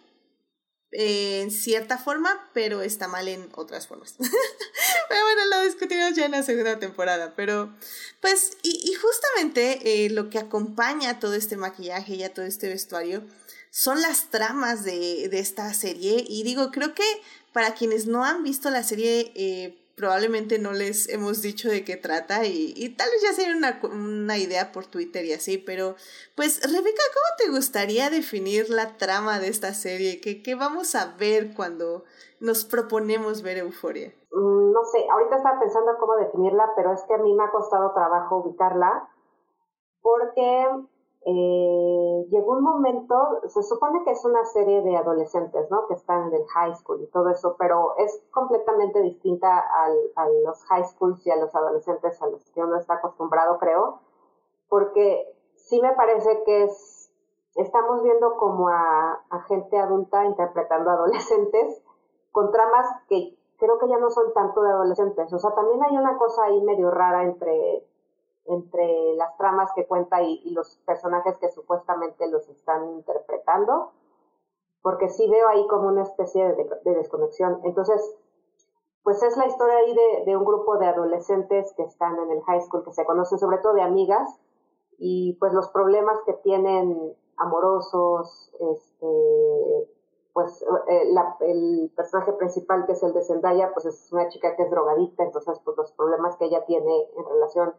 eh, 0.91 1.41
en 1.41 1.51
cierta 1.51 1.99
forma, 1.99 2.49
pero 2.53 2.81
está 2.81 3.07
mal 3.07 3.27
en 3.27 3.47
otras 3.53 3.87
formas. 3.87 4.15
pero 5.09 5.21
bueno, 5.21 5.45
lo 5.51 5.61
discutimos 5.61 6.15
ya 6.15 6.25
en 6.25 6.31
la 6.31 6.43
segunda 6.43 6.79
temporada. 6.79 7.35
Pero, 7.35 7.75
pues, 8.21 8.57
y, 8.63 8.91
justamente 8.95 10.05
eh, 10.05 10.09
lo 10.09 10.31
que 10.31 10.39
acompaña 10.39 11.19
todo 11.19 11.35
este 11.35 11.57
maquillaje 11.57 12.15
y 12.15 12.23
a 12.23 12.33
todo 12.33 12.45
este 12.45 12.69
vestuario 12.69 13.23
son 13.69 14.01
las 14.01 14.29
tramas 14.29 14.83
de, 14.83 15.29
de 15.29 15.39
esta 15.39 15.73
serie. 15.73 16.23
Y 16.27 16.43
digo, 16.43 16.71
creo 16.71 16.93
que 16.93 17.03
para 17.53 17.73
quienes 17.73 18.07
no 18.07 18.23
han 18.23 18.43
visto 18.43 18.69
la 18.69 18.83
serie, 18.83 19.31
eh, 19.35 19.77
probablemente 19.97 20.59
no 20.59 20.73
les 20.73 21.09
hemos 21.09 21.41
dicho 21.41 21.69
de 21.69 21.83
qué 21.83 21.97
trata 21.97 22.45
y, 22.45 22.71
y 22.77 22.89
tal 22.89 23.09
vez 23.09 23.23
ya 23.23 23.33
sea 23.33 23.55
una, 23.55 23.79
una, 23.81 24.37
idea 24.37 24.71
por 24.71 24.85
Twitter 24.85 25.25
y 25.25 25.33
así, 25.33 25.57
pero 25.57 25.95
pues 26.35 26.61
Rebeca, 26.61 27.01
¿cómo 27.13 27.25
te 27.39 27.49
gustaría 27.49 28.11
definir 28.11 28.69
la 28.69 28.95
trama 28.97 29.39
de 29.39 29.47
esta 29.47 29.73
serie? 29.73 30.21
¿Qué, 30.21 30.43
qué 30.43 30.53
vamos 30.53 30.93
a 30.93 31.15
ver 31.17 31.55
cuando 31.55 32.03
nos 32.39 32.63
proponemos 32.63 33.41
ver 33.41 33.57
Euforia? 33.57 34.13
Mm, 34.31 34.71
no 34.71 34.85
sé, 34.85 35.03
ahorita 35.11 35.37
estaba 35.37 35.59
pensando 35.59 35.97
cómo 35.99 36.15
definirla, 36.17 36.73
pero 36.75 36.93
es 36.93 37.01
que 37.07 37.15
a 37.15 37.17
mí 37.17 37.33
me 37.33 37.43
ha 37.43 37.49
costado 37.49 37.91
trabajo 37.95 38.37
ubicarla 38.37 39.09
porque 40.03 40.67
eh, 41.29 42.25
llegó 42.29 42.53
un 42.53 42.63
momento, 42.63 43.41
se 43.47 43.61
supone 43.61 44.01
que 44.05 44.11
es 44.11 44.23
una 44.23 44.45
serie 44.45 44.81
de 44.81 44.95
adolescentes, 44.95 45.69
¿no? 45.69 45.85
Que 45.87 45.95
están 45.95 46.29
en 46.29 46.35
el 46.35 46.47
high 46.47 46.73
school 46.75 47.01
y 47.03 47.07
todo 47.07 47.29
eso, 47.29 47.57
pero 47.59 47.97
es 47.97 48.23
completamente 48.31 49.01
distinta 49.01 49.59
al, 49.59 49.97
a 50.15 50.29
los 50.45 50.63
high 50.67 50.85
schools 50.85 51.27
y 51.27 51.31
a 51.31 51.35
los 51.35 51.53
adolescentes 51.53 52.21
a 52.21 52.27
los 52.27 52.49
que 52.51 52.63
uno 52.63 52.77
está 52.77 52.93
acostumbrado, 52.93 53.57
creo, 53.57 53.99
porque 54.69 55.35
sí 55.55 55.81
me 55.81 55.91
parece 55.95 56.43
que 56.45 56.63
es, 56.63 57.11
estamos 57.55 58.03
viendo 58.03 58.37
como 58.37 58.69
a, 58.69 59.21
a 59.29 59.41
gente 59.49 59.77
adulta 59.77 60.23
interpretando 60.23 60.89
adolescentes 60.91 61.83
con 62.31 62.51
tramas 62.53 62.87
que 63.09 63.37
creo 63.57 63.77
que 63.79 63.89
ya 63.89 63.97
no 63.97 64.09
son 64.11 64.31
tanto 64.33 64.61
de 64.61 64.69
adolescentes, 64.69 65.33
o 65.33 65.39
sea, 65.39 65.53
también 65.53 65.83
hay 65.83 65.97
una 65.97 66.17
cosa 66.17 66.45
ahí 66.45 66.61
medio 66.61 66.89
rara 66.89 67.23
entre 67.23 67.85
entre 68.47 69.13
las 69.15 69.35
tramas 69.37 69.71
que 69.73 69.85
cuenta 69.85 70.21
y, 70.21 70.49
los 70.51 70.77
personajes 70.85 71.37
que 71.37 71.49
supuestamente 71.49 72.27
los 72.29 72.47
están 72.49 72.89
interpretando, 72.89 73.91
porque 74.81 75.09
sí 75.09 75.29
veo 75.29 75.47
ahí 75.49 75.67
como 75.67 75.87
una 75.87 76.03
especie 76.03 76.43
de, 76.53 76.69
de 76.83 76.95
desconexión. 76.95 77.59
Entonces, 77.63 78.01
pues 79.03 79.21
es 79.23 79.37
la 79.37 79.47
historia 79.47 79.77
ahí 79.77 79.95
de, 79.95 80.25
de, 80.25 80.37
un 80.37 80.45
grupo 80.45 80.77
de 80.77 80.87
adolescentes 80.87 81.73
que 81.73 81.83
están 81.83 82.17
en 82.19 82.31
el 82.31 82.41
high 82.43 82.61
school, 82.61 82.83
que 82.83 82.93
se 82.93 83.05
conocen 83.05 83.39
sobre 83.39 83.57
todo 83.59 83.73
de 83.73 83.81
amigas, 83.81 84.39
y 84.97 85.33
pues 85.39 85.53
los 85.53 85.69
problemas 85.69 86.19
que 86.25 86.33
tienen 86.33 87.15
amorosos, 87.37 88.51
este, 88.59 89.87
pues 90.33 90.63
eh, 90.87 91.11
la, 91.13 91.35
el 91.39 91.91
personaje 91.95 92.33
principal 92.33 92.85
que 92.85 92.91
es 92.93 93.03
el 93.03 93.13
de 93.13 93.23
Zendaya, 93.23 93.73
pues 93.73 93.85
es 93.85 94.11
una 94.11 94.29
chica 94.29 94.55
que 94.55 94.63
es 94.63 94.69
drogadicta, 94.69 95.23
entonces 95.23 95.59
pues 95.63 95.77
los 95.77 95.91
problemas 95.93 96.35
que 96.37 96.45
ella 96.45 96.65
tiene 96.65 97.09
en 97.15 97.25
relación 97.25 97.73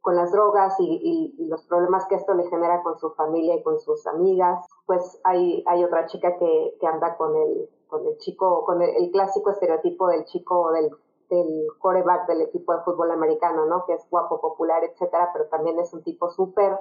con 0.00 0.16
las 0.16 0.32
drogas 0.32 0.76
y, 0.78 1.34
los 1.48 1.62
problemas 1.64 2.06
que 2.06 2.14
esto 2.14 2.34
le 2.34 2.48
genera 2.48 2.82
con 2.82 2.98
su 2.98 3.10
familia 3.10 3.56
y 3.56 3.62
con 3.62 3.78
sus 3.78 4.06
amigas. 4.06 4.66
Pues 4.86 5.20
hay, 5.24 5.64
hay 5.66 5.84
otra 5.84 6.06
chica 6.06 6.36
que, 6.38 6.76
que 6.80 6.86
anda 6.86 7.16
con 7.16 7.36
el, 7.36 7.68
con 7.88 8.06
el 8.06 8.16
chico, 8.18 8.64
con 8.64 8.82
el, 8.82 9.10
clásico 9.10 9.50
estereotipo 9.50 10.08
del 10.08 10.24
chico 10.24 10.72
del, 10.72 10.90
del 11.30 11.66
quarterback 11.80 12.26
del 12.28 12.42
equipo 12.42 12.74
de 12.74 12.82
fútbol 12.82 13.10
americano, 13.10 13.66
¿no? 13.66 13.84
Que 13.86 13.94
es 13.94 14.08
guapo, 14.10 14.40
popular, 14.40 14.84
etcétera, 14.84 15.30
pero 15.32 15.46
también 15.46 15.78
es 15.78 15.92
un 15.92 16.02
tipo 16.02 16.30
súper 16.30 16.78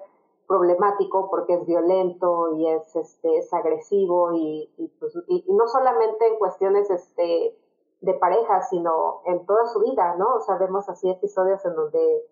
problemático 0.48 1.30
porque 1.30 1.56
es 1.56 1.66
violento 1.66 2.56
y 2.56 2.68
es, 2.68 2.96
este, 2.96 3.38
es 3.38 3.54
agresivo 3.54 4.34
y, 4.34 4.72
y, 4.78 4.88
pues, 5.00 5.14
y, 5.28 5.46
no 5.50 5.68
solamente 5.68 6.28
en 6.28 6.38
cuestiones 6.38 6.90
este, 6.90 7.58
de 8.02 8.14
pareja, 8.14 8.62
sino 8.62 9.22
en 9.26 9.46
toda 9.46 9.66
su 9.66 9.80
vida, 9.82 10.16
¿no? 10.16 10.36
O 10.36 10.40
sea, 10.40 10.58
vemos 10.58 10.88
así 10.88 11.10
episodios 11.10 11.66
en 11.66 11.76
donde 11.76 12.26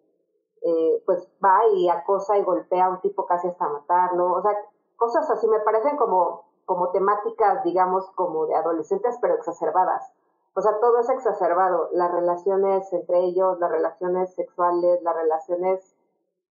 eh, 0.66 1.04
pues 1.06 1.28
va 1.44 1.60
y 1.74 1.90
acosa 1.90 2.38
y 2.38 2.44
golpea 2.44 2.88
a 2.88 2.90
un 2.90 3.02
tipo 3.02 3.28
casi 3.28 3.48
hasta 3.48 3.70
matarlo, 3.70 4.34
o 4.34 4.42
sea, 4.42 4.52
cosas 4.98 5.30
así 5.30 5.48
me 5.48 5.60
parecen 5.60 5.96
como, 5.96 6.46
como 6.66 6.90
temáticas, 6.90 7.64
digamos, 7.64 8.10
como 8.16 8.48
de 8.48 8.56
adolescentes, 8.56 9.16
pero 9.22 9.36
exacerbadas. 9.36 10.12
O 10.56 10.62
sea, 10.62 10.80
todo 10.80 11.00
es 11.00 11.10
exacerbado, 11.10 11.90
las 11.92 12.12
relaciones 12.12 12.92
entre 12.94 13.20
ellos, 13.20 13.60
las 13.60 13.70
relaciones 13.70 14.34
sexuales, 14.34 15.04
las 15.04 15.16
relaciones 15.16 15.96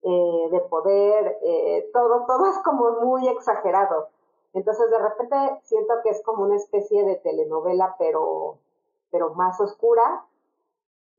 eh, 0.03 0.49
de 0.51 0.61
poder, 0.61 1.39
eh, 1.43 1.91
todo, 1.93 2.25
todo 2.27 2.47
es 2.47 2.59
como 2.59 3.01
muy 3.01 3.27
exagerado. 3.27 4.11
Entonces 4.53 4.91
de 4.91 4.99
repente 4.99 5.37
siento 5.65 5.95
que 6.05 6.11
es 6.11 6.23
como 6.23 6.45
una 6.45 6.55
especie 6.55 7.05
de 7.05 7.17
telenovela, 7.17 7.97
pero, 7.99 8.59
pero 9.11 9.35
más 9.35 9.61
oscura. 9.61 10.25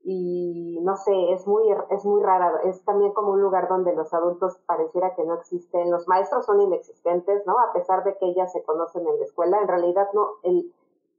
Y 0.08 0.78
no 0.82 0.96
sé, 0.96 1.32
es 1.32 1.48
muy, 1.48 1.64
es 1.90 2.04
muy 2.04 2.22
rara. 2.22 2.60
Es 2.62 2.80
también 2.84 3.12
como 3.12 3.32
un 3.32 3.40
lugar 3.40 3.68
donde 3.68 3.92
los 3.92 4.14
adultos 4.14 4.56
pareciera 4.64 5.16
que 5.16 5.24
no 5.24 5.34
existen. 5.34 5.90
Los 5.90 6.06
maestros 6.06 6.46
son 6.46 6.60
inexistentes, 6.60 7.44
¿no? 7.44 7.58
A 7.58 7.72
pesar 7.72 8.04
de 8.04 8.16
que 8.16 8.26
ellas 8.26 8.52
se 8.52 8.62
conocen 8.62 9.04
en 9.04 9.18
la 9.18 9.24
escuela, 9.24 9.60
en 9.60 9.66
realidad 9.66 10.08
no, 10.14 10.28
el, 10.44 10.72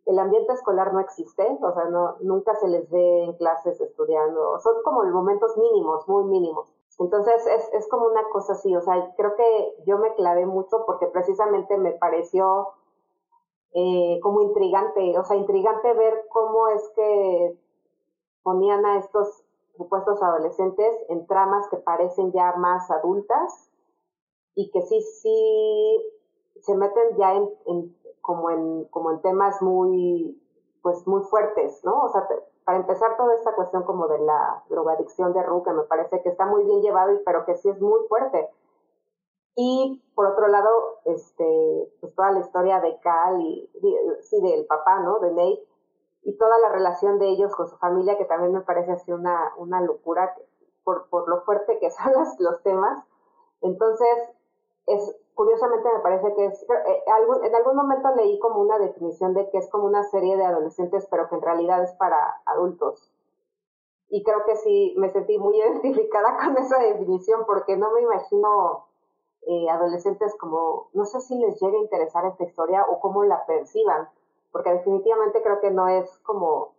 el 0.05 0.19
ambiente 0.19 0.53
escolar 0.53 0.93
no 0.93 1.01
existe, 1.01 1.43
o 1.61 1.73
sea, 1.73 1.85
no, 1.89 2.15
nunca 2.21 2.55
se 2.55 2.69
les 2.69 2.89
ve 2.89 3.25
en 3.25 3.33
clases 3.33 3.81
estudiando, 3.81 4.57
son 4.59 4.75
como 4.85 5.03
momentos 5.03 5.57
mínimos, 5.57 6.07
muy 6.07 6.23
mínimos. 6.23 6.73
Entonces 6.97 7.45
es, 7.45 7.73
es 7.73 7.89
como 7.89 8.07
una 8.07 8.23
cosa 8.29 8.53
así, 8.53 8.73
o 8.73 8.81
sea, 8.81 9.13
creo 9.17 9.35
que 9.35 9.75
yo 9.85 9.97
me 9.97 10.15
clavé 10.15 10.45
mucho 10.45 10.85
porque 10.85 11.07
precisamente 11.07 11.77
me 11.77 11.91
pareció 11.91 12.69
eh, 13.73 14.19
como 14.23 14.41
intrigante, 14.41 15.19
o 15.19 15.25
sea, 15.25 15.35
intrigante 15.35 15.93
ver 15.93 16.25
cómo 16.29 16.69
es 16.69 16.89
que 16.95 17.57
ponían 18.47 18.85
a 18.85 18.97
estos 18.99 19.43
supuestos 19.75 20.23
adolescentes 20.23 20.95
en 21.09 21.27
tramas 21.27 21.67
que 21.67 21.75
parecen 21.75 22.31
ya 22.31 22.53
más 22.53 22.89
adultas 22.89 23.69
y 24.55 24.71
que 24.71 24.81
sí, 24.83 25.01
sí 25.01 26.13
se 26.61 26.73
meten 26.73 27.17
ya 27.17 27.33
en, 27.33 27.93
como 28.21 28.49
en, 28.49 28.85
como 28.85 29.11
en 29.11 29.21
temas 29.21 29.61
muy, 29.61 30.41
pues 30.81 31.05
muy 31.05 31.23
fuertes, 31.23 31.83
¿no? 31.83 32.05
O 32.05 32.07
sea, 32.07 32.25
para 32.63 32.77
empezar 32.77 33.17
toda 33.17 33.35
esta 33.35 33.53
cuestión 33.53 33.83
como 33.83 34.07
de 34.07 34.19
la 34.19 34.63
drogadicción 34.69 35.33
de 35.33 35.43
Ru, 35.43 35.63
que 35.63 35.73
me 35.73 35.83
parece 35.83 36.21
que 36.21 36.29
está 36.29 36.45
muy 36.45 36.63
bien 36.63 36.81
llevado, 36.81 37.19
pero 37.25 37.43
que 37.43 37.57
sí 37.57 37.67
es 37.67 37.81
muy 37.81 37.99
fuerte. 38.07 38.49
Y 39.57 40.01
por 40.15 40.25
otro 40.27 40.47
lado, 40.47 40.69
este, 41.03 41.91
pues 41.99 42.15
toda 42.15 42.31
la 42.31 42.39
historia 42.39 42.79
de 42.79 42.97
Cal 43.01 43.41
y, 43.41 43.69
sí, 44.21 44.39
del 44.39 44.65
papá, 44.67 44.99
¿no? 44.99 45.19
De 45.19 45.31
Nate, 45.31 45.67
y 46.27 46.33
toda 46.33 46.59
la 46.59 46.67
relación 46.67 47.19
de 47.19 47.29
ellos 47.29 47.55
con 47.55 47.69
su 47.69 47.77
familia, 47.77 48.17
que 48.17 48.25
también 48.25 48.51
me 48.51 48.59
parece 48.59 48.91
así 48.91 49.13
una, 49.13 49.53
una 49.55 49.79
locura 49.79 50.35
por, 50.83 51.07
por 51.07 51.29
lo 51.29 51.39
fuerte 51.43 51.79
que 51.79 51.89
son 51.91 52.11
los, 52.11 52.37
los 52.41 52.61
temas. 52.63 53.01
Entonces, 53.61 54.09
es, 54.87 55.15
curiosamente 55.35 55.87
me 55.89 56.01
parece 56.01 56.33
que 56.35 56.47
es, 56.47 56.63
eh, 56.63 57.03
en 57.43 57.55
algún 57.55 57.77
momento 57.77 58.13
leí 58.13 58.39
como 58.39 58.59
una 58.59 58.77
definición 58.77 59.33
de 59.35 59.49
que 59.49 59.57
es 59.59 59.69
como 59.69 59.85
una 59.85 60.03
serie 60.03 60.35
de 60.35 60.43
adolescentes, 60.43 61.07
pero 61.09 61.29
que 61.29 61.35
en 61.35 61.43
realidad 61.43 61.81
es 61.81 61.93
para 61.93 62.41
adultos. 62.45 63.09
Y 64.09 64.21
creo 64.23 64.43
que 64.43 64.57
sí, 64.57 64.95
me 64.97 65.09
sentí 65.09 65.37
muy 65.37 65.55
identificada 65.61 66.39
con 66.43 66.57
esa 66.57 66.77
definición 66.79 67.45
porque 67.45 67.77
no 67.77 67.93
me 67.93 68.01
imagino 68.01 68.85
eh, 69.43 69.69
adolescentes 69.69 70.35
como, 70.35 70.89
no 70.91 71.05
sé 71.05 71.21
si 71.21 71.37
les 71.37 71.57
llegue 71.61 71.77
a 71.77 71.83
interesar 71.83 72.25
esta 72.25 72.43
historia 72.43 72.85
o 72.89 72.99
cómo 72.99 73.23
la 73.23 73.45
perciban, 73.45 74.09
porque 74.51 74.71
definitivamente 74.71 75.41
creo 75.41 75.59
que 75.61 75.71
no 75.71 75.87
es 75.87 76.09
como 76.23 76.77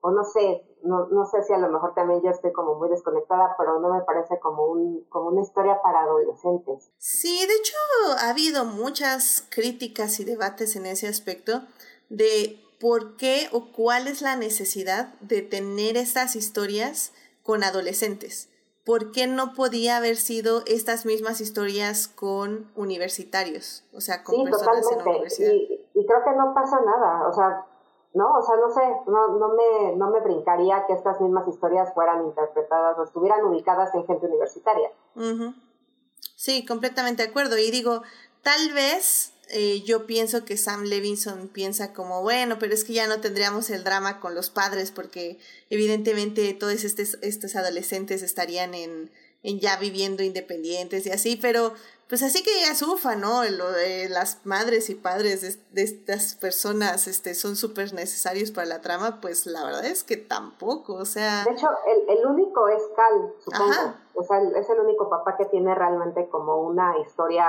o, 0.00 0.10
no 0.10 0.24
sé, 0.24 0.64
no, 0.82 1.06
no, 1.08 1.26
sé 1.26 1.42
si 1.42 1.52
a 1.52 1.58
lo 1.58 1.68
mejor 1.68 1.94
también 1.94 2.20
yo 2.22 2.30
estoy 2.30 2.52
como 2.52 2.74
muy 2.76 2.88
desconectada, 2.88 3.54
pero 3.58 3.78
no 3.80 3.92
me 3.92 4.02
parece 4.02 4.38
como, 4.40 4.66
un, 4.66 5.04
como 5.08 5.28
una 5.28 5.42
historia 5.42 5.80
para 5.82 6.00
adolescentes. 6.02 6.90
Sí, 6.98 7.46
de 7.46 7.54
hecho 7.54 7.76
ha 8.18 8.30
habido 8.30 8.64
muchas 8.64 9.46
críticas 9.50 10.18
y 10.20 10.24
debates 10.24 10.76
en 10.76 10.86
ese 10.86 11.08
aspecto 11.08 11.62
de 12.08 12.60
por 12.80 13.16
qué 13.16 13.48
o 13.52 13.72
cuál 13.72 14.08
es 14.08 14.22
la 14.22 14.36
necesidad 14.36 15.14
de 15.20 15.42
tener 15.42 15.96
estas 15.96 16.36
historias 16.36 17.12
con 17.42 17.64
adolescentes. 17.64 18.48
¿Por 18.88 19.12
qué 19.12 19.26
no 19.26 19.52
podía 19.52 19.98
haber 19.98 20.16
sido 20.16 20.62
estas 20.64 21.04
mismas 21.04 21.42
historias 21.42 22.08
con 22.08 22.72
universitarios? 22.74 23.84
O 23.92 24.00
sea, 24.00 24.24
con 24.24 24.44
personas 24.44 24.90
en 24.90 24.96
la 24.96 25.04
universidad. 25.04 25.52
Y, 25.52 25.86
y 25.92 26.06
creo 26.06 26.24
que 26.24 26.32
no 26.32 26.54
pasa 26.54 26.80
nada. 26.80 27.28
O 27.28 27.32
sea, 27.34 27.66
¿no? 28.14 28.32
O 28.32 28.42
sea, 28.42 28.56
no 28.56 28.70
sé, 28.70 28.80
no, 29.06 29.36
no, 29.36 29.48
me, 29.50 29.94
no 29.94 30.10
me 30.10 30.20
brincaría 30.20 30.86
que 30.86 30.94
estas 30.94 31.20
mismas 31.20 31.46
historias 31.46 31.92
fueran 31.92 32.24
interpretadas 32.24 32.98
o 32.98 33.04
estuvieran 33.04 33.44
ubicadas 33.44 33.94
en 33.94 34.06
gente 34.06 34.24
universitaria. 34.24 34.90
Sí, 36.34 36.64
completamente 36.64 37.22
de 37.22 37.28
acuerdo. 37.28 37.58
Y 37.58 37.70
digo, 37.70 38.00
tal 38.40 38.72
vez 38.72 39.34
eh, 39.50 39.82
yo 39.82 40.06
pienso 40.06 40.44
que 40.44 40.56
Sam 40.56 40.84
Levinson 40.84 41.48
piensa 41.48 41.92
como, 41.92 42.22
bueno, 42.22 42.58
pero 42.58 42.74
es 42.74 42.84
que 42.84 42.92
ya 42.92 43.06
no 43.06 43.20
tendríamos 43.20 43.70
el 43.70 43.84
drama 43.84 44.20
con 44.20 44.34
los 44.34 44.50
padres 44.50 44.90
porque 44.90 45.38
evidentemente 45.70 46.52
todos 46.54 46.84
estos, 46.84 47.18
estos 47.22 47.56
adolescentes 47.56 48.22
estarían 48.22 48.74
en, 48.74 49.10
en 49.42 49.60
ya 49.60 49.76
viviendo 49.76 50.22
independientes 50.22 51.06
y 51.06 51.10
así, 51.10 51.36
pero 51.40 51.72
pues 52.08 52.22
así 52.22 52.42
que 52.42 52.50
ya 52.66 52.74
sufa, 52.74 53.16
¿no? 53.16 53.44
Lo 53.44 53.70
de 53.70 54.08
las 54.08 54.44
madres 54.44 54.88
y 54.88 54.94
padres 54.94 55.42
de, 55.72 55.82
estas 55.82 56.34
personas 56.34 57.06
este, 57.06 57.34
son 57.34 57.54
súper 57.54 57.92
necesarios 57.92 58.50
para 58.50 58.66
la 58.66 58.80
trama, 58.80 59.20
pues 59.20 59.46
la 59.46 59.64
verdad 59.64 59.84
es 59.84 60.04
que 60.04 60.16
tampoco, 60.16 60.94
o 60.94 61.04
sea... 61.04 61.44
De 61.44 61.52
hecho, 61.52 61.68
el, 61.86 62.18
el 62.18 62.26
único 62.26 62.68
es 62.68 62.82
Cal, 62.96 63.34
supongo. 63.44 63.94
O 64.14 64.24
sea, 64.24 64.40
es 64.40 64.68
el 64.70 64.80
único 64.80 65.08
papá 65.10 65.36
que 65.36 65.44
tiene 65.46 65.74
realmente 65.74 66.28
como 66.28 66.62
una 66.62 66.98
historia 66.98 67.46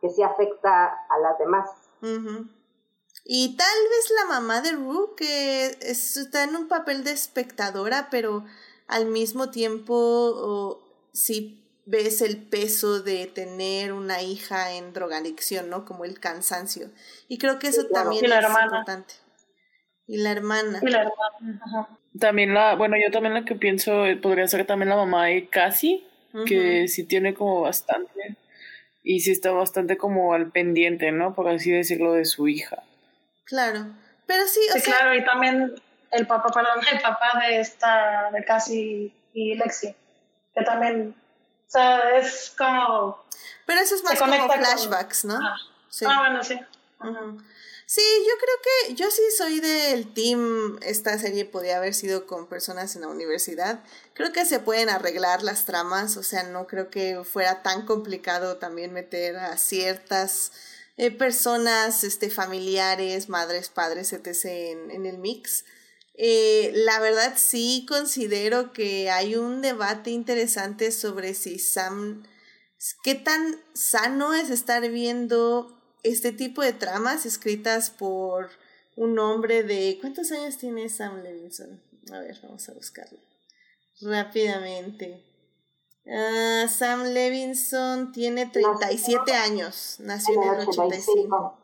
que 0.00 0.10
sí 0.10 0.22
afecta 0.22 0.86
a 0.86 1.18
las 1.22 1.38
demás. 1.38 1.70
Y 3.24 3.56
tal 3.56 3.78
vez 3.90 4.12
la 4.20 4.26
mamá 4.26 4.60
de 4.60 4.72
Rue, 4.72 5.14
que 5.16 5.66
está 5.80 6.44
en 6.44 6.54
un 6.54 6.68
papel 6.68 7.04
de 7.04 7.12
espectadora, 7.12 8.08
pero 8.10 8.44
al 8.86 9.06
mismo 9.06 9.50
tiempo 9.50 10.82
sí 11.12 11.62
ves 11.86 12.20
el 12.20 12.36
peso 12.36 13.00
de 13.00 13.26
tener 13.26 13.92
una 13.92 14.20
hija 14.20 14.72
en 14.72 14.92
drogadicción, 14.92 15.70
¿no? 15.70 15.84
Como 15.84 16.04
el 16.04 16.20
cansancio. 16.20 16.90
Y 17.28 17.38
creo 17.38 17.58
que 17.58 17.68
eso 17.68 17.86
también 17.86 18.24
es 18.24 18.44
importante. 18.44 19.14
Y 20.06 20.18
la 20.18 20.32
hermana. 20.32 20.80
Y 20.82 20.88
la 20.88 21.00
hermana. 21.02 21.88
También 22.18 22.54
la, 22.54 22.74
bueno, 22.76 22.96
yo 22.96 23.10
también 23.10 23.34
lo 23.34 23.44
que 23.44 23.54
pienso 23.54 24.06
eh, 24.06 24.16
podría 24.16 24.46
ser 24.48 24.66
también 24.66 24.88
la 24.88 24.96
mamá 24.96 25.26
de 25.26 25.48
Cassie, 25.48 26.04
que 26.46 26.86
sí 26.88 27.04
tiene 27.04 27.34
como 27.34 27.62
bastante, 27.62 28.36
y 29.08 29.20
sí 29.20 29.30
está 29.30 29.52
bastante 29.52 29.96
como 29.96 30.34
al 30.34 30.50
pendiente, 30.50 31.12
¿no? 31.12 31.32
Por 31.32 31.48
así 31.48 31.70
decirlo, 31.70 32.12
de 32.12 32.24
su 32.24 32.48
hija. 32.48 32.82
Claro, 33.44 33.86
pero 34.26 34.44
sí, 34.48 34.58
o 34.68 34.72
sí, 34.74 34.82
claro, 34.82 35.14
y 35.14 35.24
también 35.24 35.74
el 36.10 36.26
papá, 36.26 36.50
perdón, 36.52 36.84
el 36.92 37.00
papá 37.00 37.40
de 37.40 37.60
esta, 37.60 38.30
de 38.32 38.44
Cassie 38.44 39.14
y 39.32 39.54
Lexi, 39.54 39.94
que 40.52 40.64
también 40.64 41.14
o 41.66 41.70
sea, 41.70 42.16
es 42.16 42.52
como... 42.58 43.24
Pero 43.64 43.80
eso 43.80 43.94
es 43.94 44.02
más 44.02 44.18
como 44.18 44.52
flashbacks, 44.52 45.24
¿no? 45.24 45.38
Ah. 45.40 45.56
Sí. 45.88 46.04
ah, 46.08 46.18
bueno, 46.18 46.42
sí. 46.42 46.60
Sí, 47.88 48.02
yo 48.26 48.32
creo 48.40 48.56
que 48.88 48.94
yo 48.96 49.10
sí 49.12 49.22
soy 49.36 49.60
del 49.60 50.12
team, 50.12 50.76
esta 50.82 51.16
serie 51.20 51.44
podría 51.44 51.76
haber 51.76 51.94
sido 51.94 52.26
con 52.26 52.48
personas 52.48 52.96
en 52.96 53.02
la 53.02 53.08
universidad. 53.08 53.84
Creo 54.12 54.32
que 54.32 54.44
se 54.44 54.58
pueden 54.58 54.88
arreglar 54.88 55.44
las 55.44 55.66
tramas, 55.66 56.16
o 56.16 56.24
sea, 56.24 56.42
no 56.42 56.66
creo 56.66 56.90
que 56.90 57.22
fuera 57.22 57.62
tan 57.62 57.86
complicado 57.86 58.56
también 58.56 58.92
meter 58.92 59.36
a 59.36 59.56
ciertas 59.56 60.50
eh, 60.96 61.12
personas, 61.12 62.02
este, 62.02 62.28
familiares, 62.28 63.28
madres, 63.28 63.68
padres, 63.68 64.12
etc. 64.12 64.44
en, 64.46 64.90
en 64.90 65.06
el 65.06 65.18
mix. 65.18 65.64
Eh, 66.14 66.72
la 66.74 66.98
verdad 66.98 67.34
sí 67.36 67.86
considero 67.88 68.72
que 68.72 69.10
hay 69.10 69.36
un 69.36 69.62
debate 69.62 70.10
interesante 70.10 70.90
sobre 70.90 71.34
si 71.34 71.60
Sam, 71.60 72.24
qué 73.04 73.14
tan 73.14 73.62
sano 73.74 74.34
es 74.34 74.50
estar 74.50 74.88
viendo 74.90 75.75
este 76.10 76.32
tipo 76.32 76.62
de 76.62 76.72
tramas 76.72 77.26
escritas 77.26 77.90
por 77.90 78.50
un 78.96 79.18
hombre 79.18 79.62
de... 79.62 79.98
¿Cuántos 80.00 80.30
años 80.32 80.56
tiene 80.56 80.88
Sam 80.88 81.22
Levinson? 81.22 81.80
A 82.12 82.20
ver, 82.20 82.38
vamos 82.42 82.68
a 82.68 82.72
buscarlo 82.72 83.18
rápidamente. 84.00 85.22
Uh, 86.04 86.68
Sam 86.68 87.04
Levinson 87.04 88.12
tiene 88.12 88.46
37 88.46 89.32
años, 89.32 89.96
nació 89.98 90.34
en 90.34 90.60
el 90.60 90.68
85. 90.68 91.58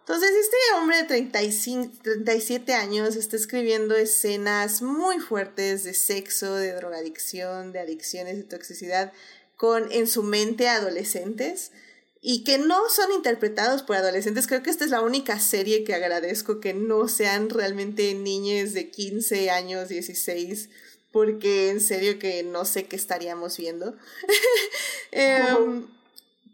Entonces, 0.00 0.30
este 0.30 0.56
hombre 0.76 0.98
de 0.98 1.04
35, 1.04 1.94
37 2.02 2.74
años 2.74 3.16
está 3.16 3.36
escribiendo 3.36 3.94
escenas 3.94 4.82
muy 4.82 5.18
fuertes 5.18 5.84
de 5.84 5.94
sexo, 5.94 6.54
de 6.54 6.72
drogadicción, 6.72 7.72
de 7.72 7.80
adicciones, 7.80 8.36
de 8.36 8.44
toxicidad, 8.44 9.12
con 9.56 9.90
en 9.92 10.06
su 10.06 10.22
mente 10.22 10.68
adolescentes 10.68 11.72
y 12.24 12.44
que 12.44 12.56
no 12.56 12.88
son 12.88 13.10
interpretados 13.10 13.82
por 13.82 13.96
adolescentes. 13.96 14.46
Creo 14.46 14.62
que 14.62 14.70
esta 14.70 14.84
es 14.84 14.92
la 14.92 15.00
única 15.00 15.40
serie 15.40 15.82
que 15.82 15.92
agradezco 15.92 16.60
que 16.60 16.72
no 16.72 17.08
sean 17.08 17.50
realmente 17.50 18.14
niñas 18.14 18.72
de 18.74 18.90
15 18.90 19.50
años, 19.50 19.88
16, 19.88 20.70
porque 21.10 21.70
en 21.70 21.80
serio 21.80 22.20
que 22.20 22.44
no 22.44 22.64
sé 22.64 22.84
qué 22.84 22.94
estaríamos 22.94 23.58
viendo. 23.58 23.96
Em, 25.14 25.88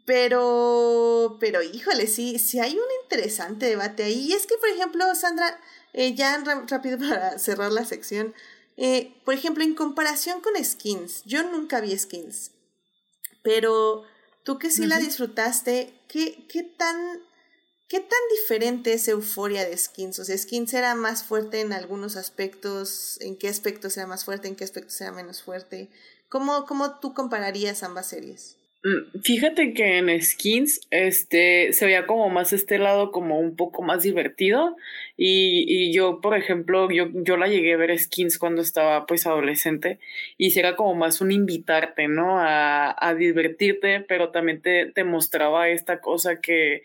pero, 0.04 1.36
pero 1.38 1.62
híjole, 1.62 2.08
sí, 2.08 2.40
sí 2.40 2.58
hay 2.58 2.72
un 2.72 3.02
interesante 3.04 3.66
debate 3.66 4.02
ahí. 4.02 4.26
Y 4.30 4.32
es 4.32 4.46
que, 4.46 4.56
por 4.56 4.68
ejemplo, 4.70 5.04
Sandra, 5.14 5.60
eh, 5.92 6.14
ya 6.14 6.42
rápido 6.66 6.98
para 6.98 7.38
cerrar 7.38 7.70
la 7.70 7.84
sección, 7.84 8.34
eh, 8.76 9.14
por 9.24 9.34
ejemplo, 9.34 9.62
en 9.62 9.74
comparación 9.74 10.40
con 10.40 10.54
skins, 10.64 11.22
yo 11.24 11.44
nunca 11.44 11.80
vi 11.80 11.96
skins, 11.96 12.50
pero 13.42 14.04
tú 14.48 14.58
que 14.58 14.70
sí 14.70 14.86
la 14.86 14.98
disfrutaste, 14.98 15.92
¿qué, 16.08 16.46
qué 16.48 16.62
tan 16.62 16.96
¿Qué 17.86 18.00
tan 18.00 18.18
diferente 18.30 18.92
es 18.92 19.08
Euforia 19.08 19.66
de 19.66 19.76
Skins? 19.76 20.18
O 20.18 20.24
sea, 20.24 20.36
Skins 20.36 20.74
era 20.74 20.94
más 20.94 21.22
fuerte 21.22 21.62
en 21.62 21.72
algunos 21.72 22.16
aspectos, 22.16 23.18
¿en 23.22 23.36
qué 23.38 23.48
aspectos 23.48 23.96
era 23.96 24.06
más 24.06 24.26
fuerte, 24.26 24.46
en 24.46 24.56
qué 24.56 24.64
aspectos 24.64 25.00
era 25.00 25.10
menos 25.10 25.42
fuerte? 25.42 25.88
¿Cómo, 26.28 26.66
cómo 26.66 26.98
tú 27.00 27.14
compararías 27.14 27.82
ambas 27.82 28.08
series? 28.08 28.57
Mm, 28.84 29.20
fíjate 29.24 29.74
que 29.74 29.98
en 29.98 30.22
Skins 30.22 30.86
este, 30.90 31.72
se 31.72 31.84
veía 31.84 32.06
como 32.06 32.30
más 32.30 32.52
este 32.52 32.78
lado 32.78 33.10
como 33.10 33.40
un 33.40 33.56
poco 33.56 33.82
más 33.82 34.04
divertido 34.04 34.76
y, 35.16 35.64
y 35.66 35.92
yo, 35.92 36.20
por 36.20 36.36
ejemplo, 36.36 36.88
yo, 36.90 37.08
yo 37.12 37.36
la 37.36 37.48
llegué 37.48 37.74
a 37.74 37.76
ver 37.76 37.98
Skins 37.98 38.38
cuando 38.38 38.62
estaba 38.62 39.04
pues 39.06 39.26
adolescente 39.26 39.98
y 40.36 40.56
era 40.56 40.76
como 40.76 40.94
más 40.94 41.20
un 41.20 41.32
invitarte, 41.32 42.06
¿no? 42.06 42.38
A, 42.38 42.94
a 43.04 43.14
divertirte, 43.16 44.00
pero 44.00 44.30
también 44.30 44.62
te, 44.62 44.86
te 44.92 45.02
mostraba 45.02 45.68
esta 45.70 46.00
cosa 46.00 46.40
que 46.40 46.84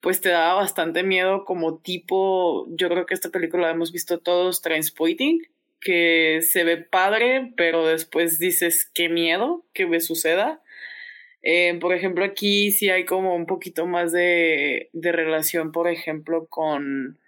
pues 0.00 0.20
te 0.20 0.28
daba 0.28 0.54
bastante 0.54 1.02
miedo 1.02 1.44
como 1.44 1.78
tipo, 1.78 2.66
yo 2.70 2.88
creo 2.88 3.06
que 3.06 3.14
esta 3.14 3.30
película 3.30 3.64
la 3.68 3.72
hemos 3.72 3.92
visto 3.92 4.18
todos, 4.20 4.62
Transporting, 4.62 5.40
que 5.80 6.40
se 6.42 6.64
ve 6.64 6.76
padre, 6.78 7.52
pero 7.56 7.86
después 7.86 8.38
dices, 8.38 8.90
qué 8.94 9.08
miedo 9.08 9.64
que 9.72 9.86
me 9.86 10.00
suceda. 10.00 10.62
Eh, 11.48 11.78
por 11.80 11.94
ejemplo, 11.94 12.24
aquí 12.24 12.72
sí 12.72 12.90
hay 12.90 13.04
como 13.04 13.36
un 13.36 13.46
poquito 13.46 13.86
más 13.86 14.10
de, 14.10 14.90
de 14.92 15.12
relación, 15.12 15.70
por 15.70 15.86
ejemplo, 15.88 16.46
con, 16.48 17.20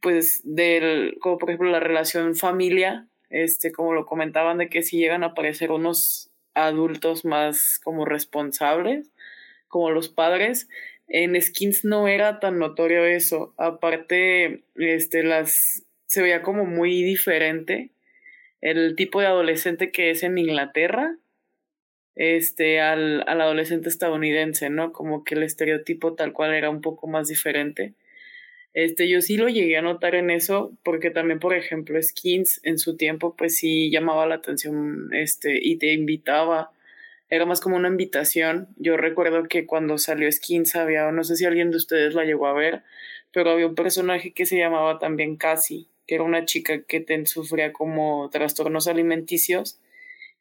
pues, 0.00 0.40
del, 0.42 1.16
como 1.20 1.38
por 1.38 1.50
ejemplo 1.50 1.70
la 1.70 1.78
relación 1.78 2.34
familia, 2.34 3.06
este, 3.30 3.70
como 3.70 3.92
lo 3.94 4.04
comentaban, 4.04 4.58
de 4.58 4.68
que 4.68 4.82
si 4.82 4.98
llegan 4.98 5.22
a 5.22 5.28
aparecer 5.28 5.70
unos 5.70 6.28
adultos 6.54 7.24
más 7.24 7.78
como 7.84 8.04
responsables, 8.04 9.12
como 9.68 9.92
los 9.92 10.08
padres, 10.08 10.68
en 11.06 11.40
Skins 11.40 11.84
no 11.84 12.08
era 12.08 12.40
tan 12.40 12.58
notorio 12.58 13.04
eso. 13.04 13.54
Aparte, 13.58 14.64
este, 14.74 15.22
las 15.22 15.84
se 16.06 16.20
veía 16.20 16.42
como 16.42 16.64
muy 16.64 17.04
diferente 17.04 17.92
el 18.60 18.96
tipo 18.96 19.20
de 19.20 19.26
adolescente 19.28 19.92
que 19.92 20.10
es 20.10 20.24
en 20.24 20.36
Inglaterra 20.36 21.16
este 22.16 22.80
al, 22.80 23.24
al 23.26 23.40
adolescente 23.40 23.88
estadounidense, 23.88 24.70
¿no? 24.70 24.92
Como 24.92 25.24
que 25.24 25.34
el 25.34 25.42
estereotipo 25.42 26.14
tal 26.14 26.32
cual 26.32 26.54
era 26.54 26.70
un 26.70 26.80
poco 26.80 27.06
más 27.06 27.28
diferente. 27.28 27.94
Este, 28.74 29.08
yo 29.08 29.20
sí 29.20 29.36
lo 29.36 29.48
llegué 29.48 29.76
a 29.76 29.82
notar 29.82 30.14
en 30.14 30.30
eso, 30.30 30.72
porque 30.82 31.10
también, 31.10 31.38
por 31.38 31.54
ejemplo, 31.54 32.02
Skins 32.02 32.60
en 32.64 32.78
su 32.78 32.96
tiempo, 32.96 33.36
pues 33.36 33.56
sí 33.56 33.90
llamaba 33.90 34.26
la 34.26 34.36
atención, 34.36 35.10
este, 35.12 35.58
y 35.62 35.76
te 35.76 35.92
invitaba 35.92 36.72
era 37.32 37.46
más 37.46 37.62
como 37.62 37.76
una 37.76 37.88
invitación. 37.88 38.68
Yo 38.76 38.98
recuerdo 38.98 39.44
que 39.44 39.64
cuando 39.64 39.96
salió 39.96 40.30
Skins 40.30 40.76
había, 40.76 41.10
no 41.12 41.24
sé 41.24 41.36
si 41.36 41.46
alguien 41.46 41.70
de 41.70 41.78
ustedes 41.78 42.12
la 42.12 42.26
llegó 42.26 42.46
a 42.46 42.52
ver, 42.52 42.82
pero 43.32 43.52
había 43.52 43.66
un 43.66 43.74
personaje 43.74 44.34
que 44.34 44.44
se 44.44 44.58
llamaba 44.58 44.98
también 44.98 45.36
Cassie, 45.36 45.88
que 46.06 46.16
era 46.16 46.24
una 46.24 46.44
chica 46.44 46.82
que 46.82 47.02
sufría 47.24 47.72
como 47.72 48.28
trastornos 48.30 48.86
alimenticios 48.86 49.80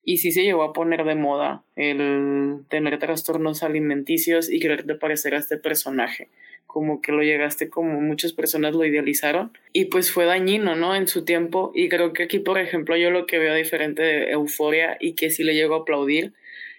y 0.04 0.18
sí 0.18 0.32
se 0.32 0.44
llegó 0.44 0.64
a 0.64 0.74
poner 0.74 1.04
de 1.04 1.16
moda 1.16 1.64
el 1.76 2.62
tener 2.70 2.98
trastornos 3.00 3.64
alimenticios 3.64 4.52
y 4.52 4.60
quererte 4.60 4.96
parecer 4.96 5.36
a 5.36 5.38
este 5.38 5.58
personaje 5.58 6.30
como 6.68 7.02
que 7.02 7.12
lo 7.12 7.22
llegaste 7.22 7.70
como 7.70 8.00
muchas 8.00 8.32
personas 8.32 8.74
lo 8.74 8.86
idealizaron 8.86 9.52
y 9.74 9.86
pues 9.86 10.10
fue 10.10 10.24
dañino, 10.24 10.76
¿no? 10.76 10.96
En 10.96 11.08
su 11.08 11.26
tiempo 11.26 11.72
y 11.76 11.90
creo 11.90 12.14
que 12.14 12.24
aquí 12.24 12.40
por 12.40 12.58
ejemplo 12.58 12.96
yo 12.96 13.12
lo 13.12 13.26
que 13.26 13.40
veo 13.40 13.54
diferente 13.54 14.02
de 14.02 14.32
Euforia 14.32 14.98
y 15.00 15.14
que 15.14 15.32
sí 15.32 15.44
le 15.44 15.54
llego 15.54 15.76
a 15.76 15.80
aplaudir 15.80 16.34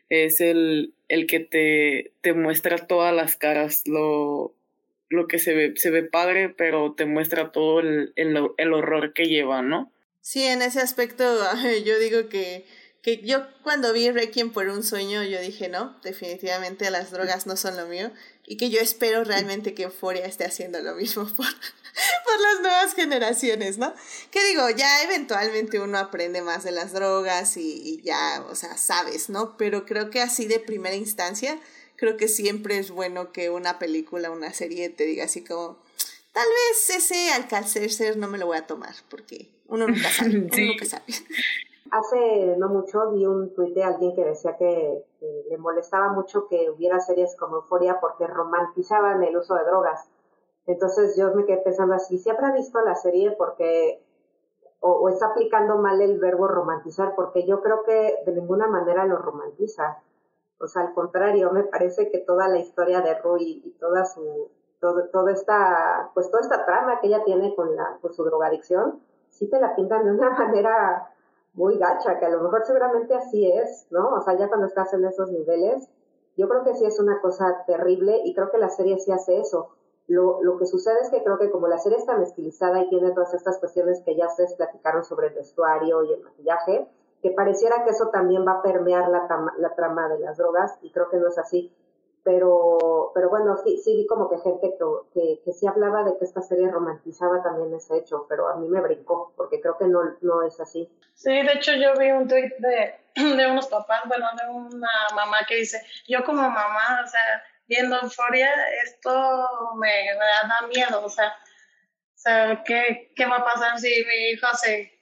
es 0.09 0.41
el, 0.41 0.93
el 1.09 1.27
que 1.27 1.41
te, 1.41 2.13
te 2.21 2.35
muestra 2.35 2.87
todas 2.87 3.15
las 3.15 3.37
caras, 3.37 3.83
lo, 3.87 4.55
lo 5.09 5.27
que 5.27 5.39
se 5.39 5.55
ve, 5.55 5.73
se 5.77 5.91
ve 5.91 6.03
padre, 6.03 6.51
pero 6.51 6.93
te 6.93 7.07
muestra 7.07 7.51
todo 7.51 7.81
el, 7.81 8.13
el, 8.17 8.37
el 8.59 8.73
horror 8.75 9.15
que 9.15 9.25
lleva, 9.25 9.63
¿no? 9.63 9.91
Sí, 10.21 10.45
en 10.45 10.61
ese 10.61 10.81
aspecto 10.81 11.25
yo 11.87 11.99
digo 11.99 12.29
que 12.29 12.65
que 13.03 13.21
yo 13.23 13.45
cuando 13.65 13.93
vi 13.93 14.11
Requiem 14.11 14.53
por 14.53 14.69
un 14.69 14.85
sueño, 14.85 15.25
yo 15.25 15.41
dije, 15.41 15.69
no, 15.69 15.97
definitivamente 16.05 16.89
las 16.91 17.11
drogas 17.11 17.47
no 17.49 17.57
son 17.57 17.77
lo 17.77 17.87
mío. 17.87 18.13
Y 18.47 18.57
que 18.57 18.71
yo 18.71 18.81
espero 18.81 19.25
realmente 19.25 19.75
que 19.75 19.83
Euphoria 19.83 20.25
esté 20.25 20.45
haciendo 20.45 20.81
lo 20.81 20.95
mismo 20.95 21.25
por, 21.37 21.47
por 21.47 22.41
las 22.41 22.61
nuevas 22.61 22.95
generaciones, 22.95 23.79
¿no? 23.79 23.93
Que 24.31 24.45
digo, 24.45 24.71
ya 24.71 25.03
eventualmente 25.03 25.81
uno 25.81 25.99
aprende 25.99 26.43
más 26.43 26.63
de 26.63 26.71
las 26.71 26.93
drogas 26.93 27.57
y, 27.57 27.83
y 27.85 28.03
ya, 28.03 28.45
o 28.49 28.55
sea, 28.55 28.77
sabes, 28.77 29.29
¿no? 29.29 29.57
Pero 29.57 29.85
creo 29.85 30.09
que 30.11 30.21
así 30.21 30.47
de 30.47 30.61
primera 30.61 30.95
instancia, 30.95 31.59
creo 31.97 32.17
que 32.17 32.29
siempre 32.29 32.79
es 32.79 32.93
bueno 32.93 33.33
que 33.33 33.51
una 33.51 33.81
película, 33.81 34.31
una 34.31 34.53
serie 34.53 34.91
te 34.91 35.05
diga 35.05 35.25
así 35.25 35.43
como, 35.43 35.83
tal 36.33 36.47
vez 36.47 36.97
ese 36.97 37.31
alcacelser 37.33 38.17
no 38.17 38.29
me 38.29 38.39
lo 38.39 38.47
voy 38.47 38.59
a 38.59 38.67
tomar, 38.69 38.95
porque 39.09 39.51
uno 39.67 39.89
nunca 39.89 40.13
sabe, 40.13 40.31
uno 40.39 40.57
nunca 40.57 40.85
sabe. 40.85 41.05
Hace 41.93 42.57
no 42.57 42.71
mucho 42.71 43.11
vi 43.11 43.27
un 43.27 43.53
tuit 43.53 43.75
de 43.75 43.85
alguien 43.85 44.15
que 44.15 44.25
decía 44.25 44.57
que, 44.57 45.05
le 45.21 45.59
molestaba 45.59 46.09
mucho 46.09 46.49
que 46.49 46.71
hubiera 46.71 46.99
series 47.01 47.37
como 47.37 47.57
Euforia 47.57 48.01
porque 48.01 48.27
romantizaban 48.27 49.23
el 49.23 49.37
uso 49.37 49.55
de 49.57 49.65
drogas. 49.65 50.09
Entonces 50.67 51.15
yo 51.19 51.35
me 51.35 51.45
quedé 51.45 51.59
pensando 51.59 51.95
así, 51.95 52.17
¿se 52.19 52.31
habrá 52.31 52.51
visto 52.53 52.81
la 52.81 52.95
serie 52.95 53.33
porque 53.33 54.03
o, 54.81 55.07
está 55.11 55.27
aplicando 55.27 55.77
mal 55.77 56.01
el 56.01 56.19
verbo 56.19 56.49
romantizar? 56.49 57.15
Porque 57.15 57.47
yo 57.47 57.61
creo 57.61 57.83
que 57.83 58.23
de 58.25 58.33
ninguna 58.33 58.69
manera 58.69 59.05
lo 59.05 59.19
romantiza. 59.19 59.99
O 60.59 60.69
sea, 60.69 60.83
al 60.83 60.95
contrario, 60.95 61.53
me 61.53 61.65
parece 61.65 62.11
que 62.11 62.21
toda 62.21 62.49
la 62.49 62.59
historia 62.59 63.03
de 63.03 63.19
Rui 63.21 63.61
y 63.67 63.71
toda 63.79 64.07
su 64.07 64.49
todo, 64.81 65.09
toda 65.13 65.33
esta 65.33 66.11
pues 66.15 66.31
toda 66.31 66.41
esta 66.41 66.65
trama 66.65 67.01
que 67.01 67.09
ella 67.09 67.23
tiene 67.23 67.55
con 67.55 67.77
la 67.77 67.99
con 68.01 68.15
su 68.15 68.25
drogadicción, 68.25 69.03
sí 69.29 69.47
te 69.51 69.61
la 69.61 69.77
pintan 69.77 70.05
de 70.07 70.13
una 70.13 70.31
manera 70.39 71.12
muy 71.55 71.79
gacha, 71.79 72.19
que 72.19 72.27
a 72.27 72.31
lo 72.31 72.43
mejor 72.43 72.65
seguramente 72.65 73.15
así 73.15 73.51
es, 73.51 73.87
¿no? 73.91 74.11
O 74.11 74.21
sea, 74.23 74.39
ya 74.39 74.49
cuando 74.49 74.67
estás 74.67 74.93
en 74.95 75.05
esos 75.05 75.31
niveles, 75.31 75.89
yo 76.37 76.49
creo 76.49 76.65
que 76.65 76.75
sí 76.75 76.87
es 76.87 76.99
una 76.99 77.21
cosa 77.21 77.65
terrible 77.67 78.21
y 78.25 78.35
creo 78.35 78.51
que 78.51 78.59
la 78.59 78.71
serie 78.71 78.99
sí 78.99 79.13
hace 79.13 79.39
eso. 79.39 79.71
Lo, 80.07 80.43
lo 80.43 80.57
que 80.59 80.67
sucede 80.67 81.01
es 81.01 81.11
que 81.11 81.23
creo 81.23 81.39
que 81.39 81.51
como 81.51 81.69
la 81.69 81.79
serie 81.79 81.99
es 81.99 82.07
tan 82.07 82.23
estilizada 82.23 82.81
y 82.81 82.89
tiene 82.89 83.13
todas 83.13 83.35
estas 83.35 83.59
cuestiones 83.59 84.03
que 84.03 84.17
ya 84.17 84.27
ustedes 84.27 84.55
platicaron 84.55 85.05
sobre 85.05 85.29
el 85.29 85.35
vestuario 85.35 86.03
y 86.05 86.13
el 86.13 86.23
maquillaje, 86.23 86.89
que 87.21 87.31
pareciera 87.31 87.85
que 87.85 87.91
eso 87.91 88.09
también 88.09 88.47
va 88.47 88.55
a 88.55 88.63
permear 88.63 89.09
la, 89.09 89.29
la 89.59 89.75
trama 89.75 90.09
de 90.09 90.19
las 90.19 90.39
drogas 90.39 90.77
y 90.83 90.91
creo 90.91 91.09
que 91.09 91.19
no 91.19 91.29
es 91.29 91.39
así 91.39 91.73
pero, 92.25 93.11
pero 93.15 93.31
bueno, 93.31 93.57
sí, 93.65 93.81
sí 93.83 93.97
vi 93.97 94.07
como 94.07 94.31
que 94.31 94.39
gente 94.39 94.75
que, 95.13 95.41
que, 95.45 95.53
sí 95.53 95.67
hablaba 95.67 96.05
de 96.05 96.17
que 96.19 96.25
esta 96.25 96.41
serie 96.41 96.71
romantizaba 96.71 97.43
también 97.43 97.75
ese 97.75 97.97
hecho, 97.97 98.27
pero 98.29 98.49
a 98.49 98.57
mí 98.57 98.69
me 98.69 98.81
brincó, 98.81 99.33
porque 99.37 99.61
creo 99.61 99.77
que 99.77 99.87
no, 99.87 100.01
no 100.21 100.43
es 100.47 100.59
así. 100.61 100.89
Sí, 101.15 101.31
de 101.31 101.53
hecho 101.53 101.73
yo 101.75 101.95
vi 101.99 102.13
un 102.13 102.29
tweet 102.29 102.55
de, 102.59 102.95
de 103.37 103.47
unos 103.51 103.67
papás, 103.67 104.03
bueno, 104.07 104.27
de 104.41 104.49
una 104.51 104.91
mamá 105.15 105.39
que 105.49 105.57
dice, 105.57 105.85
yo 106.07 106.25
como 106.25 106.43
mamá, 106.43 107.03
o 107.05 107.09
sea, 107.09 107.43
viendo 107.67 107.99
Euforia, 108.01 108.51
esto 108.85 109.75
me, 109.77 110.15
da 110.15 110.67
miedo, 110.69 111.05
o 111.05 111.09
sea, 111.09 111.29
o 111.29 112.19
sea 112.19 112.63
¿qué, 112.65 113.13
¿qué 113.17 113.27
va 113.27 113.39
a 113.39 113.45
pasar 113.45 113.79
si 113.81 113.89
mi 113.89 114.31
hijo 114.31 114.47
se, 114.55 114.93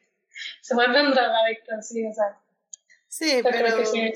se 0.63 0.75
vuelve 0.75 1.03
un 1.03 1.13
drogadicto 1.13 1.75
así, 1.75 2.07
o 2.07 2.15
sea? 2.15 2.39
Sí, 3.09 3.41
pero... 3.43 3.77
que 3.77 3.85
sí 3.85 4.13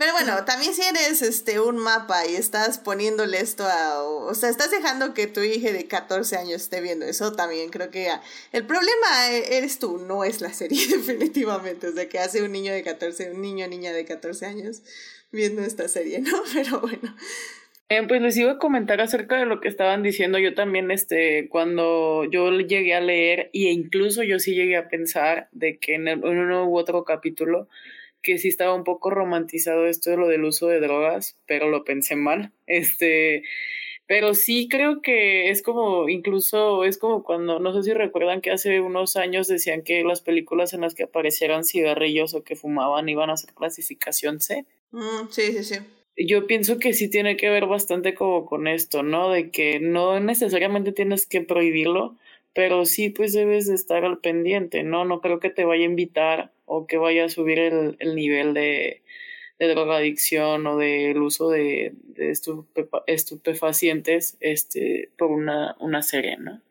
pero 0.00 0.12
bueno, 0.12 0.46
también 0.46 0.72
si 0.72 0.80
eres 0.80 1.20
este 1.20 1.60
un 1.60 1.76
mapa 1.76 2.26
y 2.26 2.34
estás 2.34 2.78
poniéndole 2.78 3.38
esto 3.38 3.64
a, 3.64 4.02
o 4.02 4.32
sea, 4.32 4.48
estás 4.48 4.70
dejando 4.70 5.12
que 5.12 5.26
tu 5.26 5.42
hija 5.42 5.72
de 5.72 5.84
14 5.84 6.38
años 6.38 6.62
esté 6.62 6.80
viendo 6.80 7.04
eso, 7.04 7.32
también 7.32 7.68
creo 7.68 7.90
que 7.90 8.08
el 8.52 8.64
problema 8.64 9.28
e, 9.30 9.58
eres 9.58 9.78
tú, 9.78 9.98
no 9.98 10.24
es 10.24 10.40
la 10.40 10.54
serie 10.54 10.86
definitivamente, 10.88 11.88
o 11.88 11.92
sea, 11.92 12.08
que 12.08 12.18
hace 12.18 12.42
un 12.42 12.50
niño 12.50 12.72
de 12.72 12.82
14, 12.82 13.32
un 13.32 13.42
niño 13.42 13.68
niña 13.68 13.92
de 13.92 14.06
14 14.06 14.46
años 14.46 14.82
viendo 15.32 15.60
esta 15.60 15.86
serie, 15.86 16.20
¿no? 16.20 16.44
Pero 16.54 16.80
bueno. 16.80 17.14
Eh, 17.90 18.02
pues 18.08 18.22
les 18.22 18.38
iba 18.38 18.52
a 18.52 18.58
comentar 18.58 19.02
acerca 19.02 19.36
de 19.36 19.44
lo 19.44 19.60
que 19.60 19.68
estaban 19.68 20.02
diciendo. 20.02 20.38
Yo 20.38 20.54
también, 20.54 20.90
este, 20.90 21.48
cuando 21.50 22.24
yo 22.24 22.50
llegué 22.52 22.94
a 22.94 23.02
leer, 23.02 23.50
e 23.52 23.70
incluso 23.70 24.22
yo 24.22 24.38
sí 24.38 24.54
llegué 24.54 24.78
a 24.78 24.88
pensar 24.88 25.48
de 25.52 25.76
que 25.76 25.96
en, 25.96 26.08
en 26.08 26.24
uno 26.24 26.66
u 26.66 26.78
otro 26.78 27.04
capítulo 27.04 27.68
que 28.22 28.38
sí 28.38 28.48
estaba 28.48 28.74
un 28.74 28.84
poco 28.84 29.10
romantizado 29.10 29.86
esto 29.86 30.10
de 30.10 30.16
lo 30.16 30.28
del 30.28 30.44
uso 30.44 30.66
de 30.68 30.80
drogas, 30.80 31.36
pero 31.46 31.68
lo 31.68 31.84
pensé 31.84 32.16
mal. 32.16 32.52
Este, 32.66 33.42
pero 34.06 34.34
sí 34.34 34.66
creo 34.68 35.02
que 35.02 35.50
es 35.50 35.62
como, 35.62 36.08
incluso 36.08 36.84
es 36.84 36.98
como 36.98 37.22
cuando, 37.22 37.60
no 37.60 37.72
sé 37.72 37.84
si 37.84 37.92
recuerdan 37.94 38.40
que 38.40 38.50
hace 38.50 38.80
unos 38.80 39.14
años 39.16 39.46
decían 39.46 39.82
que 39.82 40.02
las 40.02 40.20
películas 40.20 40.72
en 40.72 40.80
las 40.80 40.94
que 40.94 41.04
aparecieran 41.04 41.62
cigarrillos 41.64 42.34
o 42.34 42.42
que 42.42 42.56
fumaban 42.56 43.08
iban 43.08 43.30
a 43.30 43.36
ser 43.36 43.54
clasificación 43.54 44.40
C. 44.40 44.64
Mm, 44.90 45.28
sí, 45.30 45.52
sí, 45.52 45.62
sí. 45.62 45.76
Yo 46.16 46.48
pienso 46.48 46.78
que 46.78 46.92
sí 46.92 47.08
tiene 47.08 47.36
que 47.36 47.48
ver 47.50 47.66
bastante 47.66 48.14
como 48.14 48.46
con 48.46 48.66
esto, 48.66 49.04
¿no? 49.04 49.30
De 49.30 49.50
que 49.50 49.78
no 49.78 50.18
necesariamente 50.18 50.90
tienes 50.90 51.24
que 51.24 51.40
prohibirlo, 51.42 52.16
pero 52.54 52.84
sí 52.84 53.10
pues 53.10 53.32
debes 53.32 53.66
de 53.66 53.74
estar 53.74 54.04
al 54.04 54.18
pendiente, 54.18 54.82
¿no? 54.82 55.04
No 55.04 55.20
creo 55.20 55.40
que 55.40 55.50
te 55.50 55.64
vaya 55.64 55.82
a 55.82 55.90
invitar 55.90 56.52
o 56.66 56.86
que 56.86 56.96
vaya 56.96 57.24
a 57.24 57.28
subir 57.28 57.58
el, 57.58 57.96
el 57.98 58.14
nivel 58.14 58.54
de, 58.54 59.02
de 59.60 59.68
drogadicción 59.68 60.66
o 60.66 60.78
del 60.78 61.20
uso 61.20 61.50
de, 61.50 61.92
de 62.02 62.32
estupefacientes 63.06 64.36
este, 64.40 65.10
por 65.18 65.30
una, 65.30 65.76
una 65.78 66.02
serie, 66.02 66.38
¿no? 66.38 66.62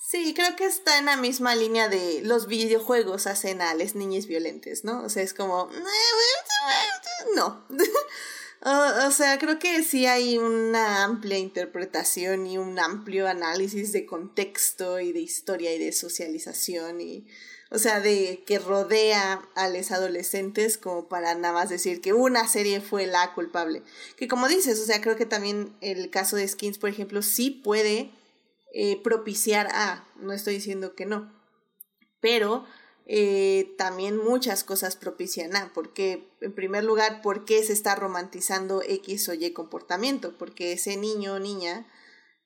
Sí, 0.00 0.34
creo 0.34 0.54
que 0.56 0.64
está 0.64 0.98
en 0.98 1.06
la 1.06 1.16
misma 1.16 1.56
línea 1.56 1.88
de 1.88 2.22
los 2.22 2.46
videojuegos 2.46 3.26
hacen 3.26 3.60
a 3.60 3.74
las 3.74 3.96
niñas 3.96 4.26
violentes, 4.26 4.84
¿no? 4.84 5.02
O 5.02 5.08
sea, 5.08 5.22
es 5.22 5.34
como... 5.34 5.68
No. 7.34 7.66
o, 8.66 9.10
sea, 9.12 9.38
creo 9.38 9.58
que 9.58 9.82
sí 9.84 10.06
hay 10.06 10.38
una 10.38 11.04
amplia 11.04 11.38
interpretación 11.38 12.46
y 12.46 12.58
un 12.58 12.78
amplio 12.78 13.28
análisis 13.28 13.92
de 13.92 14.06
contexto 14.06 14.98
y 14.98 15.12
de 15.12 15.20
historia 15.20 15.72
y 15.72 15.78
de 15.78 15.92
socialización 15.92 17.00
y 17.00 17.26
o 17.70 17.78
sea, 17.78 18.00
de 18.00 18.44
que 18.46 18.58
rodea 18.58 19.42
a 19.56 19.68
los 19.68 19.90
adolescentes 19.90 20.78
como 20.78 21.08
para 21.08 21.34
nada 21.34 21.52
más 21.52 21.68
decir 21.68 22.00
que 22.00 22.12
una 22.12 22.46
serie 22.46 22.80
fue 22.80 23.06
la 23.06 23.34
culpable. 23.34 23.82
Que 24.16 24.28
como 24.28 24.46
dices, 24.46 24.80
o 24.80 24.84
sea, 24.84 25.00
creo 25.00 25.16
que 25.16 25.26
también 25.26 25.76
el 25.80 26.10
caso 26.10 26.36
de 26.36 26.46
Skins, 26.46 26.78
por 26.78 26.90
ejemplo, 26.90 27.22
sí 27.22 27.50
puede 27.50 28.12
eh, 28.72 29.00
propiciar 29.02 29.68
a, 29.72 30.06
no 30.16 30.32
estoy 30.32 30.54
diciendo 30.54 30.94
que 30.94 31.06
no, 31.06 31.32
pero 32.20 32.66
eh, 33.08 33.72
también 33.78 34.16
muchas 34.16 34.64
cosas 34.64 34.96
propician 34.96 35.54
a, 35.54 35.72
porque 35.72 36.28
en 36.40 36.52
primer 36.52 36.82
lugar, 36.82 37.22
¿por 37.22 37.44
qué 37.44 37.62
se 37.62 37.72
está 37.72 37.94
romantizando 37.94 38.82
X 38.82 39.28
o 39.28 39.34
Y 39.34 39.52
comportamiento? 39.52 40.36
Porque 40.36 40.72
ese 40.72 40.96
niño 40.96 41.34
o 41.34 41.38
niña 41.38 41.86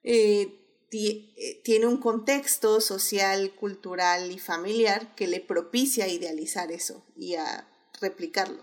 eh, 0.03 0.55
eh, 0.93 1.63
tiene 1.65 1.87
un 1.87 1.97
contexto 1.97 2.83
social, 2.83 3.55
cultural 3.55 4.31
y 4.31 4.39
familiar 4.39 5.15
que 5.15 5.27
le 5.27 5.41
propicia 5.41 6.09
idealizar 6.09 6.71
eso 6.71 7.07
y 7.17 7.37
a 7.37 7.67
replicarlo. 7.99 8.63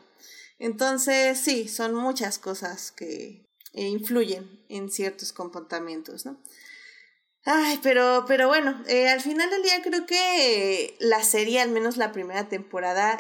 Entonces, 0.60 1.40
sí, 1.40 1.68
son 1.68 1.96
muchas 1.96 2.38
cosas 2.38 2.92
que 2.92 3.44
influyen 3.74 4.64
en 4.70 4.92
ciertos 4.92 5.34
comportamientos, 5.34 6.26
¿no? 6.28 6.38
Ay, 7.50 7.80
pero, 7.82 8.26
pero 8.28 8.50
bueno, 8.50 8.84
eh, 8.88 9.08
al 9.08 9.22
final 9.22 9.50
del 9.50 9.64
día 9.64 9.82
creo 9.82 10.06
que 10.06 10.98
la 11.00 11.24
serie, 11.24 11.62
al 11.62 11.70
menos 11.70 11.96
la 11.96 12.12
primera 12.12 12.50
temporada, 12.50 13.18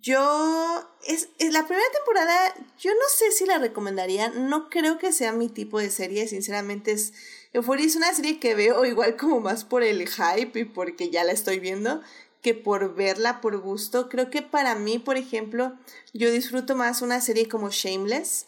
yo, 0.00 0.88
es, 1.04 1.28
la 1.40 1.66
primera 1.66 1.88
temporada, 1.92 2.54
yo 2.78 2.92
no 2.92 3.08
sé 3.12 3.32
si 3.32 3.46
la 3.46 3.58
recomendaría, 3.58 4.28
no 4.28 4.70
creo 4.70 4.98
que 4.98 5.10
sea 5.12 5.32
mi 5.32 5.48
tipo 5.48 5.80
de 5.80 5.90
serie, 5.90 6.28
sinceramente 6.28 6.92
es 6.92 7.12
Euphoria 7.52 7.84
es 7.84 7.96
una 7.96 8.14
serie 8.14 8.38
que 8.38 8.54
veo 8.54 8.84
igual 8.84 9.16
como 9.16 9.40
más 9.40 9.64
por 9.64 9.82
el 9.82 10.08
hype 10.08 10.60
y 10.60 10.64
porque 10.64 11.10
ya 11.10 11.24
la 11.24 11.32
estoy 11.32 11.58
viendo 11.58 12.00
que 12.42 12.54
por 12.54 12.94
verla 12.94 13.40
por 13.40 13.58
gusto. 13.58 14.08
Creo 14.08 14.30
que 14.30 14.42
para 14.42 14.76
mí, 14.76 15.00
por 15.00 15.16
ejemplo, 15.16 15.76
yo 16.12 16.30
disfruto 16.30 16.76
más 16.76 17.02
una 17.02 17.20
serie 17.20 17.48
como 17.48 17.70
Shameless, 17.70 18.46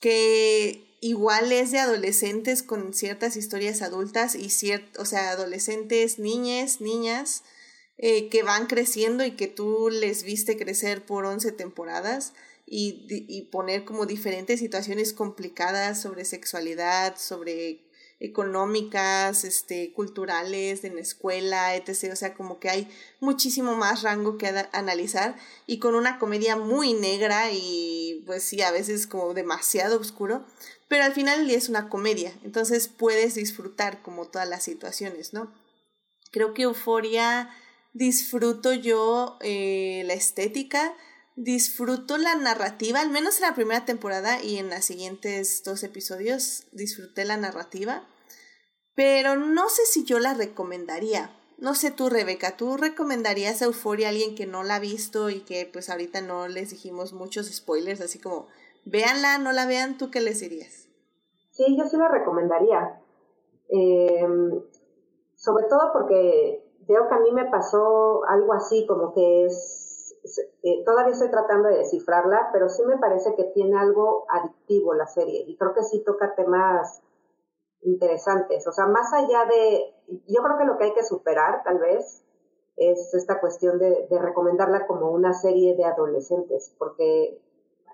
que 0.00 0.91
igual 1.02 1.50
es 1.50 1.72
de 1.72 1.80
adolescentes 1.80 2.62
con 2.62 2.94
ciertas 2.94 3.36
historias 3.36 3.82
adultas 3.82 4.36
y 4.36 4.50
ciert 4.50 4.96
o 4.98 5.04
sea, 5.04 5.32
adolescentes, 5.32 6.20
niñas, 6.20 6.80
niñas, 6.80 7.42
eh, 7.98 8.28
que 8.28 8.44
van 8.44 8.68
creciendo 8.68 9.24
y 9.24 9.32
que 9.32 9.48
tú 9.48 9.90
les 9.90 10.22
viste 10.22 10.56
crecer 10.56 11.04
por 11.04 11.26
11 11.26 11.50
temporadas 11.52 12.34
y, 12.66 13.04
y 13.08 13.42
poner 13.50 13.84
como 13.84 14.06
diferentes 14.06 14.60
situaciones 14.60 15.12
complicadas 15.12 16.00
sobre 16.00 16.24
sexualidad, 16.24 17.16
sobre 17.18 17.80
económicas, 18.22 19.42
este, 19.42 19.92
culturales, 19.92 20.84
en 20.84 20.94
la 20.94 21.00
escuela, 21.00 21.74
etc. 21.74 22.10
O 22.12 22.16
sea, 22.16 22.34
como 22.34 22.60
que 22.60 22.70
hay 22.70 22.88
muchísimo 23.18 23.74
más 23.74 24.02
rango 24.02 24.38
que 24.38 24.46
analizar 24.72 25.36
y 25.66 25.80
con 25.80 25.96
una 25.96 26.20
comedia 26.20 26.56
muy 26.56 26.94
negra 26.94 27.50
y 27.50 28.22
pues 28.24 28.44
sí, 28.44 28.62
a 28.62 28.70
veces 28.70 29.08
como 29.08 29.34
demasiado 29.34 29.98
oscuro, 29.98 30.46
pero 30.92 31.04
al 31.04 31.14
final 31.14 31.48
es 31.48 31.70
una 31.70 31.88
comedia, 31.88 32.34
entonces 32.44 32.86
puedes 32.86 33.34
disfrutar 33.34 34.02
como 34.02 34.26
todas 34.26 34.46
las 34.46 34.62
situaciones, 34.62 35.32
¿no? 35.32 35.50
Creo 36.32 36.52
que 36.52 36.64
Euforia 36.64 37.48
disfruto 37.94 38.74
yo 38.74 39.38
eh, 39.40 40.02
la 40.04 40.12
estética, 40.12 40.94
disfruto 41.34 42.18
la 42.18 42.34
narrativa, 42.34 43.00
al 43.00 43.08
menos 43.08 43.36
en 43.36 43.44
la 43.44 43.54
primera 43.54 43.86
temporada 43.86 44.42
y 44.42 44.58
en 44.58 44.68
las 44.68 44.84
siguientes 44.84 45.62
dos 45.64 45.82
episodios 45.82 46.64
disfruté 46.72 47.24
la 47.24 47.38
narrativa 47.38 48.06
pero 48.94 49.36
no 49.36 49.70
sé 49.70 49.86
si 49.90 50.04
yo 50.04 50.18
la 50.18 50.34
recomendaría. 50.34 51.34
No 51.56 51.74
sé 51.74 51.90
tú, 51.90 52.10
Rebeca, 52.10 52.58
¿tú 52.58 52.76
recomendarías 52.76 53.62
Euforia 53.62 54.08
a 54.08 54.10
alguien 54.10 54.34
que 54.34 54.44
no 54.44 54.64
la 54.64 54.74
ha 54.74 54.80
visto 54.80 55.30
y 55.30 55.40
que 55.40 55.64
pues 55.64 55.88
ahorita 55.88 56.20
no 56.20 56.46
les 56.46 56.68
dijimos 56.68 57.14
muchos 57.14 57.46
spoilers, 57.46 58.02
así 58.02 58.18
como 58.18 58.48
véanla, 58.84 59.38
no 59.38 59.52
la 59.52 59.64
vean, 59.64 59.96
¿tú 59.96 60.10
qué 60.10 60.20
les 60.20 60.40
dirías? 60.40 60.81
Sí, 61.64 61.76
yo 61.76 61.84
sí 61.84 61.96
la 61.96 62.08
recomendaría. 62.08 63.00
Em, 63.68 64.62
sobre 65.36 65.64
todo 65.64 65.92
porque 65.92 66.64
veo 66.88 67.08
que 67.08 67.14
a 67.14 67.20
mí 67.20 67.30
me 67.32 67.48
pasó 67.50 68.24
algo 68.26 68.52
así, 68.52 68.84
como 68.86 69.12
que 69.12 69.44
es, 69.44 70.16
eh, 70.62 70.82
todavía 70.84 71.12
estoy 71.12 71.30
tratando 71.30 71.68
de 71.68 71.78
descifrarla, 71.78 72.50
pero 72.52 72.68
sí 72.68 72.82
me 72.84 72.98
parece 72.98 73.34
que 73.36 73.44
tiene 73.44 73.78
algo 73.78 74.26
adictivo 74.28 74.94
la 74.94 75.06
serie 75.06 75.44
y 75.46 75.56
creo 75.56 75.72
que 75.74 75.84
sí 75.84 76.02
toca 76.04 76.34
temas 76.34 77.02
interesantes. 77.82 78.66
O 78.66 78.72
sea, 78.72 78.86
más 78.86 79.12
allá 79.12 79.44
de, 79.46 79.94
yo 80.26 80.42
creo 80.42 80.58
que 80.58 80.64
lo 80.64 80.78
que 80.78 80.84
hay 80.84 80.94
que 80.94 81.04
superar 81.04 81.62
tal 81.64 81.78
vez 81.78 82.24
es 82.76 83.14
esta 83.14 83.40
cuestión 83.40 83.78
de, 83.78 84.06
recomendarla 84.10 84.86
como 84.86 85.10
una 85.10 85.32
serie 85.32 85.76
de 85.76 85.84
adolescentes, 85.84 86.74
porque 86.78 87.40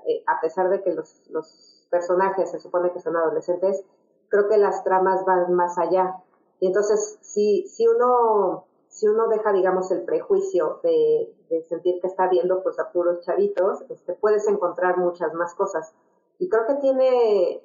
eh, 0.06 0.24
a 0.26 0.40
pesar 0.40 0.70
de 0.70 0.82
que 0.82 0.94
los 0.94 1.77
personajes 1.90 2.50
se 2.50 2.60
supone 2.60 2.92
que 2.92 3.00
son 3.00 3.16
adolescentes, 3.16 3.84
creo 4.28 4.48
que 4.48 4.58
las 4.58 4.84
tramas 4.84 5.24
van 5.24 5.54
más 5.54 5.78
allá. 5.78 6.16
Y 6.60 6.66
entonces, 6.66 7.18
si, 7.20 7.66
si 7.68 7.86
uno 7.86 8.64
si 8.88 9.06
uno 9.06 9.28
deja, 9.28 9.52
digamos, 9.52 9.90
el 9.92 10.02
prejuicio 10.02 10.80
de, 10.82 11.32
sentir 11.68 12.00
que 12.00 12.08
está 12.08 12.28
viendo 12.28 12.62
pues 12.62 12.78
a 12.78 12.90
puros 12.90 13.20
chavitos, 13.20 13.82
este, 13.90 14.14
puedes 14.14 14.48
encontrar 14.48 14.98
muchas 14.98 15.32
más 15.34 15.54
cosas. 15.54 15.94
Y 16.38 16.48
creo 16.48 16.66
que 16.66 16.74
tiene, 16.74 17.62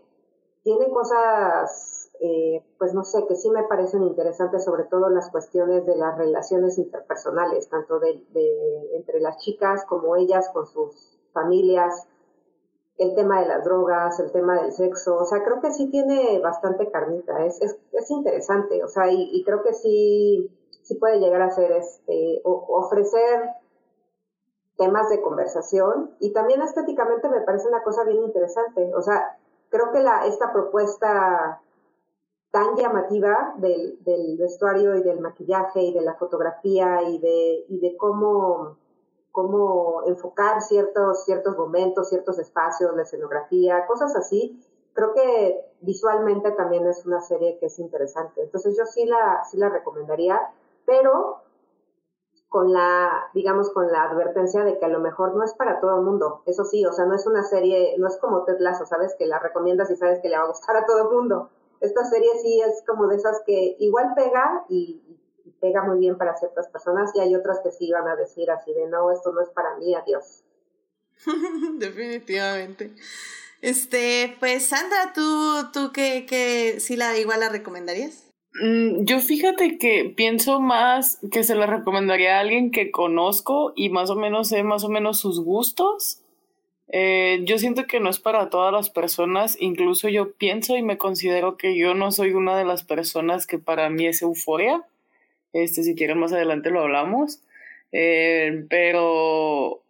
tiene 0.63 0.89
cosas 0.89 2.03
eh, 2.19 2.63
pues 2.77 2.93
no 2.93 3.03
sé, 3.03 3.25
que 3.27 3.35
sí 3.35 3.49
me 3.49 3.63
parecen 3.63 4.03
interesantes, 4.03 4.63
sobre 4.63 4.85
todo 4.85 5.09
las 5.09 5.29
cuestiones 5.29 5.85
de 5.85 5.97
las 5.97 6.17
relaciones 6.17 6.77
interpersonales, 6.77 7.67
tanto 7.67 7.99
de, 7.99 8.23
entre 8.93 9.19
las 9.19 9.37
chicas 9.39 9.83
como 9.85 10.15
ellas 10.15 10.49
con 10.53 10.65
sus 10.65 11.19
familias, 11.33 12.07
el 12.97 13.15
tema 13.15 13.41
de 13.41 13.47
las 13.47 13.63
drogas, 13.63 14.19
el 14.19 14.31
tema 14.31 14.61
del 14.61 14.71
sexo, 14.71 15.15
o 15.17 15.25
sea, 15.25 15.43
creo 15.43 15.59
que 15.61 15.71
sí 15.71 15.89
tiene 15.89 16.39
bastante 16.39 16.91
carnita, 16.91 17.45
es, 17.45 17.61
es, 17.61 17.77
es 17.91 18.11
interesante, 18.11 18.83
o 18.83 18.87
sea, 18.87 19.11
y, 19.11 19.43
creo 19.43 19.63
que 19.63 19.73
sí, 19.73 20.49
sí 20.83 20.95
puede 20.95 21.19
llegar 21.19 21.41
a 21.41 21.51
ser 21.51 21.71
este, 21.71 22.41
ofrecer 22.43 23.49
temas 24.77 25.09
de 25.09 25.21
conversación 25.21 26.11
y 26.19 26.33
también 26.33 26.61
estéticamente 26.61 27.29
me 27.29 27.41
parece 27.41 27.67
una 27.67 27.83
cosa 27.83 28.03
bien 28.03 28.23
interesante, 28.23 28.93
o 28.95 29.01
sea, 29.01 29.37
creo 29.69 29.91
que 29.91 29.99
la, 29.99 30.27
esta 30.27 30.53
propuesta 30.53 31.61
tan 32.51 32.75
llamativa 32.75 33.55
del, 33.57 33.97
del, 34.03 34.37
vestuario 34.37 34.95
y 34.95 35.01
del 35.01 35.19
maquillaje 35.19 35.81
y 35.81 35.91
de 35.91 36.01
la 36.01 36.13
fotografía 36.13 37.01
y 37.01 37.17
de, 37.17 37.65
y 37.67 37.79
de 37.79 37.97
cómo, 37.97 38.77
cómo 39.33 40.03
enfocar 40.05 40.61
ciertos, 40.61 41.25
ciertos 41.25 41.57
momentos, 41.57 42.07
ciertos 42.07 42.39
espacios, 42.39 42.95
la 42.95 43.01
escenografía, 43.01 43.85
cosas 43.85 44.15
así. 44.15 44.63
Creo 44.93 45.13
que 45.13 45.65
visualmente 45.81 46.51
también 46.51 46.87
es 46.87 47.05
una 47.05 47.19
serie 47.19 47.57
que 47.59 47.65
es 47.65 47.79
interesante. 47.79 48.43
Entonces 48.43 48.77
yo 48.77 48.85
sí 48.85 49.05
la, 49.05 49.43
sí 49.43 49.57
la 49.57 49.67
recomendaría, 49.67 50.39
pero 50.85 51.41
con 52.47 52.71
la, 52.71 53.29
digamos, 53.33 53.71
con 53.71 53.91
la 53.91 54.03
advertencia 54.03 54.63
de 54.63 54.77
que 54.77 54.85
a 54.85 54.89
lo 54.89 54.99
mejor 54.99 55.35
no 55.35 55.43
es 55.43 55.53
para 55.55 55.81
todo 55.81 55.97
el 55.97 56.03
mundo. 56.03 56.43
Eso 56.45 56.63
sí, 56.63 56.85
o 56.85 56.93
sea, 56.93 57.05
no 57.05 57.15
es 57.15 57.27
una 57.27 57.43
serie, 57.43 57.95
no 57.97 58.07
es 58.07 58.17
como 58.17 58.45
Ted 58.45 58.59
Lasso, 58.59 58.85
¿sabes? 58.85 59.15
Que 59.17 59.25
la 59.25 59.39
recomiendas 59.39 59.89
y 59.91 59.97
sabes 59.97 60.21
que 60.21 60.29
le 60.29 60.37
va 60.37 60.43
a 60.43 60.47
gustar 60.47 60.77
a 60.77 60.85
todo 60.85 61.09
el 61.09 61.15
mundo 61.15 61.49
esta 61.83 62.05
serie 62.05 62.29
sí 62.41 62.61
es 62.61 62.81
como 62.87 63.07
de 63.07 63.17
esas 63.17 63.41
que 63.45 63.75
igual 63.77 64.13
pega 64.15 64.65
y, 64.69 65.01
pega 65.63 65.81
muy 65.81 65.97
bien 65.97 66.17
para 66.17 66.35
ciertas 66.35 66.67
personas 66.67 67.11
y 67.15 67.21
hay 67.21 67.33
otras 67.35 67.61
que 67.63 67.71
sí 67.71 67.89
van 67.89 68.05
a 68.09 68.17
decir 68.17 68.51
así 68.51 68.73
de 68.73 68.85
no, 68.89 69.13
esto 69.13 69.31
no 69.31 69.41
es 69.41 69.49
para 69.49 69.77
mí, 69.77 69.95
adiós. 69.95 70.43
Definitivamente. 71.79 72.91
Este, 73.61 74.35
pues 74.41 74.65
Sandra, 74.65 75.13
¿tú, 75.15 75.71
tú 75.71 75.93
qué, 75.93 76.25
qué, 76.27 76.81
sí 76.81 76.97
la 76.97 77.17
igual 77.17 77.39
la 77.39 77.47
recomendarías? 77.47 78.29
Mm, 78.61 79.05
yo 79.05 79.21
fíjate 79.21 79.77
que 79.77 80.13
pienso 80.17 80.59
más 80.59 81.19
que 81.31 81.45
se 81.45 81.55
la 81.55 81.65
recomendaría 81.65 82.35
a 82.35 82.41
alguien 82.41 82.69
que 82.69 82.91
conozco 82.91 83.71
y 83.73 83.87
más 83.87 84.09
o 84.09 84.17
menos 84.17 84.49
sé 84.49 84.63
más 84.63 84.83
o 84.83 84.89
menos 84.89 85.21
sus 85.21 85.39
gustos. 85.39 86.19
Eh, 86.89 87.39
yo 87.45 87.57
siento 87.57 87.87
que 87.87 88.01
no 88.01 88.09
es 88.09 88.19
para 88.19 88.49
todas 88.49 88.73
las 88.73 88.89
personas, 88.89 89.55
incluso 89.61 90.09
yo 90.09 90.33
pienso 90.33 90.75
y 90.75 90.83
me 90.83 90.97
considero 90.97 91.55
que 91.55 91.77
yo 91.77 91.93
no 91.93 92.11
soy 92.11 92.33
una 92.33 92.57
de 92.57 92.65
las 92.65 92.83
personas 92.83 93.47
que 93.47 93.59
para 93.59 93.89
mí 93.89 94.07
es 94.07 94.21
euforia. 94.21 94.85
Este, 95.53 95.83
si 95.83 95.95
quieren 95.95 96.19
más 96.19 96.33
adelante 96.33 96.71
lo 96.71 96.81
hablamos. 96.81 97.41
Eh, 97.91 98.65
pero 98.69 99.83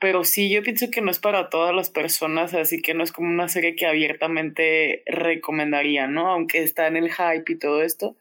pero 0.00 0.24
sí, 0.24 0.48
yo 0.50 0.62
pienso 0.62 0.90
que 0.90 1.02
no 1.02 1.10
es 1.10 1.18
para 1.18 1.50
todas 1.50 1.74
las 1.74 1.90
personas, 1.90 2.54
así 2.54 2.80
que 2.80 2.94
no 2.94 3.04
es 3.04 3.12
como 3.12 3.28
una 3.28 3.48
serie 3.48 3.76
que 3.76 3.86
abiertamente 3.86 5.02
recomendaría, 5.04 6.06
¿no? 6.06 6.30
Aunque 6.30 6.62
está 6.62 6.86
en 6.86 6.96
el 6.96 7.12
hype 7.12 7.52
y 7.52 7.58
todo 7.58 7.82
esto, 7.82 8.16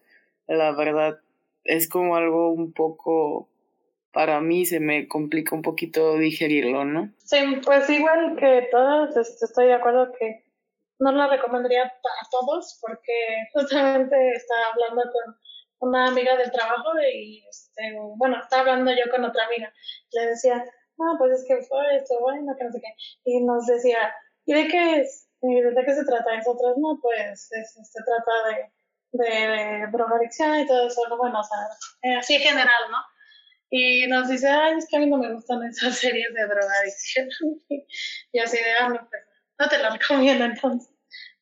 la 0.45 0.74
verdad 0.74 1.20
es 1.64 1.88
como 1.88 2.18
algo 2.18 2.52
un 2.52 2.74
poco, 2.74 3.47
para 4.12 4.41
mí 4.41 4.66
se 4.66 4.82
me 4.82 5.08
complica 5.08 5.56
un 5.56 5.62
poquito 5.62 6.18
digerirlo, 6.18 6.84
¿no? 6.84 7.14
Sí, 7.20 7.38
pues 7.64 7.89
igual 7.89 8.36
que 8.38 8.68
todos, 8.70 9.16
este, 9.16 9.45
estoy 9.45 9.68
de 9.68 9.76
acuerdo 9.76 10.12
que 10.20 10.43
no 11.00 11.14
la 11.14 11.30
recomendaría 11.30 11.84
para 11.84 12.30
todos, 12.30 12.78
porque 12.82 13.14
justamente 13.54 14.32
estaba 14.32 14.66
hablando 14.74 15.04
con 15.14 15.36
una 15.80 16.07
amiga 16.07 16.36
del 16.36 16.51
trabajo 16.51 16.91
y, 17.13 17.43
este, 17.49 17.95
bueno, 18.17 18.39
estaba 18.41 18.61
hablando 18.61 18.91
yo 18.91 19.09
con 19.11 19.23
otra 19.23 19.45
amiga, 19.45 19.71
le 20.11 20.25
decía, 20.27 20.63
ah, 20.99 21.15
pues 21.17 21.39
es 21.39 21.45
que 21.47 21.61
fue 21.63 21.95
esto, 21.95 22.19
bueno, 22.19 22.55
que 22.57 22.63
no 22.65 22.71
sé 22.71 22.82
qué. 22.82 22.93
Y 23.25 23.43
nos 23.43 23.65
decía, 23.65 24.13
¿y 24.45 24.53
de 24.53 24.67
qué 24.67 25.01
es? 25.01 25.30
¿Y 25.41 25.61
de 25.61 25.86
qué 25.86 25.95
se 25.95 26.05
trata? 26.05 26.36
Nosotros, 26.36 26.77
no, 26.77 26.99
pues 27.01 27.47
se 27.47 28.03
trata 28.03 28.32
de, 28.49 28.71
de, 29.11 29.88
drogadicción 29.91 30.59
y 30.59 30.67
todo 30.67 30.88
eso, 30.88 31.01
bueno, 31.17 31.39
o 31.39 31.43
sea, 31.43 31.57
eh, 32.03 32.17
así 32.17 32.36
en 32.36 32.41
general, 32.41 32.84
¿no? 32.91 32.97
Y 33.71 34.07
nos 34.07 34.27
dice, 34.27 34.49
ay, 34.49 34.77
es 34.77 34.88
que 34.89 34.97
a 34.97 34.99
mí 34.99 35.07
no 35.07 35.17
me 35.17 35.34
gustan 35.34 35.63
esas 35.63 35.95
series 35.99 36.34
de 36.34 36.47
drogadicción. 36.47 37.30
y 38.32 38.39
así 38.39 38.57
de, 38.57 38.71
ah, 38.82 38.89
no, 38.89 39.07
pues, 39.09 39.21
no 39.59 39.69
te 39.69 39.77
lo 39.77 39.89
recomiendo 39.97 40.45
entonces. 40.45 40.93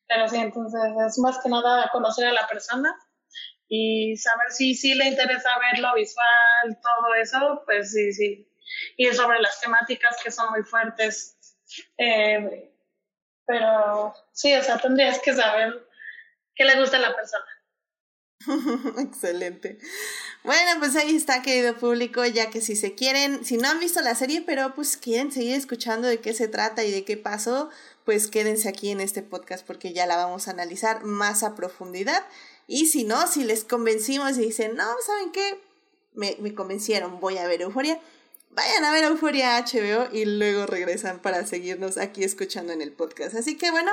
Pero 0.06 0.28
sí, 0.28 0.36
entonces 0.36 0.80
es 1.06 1.18
más 1.18 1.38
que 1.42 1.50
nada 1.50 1.90
conocer 1.92 2.26
a 2.28 2.32
la 2.32 2.46
persona 2.46 2.94
y 3.68 4.16
saber 4.16 4.50
si 4.50 4.74
sí 4.74 4.94
le 4.94 5.06
interesa 5.06 5.50
ver 5.58 5.80
lo 5.80 5.94
visual, 5.94 6.78
todo 6.82 7.14
eso, 7.14 7.62
pues 7.66 7.92
sí, 7.92 8.12
sí, 8.12 8.48
y 8.96 9.06
sobre 9.12 9.40
las 9.40 9.60
temáticas 9.60 10.16
que 10.22 10.30
son 10.30 10.50
muy 10.50 10.62
fuertes. 10.62 11.36
Eh, 11.98 12.72
pero 13.46 14.14
sí, 14.32 14.54
o 14.54 14.62
sea, 14.62 14.78
tendrías 14.78 15.18
que 15.20 15.34
saber 15.34 15.86
qué 16.54 16.64
le 16.64 16.78
gusta 16.78 16.96
a 16.96 17.00
la 17.00 17.14
persona. 17.14 17.44
Excelente. 18.98 19.78
Bueno, 20.44 20.78
pues 20.78 20.96
ahí 20.96 21.16
está, 21.16 21.42
querido 21.42 21.76
público, 21.76 22.24
ya 22.24 22.50
que 22.50 22.60
si 22.60 22.76
se 22.76 22.94
quieren, 22.94 23.44
si 23.44 23.56
no 23.56 23.68
han 23.68 23.80
visto 23.80 24.00
la 24.00 24.14
serie, 24.14 24.42
pero 24.46 24.74
pues 24.74 24.96
quieren 24.96 25.32
seguir 25.32 25.54
escuchando 25.54 26.06
de 26.08 26.20
qué 26.20 26.32
se 26.34 26.48
trata 26.48 26.84
y 26.84 26.92
de 26.92 27.04
qué 27.04 27.16
pasó, 27.16 27.70
pues 28.04 28.28
quédense 28.28 28.68
aquí 28.68 28.90
en 28.90 29.00
este 29.00 29.22
podcast 29.22 29.66
porque 29.66 29.92
ya 29.92 30.06
la 30.06 30.16
vamos 30.16 30.46
a 30.46 30.52
analizar 30.52 31.04
más 31.04 31.42
a 31.42 31.54
profundidad. 31.54 32.24
Y 32.68 32.86
si 32.86 33.02
no, 33.02 33.26
si 33.26 33.42
les 33.42 33.64
convencimos 33.64 34.38
y 34.38 34.42
dicen, 34.42 34.76
no, 34.76 34.84
¿saben 35.04 35.32
qué? 35.32 35.60
Me, 36.14 36.36
me 36.38 36.54
convencieron, 36.54 37.18
voy 37.18 37.38
a 37.38 37.48
ver 37.48 37.62
Euforia 37.62 38.00
vayan 38.58 38.84
a 38.84 38.90
ver 38.90 39.04
Euforia 39.04 39.64
HBO 39.64 40.08
y 40.12 40.24
luego 40.24 40.66
regresan 40.66 41.20
para 41.20 41.46
seguirnos 41.46 41.96
aquí 41.96 42.24
escuchando 42.24 42.72
en 42.72 42.82
el 42.82 42.92
podcast. 42.92 43.34
Así 43.34 43.56
que 43.56 43.70
bueno, 43.70 43.92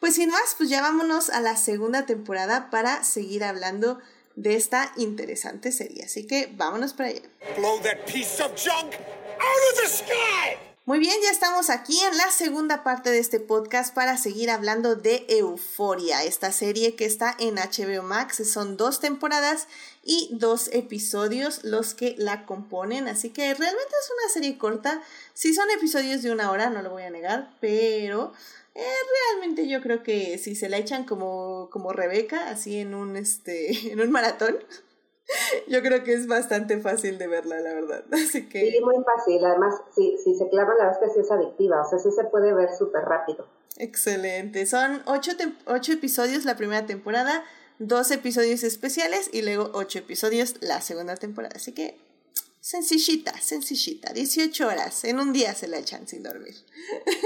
pues 0.00 0.16
sin 0.16 0.30
más, 0.30 0.54
pues 0.56 0.68
ya 0.68 0.82
vámonos 0.82 1.30
a 1.30 1.40
la 1.40 1.56
segunda 1.56 2.04
temporada 2.04 2.70
para 2.70 3.04
seguir 3.04 3.42
hablando 3.42 4.00
de 4.36 4.56
esta 4.56 4.92
interesante 4.96 5.72
serie. 5.72 6.04
Así 6.04 6.26
que 6.26 6.50
vámonos 6.54 6.92
para 6.92 7.10
allá. 7.10 7.22
Blow 7.56 7.80
that 7.82 8.04
piece 8.06 8.42
of 8.42 8.52
junk 8.54 8.94
out 8.94 9.72
of 9.72 9.82
the 9.82 9.88
sky! 9.88 10.71
Muy 10.84 10.98
bien, 10.98 11.14
ya 11.22 11.30
estamos 11.30 11.70
aquí 11.70 11.96
en 12.00 12.16
la 12.16 12.28
segunda 12.32 12.82
parte 12.82 13.10
de 13.10 13.20
este 13.20 13.38
podcast 13.38 13.94
para 13.94 14.16
seguir 14.16 14.50
hablando 14.50 14.96
de 14.96 15.24
Euforia, 15.28 16.24
esta 16.24 16.50
serie 16.50 16.96
que 16.96 17.04
está 17.04 17.36
en 17.38 17.54
HBO 17.54 18.02
Max. 18.02 18.42
Son 18.50 18.76
dos 18.76 18.98
temporadas 18.98 19.68
y 20.02 20.30
dos 20.32 20.68
episodios 20.72 21.62
los 21.62 21.94
que 21.94 22.16
la 22.18 22.46
componen, 22.46 23.06
así 23.06 23.30
que 23.30 23.54
realmente 23.54 23.92
es 23.92 24.10
una 24.10 24.32
serie 24.34 24.58
corta. 24.58 25.00
Si 25.34 25.54
son 25.54 25.70
episodios 25.70 26.20
de 26.22 26.32
una 26.32 26.50
hora, 26.50 26.68
no 26.68 26.82
lo 26.82 26.90
voy 26.90 27.04
a 27.04 27.10
negar, 27.10 27.56
pero 27.60 28.32
eh, 28.74 28.84
realmente 29.30 29.68
yo 29.68 29.82
creo 29.82 30.02
que 30.02 30.36
si 30.38 30.56
se 30.56 30.68
la 30.68 30.78
echan 30.78 31.04
como, 31.04 31.68
como 31.70 31.92
Rebeca, 31.92 32.48
así 32.48 32.78
en 32.78 32.94
un, 32.94 33.16
este, 33.16 33.92
en 33.92 34.00
un 34.00 34.10
maratón, 34.10 34.58
yo 35.68 35.82
creo 35.82 36.04
que 36.04 36.12
es 36.12 36.26
bastante 36.26 36.78
fácil 36.80 37.18
de 37.18 37.26
verla, 37.26 37.60
la 37.60 37.74
verdad. 37.74 38.04
Así 38.12 38.48
que... 38.48 38.70
Sí, 38.70 38.80
muy 38.80 38.96
fácil. 39.04 39.44
Además, 39.44 39.74
si, 39.94 40.16
si 40.18 40.34
se 40.34 40.48
clava, 40.48 40.74
la 40.74 40.86
verdad 40.86 41.02
es 41.02 41.08
que 41.08 41.14
sí 41.14 41.20
es 41.20 41.30
adictiva. 41.30 41.82
O 41.82 41.88
sea, 41.88 41.98
sí 41.98 42.10
se 42.10 42.24
puede 42.24 42.52
ver 42.52 42.68
súper 42.76 43.02
rápido. 43.02 43.46
Excelente. 43.78 44.66
Son 44.66 45.02
ocho, 45.06 45.32
ocho 45.66 45.92
episodios 45.92 46.44
la 46.44 46.56
primera 46.56 46.86
temporada, 46.86 47.44
dos 47.78 48.10
episodios 48.10 48.62
especiales 48.62 49.30
y 49.32 49.42
luego 49.42 49.70
ocho 49.74 49.98
episodios 49.98 50.56
la 50.60 50.80
segunda 50.80 51.16
temporada. 51.16 51.54
Así 51.56 51.72
que 51.72 51.98
sencillita, 52.60 53.32
sencillita. 53.40 54.12
18 54.12 54.66
horas. 54.66 55.04
En 55.04 55.18
un 55.18 55.32
día 55.32 55.54
se 55.54 55.68
la 55.68 55.78
echan 55.78 56.06
sin 56.06 56.22
dormir. 56.22 56.54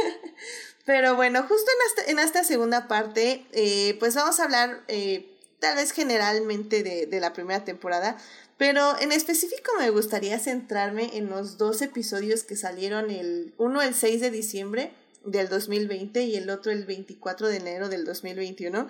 Pero 0.86 1.16
bueno, 1.16 1.42
justo 1.42 1.70
en 1.70 1.86
esta, 1.88 2.10
en 2.12 2.18
esta 2.20 2.44
segunda 2.44 2.86
parte, 2.86 3.44
eh, 3.52 3.96
pues 3.98 4.14
vamos 4.14 4.38
a 4.40 4.44
hablar... 4.44 4.82
Eh, 4.88 5.32
tal 5.60 5.76
vez 5.76 5.92
generalmente 5.92 6.82
de, 6.82 7.06
de 7.06 7.20
la 7.20 7.32
primera 7.32 7.64
temporada, 7.64 8.16
pero 8.58 8.98
en 9.00 9.12
específico 9.12 9.70
me 9.78 9.90
gustaría 9.90 10.38
centrarme 10.38 11.10
en 11.16 11.28
los 11.28 11.58
dos 11.58 11.82
episodios 11.82 12.42
que 12.42 12.56
salieron, 12.56 13.10
el 13.10 13.52
uno 13.58 13.82
el 13.82 13.94
6 13.94 14.20
de 14.20 14.30
diciembre 14.30 14.92
del 15.24 15.48
2020 15.48 16.22
y 16.22 16.36
el 16.36 16.48
otro 16.48 16.72
el 16.72 16.86
24 16.86 17.48
de 17.48 17.56
enero 17.56 17.88
del 17.88 18.04
2021. 18.04 18.88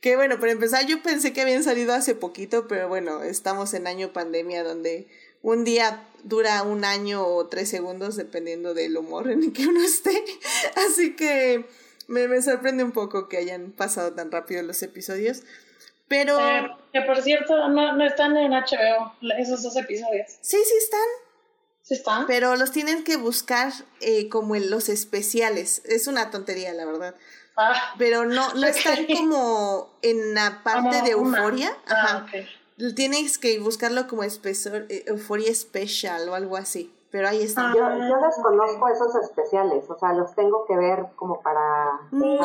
Que 0.00 0.16
bueno, 0.16 0.40
para 0.40 0.52
empezar 0.52 0.86
yo 0.86 1.02
pensé 1.02 1.32
que 1.32 1.42
habían 1.42 1.62
salido 1.62 1.92
hace 1.92 2.14
poquito, 2.14 2.66
pero 2.66 2.88
bueno, 2.88 3.22
estamos 3.22 3.74
en 3.74 3.86
año 3.86 4.12
pandemia 4.12 4.64
donde 4.64 5.06
un 5.42 5.64
día 5.64 6.08
dura 6.24 6.62
un 6.62 6.84
año 6.84 7.24
o 7.26 7.46
tres 7.48 7.68
segundos 7.68 8.16
dependiendo 8.16 8.74
del 8.74 8.96
humor 8.96 9.30
en 9.30 9.42
el 9.42 9.52
que 9.52 9.66
uno 9.66 9.82
esté. 9.82 10.24
Así 10.76 11.14
que 11.14 11.66
me, 12.08 12.28
me 12.28 12.40
sorprende 12.42 12.82
un 12.82 12.92
poco 12.92 13.28
que 13.28 13.36
hayan 13.36 13.72
pasado 13.72 14.12
tan 14.12 14.30
rápido 14.30 14.62
los 14.62 14.82
episodios. 14.82 15.42
Pero... 16.12 16.38
Eh, 16.38 16.70
que 16.92 17.00
por 17.00 17.22
cierto, 17.22 17.68
no, 17.68 17.96
no 17.96 18.04
están 18.04 18.36
en 18.36 18.52
HBO 18.52 19.14
esos 19.38 19.62
dos 19.62 19.74
episodios. 19.76 20.26
Sí, 20.42 20.58
sí 20.62 20.74
están. 20.78 21.00
Sí 21.80 21.94
están. 21.94 22.26
Pero 22.26 22.54
los 22.56 22.70
tienen 22.70 23.02
que 23.02 23.16
buscar 23.16 23.72
eh, 24.00 24.28
como 24.28 24.54
en 24.54 24.70
los 24.70 24.90
especiales. 24.90 25.80
Es 25.86 26.08
una 26.08 26.30
tontería, 26.30 26.74
la 26.74 26.84
verdad. 26.84 27.14
Ah, 27.56 27.94
pero 27.96 28.26
no, 28.26 28.52
no 28.52 28.66
están 28.66 29.06
como 29.06 29.90
en 30.02 30.34
la 30.34 30.62
parte 30.62 31.00
de 31.00 31.12
Euforia. 31.12 31.74
Ah, 31.86 32.26
Ajá. 32.26 32.26
Tienes 32.94 33.38
que 33.38 33.58
buscarlo 33.58 34.06
como 34.06 34.22
espesor, 34.22 34.84
eh, 34.90 35.04
Euforia 35.06 35.54
Special 35.54 36.28
o 36.28 36.34
algo 36.34 36.58
así 36.58 36.92
pero 37.12 37.28
ahí 37.28 37.42
está. 37.42 37.72
Yo, 37.74 37.80
yo 37.80 38.16
desconozco 38.20 38.88
esos 38.88 39.14
especiales, 39.16 39.88
o 39.88 39.98
sea, 39.98 40.14
los 40.14 40.34
tengo 40.34 40.64
que 40.64 40.74
ver 40.74 41.04
como 41.14 41.42
para... 41.42 42.00
No, 42.10 42.36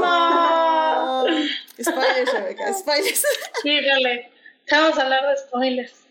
no. 0.00 1.24
spoilers, 1.80 2.32
Rebeca, 2.32 2.74
spoilers. 2.74 3.24
Híjole, 3.62 4.32
vamos 4.72 4.98
a 4.98 5.02
hablar 5.02 5.22
de 5.28 5.36
spoilers. 5.36 6.04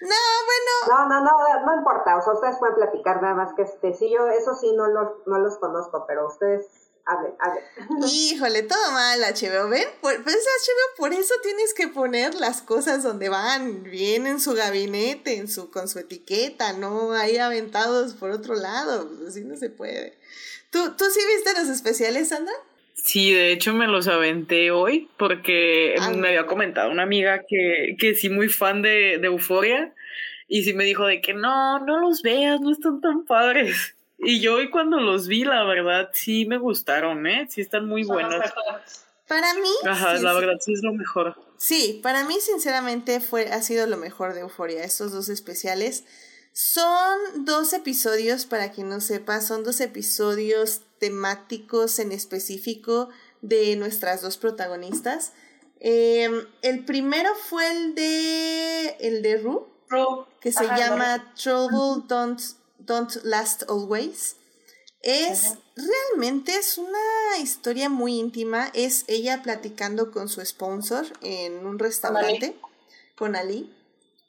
No, 0.00 0.16
bueno. 0.46 0.72
No, 0.88 1.08
no, 1.08 1.20
no, 1.20 1.66
no 1.66 1.74
importa, 1.76 2.16
o 2.16 2.22
sea, 2.22 2.32
ustedes 2.32 2.56
pueden 2.56 2.76
platicar 2.76 3.20
nada 3.20 3.34
más 3.34 3.52
que 3.52 3.62
este, 3.62 3.92
sí, 3.92 4.10
yo 4.10 4.28
eso 4.28 4.54
sí 4.54 4.72
no 4.72 4.86
los, 4.86 5.26
no 5.26 5.38
los 5.38 5.58
conozco, 5.58 6.06
pero 6.08 6.26
ustedes 6.26 6.66
Híjole, 8.12 8.62
todo 8.62 8.92
mal, 8.92 9.20
HBO. 9.20 9.68
¿Ven? 9.68 9.86
Por, 10.00 10.22
pues 10.22 10.36
HBO, 10.36 10.96
por 10.96 11.12
eso 11.12 11.34
tienes 11.42 11.72
que 11.74 11.88
poner 11.88 12.34
las 12.34 12.62
cosas 12.62 13.02
donde 13.02 13.28
van, 13.28 13.84
bien 13.84 14.26
en 14.26 14.40
su 14.40 14.54
gabinete, 14.54 15.36
en 15.36 15.48
su, 15.48 15.70
con 15.70 15.88
su 15.88 15.98
etiqueta, 15.98 16.72
no 16.72 17.12
ahí 17.12 17.36
aventados 17.36 18.14
por 18.14 18.30
otro 18.30 18.54
lado. 18.54 19.08
Pues 19.08 19.30
así 19.30 19.44
no 19.44 19.56
se 19.56 19.70
puede. 19.70 20.18
¿Tú, 20.70 20.96
¿Tú 20.96 21.04
sí 21.12 21.20
viste 21.34 21.58
los 21.60 21.68
especiales, 21.68 22.28
Sandra? 22.28 22.54
Sí, 22.94 23.32
de 23.32 23.52
hecho 23.52 23.72
me 23.72 23.86
los 23.86 24.08
aventé 24.08 24.70
hoy 24.72 25.08
porque 25.16 25.94
ah, 26.00 26.10
me 26.10 26.28
había 26.28 26.46
comentado 26.46 26.90
una 26.90 27.04
amiga 27.04 27.42
que, 27.46 27.94
que 27.98 28.14
sí 28.14 28.28
muy 28.28 28.48
fan 28.48 28.82
de, 28.82 29.18
de 29.18 29.26
Euforia 29.26 29.94
y 30.48 30.62
sí 30.62 30.72
me 30.72 30.84
dijo 30.84 31.06
de 31.06 31.20
que 31.20 31.34
no, 31.34 31.78
no 31.80 32.00
los 32.00 32.22
veas, 32.22 32.60
no 32.60 32.72
están 32.72 33.00
tan 33.00 33.24
padres. 33.24 33.95
Y 34.18 34.40
yo 34.40 34.54
hoy 34.54 34.70
cuando 34.70 34.98
los 34.98 35.26
vi, 35.28 35.44
la 35.44 35.64
verdad, 35.64 36.10
sí 36.12 36.46
me 36.46 36.58
gustaron, 36.58 37.26
¿eh? 37.26 37.46
Sí 37.50 37.60
están 37.60 37.86
muy 37.86 38.04
buenos. 38.04 38.42
Para 39.28 39.54
mí... 39.54 39.70
Ajá, 39.84 40.14
la 40.14 40.32
verdad 40.32 40.54
sí 40.60 40.72
es 40.72 40.82
lo 40.82 40.92
mejor. 40.92 41.36
Sí, 41.58 42.00
para 42.02 42.24
mí 42.24 42.36
sinceramente 42.40 43.20
fue, 43.20 43.46
ha 43.52 43.60
sido 43.62 43.86
lo 43.86 43.96
mejor 43.96 44.34
de 44.34 44.40
Euforia, 44.40 44.84
estos 44.84 45.12
dos 45.12 45.28
especiales. 45.28 46.04
Son 46.52 47.44
dos 47.44 47.72
episodios, 47.72 48.46
para 48.46 48.70
quien 48.70 48.88
no 48.88 49.00
sepa, 49.00 49.40
son 49.40 49.64
dos 49.64 49.80
episodios 49.80 50.82
temáticos 50.98 51.98
en 51.98 52.12
específico 52.12 53.10
de 53.42 53.76
nuestras 53.76 54.22
dos 54.22 54.38
protagonistas. 54.38 55.32
Em, 55.80 56.46
el 56.62 56.84
primero 56.84 57.28
fue 57.34 57.70
el 57.70 57.94
de 57.94 58.96
el 59.00 59.22
de 59.22 59.36
Rue, 59.36 59.66
que 60.40 60.52
se 60.52 60.64
llama 60.64 61.34
Trouble 61.34 62.04
Don't, 62.08 62.40
Don't 62.78 63.12
Last 63.24 63.64
Always. 63.68 64.36
Es 65.02 65.54
realmente 65.76 66.56
es 66.56 66.78
una 66.78 67.38
historia 67.40 67.88
muy 67.88 68.18
íntima. 68.18 68.70
Es 68.74 69.04
ella 69.08 69.42
platicando 69.42 70.10
con 70.10 70.28
su 70.28 70.44
sponsor 70.44 71.06
en 71.22 71.64
un 71.66 71.78
restaurante 71.78 72.56
con 73.16 73.36
Ali. 73.36 73.72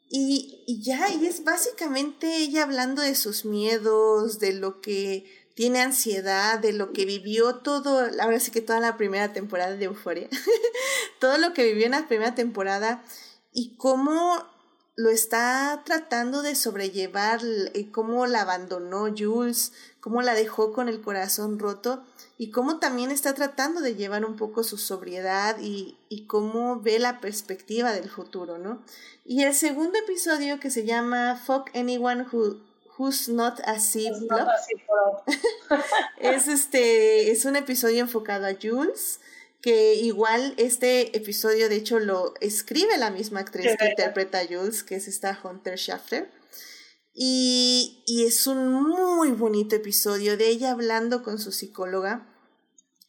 Y, 0.09 0.63
y 0.67 0.81
ya, 0.81 1.09
y 1.09 1.25
es 1.25 1.43
básicamente 1.43 2.37
ella 2.37 2.63
hablando 2.63 3.01
de 3.01 3.15
sus 3.15 3.43
miedos, 3.43 4.39
de 4.39 4.53
lo 4.53 4.79
que 4.79 5.25
tiene 5.57 5.81
ansiedad, 5.81 6.59
de 6.59 6.71
lo 6.71 6.93
que 6.93 7.05
vivió 7.05 7.55
todo, 7.55 8.07
ahora 8.21 8.39
sí 8.39 8.51
que 8.51 8.61
toda 8.61 8.79
la 8.79 8.95
primera 8.95 9.33
temporada 9.33 9.75
de 9.75 9.85
Euforia, 9.85 10.29
todo 11.19 11.39
lo 11.39 11.53
que 11.53 11.65
vivió 11.65 11.87
en 11.87 11.93
la 11.93 12.07
primera 12.07 12.35
temporada 12.35 13.03
y 13.51 13.75
cómo 13.75 14.45
lo 14.97 15.11
está 15.11 15.83
tratando 15.85 16.41
de 16.41 16.55
sobrellevar, 16.55 17.41
y 17.75 17.85
cómo 17.85 18.25
la 18.25 18.41
abandonó 18.41 19.13
Jules, 19.15 19.71
cómo 20.01 20.23
la 20.23 20.33
dejó 20.33 20.73
con 20.73 20.89
el 20.89 21.01
corazón 21.01 21.59
roto 21.59 22.03
y 22.39 22.49
cómo 22.49 22.79
también 22.79 23.11
está 23.11 23.35
tratando 23.35 23.81
de 23.81 23.93
llevar 23.93 24.25
un 24.25 24.35
poco 24.35 24.63
su 24.63 24.77
sobriedad 24.77 25.57
y, 25.59 25.99
y 26.09 26.25
cómo 26.25 26.81
ve 26.81 26.97
la 26.97 27.21
perspectiva 27.21 27.91
del 27.91 28.09
futuro, 28.09 28.57
¿no? 28.57 28.81
Y 29.23 29.43
el 29.43 29.53
segundo 29.53 29.99
episodio 29.99 30.59
que 30.59 30.71
se 30.71 30.83
llama 30.83 31.39
Fuck 31.45 31.75
Anyone 31.75 32.25
Who, 32.31 32.57
Who's 32.97 33.29
Not 33.29 33.59
a 33.65 33.79
Zip 33.79 34.15
es, 36.17 36.47
este, 36.47 37.31
es 37.31 37.45
un 37.45 37.55
episodio 37.55 37.99
enfocado 37.99 38.47
a 38.47 38.55
Jules 38.59 39.19
que 39.61 39.95
igual 39.95 40.53
este 40.57 41.17
episodio 41.17 41.69
de 41.69 41.75
hecho 41.75 41.99
lo 41.99 42.33
escribe 42.41 42.97
la 42.97 43.09
misma 43.09 43.39
actriz 43.41 43.75
que 43.77 43.89
interpreta 43.89 44.39
a 44.39 44.45
Jules, 44.45 44.83
que 44.83 44.95
es 44.95 45.07
esta 45.07 45.39
Hunter 45.43 45.77
Schaffer. 45.77 46.31
Y, 47.19 48.03
y, 48.05 48.25
es 48.25 48.45
un 48.45 48.71
muy 48.71 49.31
bonito 49.31 49.75
episodio 49.75 50.37
de 50.37 50.49
ella 50.49 50.69
hablando 50.69 51.23
con 51.23 51.39
su 51.39 51.51
psicóloga, 51.51 52.27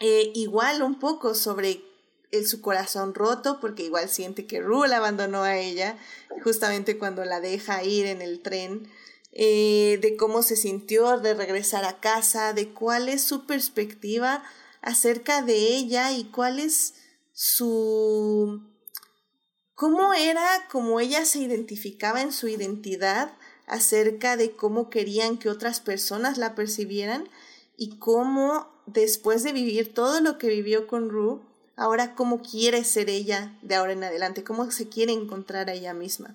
eh, 0.00 0.32
igual 0.34 0.80
un 0.80 0.98
poco 0.98 1.34
sobre 1.34 1.82
el, 2.30 2.46
su 2.46 2.62
corazón 2.62 3.14
roto, 3.14 3.60
porque 3.60 3.82
igual 3.82 4.08
siente 4.08 4.46
que 4.46 4.62
Rue 4.62 4.88
la 4.88 4.96
abandonó 4.96 5.42
a 5.42 5.58
ella, 5.58 5.98
justamente 6.42 6.96
cuando 6.96 7.26
la 7.26 7.40
deja 7.40 7.84
ir 7.84 8.06
en 8.06 8.22
el 8.22 8.40
tren, 8.40 8.90
eh, 9.32 9.98
de 10.00 10.16
cómo 10.16 10.42
se 10.42 10.56
sintió 10.56 11.18
de 11.18 11.34
regresar 11.34 11.84
a 11.84 12.00
casa, 12.00 12.54
de 12.54 12.70
cuál 12.70 13.10
es 13.10 13.22
su 13.22 13.44
perspectiva 13.44 14.42
acerca 14.88 15.42
de 15.42 15.76
ella 15.76 16.12
y 16.12 16.24
cuál 16.24 16.58
es 16.58 16.94
su... 17.34 18.62
cómo 19.74 20.14
era, 20.14 20.66
cómo 20.70 20.98
ella 20.98 21.26
se 21.26 21.40
identificaba 21.40 22.22
en 22.22 22.32
su 22.32 22.48
identidad 22.48 23.34
acerca 23.66 24.38
de 24.38 24.56
cómo 24.56 24.88
querían 24.88 25.36
que 25.36 25.50
otras 25.50 25.80
personas 25.80 26.38
la 26.38 26.54
percibieran 26.54 27.28
y 27.76 27.98
cómo 27.98 28.66
después 28.86 29.42
de 29.42 29.52
vivir 29.52 29.92
todo 29.92 30.22
lo 30.22 30.38
que 30.38 30.48
vivió 30.48 30.86
con 30.86 31.10
Rue, 31.10 31.42
ahora 31.76 32.14
cómo 32.14 32.40
quiere 32.40 32.82
ser 32.82 33.10
ella 33.10 33.58
de 33.60 33.74
ahora 33.74 33.92
en 33.92 34.04
adelante, 34.04 34.42
cómo 34.42 34.70
se 34.70 34.88
quiere 34.88 35.12
encontrar 35.12 35.68
a 35.68 35.74
ella 35.74 35.92
misma. 35.92 36.34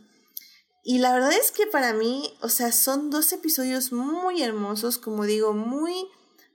Y 0.84 0.99
la 0.99 1.12
verdad 1.12 1.34
es 1.34 1.51
que 1.51 1.66
para 1.66 1.93
mí, 1.93 2.32
o 2.41 2.49
sea, 2.49 2.72
son 2.72 3.10
dos 3.10 3.34
episodios 3.34 3.91
muy 3.91 4.43
hermosos, 4.43 4.99
como 4.99 5.24
digo, 5.26 5.54
muy 5.54 6.08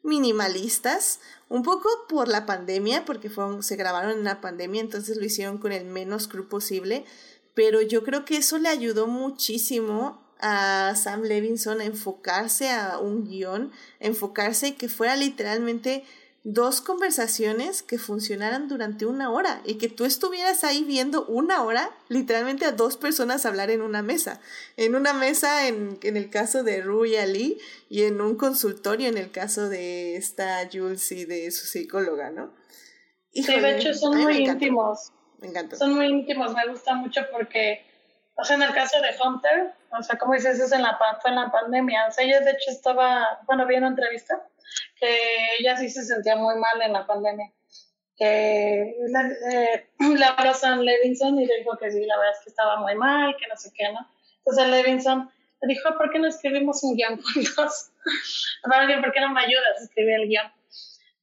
minimalistas, 0.03 1.21
un 1.49 1.63
poco 1.63 1.89
por 2.09 2.29
la 2.29 2.47
pandemia, 2.47 3.05
porque 3.05 3.31
se 3.61 3.77
grabaron 3.77 4.13
en 4.13 4.25
la 4.25 4.41
pandemia, 4.41 4.81
entonces 4.81 5.17
lo 5.17 5.25
hicieron 5.25 5.59
con 5.59 5.73
el 5.73 5.85
menos 5.85 6.29
crew 6.29 6.49
posible, 6.49 7.05
pero 7.55 7.83
yo 7.83 8.05
creo 8.05 8.25
que 8.25 8.37
eso 8.37 8.59
le 8.59 8.69
ayudó 8.69 9.07
muchísimo 9.07 10.23
a 10.41 10.95
Sam 10.97 11.23
Levinson 11.23 11.81
a 11.81 11.85
enfocarse 11.85 12.71
a 12.71 12.99
un 12.99 13.25
guion, 13.25 13.73
enfocarse 13.99 14.77
que 14.77 14.89
fuera 14.89 15.17
literalmente 15.17 16.05
dos 16.51 16.81
conversaciones 16.81 17.83
que 17.83 17.99
funcionaran 17.99 18.69
durante 18.69 19.05
una 19.05 19.31
hora 19.31 19.61
y 19.67 19.77
que 19.77 19.91
tú 19.91 20.07
estuvieras 20.07 20.65
ahí 20.65 20.83
viendo 20.83 21.27
una 21.27 21.63
hora 21.63 21.91
literalmente 22.09 22.65
a 22.65 22.73
dos 22.73 22.97
personas 22.97 23.45
hablar 23.45 23.71
en 23.71 23.83
una 23.83 24.01
mesa. 24.01 24.41
En 24.79 24.95
una 24.95 25.13
mesa 25.13 25.69
en, 25.69 25.99
en 26.03 26.17
el 26.17 26.31
caso 26.31 26.63
de 26.63 26.81
Rui 26.81 27.17
Ali 27.17 27.59
y 27.91 28.05
en 28.05 28.23
un 28.23 28.37
consultorio 28.37 29.09
en 29.09 29.19
el 29.19 29.31
caso 29.31 29.69
de 29.69 30.17
esta 30.17 30.67
Jules 30.73 31.13
y 31.13 31.27
de 31.27 31.51
su 31.51 31.67
psicóloga, 31.67 32.31
¿no? 32.31 32.55
sí, 33.35 33.61
de 33.61 33.77
hecho 33.77 33.93
son 33.93 34.17
muy 34.17 34.39
íntimos. 34.39 35.13
Me 35.41 35.49
encanta. 35.49 35.77
Son 35.77 35.95
muy 35.95 36.07
íntimos, 36.07 36.55
me 36.55 36.67
gusta 36.67 36.95
mucho 36.95 37.21
porque, 37.31 37.85
o 38.37 38.45
sea, 38.45 38.57
en 38.57 38.63
el 38.63 38.73
caso 38.73 38.97
de 39.03 39.09
Hunter, 39.23 39.75
o 39.97 40.03
sea, 40.03 40.17
como 40.17 40.33
dices, 40.33 40.59
es 40.59 40.73
en 40.73 40.83
la, 40.83 40.99
fue 41.21 41.31
en 41.31 41.37
la 41.37 41.53
pandemia. 41.53 42.07
O 42.09 42.11
sea, 42.11 42.25
ella 42.25 42.41
de 42.41 42.53
hecho 42.53 42.71
estaba, 42.71 43.39
bueno, 43.47 43.67
vi 43.67 43.77
una 43.77 43.89
entrevista 43.89 44.43
que 45.01 45.57
ella 45.59 45.77
sí 45.77 45.91
se 45.91 46.05
sentía 46.05 46.37
muy 46.37 46.57
mal 46.57 46.83
en 46.83 46.93
la 46.93 47.07
pandemia. 47.07 47.53
Que 48.17 48.81
eh, 48.81 49.91
le 50.01 50.25
habló 50.25 50.55
Sam 50.55 50.81
Levinson 50.81 51.39
y 51.39 51.47
le 51.47 51.59
dijo 51.59 51.77
que 51.79 51.91
sí, 51.91 52.05
la 52.05 52.19
verdad 52.19 52.35
es 52.37 52.45
que 52.45 52.51
estaba 52.51 52.81
muy 52.81 52.95
mal, 52.97 53.37
que 53.37 53.47
no 53.47 53.57
sé 53.57 53.71
qué, 53.75 53.93
¿no? 53.93 54.01
Entonces 54.39 54.67
Levinson 54.69 55.31
le 55.63 55.75
dijo, 55.75 55.97
¿por 55.97 56.11
qué 56.11 56.19
no 56.19 56.29
escribimos 56.29 56.83
un 56.83 56.97
guion 56.97 57.21
juntos? 57.35 57.91
¿Por 58.63 59.13
qué 59.13 59.21
no 59.21 59.31
me 59.31 59.41
ayudas 59.41 59.81
a 59.81 59.85
escribir 59.85 60.15
el 60.15 60.29
guion? 60.29 60.53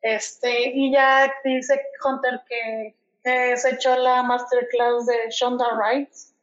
Este, 0.02 0.70
y 0.74 0.92
ya 0.92 1.34
dice 1.44 1.82
Hunter 2.04 2.42
que, 2.48 2.96
se 3.24 3.70
echó 3.72 3.96
la 3.98 4.22
masterclass 4.22 5.08
de 5.08 5.32
Shonda 5.32 5.66
Rhimes 5.72 6.36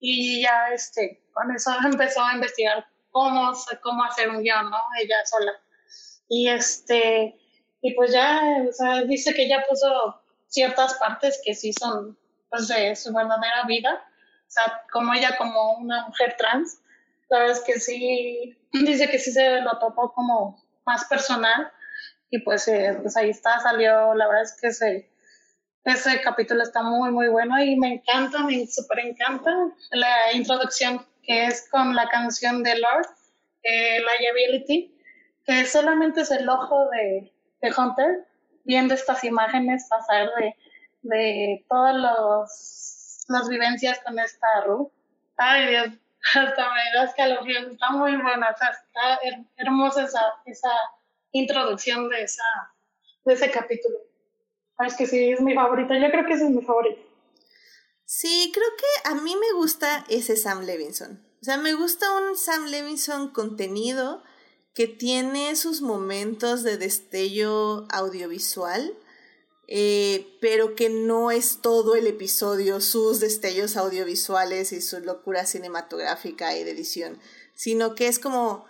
y 0.00 0.42
ya 0.42 0.70
este, 0.72 1.22
con 1.32 1.48
eso 1.54 1.70
empezó 1.84 2.24
a 2.24 2.34
investigar 2.34 2.84
cómo, 3.12 3.52
cómo 3.82 4.02
hacer 4.02 4.30
un 4.30 4.42
guion, 4.42 4.68
¿no? 4.68 4.78
Ella 5.00 5.24
sola. 5.26 5.52
Y 6.28 6.48
este, 6.48 7.36
y 7.80 7.94
pues 7.94 8.12
ya, 8.12 8.40
o 8.68 8.72
sea, 8.72 9.02
dice 9.02 9.34
que 9.34 9.48
ya 9.48 9.64
puso 9.68 10.22
ciertas 10.46 10.94
partes 10.94 11.40
que 11.44 11.54
sí 11.54 11.72
son 11.72 12.18
pues 12.48 12.68
de 12.68 12.94
su 12.94 13.12
verdadera 13.12 13.64
vida, 13.66 14.04
o 14.46 14.50
sea, 14.50 14.82
como 14.92 15.12
ella 15.12 15.36
como 15.36 15.78
una 15.78 16.06
mujer 16.06 16.36
trans, 16.38 16.80
la 17.28 17.40
verdad 17.40 17.56
es 17.56 17.64
que 17.64 17.80
sí, 17.80 18.56
dice 18.72 19.08
que 19.08 19.18
sí 19.18 19.32
se 19.32 19.60
lo 19.60 19.78
topó 19.78 20.12
como 20.12 20.62
más 20.86 21.04
personal. 21.06 21.72
Y 22.30 22.38
pues, 22.40 22.66
eh, 22.68 22.98
pues 23.00 23.16
ahí 23.16 23.30
está, 23.30 23.60
salió, 23.60 24.14
la 24.14 24.26
verdad 24.26 24.42
es 24.42 24.56
que 24.60 24.68
ese, 24.68 25.10
ese 25.84 26.20
capítulo 26.20 26.62
está 26.62 26.82
muy, 26.82 27.10
muy 27.10 27.28
bueno 27.28 27.62
y 27.62 27.76
me 27.76 27.94
encanta, 27.94 28.42
me 28.42 28.66
súper 28.66 29.00
encanta 29.00 29.50
la 29.92 30.32
introducción 30.32 31.06
que 31.22 31.46
es 31.46 31.68
con 31.70 31.94
la 31.94 32.08
canción 32.08 32.62
de 32.62 32.78
Lord, 32.78 33.06
eh, 33.62 34.00
Liability, 34.00 34.93
que 35.44 35.66
solamente 35.66 36.22
es 36.22 36.30
el 36.30 36.48
ojo 36.48 36.88
de, 36.90 37.32
de 37.60 37.72
Hunter 37.76 38.26
viendo 38.64 38.94
estas 38.94 39.24
imágenes 39.24 39.86
pasar 39.88 40.28
de, 40.38 40.54
de 41.02 41.66
todas 41.68 41.94
los, 41.96 43.24
las 43.28 43.48
vivencias 43.48 44.00
con 44.04 44.18
esta 44.18 44.46
Ru. 44.66 44.90
Ay 45.36 45.68
Dios, 45.68 45.88
hasta 46.34 46.74
me 46.74 46.98
da 46.98 47.04
escalofríos, 47.04 47.72
está 47.72 47.90
muy 47.90 48.16
buena, 48.16 48.48
está 48.50 49.18
hermosa 49.56 50.04
esa, 50.04 50.22
esa 50.46 50.72
introducción 51.32 52.08
de, 52.08 52.22
esa, 52.22 52.44
de 53.24 53.34
ese 53.34 53.50
capítulo. 53.50 53.98
Es 54.78 54.96
que 54.96 55.06
sí, 55.06 55.32
es 55.32 55.40
mi 55.40 55.54
favorita, 55.54 55.96
yo 55.96 56.10
creo 56.10 56.26
que 56.26 56.32
ese 56.32 56.44
es 56.44 56.50
mi 56.50 56.62
favorito. 56.62 57.00
Sí, 58.06 58.50
creo 58.52 58.68
que 58.76 59.08
a 59.10 59.14
mí 59.14 59.34
me 59.36 59.52
gusta 59.58 60.04
ese 60.08 60.36
Sam 60.36 60.62
Levinson. 60.62 61.24
O 61.40 61.44
sea, 61.44 61.56
me 61.58 61.74
gusta 61.74 62.10
un 62.12 62.36
Sam 62.36 62.66
Levinson 62.66 63.30
contenido 63.30 64.22
que 64.74 64.88
tiene 64.88 65.54
sus 65.54 65.80
momentos 65.80 66.64
de 66.64 66.76
destello 66.76 67.86
audiovisual, 67.90 68.92
eh, 69.66 70.36
pero 70.40 70.74
que 70.74 70.90
no 70.90 71.30
es 71.30 71.60
todo 71.62 71.94
el 71.94 72.06
episodio 72.06 72.80
sus 72.80 73.20
destellos 73.20 73.76
audiovisuales 73.76 74.72
y 74.72 74.82
su 74.82 75.00
locura 75.00 75.46
cinematográfica 75.46 76.56
y 76.56 76.64
de 76.64 76.72
edición, 76.72 77.18
sino 77.54 77.94
que 77.94 78.08
es 78.08 78.18
como, 78.18 78.66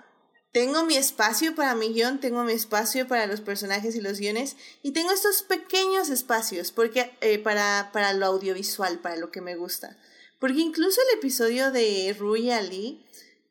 tengo 0.52 0.84
mi 0.84 0.94
espacio 0.96 1.54
para 1.56 1.74
mi 1.74 1.88
guion, 1.88 2.20
tengo 2.20 2.44
mi 2.44 2.52
espacio 2.52 3.08
para 3.08 3.26
los 3.26 3.40
personajes 3.40 3.96
y 3.96 4.00
los 4.00 4.20
guiones, 4.20 4.56
y 4.82 4.92
tengo 4.92 5.10
estos 5.10 5.42
pequeños 5.42 6.10
espacios 6.10 6.70
porque, 6.70 7.10
eh, 7.22 7.38
para, 7.38 7.90
para 7.92 8.12
lo 8.12 8.26
audiovisual, 8.26 9.00
para 9.00 9.16
lo 9.16 9.32
que 9.32 9.40
me 9.40 9.56
gusta. 9.56 9.96
Porque 10.38 10.60
incluso 10.60 11.00
el 11.00 11.18
episodio 11.18 11.72
de 11.72 12.14
Rui 12.16 12.50
Ali, 12.50 13.04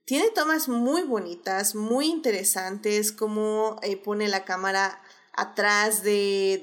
tiene 0.05 0.29
tomas 0.31 0.67
muy 0.67 1.03
bonitas, 1.03 1.75
muy 1.75 2.07
interesantes, 2.07 3.11
como 3.11 3.79
eh, 3.83 3.97
pone 3.97 4.27
la 4.27 4.45
cámara 4.45 5.01
atrás 5.33 6.03
de, 6.03 6.61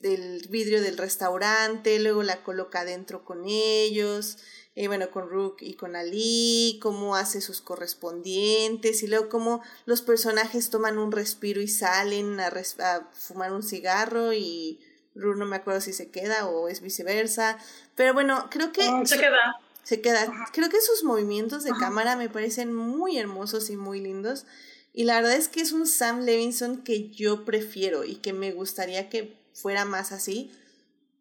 del 0.00 0.48
vidrio 0.48 0.82
del 0.82 0.98
restaurante, 0.98 1.98
luego 2.00 2.22
la 2.22 2.42
coloca 2.42 2.80
adentro 2.80 3.24
con 3.24 3.44
ellos, 3.46 4.38
eh, 4.74 4.88
bueno, 4.88 5.10
con 5.10 5.28
Rook 5.28 5.58
y 5.60 5.74
con 5.74 5.94
Ali, 5.94 6.78
cómo 6.82 7.16
hace 7.16 7.40
sus 7.40 7.60
correspondientes 7.60 9.02
y 9.02 9.06
luego 9.06 9.28
cómo 9.28 9.62
los 9.86 10.02
personajes 10.02 10.70
toman 10.70 10.98
un 10.98 11.12
respiro 11.12 11.60
y 11.60 11.68
salen 11.68 12.40
a, 12.40 12.48
a 12.48 13.10
fumar 13.12 13.52
un 13.52 13.62
cigarro 13.62 14.32
y 14.32 14.80
Rook 15.14 15.36
no 15.36 15.46
me 15.46 15.56
acuerdo 15.56 15.80
si 15.80 15.92
se 15.92 16.10
queda 16.10 16.48
o 16.48 16.68
es 16.68 16.80
viceversa, 16.80 17.58
pero 17.94 18.14
bueno, 18.14 18.48
creo 18.50 18.72
que... 18.72 18.90
Mm, 18.90 19.06
se 19.06 19.18
queda. 19.18 19.60
Se 19.88 20.02
queda. 20.02 20.30
Creo 20.52 20.68
que 20.68 20.82
sus 20.82 21.02
movimientos 21.02 21.64
de 21.64 21.70
cámara 21.70 22.14
me 22.14 22.28
parecen 22.28 22.74
muy 22.74 23.16
hermosos 23.16 23.70
y 23.70 23.76
muy 23.78 24.02
lindos. 24.02 24.44
Y 24.92 25.04
la 25.04 25.14
verdad 25.14 25.32
es 25.32 25.48
que 25.48 25.62
es 25.62 25.72
un 25.72 25.86
Sam 25.86 26.26
Levinson 26.26 26.84
que 26.84 27.08
yo 27.08 27.46
prefiero 27.46 28.04
y 28.04 28.16
que 28.16 28.34
me 28.34 28.52
gustaría 28.52 29.08
que 29.08 29.34
fuera 29.54 29.86
más 29.86 30.12
así. 30.12 30.52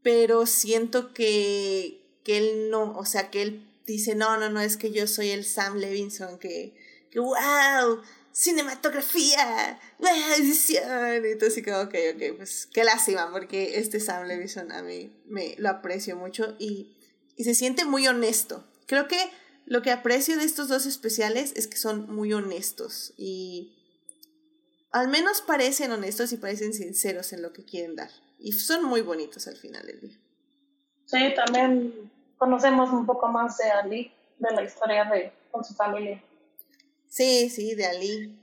Pero 0.03 0.45
siento 0.45 1.13
que, 1.13 2.01
que 2.25 2.39
él 2.39 2.69
no, 2.69 2.97
o 2.97 3.05
sea, 3.05 3.31
que 3.31 3.41
él 3.43 3.65
dice, 3.85 4.15
no, 4.15 4.35
no, 4.35 4.49
no, 4.49 4.59
es 4.59 4.75
que 4.75 4.91
yo 4.91 5.07
soy 5.07 5.29
el 5.29 5.45
Sam 5.45 5.77
Levinson, 5.77 6.37
que, 6.37 6.75
que 7.09 7.21
wow, 7.21 8.01
cinematografía, 8.33 9.79
wow, 9.97 10.09
edición. 10.39 11.23
Y 11.23 11.27
entonces, 11.29 11.63
como, 11.63 11.77
ok, 11.83 11.95
ok, 12.15 12.35
pues 12.35 12.67
qué 12.73 12.83
lástima, 12.83 13.31
porque 13.31 13.79
este 13.79 14.01
Sam 14.01 14.27
Levinson 14.27 14.73
a 14.73 14.81
mí 14.83 15.15
me 15.25 15.55
lo 15.57 15.69
aprecio 15.69 16.17
mucho 16.17 16.57
y, 16.59 16.96
y 17.37 17.43
se 17.45 17.55
siente 17.55 17.85
muy 17.85 18.07
honesto. 18.07 18.65
Creo 18.87 19.07
que 19.07 19.17
lo 19.65 19.81
que 19.81 19.91
aprecio 19.91 20.35
de 20.37 20.43
estos 20.43 20.67
dos 20.67 20.85
especiales 20.85 21.53
es 21.55 21.67
que 21.67 21.77
son 21.77 22.13
muy 22.13 22.33
honestos 22.33 23.13
y 23.15 23.73
al 24.91 25.07
menos 25.07 25.41
parecen 25.41 25.91
honestos 25.91 26.33
y 26.33 26.37
parecen 26.37 26.73
sinceros 26.73 27.31
en 27.33 27.41
lo 27.41 27.53
que 27.53 27.63
quieren 27.63 27.95
dar. 27.95 28.09
Y 28.39 28.53
son 28.53 28.83
muy 28.83 29.01
bonitos 29.01 29.47
al 29.47 29.55
final 29.55 29.85
del 29.85 30.01
día. 30.01 30.17
Sí, 31.05 31.33
también 31.35 32.11
conocemos 32.37 32.91
un 32.91 33.05
poco 33.05 33.27
más 33.27 33.57
de 33.57 33.69
Ali, 33.69 34.11
de 34.39 34.55
la 34.55 34.63
historia 34.63 35.05
de 35.05 35.31
con 35.51 35.63
su 35.63 35.73
familia. 35.73 36.23
Sí, 37.07 37.49
sí, 37.49 37.75
de 37.75 37.85
Ali. 37.85 38.39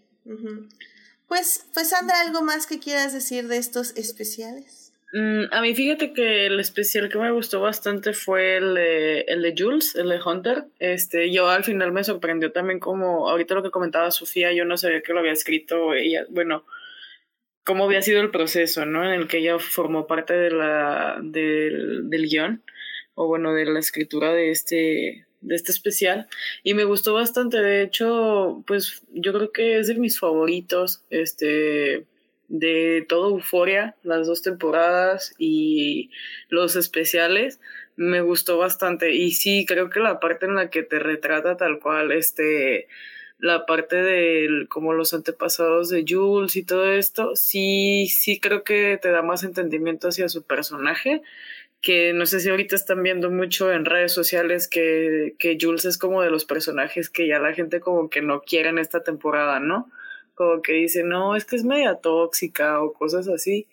Pues, 1.27 1.67
pues 1.73 1.89
Sandra, 1.89 2.21
¿algo 2.21 2.43
más 2.43 2.67
que 2.67 2.79
quieras 2.79 3.13
decir 3.13 3.49
de 3.49 3.57
estos 3.57 3.93
especiales? 3.97 4.84
Mm, 5.17 5.45
a 5.53 5.61
mí 5.61 5.77
fíjate 5.77 6.13
que 6.13 6.47
el 6.47 6.59
especial 6.59 7.09
que 7.09 7.19
me 7.19 7.31
gustó 7.31 7.61
bastante 7.61 8.15
fue 8.15 8.57
el 8.57 8.77
el 8.77 9.43
de 9.43 9.55
Jules, 9.57 9.95
el 9.95 10.09
de 10.09 10.21
Hunter. 10.21 10.65
Este, 10.81 11.31
yo 11.33 11.49
al 11.49 11.63
final 11.63 11.93
me 11.93 12.03
sorprendió 12.03 12.51
también 12.51 12.81
como, 12.81 13.31
ahorita 13.31 13.55
lo 13.55 13.63
que 13.63 13.71
comentaba 13.71 14.11
Sofía, 14.11 14.53
yo 14.53 14.65
no 14.65 14.77
sabía 14.77 15.03
que 15.03 15.13
lo 15.13 15.21
había 15.21 15.31
escrito 15.31 15.95
ella, 15.95 16.27
bueno, 16.31 16.67
cómo 17.65 17.85
había 17.85 18.03
sido 18.03 18.21
el 18.23 18.33
proceso, 18.33 18.87
¿no? 18.87 19.05
En 19.05 19.13
el 19.13 19.29
que 19.29 19.39
ella 19.39 19.59
formó 19.61 20.09
parte 20.09 20.35
de 20.35 20.51
la, 20.51 21.19
del, 21.23 22.11
del 22.11 22.29
guion 22.29 22.65
o 23.15 23.29
bueno, 23.29 23.55
de 23.55 23.67
la 23.67 23.79
escritura 23.81 24.33
de 24.33 24.51
este, 24.51 25.27
de 25.43 25.55
este 25.55 25.73
especial 25.73 26.29
y 26.65 26.75
me 26.75 26.85
gustó 26.85 27.15
bastante, 27.15 27.59
de 27.61 27.83
hecho, 27.83 28.65
pues 28.67 29.05
yo 29.13 29.33
creo 29.33 29.53
que 29.53 29.79
es 29.79 29.89
de 29.89 29.95
mis 29.95 30.19
favoritos, 30.19 31.05
este, 31.11 32.07
de 32.49 33.05
todo 33.09 33.31
Euforia, 33.31 33.97
las 34.03 34.27
dos 34.27 34.43
temporadas 34.43 35.35
y 35.39 36.11
los 36.49 36.77
especiales, 36.77 37.61
me 37.97 38.21
gustó 38.21 38.59
bastante 38.59 39.13
y 39.15 39.33
sí, 39.33 39.65
creo 39.67 39.91
que 39.91 40.01
la 40.01 40.21
parte 40.21 40.47
en 40.47 40.57
la 40.57 40.71
que 40.71 40.83
te 40.83 40.99
retrata 40.99 41.57
tal 41.57 41.79
cual, 41.81 42.13
este, 42.13 42.89
la 43.39 43.67
parte 43.67 43.97
de 43.97 44.67
como 44.69 44.93
los 44.93 45.15
antepasados 45.15 45.91
de 45.91 46.05
Jules 46.09 46.57
y 46.57 46.65
todo 46.65 46.91
esto, 46.93 47.37
sí, 47.37 48.07
sí 48.09 48.41
creo 48.41 48.65
que 48.65 48.99
te 49.01 49.11
da 49.11 49.23
más 49.23 49.45
entendimiento 49.45 50.09
hacia 50.09 50.29
su 50.29 50.43
personaje 50.45 51.23
que 51.85 52.15
no 52.15 52.25
sé 52.25 52.41
si 52.41 52.49
ahorita 52.49 52.77
están 52.77 53.03
viendo 53.03 53.31
mucho 53.31 53.71
en 53.71 53.85
redes 53.85 54.11
sociales 54.11 54.69
que, 54.69 55.35
que 55.39 55.59
Jules 55.61 55.85
es 55.85 55.99
como 55.99 56.23
de 56.23 56.31
los 56.31 56.47
personajes 56.47 57.11
que 57.11 57.29
ya 57.29 57.39
la 57.39 57.53
gente 57.53 57.81
como 57.81 58.09
que 58.09 58.23
no 58.23 58.41
quiere 58.41 58.71
en 58.71 58.79
esta 58.79 59.03
temporada, 59.03 59.61
¿no? 59.61 59.91
Como 60.35 60.63
que 60.63 60.73
dice, 60.73 61.03
no, 61.05 61.37
es 61.37 61.45
que 61.45 61.57
es 61.57 61.65
media 61.65 61.97
tóxica 61.97 62.83
o 62.83 62.93
cosas 62.93 63.29
así, 63.29 63.69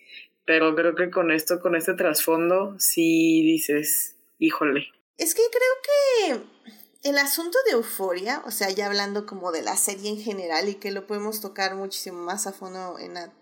pero 0.46 0.76
creo 0.76 0.96
que 0.96 1.10
con 1.10 1.32
esto, 1.32 1.60
con 1.60 1.76
este 1.76 1.94
trasfondo, 1.94 2.76
sí 2.80 3.42
dices, 3.44 4.16
híjole. 4.40 4.88
Es 5.18 5.36
que 5.36 5.44
creo 5.52 6.38
que 6.44 7.10
el 7.10 7.18
asunto 7.18 7.58
de 7.66 7.72
euforia, 7.72 8.44
o 8.46 8.52
sea, 8.52 8.70
ya 8.70 8.88
hablando 8.88 9.26
como 9.26 9.52
de 9.52 9.62
la 9.62 9.76
serie 9.76 10.10
en 10.10 10.20
general 10.20 10.70
y 10.70 10.76
que 10.76 10.92
lo 10.92 11.08
podemos 11.08 11.42
tocar 11.42 11.76
muchísimo 11.76 12.20
más 12.20 12.48
a 12.48 12.54
fondo 12.54 13.00
en 13.00 13.16
la 13.16 13.34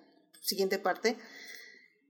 siguiente 0.41 0.79
parte, 0.79 1.17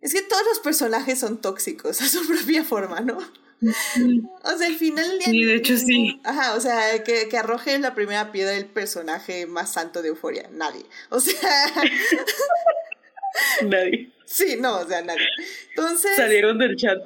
es 0.02 0.14
que 0.14 0.22
todos 0.22 0.44
los 0.46 0.60
personajes 0.60 1.20
son 1.20 1.42
tóxicos 1.42 2.02
a 2.02 2.08
su 2.08 2.26
propia 2.28 2.64
forma, 2.64 3.02
¿no? 3.02 3.18
O 3.62 4.58
sea, 4.58 4.68
al 4.68 4.76
final 4.76 5.06
Sí, 5.24 5.44
de 5.44 5.56
hecho 5.56 5.78
sí. 5.78 6.22
Ajá, 6.24 6.56
o 6.56 6.62
sea, 6.62 7.04
que, 7.04 7.28
que 7.28 7.38
arroje 7.38 7.78
la 7.80 7.94
primera 7.94 8.32
piedra 8.32 8.56
el 8.56 8.66
personaje 8.66 9.46
más 9.46 9.74
santo 9.74 10.02
de 10.02 10.10
Euforia. 10.10 10.50
Nadie. 10.52 10.86
O 11.10 11.20
sea. 11.20 11.40
nadie. 13.66 14.12
Sí, 14.26 14.58
no, 14.60 14.80
o 14.80 14.88
sea, 14.88 15.02
nadie. 15.02 15.28
Entonces. 15.70 16.16
Salieron 16.16 16.58
del 16.58 16.76
chat. 16.76 16.98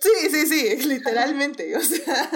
Sí, 0.00 0.30
sí, 0.30 0.46
sí, 0.46 0.76
literalmente. 0.88 1.76
O 1.76 1.80
sea. 1.80 2.30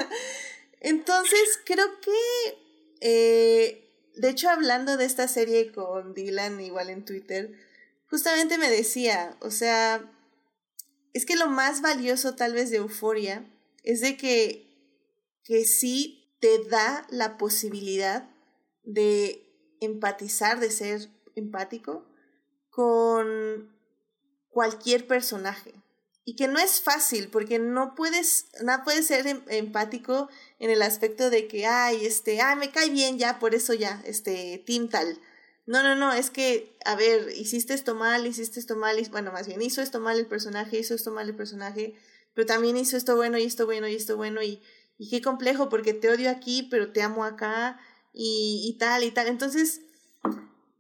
Entonces, 0.81 1.61
creo 1.65 2.01
que. 2.01 2.59
Eh, 3.01 3.89
de 4.17 4.29
hecho, 4.29 4.51
hablando 4.51 4.97
de 4.97 5.07
esta 5.07 5.29
serie 5.29 5.73
con 5.73 6.15
Dylan, 6.15 6.61
igual 6.61 6.91
en 6.91 7.05
Twitter 7.05 7.51
justamente 8.13 8.59
me 8.59 8.69
decía, 8.69 9.39
o 9.41 9.51
sea, 9.51 10.05
es 11.15 11.25
que 11.25 11.35
lo 11.35 11.49
más 11.49 11.81
valioso 11.81 12.35
tal 12.35 12.53
vez 12.53 12.69
de 12.69 12.77
euforia 12.77 13.43
es 13.83 14.01
de 14.01 14.17
que, 14.17 14.67
que 15.45 15.65
sí 15.65 16.37
te 16.41 16.65
da 16.65 17.07
la 17.11 17.39
posibilidad 17.39 18.29
de 18.85 19.49
empatizar, 19.81 20.61
de 20.61 20.71
ser 20.71 21.09
empático 21.35 22.07
con 22.71 23.75
cualquier 24.49 25.07
personaje. 25.07 25.73
Y 26.25 26.37
que 26.37 26.47
no 26.47 26.61
es 26.61 26.81
fácil, 26.81 27.29
porque 27.31 27.59
no 27.59 27.97
puedes, 27.97 28.47
no 28.63 28.85
puedes 28.85 29.09
ser 29.09 29.27
em, 29.27 29.43
empático 29.49 30.29
en 30.61 30.71
el 30.71 30.83
aspecto 30.83 31.31
de 31.31 31.49
que, 31.49 31.67
ay, 31.67 32.07
este, 32.07 32.41
ay, 32.41 32.57
me 32.57 32.71
cae 32.71 32.91
bien 32.91 33.19
ya, 33.19 33.41
por 33.41 33.57
eso 33.57 33.75
ya, 33.75 34.01
este, 34.07 34.63
Tim 34.65 34.89
tal 34.89 35.21
no, 35.65 35.83
no, 35.83 35.95
no, 35.95 36.13
es 36.13 36.31
que, 36.31 36.77
a 36.85 36.97
ver, 36.97 37.33
hiciste 37.37 37.75
esto 37.75 37.95
mal, 37.95 38.27
hiciste 38.27 38.59
esto 38.59 38.77
mal, 38.77 38.97
bueno, 39.11 39.31
más 39.31 39.47
bien 39.47 39.63
hizo 39.63 39.81
esto 39.81 40.01
mal 40.01 40.19
el 40.19 40.27
personaje, 40.27 40.79
hizo 40.79 40.95
esto 40.95 41.13
mal 41.13 41.29
el 41.29 41.37
personaje, 41.37 41.95
pero 42.35 42.47
también 42.47 42.77
hizo 42.77 42.97
esto 42.97 43.17
bueno 43.17 43.39
y 43.39 43.45
esto 43.45 43.67
bueno 43.67 43.89
y 43.89 43.95
esto 43.95 44.17
bueno 44.17 44.43
y, 44.43 44.63
qué 45.11 45.21
complejo 45.21 45.69
porque 45.69 45.95
te 45.95 46.11
odio 46.11 46.31
aquí, 46.31 46.69
pero 46.71 46.93
te 46.93 47.03
amo 47.03 47.25
acá 47.25 47.81
y, 48.13 48.63
y 48.69 48.79
tal 48.79 49.03
y 49.03 49.11
tal. 49.11 49.27
Entonces, 49.27 49.81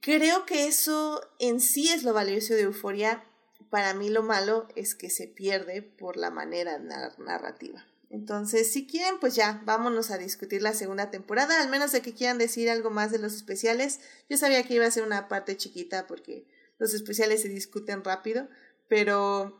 creo 0.00 0.46
que 0.46 0.68
eso 0.68 1.20
en 1.40 1.60
sí 1.60 1.88
es 1.88 2.04
lo 2.04 2.12
valioso 2.12 2.54
de 2.54 2.62
Euforia. 2.62 3.24
Para 3.68 3.94
mí 3.94 4.10
lo 4.10 4.22
malo 4.22 4.68
es 4.76 4.94
que 4.94 5.10
se 5.10 5.26
pierde 5.26 5.82
por 5.82 6.16
la 6.16 6.30
manera 6.30 6.78
narrativa. 6.78 7.84
Entonces, 8.12 8.70
si 8.70 8.86
quieren, 8.86 9.18
pues 9.20 9.34
ya, 9.34 9.62
vámonos 9.64 10.10
a 10.10 10.18
discutir 10.18 10.60
la 10.60 10.74
segunda 10.74 11.10
temporada, 11.10 11.62
al 11.62 11.70
menos 11.70 11.92
de 11.92 12.02
que 12.02 12.12
quieran 12.12 12.36
decir 12.36 12.68
algo 12.68 12.90
más 12.90 13.10
de 13.10 13.18
los 13.18 13.32
especiales. 13.32 14.00
Yo 14.28 14.36
sabía 14.36 14.62
que 14.64 14.74
iba 14.74 14.84
a 14.84 14.90
ser 14.90 15.02
una 15.02 15.28
parte 15.28 15.56
chiquita 15.56 16.06
porque 16.06 16.46
los 16.78 16.92
especiales 16.92 17.40
se 17.40 17.48
discuten 17.48 18.04
rápido, 18.04 18.48
pero 18.92 19.50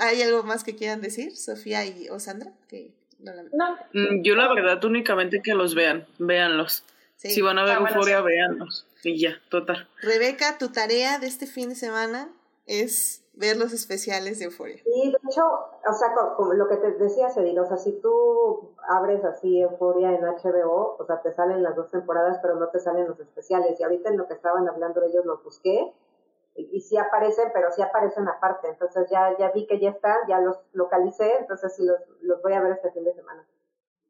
¿hay 0.00 0.20
algo 0.20 0.42
más 0.42 0.64
que 0.64 0.76
quieran 0.76 1.00
decir, 1.00 1.34
Sofía 1.34 1.82
y 1.86 2.10
o 2.10 2.20
Sandra? 2.20 2.52
Que 2.68 2.92
no, 3.20 3.32
mm, 3.94 4.22
Yo 4.22 4.34
la 4.34 4.52
verdad 4.52 4.84
únicamente 4.84 5.40
que 5.42 5.54
los 5.54 5.74
vean, 5.74 6.06
véanlos. 6.18 6.84
Si 7.16 7.40
van 7.40 7.58
a 7.58 7.64
ver 7.64 7.78
Euforia, 7.78 8.20
véanlos. 8.20 8.86
Y 9.02 9.18
ya, 9.18 9.40
total. 9.48 9.88
Rebeca, 10.02 10.58
tu 10.58 10.72
tarea 10.72 11.18
de 11.18 11.26
este 11.26 11.46
fin 11.46 11.70
de 11.70 11.74
semana 11.74 12.28
es 12.66 13.24
ver 13.32 13.56
los 13.56 13.72
especiales 13.72 14.40
de 14.40 14.44
Euforia. 14.44 14.82
Sí, 14.84 15.10
de 15.10 15.16
hecho, 15.26 15.42
o 15.42 15.92
sea, 15.94 16.12
como, 16.36 16.52
lo 16.52 16.68
que 16.68 16.76
te 16.76 16.90
decía, 16.92 17.30
Cedil, 17.30 17.58
o 17.60 17.66
sea, 17.66 17.78
si 17.78 17.92
tú 17.92 18.74
abres 18.90 19.24
así 19.24 19.62
Euforia 19.62 20.10
en 20.10 20.20
HBO, 20.20 20.96
o 20.98 21.04
sea, 21.06 21.22
te 21.22 21.32
salen 21.32 21.62
las 21.62 21.76
dos 21.76 21.90
temporadas, 21.90 22.40
pero 22.42 22.56
no 22.56 22.68
te 22.68 22.78
salen 22.78 23.08
los 23.08 23.18
especiales. 23.18 23.80
Y 23.80 23.84
ahorita 23.84 24.10
en 24.10 24.18
lo 24.18 24.28
que 24.28 24.34
estaban 24.34 24.68
hablando 24.68 25.02
ellos 25.02 25.24
los 25.24 25.42
busqué, 25.42 25.94
y, 26.54 26.80
sí 26.80 26.96
aparecen, 26.96 27.50
pero 27.52 27.70
sí 27.72 27.82
aparecen 27.82 28.28
aparte. 28.28 28.68
Entonces 28.68 29.08
ya, 29.10 29.36
ya 29.38 29.50
vi 29.52 29.66
que 29.66 29.80
ya 29.80 29.90
están, 29.90 30.18
ya 30.28 30.38
los 30.38 30.58
localicé, 30.72 31.38
entonces 31.38 31.74
sí 31.74 31.84
los, 31.84 31.98
los 32.20 32.42
voy 32.42 32.52
a 32.52 32.60
ver 32.60 32.72
este 32.72 32.90
fin 32.92 33.04
de 33.04 33.14
semana. 33.14 33.46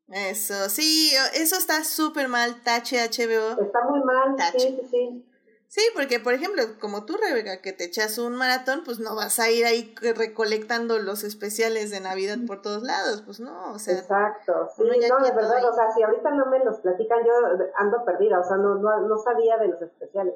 Eso, 0.08 0.68
sí, 0.68 1.12
eso 1.34 1.56
está 1.56 1.84
súper 1.84 2.28
mal, 2.28 2.62
tache 2.62 2.98
HBO. 2.98 3.62
Está 3.62 3.84
muy 3.84 4.02
mal, 4.02 4.36
sí, 4.52 4.58
sí, 4.58 4.88
sí. 4.90 5.28
Sí, 5.68 5.80
porque 5.94 6.20
por 6.20 6.34
ejemplo, 6.34 6.62
como 6.78 7.06
tú, 7.06 7.16
Rebeca, 7.16 7.62
que 7.62 7.72
te 7.72 7.84
echas 7.84 8.18
un 8.18 8.36
maratón, 8.36 8.82
pues 8.84 8.98
no 8.98 9.16
vas 9.16 9.38
a 9.40 9.48
ir 9.50 9.64
ahí 9.64 9.94
recolectando 10.02 10.98
los 10.98 11.24
especiales 11.24 11.90
de 11.90 12.00
Navidad 12.00 12.36
por 12.46 12.60
todos 12.60 12.82
lados, 12.82 13.22
pues 13.22 13.40
no, 13.40 13.72
o 13.72 13.78
sea. 13.78 13.94
Exacto, 13.94 14.68
sí, 14.76 14.82
no, 14.82 15.24
de 15.24 15.32
verdad, 15.32 15.64
o 15.66 15.74
sea, 15.74 15.90
si 15.92 16.02
ahorita 16.02 16.30
no 16.32 16.44
me 16.44 16.62
los 16.62 16.80
platican, 16.80 17.24
yo 17.24 17.32
ando 17.76 18.04
perdida, 18.04 18.38
o 18.38 18.44
sea, 18.44 18.58
no, 18.58 18.74
no, 18.74 19.00
no 19.00 19.16
sabía 19.16 19.56
de 19.56 19.68
los 19.68 19.80
especiales. 19.80 20.34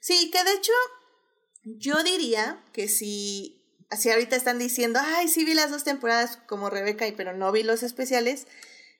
Sí, 0.00 0.30
que 0.30 0.44
de 0.44 0.52
hecho, 0.52 0.72
Yo 1.64 2.02
diría 2.02 2.60
que 2.72 2.88
si, 2.88 3.62
así 3.88 4.10
ahorita 4.10 4.34
están 4.34 4.58
diciendo, 4.58 4.98
ay, 5.00 5.28
sí 5.28 5.44
vi 5.44 5.54
las 5.54 5.70
dos 5.70 5.84
temporadas 5.84 6.38
como 6.48 6.70
Rebeca, 6.70 7.06
pero 7.16 7.32
no 7.32 7.52
vi 7.52 7.62
los 7.62 7.84
especiales, 7.84 8.46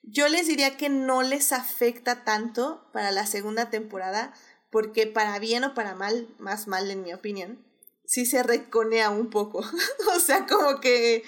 yo 0.05 0.29
les 0.29 0.47
diría 0.47 0.77
que 0.77 0.89
no 0.89 1.23
les 1.23 1.53
afecta 1.53 2.25
tanto 2.25 2.89
para 2.93 3.11
la 3.11 3.27
segunda 3.27 3.69
temporada, 3.71 4.33
porque 4.71 5.07
para 5.07 5.39
bien 5.39 5.65
o 5.65 5.75
para 5.75 5.95
mal, 5.95 6.29
más 6.39 6.69
mal 6.69 6.91
en 6.91 7.03
mi 7.03 7.13
opinión, 7.13 7.65
sí 8.05 8.27
se 8.27 8.43
reconea 8.43 9.11
un 9.11 9.31
poco. 9.31 9.59
o 10.17 10.21
sea, 10.21 10.47
como 10.47 10.81
que 10.81 11.25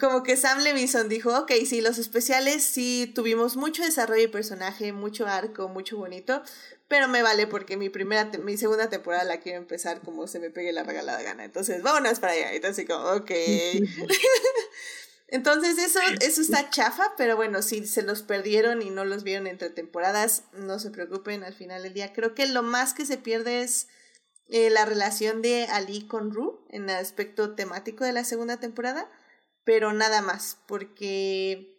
como 0.00 0.22
que 0.22 0.36
Sam 0.36 0.60
Levinson 0.60 1.08
dijo, 1.08 1.36
ok, 1.36 1.52
sí, 1.66 1.80
los 1.80 1.98
especiales 1.98 2.62
sí 2.62 3.12
tuvimos 3.14 3.56
mucho 3.56 3.82
desarrollo 3.82 4.22
de 4.22 4.28
personaje, 4.28 4.92
mucho 4.92 5.26
arco, 5.26 5.68
mucho 5.68 5.96
bonito, 5.96 6.42
pero 6.88 7.08
me 7.08 7.22
vale 7.22 7.46
porque 7.46 7.76
mi 7.76 7.90
primera, 7.90 8.30
mi 8.42 8.56
segunda 8.56 8.88
temporada 8.88 9.24
la 9.24 9.40
quiero 9.40 9.58
empezar 9.58 10.00
como 10.00 10.26
se 10.26 10.40
me 10.40 10.50
pegue 10.50 10.72
la 10.72 10.82
regalada 10.82 11.22
gana. 11.22 11.44
Entonces, 11.44 11.82
vámonos 11.82 12.20
para 12.20 12.32
allá. 12.32 12.52
Entonces, 12.52 12.86
como, 12.86 13.04
ok. 13.10 13.30
Entonces, 15.28 15.78
eso, 15.78 16.00
eso 16.20 16.40
está 16.42 16.70
chafa, 16.70 17.14
pero 17.16 17.36
bueno, 17.36 17.62
si 17.62 17.86
se 17.86 18.02
los 18.02 18.22
perdieron 18.22 18.82
y 18.82 18.90
no 18.90 19.04
los 19.04 19.24
vieron 19.24 19.46
entre 19.46 19.70
temporadas, 19.70 20.44
no 20.52 20.78
se 20.78 20.90
preocupen 20.90 21.44
al 21.44 21.54
final 21.54 21.82
del 21.82 21.94
día. 21.94 22.12
Creo 22.12 22.34
que 22.34 22.46
lo 22.46 22.62
más 22.62 22.92
que 22.92 23.06
se 23.06 23.16
pierde 23.16 23.62
es 23.62 23.88
eh, 24.48 24.68
la 24.68 24.84
relación 24.84 25.40
de 25.40 25.64
Ali 25.70 26.06
con 26.06 26.32
Ru 26.32 26.64
en 26.68 26.90
el 26.90 26.96
aspecto 26.96 27.54
temático 27.54 28.04
de 28.04 28.12
la 28.12 28.24
segunda 28.24 28.58
temporada 28.58 29.10
pero 29.64 29.92
nada 29.92 30.22
más, 30.22 30.58
porque, 30.66 31.78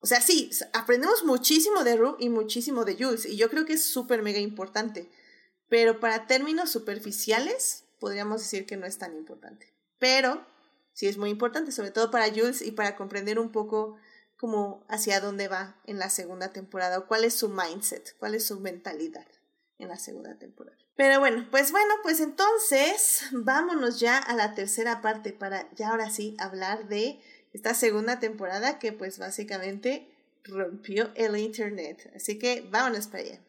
o 0.00 0.06
sea, 0.06 0.20
sí, 0.20 0.50
aprendemos 0.72 1.24
muchísimo 1.24 1.84
de 1.84 1.96
Ru 1.96 2.16
y 2.18 2.28
muchísimo 2.28 2.84
de 2.84 2.96
Jules, 2.96 3.26
y 3.26 3.36
yo 3.36 3.50
creo 3.50 3.64
que 3.64 3.74
es 3.74 3.84
súper 3.84 4.22
mega 4.22 4.38
importante, 4.38 5.10
pero 5.68 6.00
para 6.00 6.26
términos 6.26 6.70
superficiales, 6.70 7.84
podríamos 8.00 8.40
decir 8.40 8.66
que 8.66 8.76
no 8.76 8.86
es 8.86 8.98
tan 8.98 9.14
importante. 9.16 9.74
Pero 9.98 10.46
sí 10.92 11.06
es 11.06 11.18
muy 11.18 11.30
importante, 11.30 11.72
sobre 11.72 11.90
todo 11.90 12.10
para 12.10 12.30
Jules 12.30 12.62
y 12.62 12.70
para 12.70 12.96
comprender 12.96 13.38
un 13.38 13.52
poco 13.52 13.96
como 14.36 14.84
hacia 14.88 15.20
dónde 15.20 15.48
va 15.48 15.80
en 15.84 15.98
la 15.98 16.10
segunda 16.10 16.52
temporada 16.52 16.98
o 16.98 17.06
cuál 17.06 17.24
es 17.24 17.34
su 17.34 17.48
mindset, 17.48 18.16
cuál 18.18 18.34
es 18.34 18.46
su 18.46 18.60
mentalidad 18.60 19.26
en 19.78 19.88
la 19.88 19.96
segunda 19.96 20.34
temporada. 20.34 20.76
Pero 20.96 21.20
bueno, 21.20 21.46
pues 21.50 21.70
bueno, 21.70 21.94
pues 22.02 22.20
entonces 22.20 23.22
vámonos 23.32 24.00
ya 24.00 24.18
a 24.18 24.34
la 24.34 24.54
tercera 24.54 25.00
parte 25.00 25.32
para 25.32 25.70
ya 25.74 25.90
ahora 25.90 26.10
sí 26.10 26.36
hablar 26.38 26.88
de 26.88 27.20
esta 27.52 27.74
segunda 27.74 28.18
temporada 28.18 28.78
que 28.78 28.92
pues 28.92 29.18
básicamente 29.18 30.08
rompió 30.44 31.10
el 31.14 31.36
internet. 31.36 32.10
Así 32.14 32.38
que 32.38 32.66
vámonos 32.70 33.06
para 33.06 33.22
allá. 33.22 33.40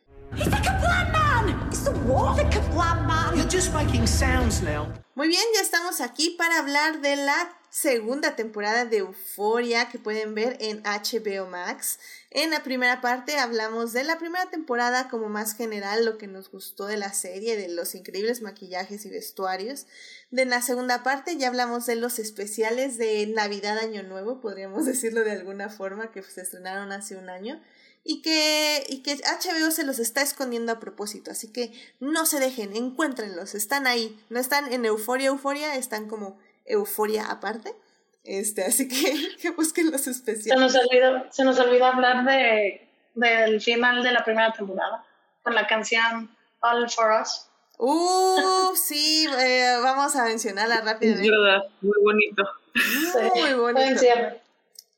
Muy 5.16 5.28
bien, 5.28 5.44
ya 5.56 5.62
estamos 5.62 6.02
aquí 6.02 6.36
para 6.38 6.60
hablar 6.60 7.02
de 7.02 7.16
la 7.16 7.59
segunda 7.70 8.36
temporada 8.36 8.86
de 8.86 8.98
Euforia 8.98 9.90
que 9.90 10.00
pueden 10.00 10.34
ver 10.34 10.58
en 10.60 10.82
HBO 10.84 11.48
Max. 11.48 12.00
En 12.32 12.50
la 12.50 12.64
primera 12.64 13.02
parte 13.02 13.38
hablamos 13.38 13.94
de 13.94 14.04
la 14.04 14.18
primera 14.18 14.50
temporada 14.50 15.10
como 15.10 15.30
más 15.30 15.56
general, 15.56 16.06
lo 16.06 16.18
que 16.18 16.28
nos 16.28 16.52
gustó 16.52 16.86
de 16.88 16.98
la 16.98 17.14
serie, 17.14 17.58
de 17.58 17.70
los 17.70 17.96
increíbles 17.96 18.42
maquillajes 18.42 19.06
y 19.06 19.10
vestuarios. 19.10 19.88
De 20.32 20.46
la 20.46 20.62
segunda 20.62 21.04
parte 21.04 21.38
ya 21.38 21.48
hablamos 21.48 21.86
de 21.86 21.96
los 21.96 22.20
especiales 22.20 22.98
de 22.98 23.28
Navidad 23.28 23.78
Año 23.78 24.04
Nuevo, 24.04 24.42
podríamos 24.42 24.86
decirlo 24.88 25.24
de 25.24 25.32
alguna 25.32 25.70
forma, 25.70 26.12
que 26.12 26.24
se 26.24 26.42
estrenaron 26.42 26.92
hace 26.92 27.16
un 27.16 27.30
año. 27.30 27.62
Y 28.02 28.22
que, 28.22 28.86
y 28.88 29.04
que 29.04 29.18
HBO 29.18 29.72
se 29.72 29.84
los 29.84 30.00
está 30.00 30.22
escondiendo 30.22 30.72
a 30.72 30.80
propósito, 30.80 31.32
así 31.32 31.50
que 31.52 31.74
no 32.00 32.26
se 32.26 32.40
dejen, 32.40 32.74
encuéntrenlos, 32.74 33.56
están 33.56 33.88
ahí, 33.88 34.18
no 34.30 34.40
están 34.40 34.72
en 34.72 34.86
Euforia, 34.86 35.28
Euforia, 35.28 35.76
están 35.76 36.08
como 36.08 36.40
euforia 36.70 37.26
aparte. 37.30 37.76
Este, 38.24 38.64
así 38.64 38.88
que, 38.88 39.38
que 39.42 39.52
busquen 39.52 39.92
los 39.92 40.08
especiales. 40.08 40.72
Se 40.72 40.80
nos 40.80 40.86
olvidó, 40.86 41.26
se 41.32 41.44
nos 41.44 41.60
olvidó 41.60 41.86
hablar 41.86 42.26
de, 42.26 42.88
del 43.16 43.60
final 43.62 44.04
de 44.04 44.12
la 44.12 44.24
primera 44.24 44.54
temporada, 44.54 45.06
con 45.44 45.56
la 45.56 45.68
canción 45.68 46.30
All 46.62 46.90
for 46.90 47.12
Us. 47.22 47.48
Uh, 47.78 48.76
sí, 48.76 49.26
eh, 49.40 49.78
vamos 49.82 50.16
a 50.16 50.26
mencionarla 50.26 50.82
rápidamente. 50.82 51.32
Verdad, 51.32 51.64
muy 51.82 51.98
bonito. 52.04 52.44
Muy, 53.36 53.54
bonito. 53.54 54.02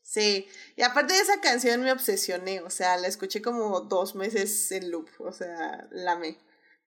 Sí, 0.02 0.48
y 0.76 0.82
aparte 0.82 1.14
de 1.14 1.20
esa 1.20 1.40
canción 1.40 1.80
me 1.80 1.92
obsesioné, 1.92 2.60
o 2.60 2.70
sea, 2.70 2.96
la 2.96 3.06
escuché 3.06 3.40
como 3.40 3.80
dos 3.82 4.14
meses 4.14 4.70
en 4.72 4.90
loop, 4.90 5.08
o 5.20 5.32
sea, 5.32 5.86
la 5.90 6.16
me. 6.16 6.38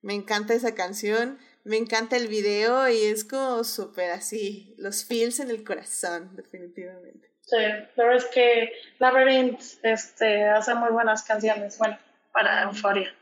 Me 0.01 0.13
encanta 0.13 0.53
esa 0.53 0.75
canción, 0.75 1.39
me 1.65 1.77
encanta 1.77 2.15
el 2.15 2.27
video 2.27 2.87
y 2.87 3.05
es 3.05 3.25
como 3.25 3.63
súper 3.63 4.11
así, 4.11 4.75
los 4.77 5.03
feels 5.03 5.39
en 5.39 5.49
el 5.49 5.63
corazón, 5.63 6.35
definitivamente. 6.35 7.31
Sí, 7.41 7.57
la 7.57 8.03
verdad 8.03 8.17
es 8.17 8.25
que 8.25 8.71
Labyrinth 8.99 9.59
este, 9.83 10.45
hace 10.45 10.73
muy 10.75 10.91
buenas 10.91 11.23
canciones, 11.23 11.77
bueno, 11.77 11.97
para 12.31 12.63
Euphoria. 12.63 13.13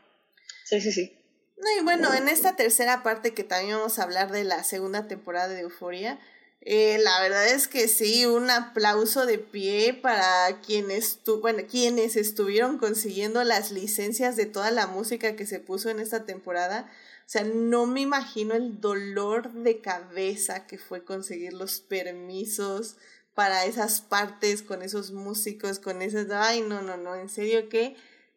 Sí, 0.64 0.80
sí, 0.80 0.92
sí. 0.92 1.18
No, 1.56 1.80
y 1.80 1.84
bueno, 1.84 2.12
en 2.14 2.28
esta 2.28 2.56
tercera 2.56 3.02
parte 3.02 3.32
que 3.32 3.44
también 3.44 3.76
vamos 3.76 3.98
a 3.98 4.02
hablar 4.02 4.30
de 4.30 4.44
la 4.44 4.62
segunda 4.62 5.08
temporada 5.08 5.48
de 5.48 5.60
Euphoria, 5.60 6.18
eh, 6.66 6.98
la 6.98 7.20
verdad 7.20 7.46
es 7.48 7.68
que 7.68 7.88
sí, 7.88 8.24
un 8.24 8.50
aplauso 8.50 9.26
de 9.26 9.38
pie 9.38 9.92
para 9.92 10.60
quienes, 10.66 11.18
tu, 11.18 11.40
bueno, 11.40 11.62
quienes 11.70 12.16
estuvieron 12.16 12.78
consiguiendo 12.78 13.44
las 13.44 13.70
licencias 13.70 14.36
de 14.36 14.46
toda 14.46 14.70
la 14.70 14.86
música 14.86 15.36
que 15.36 15.46
se 15.46 15.60
puso 15.60 15.90
en 15.90 16.00
esta 16.00 16.24
temporada. 16.24 16.90
O 17.26 17.28
sea, 17.34 17.44
no 17.44 17.86
me 17.86 18.02
imagino 18.02 18.54
el 18.54 18.80
dolor 18.80 19.52
de 19.52 19.80
cabeza 19.80 20.66
que 20.66 20.78
fue 20.78 21.04
conseguir 21.04 21.54
los 21.54 21.80
permisos 21.80 22.96
para 23.34 23.64
esas 23.64 24.00
partes 24.00 24.62
con 24.62 24.82
esos 24.82 25.10
músicos, 25.10 25.78
con 25.78 26.02
esas... 26.02 26.30
Ay, 26.30 26.60
no, 26.60 26.82
no, 26.82 26.96
no, 26.96 27.14
en 27.14 27.28
serio 27.28 27.68
que 27.68 27.96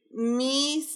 mi 0.09 0.87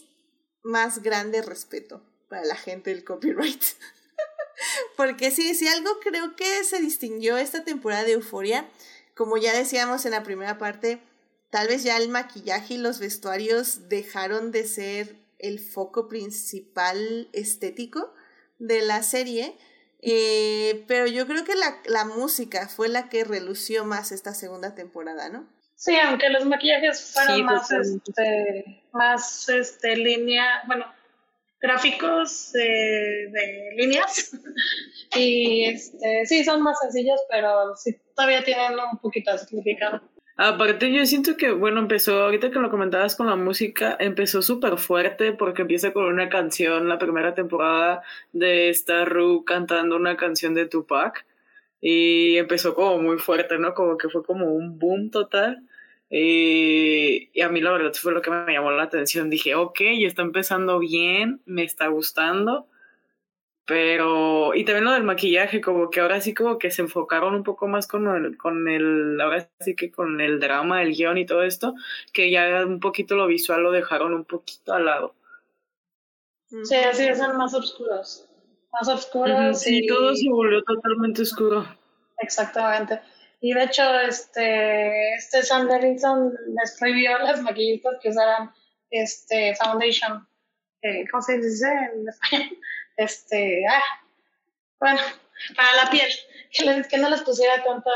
más 0.64 1.02
grande 1.02 1.42
respeto 1.42 2.02
para 2.30 2.46
la 2.46 2.56
gente 2.56 2.92
del 2.92 3.04
copyright. 3.04 3.62
Porque 4.98 5.32
sí, 5.32 5.54
sí, 5.54 5.68
algo 5.68 6.00
creo 6.00 6.36
que 6.36 6.64
se 6.64 6.80
distinguió 6.80 7.38
esta 7.38 7.64
temporada 7.64 8.04
de 8.04 8.14
Euforia, 8.14 8.70
como 9.16 9.38
ya 9.38 9.54
decíamos 9.54 10.06
en 10.06 10.12
la 10.12 10.24
primera 10.24 10.58
parte, 10.58 11.02
tal 11.50 11.68
vez 11.68 11.84
ya 11.84 11.98
el 11.98 12.10
maquillaje 12.10 12.76
y 12.76 12.78
los 12.78 13.00
vestuarios 13.00 13.90
dejaron 13.90 14.52
de 14.52 14.66
ser 14.66 15.21
el 15.42 15.60
foco 15.60 16.08
principal 16.08 17.30
estético 17.34 18.14
de 18.60 18.82
la 18.82 19.04
serie. 19.04 19.56
Eh, 20.02 20.84
pero 20.88 21.06
yo 21.06 21.28
creo 21.28 21.44
que 21.44 21.56
la, 21.56 21.80
la, 21.86 22.06
música 22.06 22.68
fue 22.68 22.90
la 22.90 23.08
que 23.08 23.24
relució 23.24 23.86
más 23.86 24.12
esta 24.12 24.34
segunda 24.34 24.74
temporada, 24.74 25.30
¿no? 25.30 25.48
Sí, 25.76 25.96
aunque 25.98 26.30
los 26.30 26.46
maquillajes 26.46 27.12
fueron 27.14 27.46
más, 27.46 27.72
este, 27.72 28.84
más 28.94 29.50
este, 29.50 29.96
línea, 29.96 30.64
bueno, 30.66 30.86
gráficos 31.60 32.52
de 32.54 33.72
líneas 33.76 34.32
y 35.16 35.66
este, 35.66 36.26
sí, 36.26 36.44
son 36.44 36.62
más 36.62 36.80
sencillos, 36.80 37.20
pero 37.30 37.76
sí, 37.76 37.96
todavía 38.16 38.44
tienen 38.44 38.74
un 38.80 38.98
poquito 39.00 39.32
de 39.32 39.40
significado. 39.40 40.02
Aparte, 40.38 40.92
yo 40.92 41.06
siento 41.06 41.38
que, 41.38 41.52
bueno, 41.52 41.80
empezó, 41.80 42.24
ahorita 42.24 42.52
que 42.52 42.60
lo 42.60 42.72
comentabas 42.72 43.16
con 43.16 43.28
la 43.28 43.36
música, 43.36 43.96
empezó 44.00 44.42
súper 44.42 44.78
fuerte 44.78 45.34
porque 45.34 45.62
empieza 45.64 45.94
con 45.94 46.06
una 46.06 46.30
canción, 46.30 46.90
la 46.90 46.98
primera 46.98 47.36
temporada 47.36 48.02
de 48.34 48.70
esta 48.70 49.06
Ru 49.06 49.44
cantando 49.46 49.96
una 49.98 50.18
canción 50.18 50.54
de 50.54 50.68
Tupac 50.68 51.26
y 51.82 52.38
empezó 52.38 52.74
como 52.76 53.02
muy 53.02 53.18
fuerte, 53.20 53.58
¿no? 53.60 53.74
Como 53.74 53.98
que 53.98 54.10
fue 54.10 54.24
como 54.24 54.48
un 54.54 54.80
boom 54.80 55.12
total. 55.12 55.64
Y, 56.10 57.30
y 57.34 57.42
a 57.42 57.50
mí 57.50 57.62
la 57.62 57.72
verdad 57.72 57.94
fue 57.94 58.12
lo 58.14 58.22
que 58.22 58.32
me 58.32 58.54
llamó 58.54 58.72
la 58.72 58.84
atención. 58.84 59.30
Dije, 59.30 59.56
ok, 59.56 59.80
está 59.82 60.24
empezando 60.24 60.80
bien, 60.80 61.42
me 61.46 61.64
está 61.64 61.88
gustando 61.88 62.68
pero, 63.66 64.54
y 64.56 64.66
también 64.66 64.86
lo 64.86 64.92
del 64.92 65.04
maquillaje, 65.04 65.62
como 65.62 65.90
que 65.90 66.00
ahora 66.00 66.20
sí 66.20 66.34
como 66.34 66.58
que 66.58 66.72
se 66.72 66.82
enfocaron 66.82 67.36
un 67.36 67.44
poco 67.44 67.68
más 67.68 67.88
con 67.88 68.08
el, 68.08 68.38
con 68.38 68.68
el, 68.68 69.20
ahora 69.22 69.50
sí 69.60 69.76
que 69.76 69.92
con 69.92 70.20
el 70.20 70.40
drama, 70.40 70.82
el 70.82 70.94
guion 70.94 71.18
y 71.18 71.26
todo 71.26 71.44
esto, 71.44 71.76
que 72.12 72.32
ya 72.32 72.66
un 72.66 72.80
poquito 72.80 73.16
lo 73.16 73.28
visual 73.28 73.62
lo 73.62 73.72
dejaron 73.72 74.14
un 74.14 74.26
poquito 74.26 74.74
al 74.74 74.86
lado. 74.86 75.16
Sí, 76.64 76.76
así 76.76 77.16
son 77.16 77.38
más 77.38 77.54
oscuros. 77.54 78.28
Más 78.74 78.90
oscuros. 78.90 79.62
Sí, 79.62 79.86
todo 79.88 80.16
se 80.16 80.30
volvió 80.30 80.62
totalmente 80.64 81.22
oscuro. 81.22 81.66
Exactamente. 82.18 83.00
Y 83.40 83.54
de 83.54 83.64
hecho, 83.64 83.84
este, 84.02 85.14
este 85.16 85.44
Sam 85.44 85.68
Levinson 85.68 86.34
les 86.60 86.78
prohibió 86.78 87.16
a 87.16 87.24
las 87.24 87.42
maquillistas 87.42 88.00
que 88.02 88.10
usaran 88.10 88.52
este 88.90 89.56
foundation. 89.56 90.28
Eh, 90.82 91.06
¿Cómo 91.10 91.24
se 91.24 91.38
dice 91.38 91.68
en 91.68 92.08
español? 92.08 92.58
Este, 93.04 93.64
ah, 93.70 93.84
bueno, 94.80 95.02
para 95.56 95.84
la 95.84 95.90
piel, 95.90 96.10
que, 96.90 96.98
no 96.98 97.10
les 97.10 97.22
pusiera 97.22 97.64
tanta 97.64 97.92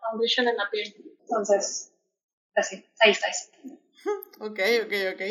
foundation 0.00 0.48
en 0.48 0.56
la 0.56 0.70
piel. 0.70 0.94
Entonces, 1.22 1.92
así, 2.54 2.84
ahí 3.00 3.12
está. 3.12 3.28
Ok, 4.42 4.58
ok, 4.86 4.92
ok. 5.12 5.22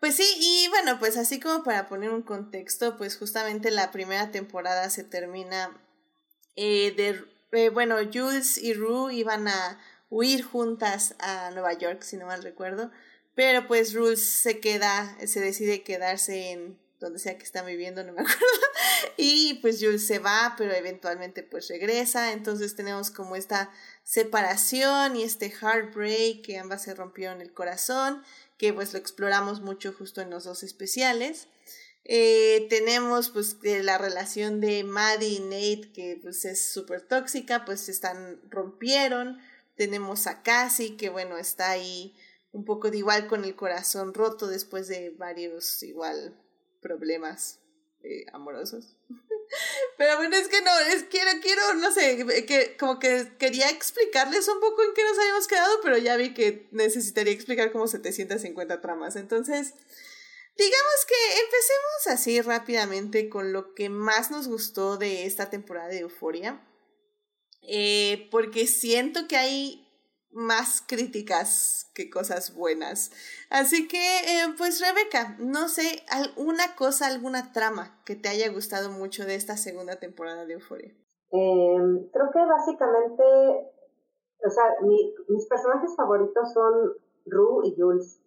Pues 0.00 0.16
sí, 0.16 0.24
y 0.38 0.68
bueno, 0.70 0.98
pues 0.98 1.18
así 1.18 1.38
como 1.38 1.62
para 1.62 1.86
poner 1.86 2.08
un 2.08 2.22
contexto, 2.22 2.96
pues 2.96 3.18
justamente 3.18 3.70
la 3.70 3.90
primera 3.90 4.30
temporada 4.30 4.88
se 4.88 5.04
termina 5.04 5.78
eh, 6.56 6.92
de, 6.92 7.22
eh, 7.52 7.68
bueno, 7.68 7.96
Jules 8.10 8.56
y 8.56 8.72
Rue 8.72 9.12
iban 9.12 9.46
a 9.46 9.78
huir 10.08 10.42
juntas 10.42 11.14
a 11.18 11.50
Nueva 11.50 11.74
York, 11.74 12.02
si 12.02 12.16
no 12.16 12.24
mal 12.24 12.42
recuerdo, 12.42 12.90
pero 13.34 13.66
pues 13.66 13.92
Rue 13.92 14.16
se 14.16 14.58
queda, 14.60 15.16
se 15.26 15.40
decide 15.40 15.82
quedarse 15.82 16.52
en 16.52 16.78
donde 17.00 17.18
sea 17.18 17.36
que 17.38 17.44
está 17.44 17.62
viviendo, 17.62 18.04
no 18.04 18.12
me 18.12 18.20
acuerdo, 18.22 18.40
y 19.16 19.54
pues 19.62 19.78
Jules 19.80 20.06
se 20.06 20.18
va, 20.18 20.54
pero 20.56 20.72
eventualmente 20.72 21.42
pues 21.42 21.68
regresa, 21.68 22.32
entonces 22.32 22.76
tenemos 22.76 23.10
como 23.10 23.36
esta 23.36 23.70
separación 24.04 25.16
y 25.16 25.24
este 25.24 25.50
heartbreak 25.50 26.42
que 26.42 26.58
ambas 26.58 26.82
se 26.82 26.94
rompieron 26.94 27.40
el 27.40 27.52
corazón, 27.52 28.22
que 28.58 28.72
pues 28.72 28.92
lo 28.92 28.98
exploramos 28.98 29.60
mucho 29.60 29.92
justo 29.92 30.20
en 30.20 30.30
los 30.30 30.44
dos 30.44 30.62
especiales. 30.62 31.48
Eh, 32.04 32.66
tenemos 32.70 33.30
pues 33.30 33.58
la 33.62 33.98
relación 33.98 34.60
de 34.60 34.84
Maddie 34.84 35.28
y 35.28 35.40
Nate 35.40 35.92
que 35.92 36.18
pues 36.22 36.44
es 36.44 36.72
súper 36.72 37.02
tóxica, 37.02 37.64
pues 37.64 37.80
se 37.80 37.92
están, 37.92 38.40
rompieron. 38.48 39.38
Tenemos 39.76 40.26
a 40.26 40.42
Cassie 40.42 40.96
que 40.96 41.08
bueno 41.08 41.38
está 41.38 41.70
ahí 41.70 42.14
un 42.52 42.64
poco 42.64 42.90
de 42.90 42.98
igual 42.98 43.28
con 43.28 43.44
el 43.44 43.54
corazón 43.54 44.12
roto 44.12 44.46
después 44.48 44.88
de 44.88 45.10
varios 45.10 45.82
igual 45.82 46.34
problemas 46.80 47.60
eh, 48.02 48.24
amorosos. 48.32 48.96
Pero 49.98 50.16
bueno, 50.16 50.36
es 50.36 50.48
que 50.48 50.62
no, 50.62 50.78
es 50.92 51.04
quiero, 51.04 51.30
quiero, 51.42 51.74
no 51.74 51.92
sé, 51.92 52.24
que 52.46 52.76
como 52.78 52.98
que 52.98 53.32
quería 53.38 53.68
explicarles 53.68 54.48
un 54.48 54.60
poco 54.60 54.82
en 54.82 54.94
qué 54.94 55.02
nos 55.02 55.18
habíamos 55.18 55.46
quedado, 55.48 55.80
pero 55.82 55.98
ya 55.98 56.16
vi 56.16 56.32
que 56.32 56.68
necesitaría 56.70 57.32
explicar 57.32 57.72
como 57.72 57.88
750 57.88 58.80
tramas. 58.80 59.16
Entonces, 59.16 59.74
digamos 60.56 61.06
que 61.06 61.40
empecemos 61.40 62.06
así 62.06 62.40
rápidamente 62.40 63.28
con 63.28 63.52
lo 63.52 63.74
que 63.74 63.88
más 63.88 64.30
nos 64.30 64.46
gustó 64.46 64.96
de 64.96 65.26
esta 65.26 65.50
temporada 65.50 65.88
de 65.88 65.98
Euforia. 65.98 66.64
Eh, 67.62 68.28
porque 68.30 68.66
siento 68.66 69.28
que 69.28 69.36
hay 69.36 69.89
más 70.32 70.82
críticas 70.86 71.90
que 71.94 72.10
cosas 72.10 72.54
buenas. 72.54 73.10
Así 73.50 73.88
que, 73.88 73.98
eh, 73.98 74.54
pues 74.56 74.80
Rebeca, 74.80 75.36
no 75.38 75.68
sé, 75.68 76.02
alguna 76.10 76.76
cosa, 76.76 77.06
alguna 77.06 77.52
trama 77.52 78.00
que 78.04 78.16
te 78.16 78.28
haya 78.28 78.50
gustado 78.52 78.90
mucho 78.90 79.24
de 79.24 79.34
esta 79.34 79.56
segunda 79.56 79.96
temporada 79.96 80.46
de 80.46 80.54
Euphoria. 80.54 80.94
Em, 81.32 82.08
creo 82.10 82.30
que 82.32 82.44
básicamente, 82.44 83.24
o 84.44 84.50
sea, 84.50 84.64
mis 85.28 85.46
personajes 85.46 85.94
favoritos 85.96 86.52
son 86.52 86.94
Rue 87.26 87.68
y 87.68 87.80
Jules. 87.80 88.20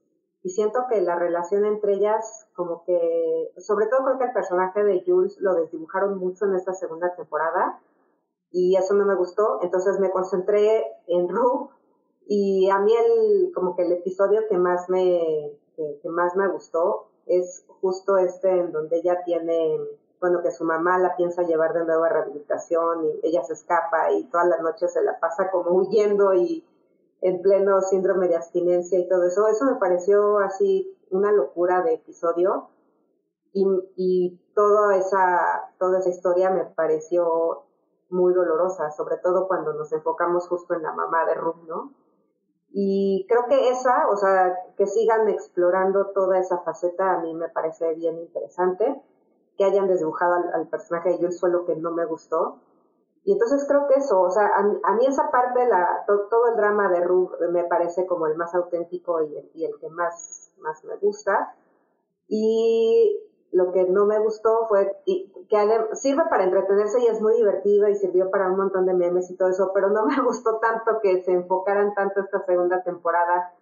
Y 0.45 0.49
siento 0.49 0.85
que 0.89 1.01
la 1.01 1.15
relación 1.15 1.65
entre 1.65 1.93
ellas, 1.93 2.47
como 2.53 2.84
que, 2.84 3.53
sobre 3.59 3.88
todo 3.88 4.03
creo 4.03 4.17
que 4.17 4.25
el 4.25 4.34
personaje 4.34 4.84
de 4.84 5.03
Jules 5.05 5.38
lo 5.39 5.55
desdibujaron 5.55 6.17
mucho 6.17 6.45
en 6.45 6.55
esta 6.55 6.73
segunda 6.73 7.15
temporada. 7.15 7.80
Y 8.51 8.75
eso 8.75 8.93
no 8.93 9.05
me 9.05 9.15
gustó. 9.15 9.59
Entonces 9.61 9.99
me 9.99 10.11
concentré 10.11 10.85
en 11.07 11.30
Rue 11.30 11.69
y 12.27 12.69
a 12.69 12.79
mí 12.79 12.93
el, 12.93 13.51
como 13.53 13.75
que 13.75 13.83
el 13.83 13.91
episodio 13.91 14.47
que 14.47 14.57
más 14.57 14.89
me, 14.89 15.51
que, 15.75 16.09
más 16.09 16.35
me 16.35 16.47
gustó 16.47 17.07
es 17.25 17.65
justo 17.81 18.17
este 18.17 18.49
en 18.49 18.71
donde 18.71 18.97
ella 18.97 19.23
tiene, 19.23 19.77
bueno, 20.19 20.41
que 20.41 20.51
su 20.51 20.63
mamá 20.63 20.97
la 20.99 21.15
piensa 21.15 21.43
llevar 21.43 21.73
de 21.73 21.85
nuevo 21.85 22.03
a 22.03 22.09
rehabilitación 22.09 23.05
y 23.05 23.27
ella 23.27 23.43
se 23.43 23.53
escapa 23.53 24.11
y 24.11 24.25
todas 24.25 24.47
las 24.47 24.61
noches 24.61 24.93
se 24.93 25.01
la 25.03 25.19
pasa 25.19 25.51
como 25.51 25.71
huyendo 25.71 26.33
y 26.33 26.65
en 27.21 27.41
pleno 27.41 27.81
síndrome 27.81 28.27
de 28.27 28.35
abstinencia 28.35 28.99
y 28.99 29.07
todo 29.07 29.25
eso. 29.25 29.47
Eso 29.47 29.65
me 29.65 29.75
pareció 29.75 30.39
así 30.39 30.97
una 31.09 31.31
locura 31.31 31.81
de 31.81 31.93
episodio 31.93 32.69
y, 33.53 33.65
y 33.95 34.39
toda 34.55 34.97
esa, 34.97 35.71
toda 35.77 35.99
esa 35.99 36.09
historia 36.09 36.49
me 36.49 36.65
pareció 36.65 37.63
muy 38.09 38.33
dolorosa, 38.33 38.91
sobre 38.91 39.17
todo 39.17 39.47
cuando 39.47 39.73
nos 39.73 39.91
enfocamos 39.91 40.47
justo 40.47 40.73
en 40.73 40.83
la 40.83 40.93
mamá 40.93 41.25
de 41.25 41.35
Ruth, 41.35 41.63
¿no? 41.67 41.91
Y 42.75 43.27
creo 43.29 43.45
que 43.47 43.69
esa, 43.69 44.09
o 44.09 44.17
sea, 44.17 44.51
que 44.75 44.87
sigan 44.87 45.29
explorando 45.29 46.07
toda 46.07 46.39
esa 46.39 46.57
faceta 46.59 47.13
a 47.13 47.19
mí 47.19 47.35
me 47.35 47.47
parece 47.49 47.93
bien 47.93 48.17
interesante. 48.17 48.99
Que 49.57 49.65
hayan 49.65 49.87
desdibujado 49.87 50.33
al, 50.53 50.67
personaje 50.67 51.09
de 51.09 51.17
Jules 51.17 51.39
fue 51.39 51.51
lo 51.51 51.65
que 51.65 51.75
no 51.75 51.91
me 51.91 52.05
gustó. 52.05 52.57
Y 53.25 53.33
entonces 53.33 53.65
creo 53.67 53.87
que 53.87 53.99
eso, 53.99 54.19
o 54.19 54.31
sea, 54.31 54.49
a, 54.55 54.93
mí 54.95 55.05
esa 55.05 55.29
parte, 55.29 55.67
la, 55.67 56.03
todo 56.07 56.47
el 56.49 56.57
drama 56.57 56.89
de 56.89 57.01
Rue 57.01 57.29
me 57.51 57.63
parece 57.65 58.07
como 58.07 58.25
el 58.25 58.35
más 58.35 58.53
auténtico 58.55 59.21
y 59.21 59.37
el, 59.37 59.51
y 59.53 59.65
el 59.65 59.77
que 59.79 59.89
más, 59.89 60.51
más 60.57 60.83
me 60.83 60.97
gusta. 60.97 61.55
Y 62.27 63.21
lo 63.53 63.71
que 63.71 63.85
no 63.85 64.05
me 64.05 64.19
gustó 64.19 64.65
fue 64.67 64.95
y, 65.05 65.31
que 65.47 65.95
sirve 65.95 66.23
para 66.30 66.43
entretenerse 66.43 66.99
y 66.99 67.07
es 67.07 67.21
muy 67.21 67.35
divertido 67.35 67.88
y 67.88 67.95
sirvió 67.95 68.30
para 68.31 68.49
un 68.49 68.57
montón 68.57 68.85
de 68.85 68.93
memes 68.93 69.30
y 69.30 69.35
todo 69.38 69.49
eso, 69.49 69.71
pero 69.73 69.89
no 69.89 70.05
me 70.05 70.19
gustó 70.23 70.57
tanto 70.57 70.99
que 71.01 71.23
se 71.23 71.31
enfocaran 71.31 71.93
tanto 71.93 72.21
esta 72.21 72.43
segunda 72.45 72.81
temporada, 72.84 73.53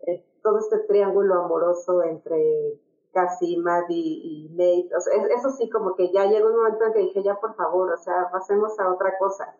eh, 0.00 0.24
todo 0.42 0.58
este 0.58 0.78
triángulo 0.80 1.44
amoroso 1.44 2.02
entre 2.02 2.78
Cassie, 3.12 3.58
Maddie 3.58 4.20
y 4.22 4.48
Nate, 4.50 4.94
o 4.96 5.00
sea, 5.00 5.14
eso 5.14 5.50
sí 5.50 5.70
como 5.70 5.94
que 5.94 6.12
ya 6.12 6.26
llegó 6.26 6.48
un 6.48 6.56
momento 6.56 6.84
en 6.84 6.92
que 6.92 6.98
dije, 7.00 7.22
ya 7.22 7.36
por 7.36 7.54
favor, 7.54 7.92
o 7.92 7.96
sea, 7.96 8.28
pasemos 8.30 8.78
a 8.80 8.92
otra 8.92 9.16
cosa, 9.18 9.54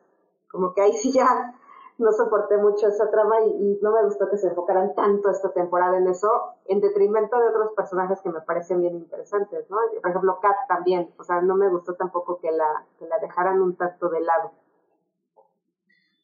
como 0.50 0.74
que 0.74 0.82
ahí 0.82 0.92
sí 0.94 1.12
ya 1.12 1.54
no 1.98 2.12
soporté 2.12 2.58
mucho 2.58 2.88
esa 2.88 3.10
trama 3.10 3.36
y, 3.42 3.78
no 3.80 3.92
me 3.92 4.04
gustó 4.04 4.28
que 4.28 4.36
se 4.36 4.48
enfocaran 4.48 4.94
tanto 4.94 5.30
esta 5.30 5.52
temporada 5.52 5.96
en 5.96 6.06
eso, 6.08 6.28
en 6.66 6.80
detrimento 6.80 7.38
de 7.38 7.48
otros 7.48 7.72
personajes 7.74 8.20
que 8.20 8.30
me 8.30 8.40
parecen 8.42 8.80
bien 8.80 8.96
interesantes, 8.96 9.68
¿no? 9.70 9.78
Por 10.00 10.10
ejemplo, 10.10 10.38
Kat 10.40 10.56
también, 10.68 11.12
o 11.18 11.24
sea, 11.24 11.40
no 11.40 11.56
me 11.56 11.68
gustó 11.68 11.94
tampoco 11.94 12.38
que 12.40 12.50
la, 12.50 12.84
que 12.98 13.06
la 13.06 13.18
dejaran 13.18 13.62
un 13.62 13.76
tanto 13.76 14.08
de 14.08 14.20
lado. 14.20 14.52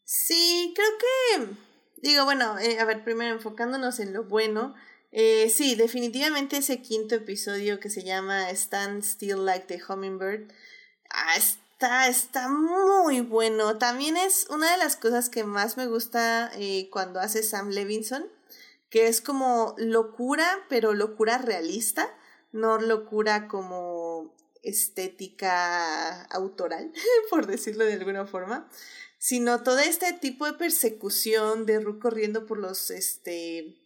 Sí, 0.05 0.75
creo 0.77 0.91
que, 0.99 1.55
digo, 2.03 2.25
bueno, 2.25 2.59
eh, 2.59 2.79
a 2.79 2.85
ver, 2.85 3.03
primero 3.03 3.35
enfocándonos 3.35 3.99
en 4.01 4.13
lo 4.13 4.25
bueno, 4.25 4.75
eh, 5.11 5.49
sí, 5.49 5.75
definitivamente 5.75 6.59
ese 6.59 6.83
quinto 6.83 7.15
episodio 7.15 7.81
que 7.81 7.89
se 7.89 8.03
llama 8.03 8.51
Stand 8.51 9.03
Still 9.03 9.45
Like 9.45 9.67
the 9.67 9.83
Hummingbird, 9.87 10.53
ah, 11.11 11.37
Está, 11.83 12.49
muy 12.49 13.23
bueno. 13.23 13.77
También 13.77 14.17
es 14.17 14.47
una 14.51 14.71
de 14.71 14.79
las 14.79 14.97
cosas 14.97 15.29
que 15.29 15.43
más 15.43 15.77
me 15.77 15.89
gusta 15.89 16.53
eh, 16.55 16.89
cuando 16.93 17.19
hace 17.19 17.43
Sam 17.43 17.71
Levinson, 17.71 18.25
que 18.89 19.09
es 19.09 19.21
como 19.21 19.75
locura, 19.79 20.47
pero 20.69 20.93
locura 20.95 21.39
realista, 21.39 22.09
no 22.53 22.79
locura 22.79 23.49
como 23.49 24.33
estética 24.63 26.23
autoral, 26.27 26.93
por 27.31 27.49
decirlo 27.49 27.85
de 27.85 27.95
alguna 27.95 28.27
forma, 28.27 28.69
sino 29.19 29.65
todo 29.65 29.81
este 29.81 30.13
tipo 30.13 30.47
de 30.47 30.53
persecución 30.53 31.67
de 31.67 31.81
Ru 31.81 31.99
corriendo 31.99 32.47
por 32.47 32.59
los, 32.59 32.93
este, 32.93 33.77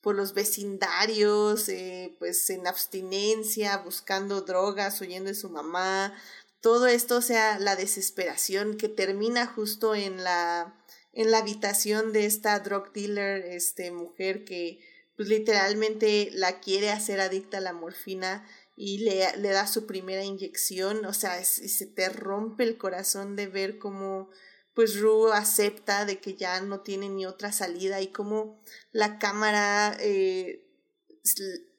por 0.00 0.14
los 0.14 0.34
vecindarios, 0.34 1.68
eh, 1.68 2.14
pues 2.20 2.48
en 2.50 2.68
abstinencia, 2.68 3.78
buscando 3.78 4.42
drogas, 4.42 5.00
huyendo 5.00 5.30
de 5.30 5.34
su 5.34 5.50
mamá, 5.50 6.14
todo 6.60 6.86
esto, 6.86 7.16
o 7.16 7.22
sea, 7.22 7.58
la 7.58 7.76
desesperación 7.76 8.76
que 8.76 8.88
termina 8.88 9.46
justo 9.46 9.94
en 9.94 10.22
la, 10.22 10.74
en 11.12 11.30
la 11.30 11.38
habitación 11.38 12.12
de 12.12 12.26
esta 12.26 12.58
drug 12.60 12.92
dealer, 12.92 13.44
este, 13.46 13.90
mujer 13.90 14.44
que 14.44 14.80
pues 15.16 15.28
literalmente 15.28 16.30
la 16.32 16.60
quiere 16.60 16.90
hacer 16.90 17.20
adicta 17.20 17.58
a 17.58 17.60
la 17.60 17.72
morfina 17.72 18.46
y 18.76 18.98
le, 18.98 19.36
le 19.36 19.50
da 19.50 19.66
su 19.66 19.86
primera 19.86 20.24
inyección, 20.24 21.04
o 21.04 21.12
sea, 21.12 21.42
se 21.44 21.86
te 21.86 22.08
rompe 22.08 22.64
el 22.64 22.78
corazón 22.78 23.36
de 23.36 23.46
ver 23.46 23.78
cómo 23.78 24.30
pues 24.74 24.98
Rue 24.98 25.32
acepta 25.32 26.04
de 26.06 26.20
que 26.20 26.34
ya 26.34 26.60
no 26.60 26.80
tiene 26.80 27.08
ni 27.08 27.26
otra 27.26 27.52
salida 27.52 28.00
y 28.00 28.08
cómo 28.08 28.62
la 28.92 29.18
cámara 29.18 29.96
eh, 30.00 30.64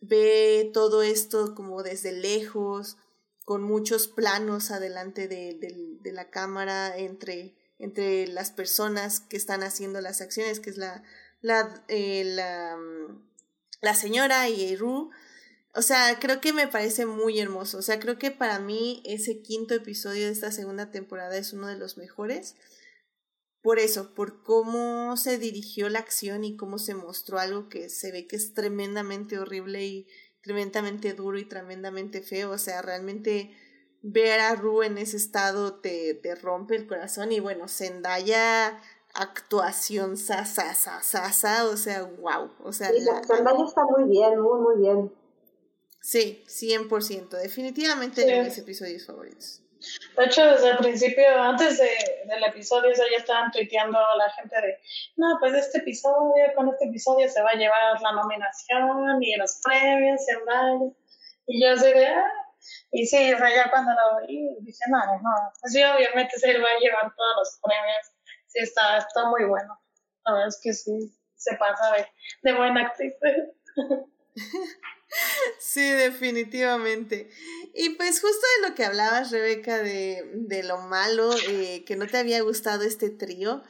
ve 0.02 0.70
todo 0.74 1.02
esto 1.02 1.56
como 1.56 1.84
desde 1.84 2.12
lejos, 2.12 2.98
con 3.52 3.64
muchos 3.64 4.08
planos 4.08 4.72
adelante 4.72 5.28
de, 5.28 5.58
de, 6.02 6.12
la 6.14 6.30
cámara 6.30 6.98
entre, 6.98 7.54
entre 7.80 8.26
las 8.28 8.50
personas 8.50 9.20
que 9.20 9.36
están 9.36 9.62
haciendo 9.62 10.00
las 10.00 10.22
acciones, 10.22 10.62
que 10.62 10.70
es 10.70 10.78
la, 10.78 11.04
la, 11.42 11.84
eh, 11.90 12.24
la, 12.24 12.78
mm, 12.78 13.30
la 13.82 13.94
señora 13.94 14.48
y 14.48 14.74
Ru. 14.78 15.10
O 15.76 15.82
sea, 15.82 16.18
creo 16.22 16.40
que 16.40 16.54
me 16.54 16.70
parece 16.70 17.06
muy 17.06 17.42
hermoso. 17.42 17.80
O 17.80 17.82
sea, 17.82 18.00
creo 18.00 18.18
que 18.18 18.32
para 18.32 18.58
mí 18.60 19.04
ese 19.04 19.42
quinto 19.42 19.74
episodio 19.74 20.28
de 20.28 20.32
esta 20.32 20.54
segunda 20.54 20.90
temporada 20.90 21.36
es 21.36 21.52
uno 21.52 21.68
de 21.68 21.78
los 21.78 21.98
mejores. 21.98 22.56
Por 23.62 23.80
eso, 23.80 24.16
por 24.16 24.44
cómo 24.44 25.18
se 25.18 25.38
dirigió 25.38 25.90
la 25.90 26.00
acción 26.00 26.46
y 26.46 26.56
cómo 26.56 26.78
se 26.78 26.96
mostró 26.96 27.38
algo 27.38 27.68
que 27.68 27.90
se 27.90 28.14
ve 28.14 28.28
que 28.28 28.38
es 28.38 28.54
tremendamente 28.54 29.38
horrible 29.40 29.86
y, 29.86 30.08
tremendamente 30.42 31.14
duro 31.14 31.38
y 31.38 31.46
tremendamente 31.46 32.22
feo. 32.22 32.52
O 32.52 32.58
sea, 32.58 32.82
realmente 32.82 33.56
ver 34.02 34.40
a 34.40 34.56
Ru 34.56 34.84
en 34.84 34.98
ese 34.98 35.18
estado 35.18 35.76
te, 35.76 36.14
te 36.16 36.36
rompe 36.36 36.76
el 36.76 36.88
corazón. 36.88 37.32
Y 37.32 37.40
bueno, 37.40 37.68
Zendaya 37.68 38.80
actuación 39.14 40.16
sasa, 40.16 40.74
sasa, 40.74 41.66
o 41.66 41.78
sea, 41.78 42.04
wow. 42.04 42.52
O 42.64 42.72
sea, 42.72 42.88
Zendaya 42.90 43.66
está 43.66 43.84
muy 43.86 44.10
bien, 44.10 44.40
muy, 44.40 44.60
muy 44.60 44.82
bien. 44.82 45.12
Sí, 46.02 46.44
100%. 46.48 47.30
Definitivamente 47.30 48.26
de 48.26 48.44
mis 48.44 48.58
episodios 48.58 49.06
favoritos. 49.06 49.62
De 50.18 50.26
hecho, 50.26 50.46
desde 50.46 50.72
el 50.72 50.78
principio, 50.78 51.42
antes 51.42 51.80
de, 51.80 51.90
del 52.26 52.44
episodio, 52.44 52.92
ya 52.94 53.18
estaban 53.18 53.52
tuiteando 53.52 54.00
la 54.18 54.30
gente 54.32 54.56
de, 54.56 54.80
no, 55.18 55.38
pues 55.40 55.54
este 55.54 55.80
episodio, 55.80 56.46
con 56.56 56.70
este 56.70 56.86
episodio 56.86 57.28
se 57.30 57.42
va 57.42 57.52
a 57.52 57.56
llevar 57.56 58.00
la 58.02 58.12
nominación 58.12 59.22
y 59.24 59.36
los 59.38 59.60
premios 59.64 60.22
y 60.28 60.32
el 60.32 60.94
Y 61.48 61.64
yo 61.64 61.72
así 61.74 61.92
de, 61.92 62.08
ah". 62.08 62.32
y 62.92 63.06
sí, 63.06 63.32
ya 63.32 63.70
cuando 63.72 63.92
lo 63.92 64.28
vi, 64.28 64.56
dije, 64.62 64.84
no, 64.90 65.00
no, 65.00 65.32
pues 65.60 65.74
sí, 65.74 65.84
obviamente 65.84 66.38
se 66.38 66.58
va 66.58 66.70
a 66.70 66.80
llevar 66.80 67.14
todos 67.16 67.36
los 67.38 67.60
premios. 67.64 68.12
Sí, 68.48 68.60
está, 68.60 68.98
está 68.98 69.30
muy 69.30 69.46
bueno. 69.46 69.80
La 70.26 70.34
verdad 70.34 70.50
es 70.50 70.60
que 70.62 70.74
sí, 70.74 71.16
se 71.36 71.56
pasa 71.56 71.96
de, 71.96 72.08
de 72.44 72.58
buena 72.58 72.82
actriz. 72.82 73.14
Sí, 75.60 75.90
definitivamente. 75.90 77.30
Y 77.74 77.92
pues 77.92 78.22
justo 78.22 78.46
de 78.62 78.70
lo 78.70 78.76
que 78.76 78.86
hablabas, 78.86 79.32
Rebeca, 79.32 79.78
de, 79.78 80.30
de 80.34 80.64
lo 80.64 80.80
malo, 80.80 81.34
eh, 81.50 81.84
que 81.86 81.96
no 81.96 82.08
te 82.08 82.18
había 82.18 82.42
gustado 82.42 82.84
este 82.84 83.10
trío. 83.10 83.64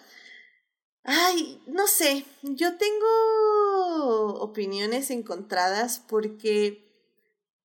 Ay, 1.03 1.61
no 1.65 1.87
sé, 1.87 2.25
yo 2.43 2.77
tengo 2.77 4.35
opiniones 4.39 5.09
encontradas 5.09 5.99
porque 6.07 6.87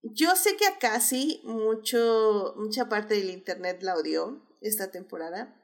yo 0.03 0.37
sé 0.37 0.57
que 0.57 0.67
a 0.67 0.79
casi 0.79 1.43
mucho, 1.45 2.55
mucha 2.57 2.89
parte 2.89 3.15
del 3.15 3.31
internet 3.31 3.83
la 3.83 3.95
odió 3.97 4.43
esta 4.63 4.91
temporada, 4.91 5.55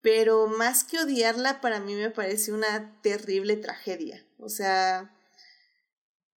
pero 0.00 0.46
más 0.46 0.84
que 0.84 0.98
odiarla, 0.98 1.60
para 1.60 1.80
mí 1.80 1.94
me 1.94 2.10
parece 2.10 2.52
una 2.52 3.00
terrible 3.02 3.56
tragedia. 3.56 4.24
O 4.38 4.48
sea, 4.48 5.14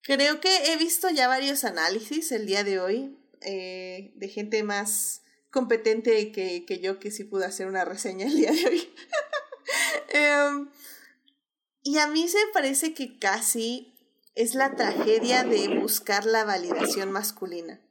Creo 0.08 0.40
que 0.40 0.72
he 0.72 0.78
visto 0.78 1.10
ya 1.10 1.28
varios 1.28 1.66
análisis 1.66 2.32
el 2.32 2.46
día 2.46 2.64
de 2.64 2.80
hoy 2.80 3.20
eh, 3.42 4.14
de 4.16 4.30
gente 4.30 4.64
más 4.64 5.22
competente 5.52 6.32
que, 6.32 6.66
que, 6.66 6.80
yo 6.80 6.98
que 6.98 7.12
sí 7.12 7.26
pude 7.26 7.44
hacer 7.44 7.68
una 7.68 7.84
reseña 7.84 8.26
el 8.26 8.38
día 8.38 8.52
de 8.54 8.68
hoy. 8.68 8.94
Em, 10.14 10.70
y 11.84 11.98
a 11.98 12.08
mí 12.08 12.30
se 12.30 12.38
parece 12.54 12.94
que 12.94 13.20
casi 13.20 13.94
es 14.34 14.56
la 14.56 14.78
tragedia 14.78 15.44
de 15.44 15.78
buscar 15.78 16.26
la 16.26 16.46
validación 16.46 17.12
masculina 17.12 17.82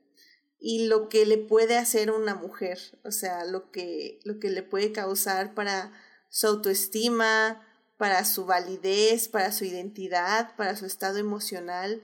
y 0.59 0.87
lo 0.87 1.11
que 1.11 1.27
le 1.27 1.37
puede 1.37 1.77
hacer 1.77 2.11
una 2.11 2.35
mujer, 2.35 2.79
o 3.05 3.11
sea, 3.11 3.45
lo 3.45 3.71
que, 3.71 4.21
lo 4.25 4.39
que 4.39 4.49
le 4.49 4.63
puede 4.63 4.91
causar 4.91 5.53
para 5.53 5.93
su 6.31 6.47
autoestima, 6.47 7.66
para 7.97 8.25
su 8.25 8.47
validez, 8.47 9.29
para 9.29 9.53
su 9.53 9.65
identidad, 9.65 10.55
para 10.57 10.77
su 10.77 10.87
estado 10.87 11.19
emocional. 11.19 12.03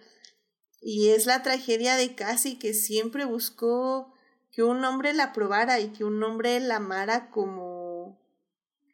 Y 0.80 1.10
es 1.10 1.26
la 1.26 1.42
tragedia 1.42 1.96
de 1.96 2.14
Cassie 2.14 2.58
que 2.58 2.74
siempre 2.74 3.24
buscó 3.24 4.12
que 4.50 4.62
un 4.62 4.84
hombre 4.84 5.14
la 5.14 5.32
probara 5.32 5.80
y 5.80 5.88
que 5.88 6.04
un 6.04 6.22
hombre 6.22 6.60
la 6.60 6.76
amara 6.76 7.30
como, 7.30 8.18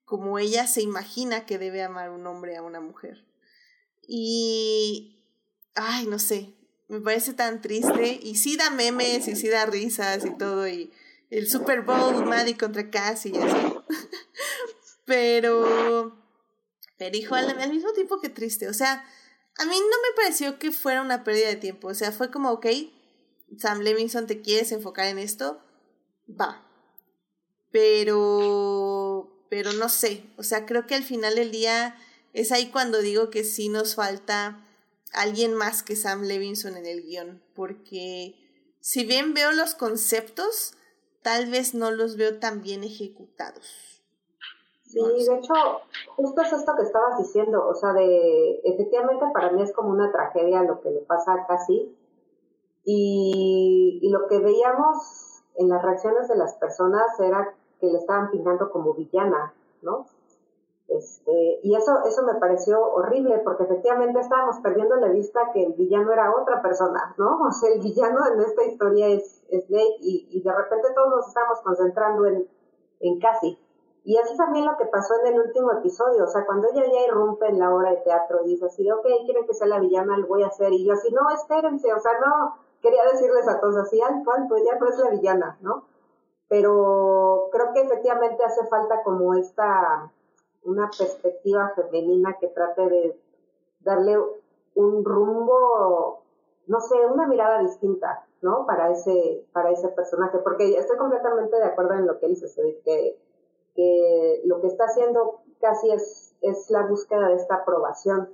como 0.05 0.39
ella 0.39 0.67
se 0.67 0.83
imagina 0.83 1.47
que 1.47 1.59
debe 1.59 1.83
amar 1.83 2.11
un 2.11 2.27
hombre 2.27 2.57
a 2.57 2.63
una 2.63 2.81
mujer. 2.81 3.25
Y, 4.07 5.21
ay, 5.75 6.07
no 6.07 6.19
sé, 6.19 6.55
me 6.89 7.01
parece 7.01 7.35
tan 7.35 7.61
triste 7.61 8.19
y 8.23 8.37
sí 8.37 8.57
da 8.57 8.71
memes 8.71 9.29
y 9.29 9.37
sí 9.37 9.49
da 9.49 9.67
risas 9.67 10.25
y 10.25 10.31
todo 10.37 10.67
y 10.67 10.91
el 11.31 11.49
Super 11.49 11.83
Bowl 11.83 12.25
Maddie 12.25 12.57
contra 12.57 12.91
Cassie 12.91 13.33
y 13.35 13.39
así. 13.39 13.75
pero 15.05 16.18
pero 16.99 17.17
hijo, 17.17 17.35
al, 17.35 17.71
mismo 17.71 17.93
tiempo 17.93 18.21
que 18.21 18.29
triste. 18.29 18.69
O 18.69 18.75
sea, 18.75 19.05
a 19.57 19.65
mí 19.65 19.75
no 19.75 19.87
me 19.87 20.17
pareció 20.17 20.59
que 20.59 20.73
fuera 20.73 21.01
una 21.01 21.25
pérdida 21.25 21.49
de 21.49 21.57
tiempo. 21.57 21.89
O 21.89 21.95
sea, 21.95 22.13
fue 22.13 22.31
como, 22.31 22.51
ok, 22.51 22.67
Sam 23.57 23.81
Levinson, 23.81 24.27
¿te 24.27 24.43
quieres 24.43 24.73
enfocar 24.73 25.07
en 25.07 25.19
esto? 25.19 25.63
Va. 26.29 26.65
Pero, 27.71 29.47
pero 29.49 29.73
no 29.73 29.89
sé. 29.89 30.25
O 30.37 30.43
sea, 30.43 30.67
creo 30.67 30.87
que 30.87 30.97
al 30.97 31.05
final 31.05 31.37
del 31.37 31.53
día 31.53 31.97
es 32.33 32.53
ahí 32.53 32.71
cuando 32.71 33.01
digo 33.01 33.31
que 33.31 33.45
sí 33.45 33.69
nos 33.69 33.95
falta 33.95 34.65
alguien 35.13 35.55
más 35.55 35.83
que 35.83 35.97
Sam 35.97 36.25
Levinson 36.25 36.77
en 36.77 36.87
el 36.87 37.03
guion. 37.03 37.43
Porque 37.55 38.35
si 38.81 39.05
bien 39.05 39.35
veo 39.35 39.53
los 39.53 39.75
conceptos, 39.75 40.73
tal 41.23 41.51
vez 41.51 41.75
no 41.75 41.93
los 41.93 42.17
veo 42.17 42.39
tan 42.39 42.63
bien 42.63 42.83
ejecutados. 42.83 43.98
Sí, 45.07 45.27
de 45.27 45.37
hecho, 45.37 45.55
justo 46.17 46.43
es 46.43 46.53
esto 46.53 46.75
que 46.77 46.83
estabas 46.83 47.19
diciendo, 47.19 47.67
o 47.67 47.75
sea, 47.75 47.93
de, 47.93 48.61
efectivamente 48.65 49.25
para 49.33 49.51
mí 49.53 49.63
es 49.63 49.73
como 49.73 49.91
una 49.91 50.11
tragedia 50.11 50.63
lo 50.63 50.81
que 50.81 50.91
le 50.91 51.01
pasa 51.01 51.35
a 51.35 51.47
Cassie, 51.47 51.95
y, 52.85 53.99
y 54.03 54.09
lo 54.11 54.27
que 54.27 54.39
veíamos 54.39 55.43
en 55.57 55.69
las 55.69 55.83
reacciones 55.83 56.29
de 56.29 56.37
las 56.37 56.55
personas 56.55 57.19
era 57.21 57.55
que 57.81 57.87
le 57.87 57.99
estaban 57.99 58.31
pintando 58.31 58.71
como 58.71 58.95
villana, 58.95 59.53
¿no? 59.83 60.07
Este, 60.89 61.61
y 61.63 61.75
eso, 61.75 62.03
eso 62.07 62.23
me 62.23 62.41
pareció 62.41 62.81
horrible 62.81 63.43
porque 63.45 63.65
efectivamente 63.65 64.21
estábamos 64.21 64.57
perdiendo 64.61 64.97
la 64.97 65.09
vista 65.09 65.51
que 65.53 65.65
el 65.65 65.75
villano 65.75 66.11
era 66.13 66.35
otra 66.35 66.63
persona, 66.63 67.15
¿no? 67.19 67.39
O 67.49 67.53
sea, 67.53 67.71
el 67.71 67.81
villano 67.81 68.21
en 68.33 68.41
esta 68.41 68.65
historia 68.65 69.09
es, 69.09 69.43
es 69.51 69.65
y, 70.01 70.29
y 70.31 70.41
de 70.41 70.53
repente 70.53 70.89
todos 70.95 71.11
nos 71.11 71.29
estamos 71.29 71.61
concentrando 71.61 72.27
en, 72.27 72.49
en 73.01 73.21
Cassie. 73.21 73.59
Y 74.09 74.17
eso 74.17 74.31
es 74.33 74.39
también 74.39 74.65
lo 74.65 74.75
que 74.79 74.87
pasó 74.87 75.13
en 75.21 75.35
el 75.35 75.41
último 75.41 75.71
episodio, 75.71 76.25
o 76.25 76.29
sea, 76.29 76.47
cuando 76.47 76.67
ella 76.69 76.83
ya 76.91 77.09
irrumpe 77.09 77.47
en 77.47 77.59
la 77.59 77.75
obra 77.75 77.91
de 77.91 77.99
teatro, 77.99 78.43
dice 78.43 78.65
así, 78.65 78.91
ok, 78.91 79.07
quieren 79.27 79.45
que 79.45 79.53
sea 79.53 79.67
la 79.67 79.81
villana, 79.81 80.17
lo 80.17 80.27
voy 80.27 80.45
a 80.45 80.47
hacer, 80.47 80.73
y 80.73 80.83
yo 80.87 80.95
así, 80.95 81.13
no, 81.13 81.29
espérense, 81.29 81.93
o 81.93 82.01
sea, 82.01 82.13
no, 82.19 82.57
quería 82.81 83.05
decirles 83.05 83.47
a 83.47 83.61
todos 83.61 83.77
así, 83.77 84.01
alto, 84.01 84.33
alto, 84.33 84.57
ella 84.57 84.79
no 84.81 84.89
es 84.89 84.99
la 84.99 85.11
villana, 85.11 85.59
¿no? 85.61 85.85
Pero 86.49 87.51
creo 87.53 87.75
que 87.75 87.83
efectivamente 87.83 88.43
hace 88.43 88.67
falta 88.69 89.03
como 89.03 89.35
esta, 89.35 90.11
una 90.65 90.89
perspectiva 90.89 91.75
femenina 91.77 92.39
que 92.41 92.49
trate 92.49 92.89
de 92.89 93.21
darle 93.81 94.17
un 94.75 95.05
rumbo, 95.05 96.23
no 96.67 96.81
sé, 96.81 96.95
una 97.05 97.27
mirada 97.27 97.59
distinta, 97.59 98.25
¿no? 98.41 98.65
Para 98.65 98.91
ese, 98.91 99.45
para 99.53 99.71
ese 99.71 99.89
personaje, 99.89 100.39
porque 100.39 100.79
estoy 100.79 100.97
completamente 100.97 101.59
de 101.59 101.65
acuerdo 101.67 101.93
en 101.93 102.07
lo 102.07 102.19
que 102.19 102.29
dice, 102.29 102.47
que 102.83 103.28
que 103.79 104.43
lo 104.45 104.61
que 104.61 104.67
está 104.67 104.87
haciendo 104.87 105.41
casi 105.61 105.89
es, 105.93 106.35
es 106.43 106.69
la 106.69 106.85
búsqueda 106.85 107.29
de 107.29 107.37
esta 107.37 107.55
aprobación, 107.55 108.29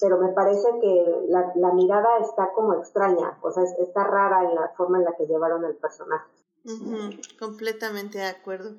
pero 0.00 0.18
me 0.18 0.32
parece 0.32 0.68
que 0.80 1.26
la, 1.28 1.52
la 1.54 1.74
mirada 1.74 2.08
está 2.22 2.50
como 2.54 2.72
extraña, 2.72 3.38
o 3.42 3.50
sea, 3.50 3.62
está 3.78 4.04
rara 4.04 4.48
en 4.48 4.54
la 4.54 4.72
forma 4.78 4.96
en 4.96 5.04
la 5.04 5.14
que 5.18 5.26
llevaron 5.26 5.66
el 5.66 5.76
personaje. 5.76 6.30
completamente 7.38 8.18
de 8.18 8.24
acuerdo. 8.24 8.72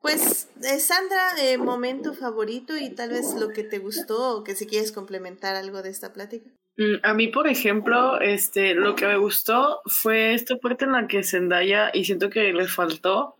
Pues, 0.00 0.48
eh, 0.62 0.80
Sandra, 0.80 1.32
eh, 1.38 1.58
momento 1.58 2.14
favorito 2.14 2.78
y 2.78 2.94
tal 2.94 3.10
vez 3.10 3.34
lo 3.34 3.50
que 3.50 3.62
te 3.62 3.78
gustó 3.78 4.38
o 4.38 4.44
que 4.44 4.54
si 4.54 4.66
quieres 4.66 4.90
complementar 4.90 5.54
algo 5.54 5.82
de 5.82 5.90
esta 5.90 6.14
plática. 6.14 6.48
Mm, 6.78 6.96
a 7.02 7.12
mí, 7.12 7.28
por 7.28 7.46
ejemplo, 7.46 8.20
este, 8.20 8.74
lo 8.74 8.94
que 8.94 9.06
me 9.06 9.18
gustó 9.18 9.80
fue 9.84 10.32
esta 10.32 10.56
parte 10.56 10.86
en 10.86 10.92
la 10.92 11.06
que 11.06 11.22
Zendaya, 11.22 11.90
y 11.92 12.04
siento 12.04 12.30
que 12.30 12.52
le 12.54 12.66
faltó, 12.66 13.36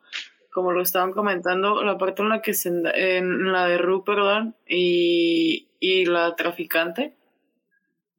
como 0.57 0.73
lo 0.73 0.81
estaban 0.81 1.13
comentando, 1.13 1.85
la 1.85 1.99
parte 1.99 2.23
en 2.23 2.31
la 2.31 2.41
que 2.41 2.55
se, 2.55 2.71
en 2.71 3.53
la 3.53 3.69
de 3.69 3.77
Ru, 3.77 4.05
perdón, 4.05 4.55
y, 4.67 5.69
y 5.81 6.07
la 6.07 6.35
traficante, 6.35 7.15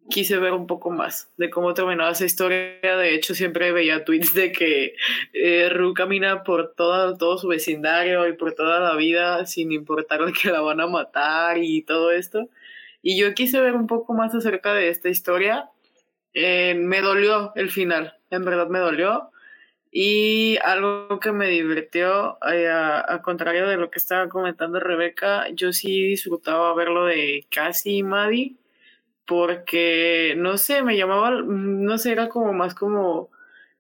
quise 0.08 0.38
ver 0.38 0.54
un 0.54 0.68
poco 0.68 0.92
más 0.92 1.32
de 1.38 1.50
cómo 1.50 1.74
terminaba 1.74 2.12
esa 2.12 2.26
historia. 2.26 2.78
De 2.84 3.16
hecho, 3.16 3.34
siempre 3.34 3.72
veía 3.72 4.06
tweets 4.06 4.36
de 4.36 4.52
que 4.52 4.94
eh, 5.34 5.70
Ru 5.70 5.96
camina 5.96 6.44
por 6.44 6.76
todo, 6.76 7.18
todo 7.18 7.40
su 7.40 7.48
vecindario 7.48 8.28
y 8.28 8.34
por 8.34 8.54
toda 8.54 8.80
la 8.82 8.96
vida 8.96 9.48
sin 9.48 9.72
importarle 9.72 10.32
que 10.32 10.52
la 10.52 10.62
van 10.62 10.80
a 10.80 10.86
matar 10.86 11.58
y 11.58 11.82
todo 11.82 12.12
esto. 12.12 12.50
Y 13.02 13.20
yo 13.20 13.34
quise 13.34 13.60
ver 13.60 13.74
un 13.74 13.88
poco 13.88 14.14
más 14.14 14.36
acerca 14.36 14.76
de 14.76 14.90
esta 14.90 15.10
historia. 15.10 15.72
Eh, 16.36 16.76
me 16.76 17.02
dolió 17.02 17.52
el 17.56 17.72
final, 17.72 18.14
en 18.30 18.46
verdad 18.46 18.68
me 18.68 18.78
dolió. 18.78 19.32
Y 20.00 20.60
algo 20.64 21.20
que 21.20 21.32
me 21.32 21.48
divirtió, 21.48 22.38
eh, 22.48 22.70
a, 22.70 23.20
contrario 23.24 23.68
de 23.68 23.78
lo 23.78 23.90
que 23.90 23.98
estaba 23.98 24.30
comentando 24.30 24.80
Rebeca, 24.80 25.50
yo 25.50 25.74
sí 25.74 26.04
disfrutaba 26.10 26.72
verlo 26.76 27.06
de 27.06 27.48
Cassie 27.50 27.98
y 27.98 28.04
Maddie, 28.04 28.58
porque 29.26 30.36
no 30.38 30.60
sé, 30.60 30.84
me 30.84 30.98
llamaba, 30.98 31.32
no 31.42 31.98
sé, 31.98 32.12
era 32.12 32.30
como 32.30 32.54
más 32.54 32.76
como, 32.76 33.32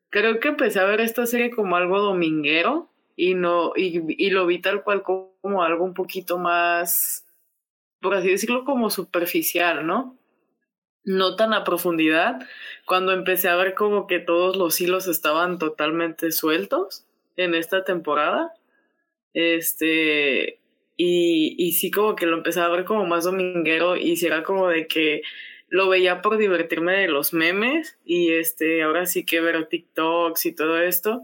creo 0.10 0.40
que 0.40 0.48
empecé 0.48 0.80
a 0.80 0.86
ver 0.86 1.02
esta 1.02 1.28
serie 1.28 1.52
como 1.52 1.76
algo 1.76 2.00
dominguero 2.00 2.90
y 3.16 3.36
no, 3.36 3.74
y, 3.76 4.02
y 4.18 4.32
lo 4.32 4.48
vi 4.48 4.60
tal 4.60 4.84
cual 4.84 5.04
como 5.04 5.62
algo 5.62 5.86
un 5.86 5.94
poquito 5.94 6.40
más, 6.40 7.28
por 8.02 8.16
así 8.16 8.30
decirlo, 8.30 8.66
como 8.66 8.90
superficial, 8.90 9.86
¿no? 9.86 10.17
No 11.08 11.36
tan 11.36 11.54
a 11.54 11.64
profundidad, 11.64 12.40
cuando 12.86 13.14
empecé 13.14 13.50
a 13.50 13.56
ver 13.56 13.74
como 13.74 14.08
que 14.08 14.20
todos 14.20 14.58
los 14.58 14.80
hilos 14.82 15.08
estaban 15.08 15.58
totalmente 15.58 16.32
sueltos 16.32 17.06
en 17.38 17.56
esta 17.56 17.84
temporada. 17.84 18.54
Este, 19.34 20.60
y, 20.98 21.56
y 21.58 21.72
sí 21.72 21.92
como 21.92 22.16
que 22.16 22.26
lo 22.26 22.38
empecé 22.38 22.60
a 22.60 22.68
ver 22.68 22.86
como 22.86 23.06
más 23.06 23.24
dominguero 23.24 23.96
y 23.96 24.18
si 24.18 24.26
era 24.26 24.44
como 24.44 24.68
de 24.68 24.88
que 24.88 25.22
lo 25.70 25.88
veía 25.90 26.22
por 26.22 26.38
divertirme 26.38 26.94
de 26.94 27.08
los 27.08 27.34
memes 27.34 27.98
y 28.06 28.34
este, 28.34 28.84
ahora 28.84 29.06
sí 29.06 29.26
que 29.26 29.40
ver 29.42 29.66
TikToks 29.68 30.46
y 30.46 30.56
todo 30.56 30.78
esto. 30.78 31.22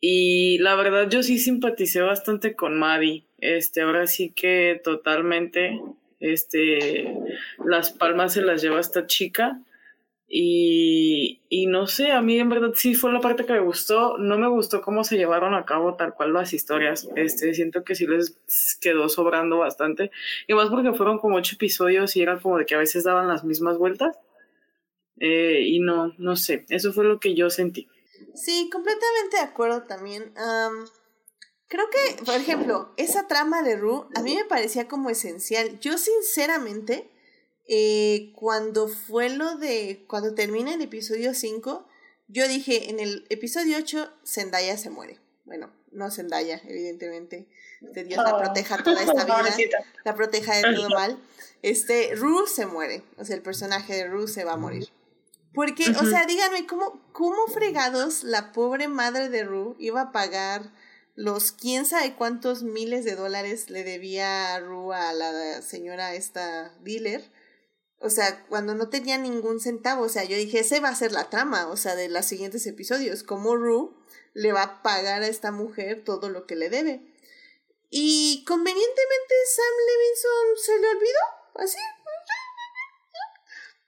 Y 0.00 0.58
la 0.58 0.76
verdad 0.76 1.08
yo 1.08 1.22
sí 1.24 1.38
simpaticé 1.38 2.00
bastante 2.00 2.54
con 2.54 2.78
Maddie. 2.78 3.26
Este, 3.38 3.80
ahora 3.80 4.06
sí 4.06 4.30
que 4.30 4.80
totalmente, 4.84 5.80
este, 6.20 7.18
las 7.64 7.92
palmas 7.92 8.32
se 8.32 8.42
las 8.42 8.62
lleva 8.62 8.80
esta 8.80 9.06
chica. 9.06 9.60
Y, 10.28 11.42
y 11.48 11.66
no 11.66 11.86
sé, 11.86 12.10
a 12.10 12.20
mí 12.20 12.38
en 12.40 12.48
verdad 12.48 12.72
sí 12.74 12.94
fue 12.94 13.12
la 13.12 13.20
parte 13.20 13.46
que 13.46 13.52
me 13.52 13.60
gustó. 13.60 14.18
No 14.18 14.38
me 14.38 14.48
gustó 14.48 14.82
cómo 14.82 15.04
se 15.04 15.16
llevaron 15.16 15.54
a 15.54 15.64
cabo 15.64 15.94
tal 15.94 16.14
cual 16.14 16.32
las 16.32 16.52
historias. 16.52 17.08
Este, 17.14 17.54
siento 17.54 17.84
que 17.84 17.94
sí 17.94 18.06
les 18.06 18.36
quedó 18.80 19.08
sobrando 19.08 19.58
bastante. 19.58 20.10
Y 20.48 20.54
más 20.54 20.68
porque 20.68 20.92
fueron 20.94 21.18
como 21.18 21.36
ocho 21.36 21.54
episodios 21.54 22.16
y 22.16 22.22
era 22.22 22.38
como 22.38 22.58
de 22.58 22.66
que 22.66 22.74
a 22.74 22.78
veces 22.78 23.04
daban 23.04 23.28
las 23.28 23.44
mismas 23.44 23.78
vueltas. 23.78 24.18
Eh, 25.18 25.62
y 25.64 25.80
no, 25.80 26.12
no 26.18 26.36
sé, 26.36 26.66
eso 26.68 26.92
fue 26.92 27.04
lo 27.04 27.20
que 27.20 27.34
yo 27.34 27.48
sentí. 27.48 27.88
Sí, 28.34 28.68
completamente 28.70 29.36
de 29.36 29.42
acuerdo 29.42 29.82
también. 29.84 30.32
Creo 31.68 31.86
que, 31.90 32.24
por 32.24 32.34
ejemplo, 32.34 32.92
esa 32.96 33.26
trama 33.28 33.62
de 33.62 33.76
Rue 33.76 34.06
a 34.14 34.22
mí 34.22 34.34
me 34.34 34.44
parecía 34.44 34.88
como 34.88 35.10
esencial. 35.10 35.78
Yo 35.80 35.98
sinceramente 35.98 37.10
eh, 37.68 38.32
cuando 38.34 38.88
fue 38.88 39.28
lo 39.28 39.56
de, 39.56 40.04
cuando 40.08 40.34
termina 40.34 40.74
el 40.74 40.82
episodio 40.82 41.34
5, 41.34 41.86
yo 42.28 42.48
dije, 42.48 42.90
en 42.90 43.00
el 43.00 43.26
episodio 43.28 43.78
8, 43.78 44.12
Zendaya 44.24 44.76
se 44.76 44.90
muere. 44.90 45.18
Bueno, 45.44 45.72
no 45.92 46.10
Zendaya, 46.10 46.60
evidentemente. 46.64 47.48
De 47.80 48.04
Dios 48.04 48.22
la 48.22 48.34
oh. 48.34 48.38
proteja 48.38 48.82
toda 48.82 49.02
esta 49.02 49.24
vida, 49.56 49.84
la 50.04 50.14
proteja 50.14 50.56
de 50.56 50.74
todo 50.74 50.90
mal. 50.90 51.18
Este, 51.62 52.14
Rue 52.14 52.46
se 52.48 52.66
muere, 52.66 53.02
o 53.16 53.24
sea, 53.24 53.36
el 53.36 53.42
personaje 53.42 53.94
de 53.94 54.06
Rue 54.06 54.28
se 54.28 54.44
va 54.44 54.52
a 54.52 54.56
morir. 54.56 54.88
Porque, 55.52 55.90
o 55.90 56.04
sea, 56.04 56.26
díganme, 56.26 56.66
¿cómo, 56.66 57.02
¿cómo 57.12 57.46
fregados 57.46 58.24
la 58.24 58.52
pobre 58.52 58.88
madre 58.88 59.30
de 59.30 59.42
Rue 59.42 59.74
iba 59.78 60.02
a 60.02 60.12
pagar 60.12 60.70
los 61.16 61.50
quién 61.50 61.84
sabe 61.84 62.14
cuántos 62.14 62.62
miles 62.62 63.04
de 63.04 63.16
dólares 63.16 63.68
le 63.70 63.82
debía 63.82 64.58
Rue 64.60 64.94
a 64.94 65.12
la 65.12 65.60
señora 65.62 66.14
esta 66.14 66.72
dealer 66.82 67.24
o 67.98 68.10
sea, 68.10 68.44
cuando 68.48 68.74
no 68.74 68.90
tenía 68.90 69.16
ningún 69.16 69.60
centavo, 69.60 70.04
o 70.04 70.08
sea, 70.08 70.24
yo 70.24 70.36
dije, 70.36 70.60
ese 70.60 70.80
va 70.80 70.90
a 70.90 70.94
ser 70.94 71.12
la 71.12 71.30
trama, 71.30 71.68
o 71.68 71.76
sea, 71.76 71.96
de 71.96 72.08
los 72.08 72.26
siguientes 72.26 72.66
episodios, 72.66 73.22
cómo 73.22 73.56
Rue 73.56 73.90
le 74.34 74.52
va 74.52 74.62
a 74.62 74.82
pagar 74.82 75.22
a 75.22 75.28
esta 75.28 75.50
mujer 75.50 76.04
todo 76.04 76.28
lo 76.28 76.46
que 76.46 76.56
le 76.56 76.68
debe. 76.68 77.14
Y 77.88 78.44
convenientemente 78.46 79.34
Sam 79.54 79.74
Levinson 79.88 80.64
se 80.64 80.80
le 80.80 80.88
olvidó, 80.88 81.64
así. 81.64 81.78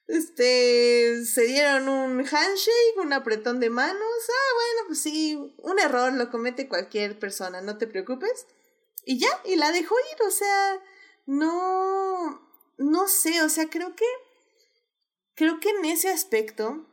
Este, 0.09 1.23
se 1.27 1.43
dieron 1.43 1.89
un 1.89 2.19
handshake, 2.21 2.97
un 2.97 3.13
apretón 3.13 3.61
de 3.61 3.69
manos. 3.69 4.01
Ah, 4.01 4.55
bueno, 4.55 4.87
pues 4.89 5.03
sí, 5.03 5.55
un 5.59 5.79
error 5.79 6.13
lo 6.15 6.31
comete 6.31 6.67
cualquier 6.67 7.19
persona, 7.19 7.61
no 7.61 7.77
te 7.77 7.87
preocupes. 7.87 8.47
Y 9.05 9.19
ya, 9.19 9.29
y 9.45 9.57
la 9.57 9.71
dejó 9.71 9.95
ir, 10.13 10.27
o 10.27 10.31
sea, 10.31 10.83
no, 11.27 12.41
no 12.79 13.07
sé, 13.07 13.43
o 13.43 13.49
sea, 13.51 13.69
creo 13.69 13.95
que, 13.95 14.07
creo 15.35 15.61
que 15.61 15.71
en 15.71 15.85
ese 15.85 16.09
aspecto 16.09 16.87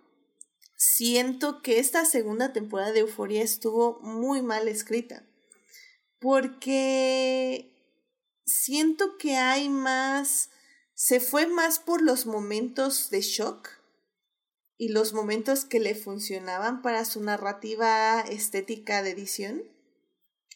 siento 0.75 1.61
que 1.61 1.79
esta 1.79 2.05
segunda 2.05 2.53
temporada 2.53 2.91
de 2.91 2.99
Euforia 2.99 3.41
estuvo 3.41 3.99
muy 4.01 4.41
mal 4.41 4.67
escrita. 4.67 5.25
Porque 6.19 7.73
siento 8.45 9.17
que 9.17 9.37
hay 9.37 9.69
más, 9.69 10.49
se 10.95 11.19
fue 11.19 11.45
más 11.45 11.77
por 11.77 12.01
los 12.01 12.25
momentos 12.25 13.09
de 13.11 13.21
shock 13.21 13.69
y 14.77 14.89
los 14.89 15.13
momentos 15.13 15.65
que 15.65 15.79
le 15.79 15.93
funcionaban 15.93 16.81
para 16.81 17.05
su 17.05 17.21
narrativa 17.21 18.21
estética 18.21 19.03
de 19.03 19.11
edición 19.11 19.75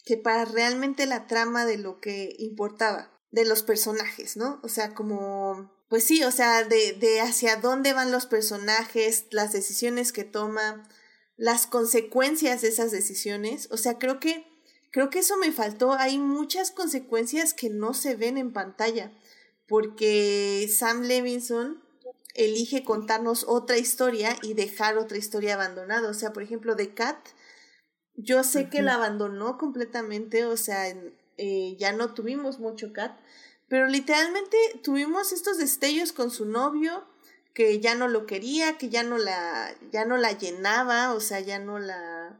que 0.05 0.17
para 0.17 0.43
realmente 0.45 1.05
la 1.05 1.27
trama 1.27 1.65
de 1.65 1.77
lo 1.77 1.99
que 1.99 2.35
importaba 2.39 3.11
de 3.31 3.45
los 3.45 3.61
personajes, 3.61 4.37
¿no? 4.37 4.59
O 4.63 4.69
sea, 4.69 4.95
como, 4.95 5.71
pues 5.87 6.03
sí, 6.03 6.23
o 6.23 6.31
sea, 6.31 6.63
de, 6.63 6.93
de 6.93 7.21
hacia 7.21 7.57
dónde 7.57 7.93
van 7.93 8.11
los 8.11 8.25
personajes, 8.25 9.25
las 9.29 9.51
decisiones 9.51 10.11
que 10.11 10.23
toma, 10.23 10.89
las 11.37 11.67
consecuencias 11.67 12.61
de 12.61 12.69
esas 12.69 12.91
decisiones. 12.91 13.67
O 13.71 13.77
sea, 13.77 13.99
creo 13.99 14.19
que, 14.19 14.47
creo 14.91 15.11
que 15.11 15.19
eso 15.19 15.37
me 15.37 15.51
faltó. 15.51 15.93
Hay 15.93 16.17
muchas 16.17 16.71
consecuencias 16.71 17.53
que 17.53 17.69
no 17.69 17.93
se 17.93 18.15
ven 18.15 18.37
en 18.39 18.51
pantalla, 18.51 19.11
porque 19.69 20.67
Sam 20.75 21.03
Levinson 21.03 21.81
elige 22.33 22.83
contarnos 22.83 23.45
otra 23.47 23.77
historia 23.77 24.35
y 24.41 24.53
dejar 24.53 24.97
otra 24.97 25.17
historia 25.17 25.53
abandonada. 25.53 26.09
O 26.09 26.13
sea, 26.13 26.33
por 26.33 26.43
ejemplo, 26.43 26.75
de 26.75 26.93
Kat, 26.93 27.17
yo 28.15 28.43
sé 28.43 28.69
que 28.69 28.81
la 28.81 28.95
abandonó 28.95 29.57
completamente, 29.57 30.45
o 30.45 30.57
sea, 30.57 30.87
eh, 31.37 31.75
ya 31.77 31.93
no 31.93 32.13
tuvimos 32.13 32.59
mucho 32.59 32.91
Cat, 32.91 33.17
pero 33.67 33.87
literalmente 33.87 34.57
tuvimos 34.83 35.31
estos 35.31 35.57
destellos 35.57 36.11
con 36.11 36.31
su 36.31 36.45
novio 36.45 37.05
que 37.53 37.79
ya 37.79 37.95
no 37.95 38.07
lo 38.07 38.25
quería, 38.25 38.77
que 38.77 38.89
ya 38.89 39.03
no 39.03 39.17
la, 39.17 39.73
ya 39.91 40.05
no 40.05 40.17
la 40.17 40.31
llenaba, 40.31 41.13
o 41.13 41.19
sea, 41.19 41.39
ya 41.39 41.59
no 41.59 41.77
la, 41.77 42.39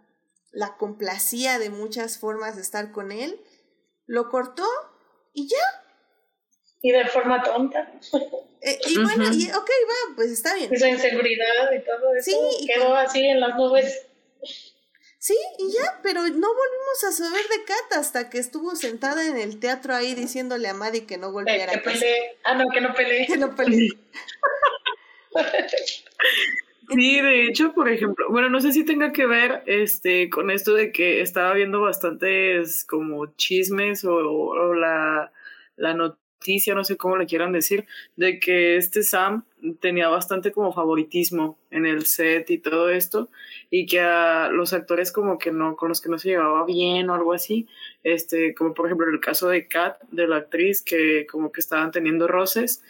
la 0.52 0.78
complacía 0.78 1.60
de 1.60 1.70
muchas 1.70 2.18
formas 2.18 2.56
de 2.56 2.62
estar 2.62 2.92
con 2.92 3.12
él. 3.12 3.40
Lo 4.06 4.30
cortó 4.30 4.66
y 5.34 5.48
ya. 5.48 5.79
Y 6.82 6.92
de 6.92 7.06
forma 7.06 7.44
tonta. 7.44 7.92
Eh, 8.62 8.78
y 8.88 9.02
bueno, 9.02 9.24
y, 9.34 9.50
ok, 9.52 9.70
va, 9.88 10.16
pues 10.16 10.32
está 10.32 10.54
bien. 10.54 10.74
Esa 10.74 10.90
inseguridad 10.90 11.72
y 11.74 11.80
todo 11.80 12.16
eso 12.16 12.32
sí, 12.32 12.68
quedó 12.68 12.94
así 12.96 13.26
en 13.26 13.40
las 13.40 13.56
nubes. 13.56 14.06
Sí, 15.18 15.36
y 15.60 15.72
ya, 15.74 16.00
pero 16.02 16.22
no 16.22 16.28
volvimos 16.30 17.04
a 17.08 17.12
saber 17.12 17.42
de 17.42 17.64
Kat 17.66 18.00
hasta 18.00 18.30
que 18.30 18.38
estuvo 18.38 18.76
sentada 18.76 19.28
en 19.28 19.38
el 19.38 19.60
teatro 19.60 19.94
ahí 19.94 20.14
diciéndole 20.14 20.68
a 20.70 20.74
Maddie 20.74 21.06
que 21.06 21.18
no 21.18 21.32
volviera 21.32 21.74
a 21.74 21.82
casa. 21.82 22.06
Ah, 22.44 22.56
no, 22.56 22.70
que 22.70 22.82
no 22.82 22.94
peleé. 22.94 23.28
Que 23.28 23.38
no 23.38 23.56
peleé. 23.56 23.90
Sí, 26.92 27.22
de 27.22 27.44
hecho, 27.44 27.74
por 27.74 27.88
ejemplo, 27.88 28.26
bueno, 28.32 28.50
no 28.50 28.60
sé 28.60 28.72
si 28.72 28.84
tenga 28.84 29.12
que 29.12 29.28
ver 29.28 29.62
este 29.68 30.28
con 30.32 30.50
esto 30.50 30.74
de 30.74 30.92
que 30.92 31.22
estaba 31.22 31.54
viendo 31.54 31.82
bastantes 31.82 32.84
como 32.84 33.28
chismes 33.36 34.04
o, 34.06 34.16
o 34.16 34.74
la, 34.74 35.32
la 35.76 35.94
noticia, 36.40 36.74
no 36.74 36.84
sé 36.86 36.95
cómo 36.95 37.18
le 37.18 37.26
quieran 37.26 37.52
decir, 37.52 37.86
de 38.16 38.40
que 38.40 38.78
este 38.78 39.03
Sam 39.03 39.44
tenía 39.82 40.07
bastante 40.07 40.52
como 40.53 40.72
favoritismo 40.72 41.57
en 41.70 41.86
el 41.86 42.06
set 42.06 42.49
y 42.49 42.60
todo 42.60 42.90
esto 42.90 43.30
y 43.70 43.86
que 43.86 43.99
a 43.99 44.49
los 44.49 44.72
actores 44.72 45.11
como 45.11 45.38
que 45.38 45.52
no 45.52 45.76
con 45.76 45.90
los 45.90 45.99
que 45.99 46.10
no 46.10 46.18
se 46.18 46.30
llevaba 46.30 46.66
bien 46.66 47.10
o 47.10 47.14
algo 47.14 47.34
así 47.34 47.68
este 48.03 48.56
como 48.56 48.74
por 48.74 48.86
ejemplo 48.86 49.10
el 49.10 49.20
caso 49.20 49.49
de 49.49 49.68
Kat 49.68 50.02
de 50.11 50.28
la 50.28 50.38
actriz 50.38 50.82
que 50.82 51.28
como 51.30 51.52
que 51.52 51.60
estaban 51.60 51.91
teniendo 51.91 52.28
roces 52.28 52.82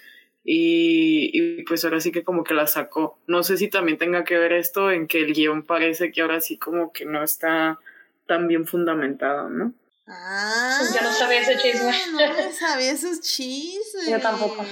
y, 0.44 1.32
y, 1.34 1.64
pues 1.64 1.84
ahora 1.84 2.00
sí 2.00 2.12
que 2.12 2.24
como 2.24 2.44
que 2.44 2.54
la 2.54 2.66
sacó. 2.66 3.20
No 3.28 3.44
sé 3.44 3.58
si 3.58 3.68
también 3.68 3.98
tenga 3.98 4.24
que 4.24 4.38
ver 4.38 4.54
esto 4.54 4.90
en 4.90 5.06
que 5.08 5.20
el 5.20 5.34
guion 5.34 5.64
parece 5.64 6.12
que 6.12 6.22
ahora 6.22 6.40
sí 6.42 6.58
como 6.58 6.92
que 6.94 7.06
no 7.06 7.22
está 7.24 7.78
tan 8.26 8.48
bien 8.48 8.66
fundamentado 8.66 9.50
no 9.50 9.74
Ah, 10.10 10.82
ya 10.94 11.02
no 11.02 11.12
sabía 11.12 11.42
ese 11.42 11.58
chisme. 11.58 11.94
No 12.12 12.52
sabía 12.52 12.92
esos 12.92 13.22
chismes. 13.22 14.10
Yo 14.10 14.20
tampoco. 14.20 14.66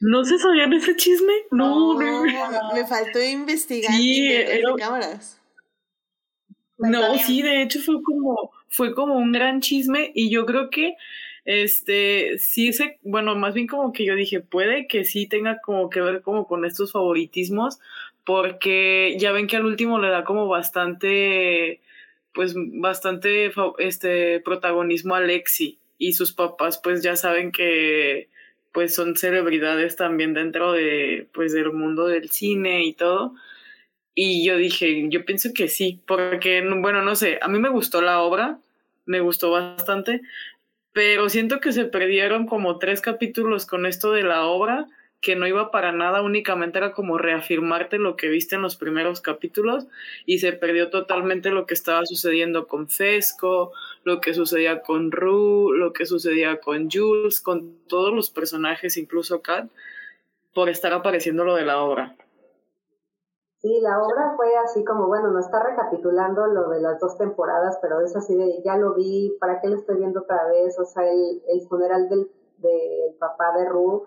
¿No 0.00 0.24
se 0.24 0.38
sabían 0.38 0.72
ese 0.74 0.94
chisme? 0.96 1.32
No, 1.50 1.98
no, 1.98 2.22
me 2.74 2.86
faltó 2.86 3.22
investigar 3.22 3.92
sí, 3.92 4.30
cámaras. 4.78 5.40
No, 6.78 7.18
sí, 7.18 7.40
de 7.40 7.62
hecho 7.62 7.80
fue 7.80 8.02
como, 8.02 8.50
fue 8.68 8.94
como 8.94 9.16
un 9.16 9.32
gran 9.32 9.60
chisme 9.60 10.12
y 10.14 10.30
yo 10.30 10.44
creo 10.44 10.68
que 10.68 10.96
este 11.46 12.38
sí 12.38 12.72
se, 12.72 12.98
bueno, 13.02 13.34
más 13.36 13.54
bien 13.54 13.66
como 13.66 13.92
que 13.92 14.04
yo 14.04 14.14
dije, 14.14 14.40
puede 14.40 14.86
que 14.86 15.04
sí 15.04 15.26
tenga 15.26 15.60
como 15.60 15.88
que 15.88 16.00
ver 16.00 16.20
como 16.20 16.46
con 16.46 16.64
estos 16.64 16.92
favoritismos, 16.92 17.78
porque 18.24 19.16
ya 19.18 19.32
ven 19.32 19.46
que 19.46 19.56
al 19.56 19.64
último 19.64 19.98
le 19.98 20.10
da 20.10 20.24
como 20.24 20.48
bastante, 20.48 21.80
pues 22.36 22.54
bastante 22.54 23.50
este 23.78 24.40
protagonismo 24.40 25.14
a 25.14 25.22
y 25.98 26.12
sus 26.12 26.34
papás 26.34 26.78
pues 26.78 27.02
ya 27.02 27.16
saben 27.16 27.50
que 27.50 28.28
pues 28.76 28.94
son 28.94 29.16
celebridades 29.16 29.96
también 29.96 30.34
dentro 30.34 30.72
de, 30.72 31.28
pues, 31.32 31.54
del 31.54 31.72
mundo 31.72 32.08
del 32.08 32.28
cine 32.28 32.84
y 32.84 32.92
todo. 32.92 33.34
Y 34.14 34.46
yo 34.46 34.58
dije, 34.58 35.08
yo 35.08 35.24
pienso 35.24 35.54
que 35.54 35.68
sí, 35.68 36.02
porque, 36.06 36.62
bueno, 36.82 37.00
no 37.00 37.16
sé, 37.16 37.38
a 37.40 37.48
mí 37.48 37.58
me 37.58 37.70
gustó 37.70 38.02
la 38.02 38.20
obra, 38.20 38.58
me 39.06 39.20
gustó 39.20 39.50
bastante, 39.50 40.20
pero 40.92 41.30
siento 41.30 41.58
que 41.58 41.72
se 41.72 41.86
perdieron 41.86 42.46
como 42.46 42.78
tres 42.78 43.00
capítulos 43.00 43.64
con 43.64 43.86
esto 43.86 44.12
de 44.12 44.24
la 44.24 44.44
obra 44.44 44.86
que 45.20 45.36
no 45.36 45.46
iba 45.46 45.70
para 45.70 45.92
nada, 45.92 46.22
únicamente 46.22 46.78
era 46.78 46.92
como 46.92 47.18
reafirmarte 47.18 47.98
lo 47.98 48.16
que 48.16 48.28
viste 48.28 48.54
en 48.56 48.62
los 48.62 48.76
primeros 48.76 49.20
capítulos 49.20 49.86
y 50.24 50.38
se 50.38 50.52
perdió 50.52 50.90
totalmente 50.90 51.50
lo 51.50 51.66
que 51.66 51.74
estaba 51.74 52.04
sucediendo 52.04 52.66
con 52.66 52.88
Fesco, 52.88 53.72
lo 54.04 54.20
que 54.20 54.34
sucedía 54.34 54.82
con 54.82 55.10
Rue, 55.10 55.76
lo 55.76 55.92
que 55.92 56.06
sucedía 56.06 56.60
con 56.60 56.88
Jules, 56.90 57.40
con 57.40 57.78
todos 57.88 58.14
los 58.14 58.30
personajes, 58.30 58.96
incluso 58.96 59.42
Kat. 59.42 59.68
por 60.54 60.68
estar 60.68 60.92
apareciendo 60.92 61.44
lo 61.44 61.54
de 61.54 61.64
la 61.64 61.82
obra. 61.82 62.16
Sí, 63.58 63.80
la 63.80 64.00
obra 64.00 64.34
fue 64.36 64.54
así 64.58 64.84
como, 64.84 65.08
bueno, 65.08 65.30
no 65.30 65.40
está 65.40 65.62
recapitulando 65.62 66.46
lo 66.46 66.68
de 66.68 66.80
las 66.80 67.00
dos 67.00 67.18
temporadas, 67.18 67.78
pero 67.82 68.00
es 68.00 68.14
así 68.14 68.36
de, 68.36 68.62
ya 68.64 68.76
lo 68.76 68.94
vi, 68.94 69.36
¿para 69.40 69.60
qué 69.60 69.68
lo 69.68 69.76
estoy 69.76 69.96
viendo 69.96 70.20
otra 70.20 70.46
vez? 70.46 70.78
O 70.78 70.84
sea, 70.84 71.02
el, 71.02 71.66
funeral 71.68 72.08
del, 72.08 72.30
del 72.58 73.14
papá 73.18 73.58
de 73.58 73.68
Ru 73.68 74.06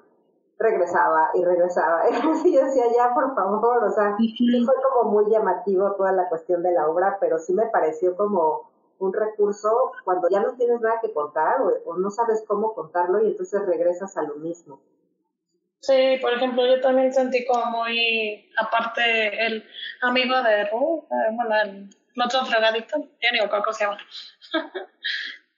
regresaba 0.60 1.32
y 1.34 1.44
regresaba. 1.44 2.04
Y 2.46 2.54
yo 2.54 2.66
decía, 2.66 2.84
ya, 2.96 3.14
por 3.14 3.34
favor, 3.34 3.84
o 3.84 3.92
sea, 3.92 4.16
sí 4.18 4.36
fue 4.66 4.76
como 4.84 5.12
muy 5.12 5.32
llamativo 5.32 5.96
toda 5.96 6.12
la 6.12 6.28
cuestión 6.30 6.62
de 6.62 6.74
la 6.74 6.88
obra, 6.88 7.18
pero 7.20 7.40
sí 7.40 7.54
me 7.54 7.68
pareció 7.68 8.16
como 8.16 8.70
un 9.00 9.14
recurso 9.14 9.94
cuando 10.04 10.30
ya 10.30 10.42
no 10.42 10.56
tienes 10.56 10.82
nada 10.82 11.00
que 11.02 11.14
contar 11.14 11.56
o, 11.86 11.98
no 11.98 12.12
sabes 12.12 12.44
cómo 12.46 12.74
contarlo 12.74 13.24
y 13.24 13.28
entonces 13.28 13.66
regresas 13.66 14.18
a 14.18 14.24
lo 14.24 14.36
mismo. 14.36 14.82
Sí, 15.80 16.18
por 16.22 16.34
ejemplo, 16.34 16.68
yo 16.68 16.82
también 16.82 17.14
sentí 17.14 17.46
como 17.46 17.66
muy, 17.68 18.50
aparte, 18.58 19.46
el 19.46 19.66
amigo 20.02 20.42
de 20.44 20.66
Ru, 20.66 21.08
eh, 21.10 21.32
bueno, 21.32 21.56
el, 21.64 21.90
otro 22.22 22.44
fregadito, 22.46 22.98
ya 22.98 23.32
ni 23.32 23.48
cómo 23.48 23.72
se 23.72 23.86
llama, 23.86 23.98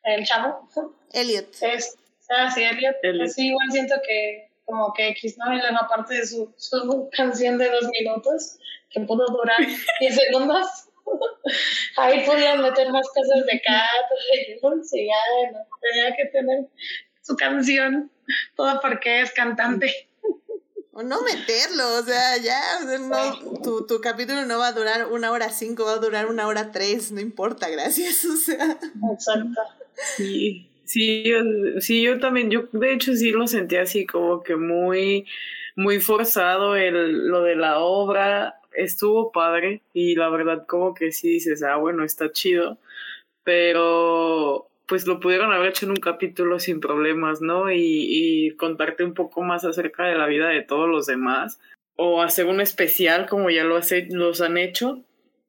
el 0.03 0.23
chavo. 0.23 0.67
Elliot. 1.11 1.47
Es, 1.61 1.97
ah, 2.29 2.51
sí, 2.51 2.61
Elliot. 2.63 2.97
Sí, 3.29 3.47
igual 3.47 3.71
siento 3.71 3.95
que 4.05 4.50
como 4.71 4.93
que 4.93 5.09
X, 5.09 5.37
¿no? 5.37 5.53
Y 5.53 5.57
luego 5.57 5.77
aparte 5.81 6.15
de 6.15 6.25
su, 6.25 6.53
su 6.57 7.09
canción 7.15 7.57
de 7.57 7.69
dos 7.69 7.89
minutos, 7.99 8.57
que 8.89 9.01
pudo 9.01 9.25
durar 9.27 9.57
10 9.99 10.15
segundos, 10.15 10.67
ahí 11.97 12.25
podían 12.25 12.61
meter 12.61 12.89
más 12.91 13.07
cosas 13.09 13.45
de 13.45 13.61
Cat, 13.61 13.85
y 14.33 15.07
ya, 15.07 15.51
no, 15.51 15.59
tenía 15.81 16.15
que 16.15 16.25
tener 16.31 16.67
su 17.21 17.35
canción, 17.35 18.11
todo 18.55 18.79
porque 18.81 19.21
es 19.21 19.31
cantante. 19.33 20.07
O 20.93 21.03
no 21.03 21.21
meterlo, 21.21 21.99
o 21.99 22.03
sea, 22.03 22.37
ya, 22.37 22.61
no, 22.99 23.61
tu, 23.61 23.85
tu 23.87 24.01
capítulo 24.01 24.45
no 24.45 24.59
va 24.59 24.67
a 24.67 24.73
durar 24.73 25.07
una 25.07 25.31
hora 25.31 25.49
cinco, 25.49 25.85
va 25.85 25.93
a 25.93 25.97
durar 25.97 26.27
una 26.27 26.47
hora 26.47 26.71
tres, 26.71 27.11
no 27.11 27.21
importa, 27.21 27.69
gracias, 27.69 28.25
o 28.25 28.35
sea. 28.35 28.77
Exacto. 29.13 29.61
Sí. 30.17 30.70
Sí, 30.91 31.23
yo, 31.23 31.37
sí, 31.79 32.01
yo 32.01 32.19
también, 32.19 32.51
yo 32.51 32.63
de 32.73 32.91
hecho 32.93 33.13
sí 33.15 33.31
lo 33.31 33.47
sentí 33.47 33.77
así 33.77 34.05
como 34.05 34.43
que 34.43 34.57
muy, 34.57 35.25
muy 35.77 36.01
forzado 36.01 36.75
el, 36.75 37.29
lo 37.29 37.43
de 37.43 37.55
la 37.55 37.79
obra, 37.79 38.55
estuvo 38.73 39.31
padre 39.31 39.81
y 39.93 40.15
la 40.15 40.27
verdad 40.27 40.65
como 40.67 40.93
que 40.93 41.13
sí 41.13 41.29
dices, 41.29 41.63
ah, 41.63 41.77
bueno, 41.77 42.03
está 42.03 42.29
chido, 42.33 42.77
pero 43.45 44.67
pues 44.85 45.07
lo 45.07 45.21
pudieron 45.21 45.53
haber 45.53 45.69
hecho 45.69 45.85
en 45.85 45.91
un 45.91 45.97
capítulo 46.01 46.59
sin 46.59 46.81
problemas, 46.81 47.39
¿no? 47.41 47.71
Y, 47.71 47.77
y 47.79 48.51
contarte 48.57 49.05
un 49.05 49.13
poco 49.13 49.43
más 49.43 49.63
acerca 49.63 50.03
de 50.07 50.15
la 50.17 50.27
vida 50.27 50.49
de 50.49 50.61
todos 50.61 50.89
los 50.89 51.05
demás, 51.05 51.61
o 51.95 52.21
hacer 52.21 52.47
un 52.47 52.59
especial 52.59 53.29
como 53.29 53.49
ya 53.49 53.63
lo 53.63 53.77
hace, 53.77 54.07
los 54.11 54.41
han 54.41 54.57
hecho, 54.57 55.01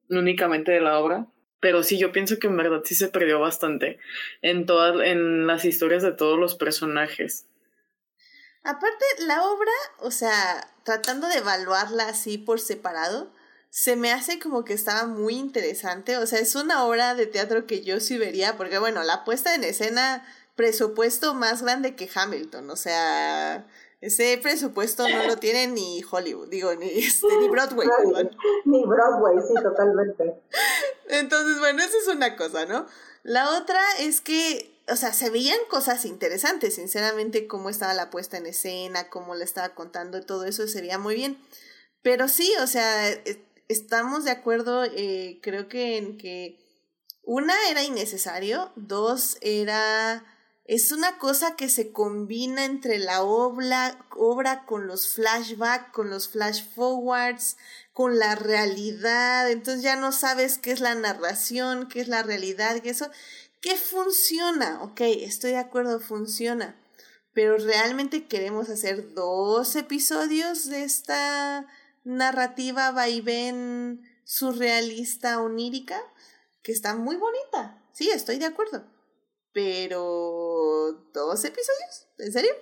únicamente 0.09 0.71
de 0.71 0.81
la 0.83 1.01
obra 1.01 1.27
pero 1.63 1.85
sí, 1.85 1.97
yo 1.97 2.11
pienso 2.11 2.41
que 2.41 2.49
en 2.49 2.57
verdad 2.57 2.83
sí 2.85 2.97
se 2.97 3.07
perdió 3.07 3.39
bastante 3.39 4.01
en 4.43 4.67
todas, 4.67 5.01
en 5.07 5.47
las 5.47 5.65
historias 5.65 6.03
de 6.03 6.11
todos 6.11 6.37
los 6.37 6.57
personajes. 6.57 7.47
Aparte, 8.65 9.05
la 9.21 9.45
obra, 9.45 9.71
o 10.01 10.11
sea, 10.11 10.69
tratando 10.83 11.29
de 11.29 11.37
evaluarla 11.37 12.09
así 12.09 12.37
por 12.37 12.59
separado, 12.59 13.33
se 13.71 13.95
me 13.95 14.11
hace 14.11 14.41
como 14.41 14.65
que 14.65 14.73
estaba 14.73 15.07
muy 15.07 15.37
interesante. 15.37 16.17
O 16.17 16.27
sea, 16.27 16.41
es 16.41 16.57
una 16.57 16.85
obra 16.85 17.15
de 17.15 17.27
teatro 17.27 17.65
que 17.65 17.85
yo 17.85 18.01
sí 18.01 18.19
vería, 18.19 18.57
porque 18.57 18.79
bueno, 18.79 19.05
la 19.05 19.23
puesta 19.23 19.55
en 19.55 19.63
escena, 19.63 20.27
presupuesto 20.57 21.33
más 21.33 21.63
grande 21.63 21.95
que 21.95 22.11
Hamilton, 22.13 22.71
o 22.71 22.77
sea, 22.77 23.69
ese 24.03 24.37
presupuesto 24.37 25.09
no 25.09 25.23
lo 25.23 25.37
tiene 25.37 25.69
ni 25.69 26.03
Hollywood, 26.03 26.49
digo, 26.49 26.75
ni, 26.75 26.89
este, 26.89 27.29
ni 27.39 27.49
Broadway. 27.49 27.89
ni 28.65 28.85
Broadway, 28.85 29.37
sí, 29.47 29.55
totalmente. 29.63 30.43
Entonces, 31.09 31.61
bueno, 31.61 31.83
esa 31.83 31.97
es 31.97 32.09
una 32.09 32.37
cosa, 32.37 32.67
¿no? 32.67 32.87
La 33.23 33.57
otra 33.57 33.81
es 34.01 34.21
que, 34.21 34.77
o 34.89 34.97
sea, 34.97 35.13
se 35.13 35.31
veían 35.31 35.59
cosas 35.71 36.05
interesantes, 36.05 36.75
sinceramente, 36.75 37.47
cómo 37.47 37.71
estaba 37.71 37.95
la 37.95 38.11
puesta 38.11 38.37
en 38.37 38.47
escena, 38.47 39.09
cómo 39.09 39.37
le 39.37 39.45
estaba 39.45 39.77
contando 39.77 40.19
y 40.19 40.27
todo 40.27 40.47
eso 40.47 40.67
se 40.67 40.81
veía 40.81 40.99
muy 40.99 41.15
bien. 41.15 41.39
Pero 42.03 42.27
sí, 42.27 42.53
o 42.61 42.67
sea, 42.67 43.09
e, 43.09 43.41
estamos 43.69 44.25
de 44.25 44.33
acuerdo, 44.33 44.83
eh, 44.83 45.39
creo 45.43 45.69
que 45.69 45.99
en 45.99 46.19
que 46.19 46.59
una 47.23 47.55
era 47.71 47.85
innecesario, 47.85 48.73
dos 48.75 49.39
era 49.43 50.25
es 50.65 50.93
una 50.93 51.19
cosa 51.19 51.57
que 51.57 51.69
se 51.69 51.91
combina 51.91 52.65
entre 52.65 52.99
la 52.99 53.23
obra, 53.23 54.07
obra 54.17 54.65
con 54.65 54.87
los 54.87 55.09
flashbacks, 55.09 55.93
con 55.93 56.09
los 56.09 56.29
flash 56.29 56.63
forwards, 56.75 57.57
con 57.93 58.19
la 58.19 58.37
realidad. 58.37 59.51
Entonces 59.51 59.83
ya 59.83 59.97
no 59.97 60.13
sabes 60.13 60.59
qué 60.59 60.71
es 60.71 60.81
la 60.81 60.95
narración, 60.95 61.89
qué 61.89 62.01
es 62.01 62.09
la 62.09 62.23
realidad, 62.23 62.81
qué 62.81 62.91
eso. 62.91 63.11
¿Qué 63.61 63.77
funciona? 63.77 64.83
Ok, 64.83 65.01
estoy 65.01 65.53
de 65.53 65.59
acuerdo, 65.59 66.01
funciona. 66.01 66.77
Pero 67.33 67.57
realmente 67.59 68.27
queremos 68.27 68.69
hacer 68.69 69.15
dos 69.15 69.75
episodios 69.75 70.69
de 70.69 70.85
esta 70.85 71.67
narrativa 72.05 72.91
vaivén 72.93 74.03
surrealista 74.25 75.41
onírica 75.41 76.01
que 76.63 76.73
está 76.73 76.95
muy 76.95 77.17
bonita. 77.17 77.79
Sí, 77.93 78.11
estoy 78.11 78.39
de 78.39 78.47
acuerdo 78.47 78.85
pero 79.53 81.09
dos 81.13 81.45
episodios, 81.45 82.09
¿en 82.19 82.33
serio? 82.33 82.53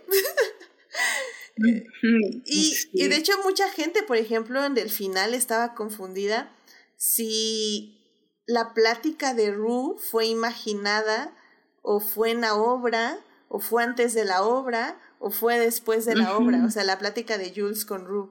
y, 2.44 2.74
y 2.92 3.08
de 3.08 3.16
hecho 3.16 3.32
mucha 3.44 3.68
gente, 3.70 4.02
por 4.02 4.16
ejemplo, 4.16 4.64
en 4.64 4.76
el 4.76 4.90
final 4.90 5.34
estaba 5.34 5.74
confundida 5.74 6.54
si 6.96 8.00
la 8.46 8.74
plática 8.74 9.34
de 9.34 9.52
Rue 9.52 9.96
fue 9.98 10.26
imaginada 10.26 11.34
o 11.82 12.00
fue 12.00 12.30
en 12.30 12.42
la 12.42 12.54
obra 12.54 13.18
o 13.48 13.60
fue 13.60 13.82
antes 13.82 14.14
de 14.14 14.24
la 14.24 14.42
obra 14.42 15.00
o 15.18 15.30
fue 15.30 15.58
después 15.58 16.04
de 16.06 16.16
la 16.16 16.36
obra, 16.36 16.64
o 16.64 16.70
sea, 16.70 16.82
la 16.82 16.98
plática 16.98 17.36
de 17.36 17.52
Jules 17.54 17.84
con 17.84 18.06
Rue. 18.06 18.30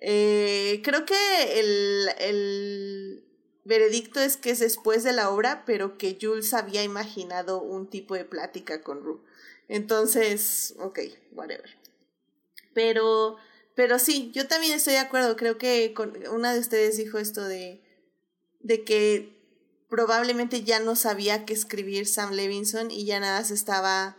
Eh, 0.00 0.80
creo 0.84 1.06
que 1.06 1.60
el, 1.60 2.08
el 2.18 3.24
veredicto 3.64 4.20
es 4.20 4.36
que 4.36 4.50
es 4.50 4.58
después 4.58 5.04
de 5.04 5.12
la 5.12 5.30
obra, 5.30 5.64
pero 5.64 5.98
que 5.98 6.18
Jules 6.20 6.54
había 6.54 6.82
imaginado 6.82 7.62
un 7.62 7.88
tipo 7.88 8.14
de 8.14 8.24
plática 8.24 8.82
con 8.82 9.02
Rue. 9.02 9.20
Entonces, 9.68 10.74
ok, 10.78 10.98
whatever. 11.32 11.78
Pero, 12.74 13.36
pero 13.74 13.98
sí, 13.98 14.30
yo 14.34 14.48
también 14.48 14.72
estoy 14.72 14.94
de 14.94 15.00
acuerdo. 15.00 15.36
Creo 15.36 15.58
que 15.58 15.94
con, 15.94 16.14
una 16.28 16.52
de 16.52 16.60
ustedes 16.60 16.96
dijo 16.96 17.18
esto 17.18 17.44
de, 17.44 17.82
de 18.60 18.84
que 18.84 19.38
probablemente 19.88 20.62
ya 20.62 20.80
no 20.80 20.96
sabía 20.96 21.44
qué 21.44 21.52
escribir 21.52 22.06
Sam 22.06 22.32
Levinson 22.32 22.90
y 22.90 23.04
ya 23.04 23.20
nada 23.20 23.44
se 23.44 23.54
estaba 23.54 24.16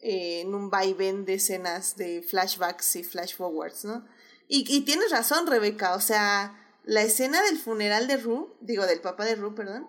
eh, 0.00 0.42
en 0.42 0.54
un 0.54 0.70
vaivén 0.70 1.24
de 1.24 1.34
escenas 1.34 1.96
de 1.96 2.22
flashbacks 2.22 2.96
y 2.96 3.02
flash 3.02 3.34
forwards, 3.34 3.84
¿no? 3.84 4.06
Y, 4.48 4.64
y 4.68 4.82
tienes 4.82 5.10
razón, 5.10 5.46
Rebeca, 5.46 5.94
o 5.94 6.00
sea, 6.00 6.65
la 6.86 7.02
escena 7.02 7.42
del 7.42 7.58
funeral 7.58 8.06
de 8.06 8.16
Ru, 8.16 8.54
digo, 8.60 8.86
del 8.86 9.00
papá 9.00 9.24
de 9.24 9.34
Ru, 9.34 9.54
perdón, 9.54 9.88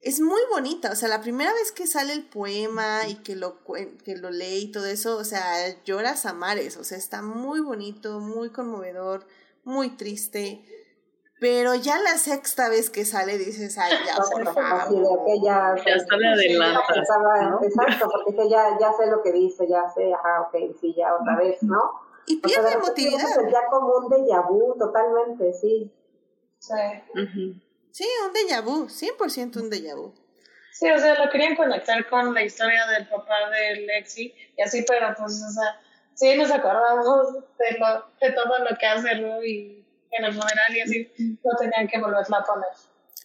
es 0.00 0.20
muy 0.20 0.40
bonita. 0.50 0.90
O 0.90 0.96
sea, 0.96 1.08
la 1.08 1.20
primera 1.20 1.52
vez 1.52 1.72
que 1.72 1.86
sale 1.86 2.14
el 2.14 2.24
poema 2.24 3.06
y 3.06 3.16
que 3.16 3.36
lo, 3.36 3.62
que 3.62 4.16
lo 4.16 4.30
lee 4.30 4.64
y 4.64 4.72
todo 4.72 4.86
eso, 4.86 5.16
o 5.18 5.24
sea, 5.24 5.42
lloras 5.84 6.24
a 6.26 6.32
mares. 6.32 6.78
O 6.78 6.84
sea, 6.84 6.96
está 6.96 7.22
muy 7.22 7.60
bonito, 7.60 8.18
muy 8.18 8.50
conmovedor, 8.50 9.26
muy 9.62 9.90
triste. 9.90 10.64
Pero 11.38 11.74
ya 11.74 11.98
la 11.98 12.16
sexta 12.16 12.68
vez 12.70 12.88
que 12.88 13.04
sale 13.04 13.36
dices, 13.36 13.76
ay, 13.76 13.92
ya, 14.06 14.16
por 14.16 14.54
favor. 14.54 15.24
que 15.26 15.40
ya, 15.44 15.74
ya 15.76 15.98
sale 15.98 16.28
adelante. 16.28 17.66
Exacto, 17.66 18.08
porque 18.24 18.48
ya, 18.48 18.78
ya 18.80 18.92
sé 18.92 19.06
lo 19.06 19.22
que 19.22 19.32
dice, 19.32 19.66
ya 19.68 19.88
sé, 19.94 20.12
ajá, 20.14 20.42
ok, 20.42 20.76
sí, 20.80 20.94
ya 20.96 21.14
otra 21.14 21.36
vez, 21.36 21.62
¿no? 21.62 21.78
Y 22.26 22.40
pierde 22.40 22.72
emotividad. 22.72 23.50
Ya 23.50 23.66
como 23.70 23.96
un 23.96 24.08
déjà 24.08 24.48
vu, 24.48 24.76
totalmente, 24.78 25.52
sí. 25.52 25.92
Sí. 26.62 27.60
Sí, 27.90 28.06
un 28.24 28.32
déjà 28.32 28.62
vu, 28.62 28.88
100% 28.88 29.56
un 29.56 29.68
déjà 29.68 29.96
vu. 29.96 30.14
Sí, 30.72 30.90
o 30.90 30.98
sea, 30.98 31.18
lo 31.22 31.30
querían 31.30 31.56
conectar 31.56 32.08
con 32.08 32.32
la 32.32 32.42
historia 32.44 32.86
del 32.86 33.08
papá 33.08 33.50
de 33.50 33.80
Lexi 33.80 34.32
y 34.56 34.62
así, 34.62 34.84
pero 34.86 35.12
pues, 35.18 35.42
o 35.42 35.50
sea, 35.50 35.80
sí 36.14 36.36
nos 36.36 36.50
acordamos 36.50 37.34
de, 37.58 37.78
lo, 37.78 38.06
de 38.20 38.32
todo 38.32 38.58
lo 38.58 38.78
que 38.78 38.86
hace 38.86 39.14
Ruby 39.14 39.84
en 40.12 40.24
el 40.24 40.32
funeral 40.32 40.76
y 40.76 40.80
así, 40.80 41.12
no 41.18 41.56
tenían 41.58 41.88
que 41.88 41.98
volverla 41.98 42.38
a 42.38 42.44
poner. 42.44 42.68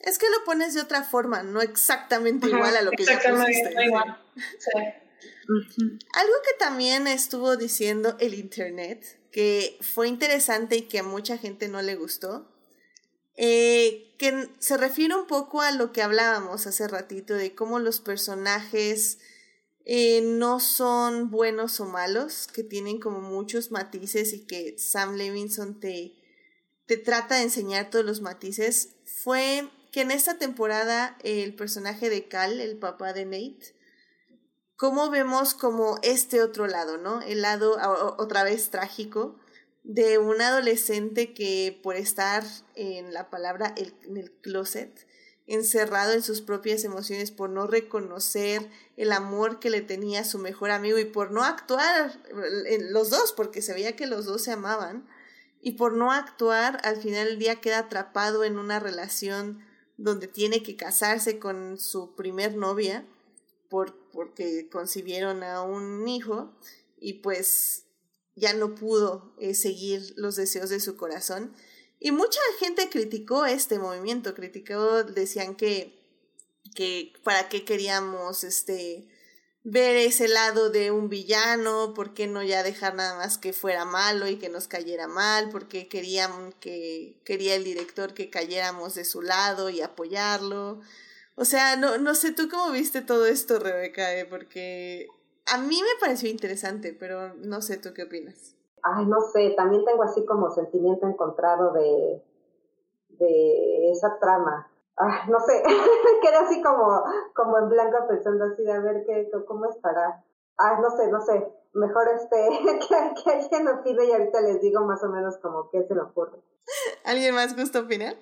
Es 0.01 0.17
que 0.17 0.25
lo 0.29 0.43
pones 0.43 0.73
de 0.73 0.81
otra 0.81 1.03
forma, 1.03 1.43
no 1.43 1.61
exactamente 1.61 2.47
igual 2.47 2.75
a 2.75 2.81
lo 2.81 2.91
que 2.91 3.05
ya 3.05 3.19
pusiste. 3.19 3.85
igual, 3.85 4.17
sí. 4.35 4.71
Algo 6.13 6.33
que 6.43 6.57
también 6.59 7.07
estuvo 7.07 7.55
diciendo 7.55 8.17
el 8.19 8.33
internet, 8.33 9.19
que 9.31 9.77
fue 9.81 10.07
interesante 10.07 10.75
y 10.75 10.81
que 10.83 10.99
a 10.99 11.03
mucha 11.03 11.37
gente 11.37 11.67
no 11.67 11.81
le 11.81 11.95
gustó, 11.95 12.51
eh, 13.37 14.15
que 14.17 14.49
se 14.57 14.77
refiere 14.77 15.15
un 15.15 15.27
poco 15.27 15.61
a 15.61 15.71
lo 15.71 15.91
que 15.91 16.01
hablábamos 16.01 16.65
hace 16.65 16.87
ratito 16.87 17.35
de 17.35 17.53
cómo 17.53 17.77
los 17.77 17.99
personajes 17.99 19.19
eh, 19.85 20.21
no 20.21 20.59
son 20.59 21.29
buenos 21.29 21.79
o 21.79 21.85
malos, 21.85 22.47
que 22.47 22.63
tienen 22.63 22.99
como 22.99 23.21
muchos 23.21 23.71
matices 23.71 24.33
y 24.33 24.45
que 24.45 24.75
Sam 24.79 25.15
Levinson 25.15 25.79
te, 25.79 26.15
te 26.87 26.97
trata 26.97 27.35
de 27.35 27.43
enseñar 27.43 27.91
todos 27.91 28.03
los 28.03 28.21
matices, 28.21 28.95
fue 29.05 29.69
que 29.91 30.01
en 30.01 30.11
esta 30.11 30.39
temporada 30.39 31.17
el 31.23 31.55
personaje 31.55 32.09
de 32.09 32.27
Cal, 32.27 32.59
el 32.59 32.77
papá 32.77 33.13
de 33.13 33.25
Nate, 33.25 33.75
cómo 34.75 35.11
vemos 35.11 35.53
como 35.53 35.99
este 36.01 36.41
otro 36.41 36.67
lado, 36.67 36.97
¿no? 36.97 37.21
El 37.21 37.43
lado 37.43 37.77
otra 38.17 38.43
vez 38.43 38.69
trágico 38.71 39.39
de 39.87 40.17
un 40.17 40.41
adolescente 40.41 41.33
que 41.33 41.79
por 41.81 41.95
estar 41.95 42.43
en 42.75 43.13
la 43.13 43.29
palabra 43.29 43.73
en 43.77 44.17
el 44.17 44.31
closet, 44.31 45.07
encerrado 45.47 46.11
en 46.11 46.21
sus 46.21 46.41
propias 46.41 46.83
emociones, 46.83 47.31
por 47.31 47.49
no 47.49 47.67
reconocer 47.67 48.69
el 48.97 49.13
amor 49.13 49.59
que 49.59 49.69
le 49.69 49.79
tenía 49.79 50.25
su 50.25 50.39
mejor 50.39 50.71
amigo 50.71 50.99
y 50.99 51.05
por 51.05 51.31
no 51.31 51.45
actuar 51.45 52.21
los 52.91 53.09
dos, 53.09 53.31
porque 53.31 53.61
se 53.61 53.73
veía 53.73 53.95
que 53.95 54.07
los 54.07 54.25
dos 54.25 54.41
se 54.41 54.51
amaban, 54.51 55.07
y 55.61 55.71
por 55.71 55.93
no 55.93 56.11
actuar, 56.11 56.81
al 56.83 56.97
final 56.97 57.25
del 57.29 57.39
día 57.39 57.61
queda 57.61 57.79
atrapado 57.79 58.43
en 58.43 58.59
una 58.59 58.81
relación 58.81 59.65
donde 59.95 60.27
tiene 60.27 60.63
que 60.63 60.75
casarse 60.75 61.39
con 61.39 61.79
su 61.79 62.13
primer 62.13 62.57
novia 62.57 63.05
por, 63.69 63.97
porque 64.11 64.67
concibieron 64.69 65.43
a 65.43 65.61
un 65.61 66.05
hijo 66.09 66.53
y 66.99 67.13
pues 67.13 67.86
ya 68.37 68.53
no 68.53 68.75
pudo 68.75 69.33
eh, 69.39 69.55
seguir 69.55 70.13
los 70.15 70.35
deseos 70.35 70.69
de 70.69 70.79
su 70.79 70.95
corazón. 70.95 71.53
Y 71.99 72.11
mucha 72.11 72.39
gente 72.59 72.89
criticó 72.89 73.45
este 73.45 73.79
movimiento, 73.79 74.35
criticó, 74.35 75.03
decían 75.03 75.55
que, 75.55 75.99
que 76.75 77.13
para 77.23 77.49
qué 77.49 77.65
queríamos 77.65 78.43
este 78.43 79.09
ver 79.69 79.97
ese 79.97 80.29
lado 80.29 80.69
de 80.69 80.91
un 80.91 81.09
villano, 81.09 81.93
por 81.93 82.13
qué 82.13 82.25
no 82.25 82.41
ya 82.41 82.63
dejar 82.63 82.95
nada 82.95 83.17
más 83.17 83.37
que 83.37 83.51
fuera 83.51 83.83
malo 83.83 84.27
y 84.29 84.37
que 84.37 84.47
nos 84.47 84.67
cayera 84.67 85.07
mal, 85.07 85.49
porque 85.49 85.89
querían 85.89 86.53
que 86.53 87.19
quería 87.25 87.55
el 87.55 87.65
director 87.65 88.13
que 88.13 88.29
cayéramos 88.29 88.95
de 88.95 89.03
su 89.03 89.21
lado 89.21 89.69
y 89.69 89.81
apoyarlo. 89.81 90.79
O 91.35 91.43
sea, 91.43 91.75
no, 91.75 91.97
no 91.97 92.15
sé 92.15 92.31
tú 92.31 92.47
cómo 92.47 92.71
viste 92.71 93.01
todo 93.01 93.25
esto, 93.25 93.59
Rebeca, 93.59 94.15
eh? 94.15 94.25
porque 94.25 95.07
a 95.53 95.57
mí 95.57 95.81
me 95.81 95.99
pareció 95.99 96.29
interesante, 96.29 96.95
pero 96.97 97.33
no 97.35 97.61
sé 97.61 97.77
tú 97.77 97.89
qué 97.93 98.03
opinas. 98.03 98.55
Ay, 98.83 99.05
no 99.05 99.21
sé, 99.21 99.53
también 99.55 99.83
tengo 99.85 100.03
así 100.03 100.25
como 100.25 100.51
sentimiento 100.51 101.07
encontrado 101.07 101.73
de, 101.73 102.23
de 103.09 103.91
esa 103.91 104.17
trama. 104.19 104.69
Ay, 104.95 105.29
no 105.29 105.39
sé, 105.39 105.63
quedé 106.21 106.35
así 106.37 106.61
como, 106.61 107.03
como 107.33 107.57
en 107.59 107.69
blanco 107.69 108.07
pensando 108.07 108.45
así 108.45 108.63
de 108.63 108.73
a 108.73 108.79
ver 108.79 109.03
qué, 109.05 109.29
cómo 109.45 109.65
estará. 109.69 110.23
Ay, 110.57 110.75
no 110.81 110.89
sé, 110.91 111.11
no 111.11 111.21
sé, 111.21 111.47
mejor 111.73 112.07
este, 112.15 112.49
que, 112.87 113.23
que 113.23 113.31
alguien 113.31 113.67
opine 113.67 114.05
y 114.05 114.11
ahorita 114.11 114.41
les 114.41 114.61
digo 114.61 114.83
más 114.85 115.03
o 115.03 115.09
menos 115.09 115.37
como 115.37 115.69
qué 115.69 115.83
se 115.83 115.93
le 115.93 116.01
ocurre. 116.01 116.39
¿Alguien 117.05 117.35
más 117.35 117.55
gusta 117.55 117.79
opinar? 117.79 118.15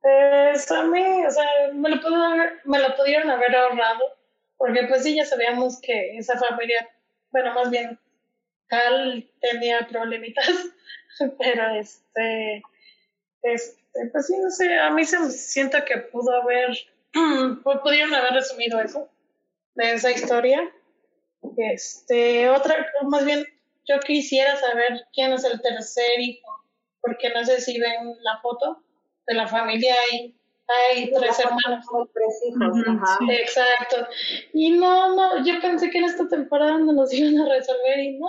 Pues 0.00 0.70
a 0.70 0.84
mí, 0.84 1.26
o 1.26 1.30
sea, 1.30 1.46
me 1.72 1.88
lo, 1.88 2.00
pudo 2.00 2.18
me 2.64 2.78
lo 2.78 2.96
pudieron 2.96 3.30
haber 3.30 3.54
ahorrado 3.56 4.04
porque 4.64 4.84
pues 4.84 5.02
sí, 5.02 5.14
ya 5.14 5.26
sabíamos 5.26 5.78
que 5.78 6.16
esa 6.16 6.38
familia, 6.38 6.88
bueno, 7.30 7.52
más 7.52 7.68
bien, 7.70 7.98
Cal 8.66 9.28
tenía 9.38 9.86
problemitas, 9.86 10.48
pero 11.38 11.74
este, 11.78 12.62
este, 13.42 14.06
pues 14.10 14.26
sí, 14.26 14.38
no 14.38 14.50
sé, 14.50 14.74
a 14.78 14.88
mí 14.88 15.04
se 15.04 15.18
me 15.18 15.28
siento 15.28 15.84
que 15.84 15.98
pudo 15.98 16.40
haber, 16.40 16.70
pudieron 17.82 18.14
haber 18.14 18.32
resumido 18.32 18.80
eso, 18.80 19.10
de 19.74 19.92
esa 19.92 20.12
historia. 20.12 20.72
Este, 21.58 22.48
otra, 22.48 22.86
más 23.02 23.26
bien, 23.26 23.44
yo 23.86 24.00
quisiera 24.00 24.56
saber 24.56 25.04
quién 25.12 25.34
es 25.34 25.44
el 25.44 25.60
tercer 25.60 26.20
hijo, 26.20 26.64
porque 27.02 27.28
no 27.28 27.44
sé 27.44 27.60
si 27.60 27.78
ven 27.78 28.16
la 28.22 28.40
foto 28.40 28.82
de 29.26 29.34
la 29.34 29.46
familia 29.46 29.94
ahí 30.10 30.34
hay 30.68 31.10
tres 31.12 31.38
hermanos. 31.38 31.86
Tres 32.12 32.42
hijos, 32.46 32.78
Exacto. 33.28 34.08
Y 34.52 34.70
no, 34.72 35.14
no, 35.14 35.44
yo 35.44 35.60
pensé 35.60 35.90
que 35.90 35.98
en 35.98 36.04
esta 36.04 36.28
temporada 36.28 36.78
no 36.78 36.92
nos 36.92 37.12
iban 37.14 37.38
a 37.38 37.48
resolver 37.48 37.98
y 37.98 38.18
no. 38.18 38.26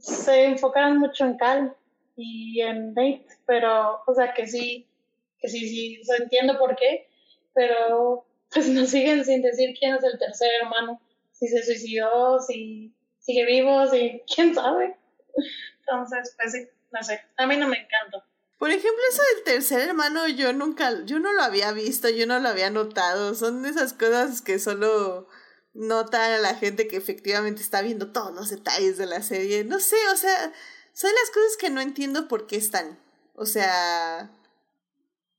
Se 0.00 0.44
enfocaron 0.44 0.98
mucho 0.98 1.24
en 1.24 1.36
Cal 1.36 1.76
y 2.16 2.60
en 2.60 2.88
Nate, 2.94 3.24
pero, 3.46 4.02
o 4.06 4.14
sea, 4.14 4.34
que 4.34 4.46
sí, 4.46 4.86
que 5.38 5.48
sí, 5.48 5.68
sí, 5.68 6.00
entiendo 6.18 6.58
por 6.58 6.76
qué, 6.76 7.08
pero 7.54 8.26
pues 8.52 8.68
nos 8.68 8.88
siguen 8.90 9.24
sin 9.24 9.40
decir 9.40 9.74
quién 9.78 9.94
es 9.94 10.04
el 10.04 10.18
tercer 10.18 10.50
hermano, 10.62 11.00
si 11.32 11.48
se 11.48 11.62
suicidó, 11.62 12.40
si 12.40 12.92
sigue 13.18 13.46
vivo, 13.46 13.86
si 13.86 14.22
quién 14.34 14.54
sabe. 14.54 14.96
Entonces, 15.80 16.34
pues 16.36 16.52
sí, 16.52 16.68
no 16.92 17.02
sé, 17.02 17.20
a 17.36 17.46
mí 17.46 17.56
no 17.56 17.68
me 17.68 17.78
encanta. 17.78 18.27
Por 18.58 18.70
ejemplo, 18.70 19.00
eso 19.10 19.22
del 19.34 19.44
tercer 19.44 19.88
hermano, 19.88 20.26
yo 20.28 20.52
nunca, 20.52 21.04
yo 21.04 21.20
no 21.20 21.32
lo 21.32 21.42
había 21.42 21.70
visto, 21.72 22.08
yo 22.08 22.26
no 22.26 22.40
lo 22.40 22.48
había 22.48 22.70
notado. 22.70 23.34
Son 23.34 23.64
esas 23.66 23.92
cosas 23.92 24.42
que 24.42 24.58
solo 24.58 25.28
nota 25.74 26.38
la 26.38 26.54
gente 26.56 26.88
que 26.88 26.96
efectivamente 26.96 27.62
está 27.62 27.82
viendo 27.82 28.10
todos 28.10 28.34
los 28.34 28.50
detalles 28.50 28.98
de 28.98 29.06
la 29.06 29.22
serie. 29.22 29.64
No 29.64 29.78
sé, 29.78 29.96
o 30.12 30.16
sea, 30.16 30.52
son 30.92 31.10
las 31.14 31.30
cosas 31.30 31.56
que 31.56 31.70
no 31.70 31.80
entiendo 31.80 32.26
por 32.26 32.48
qué 32.48 32.56
están. 32.56 32.98
O 33.34 33.46
sea, 33.46 34.30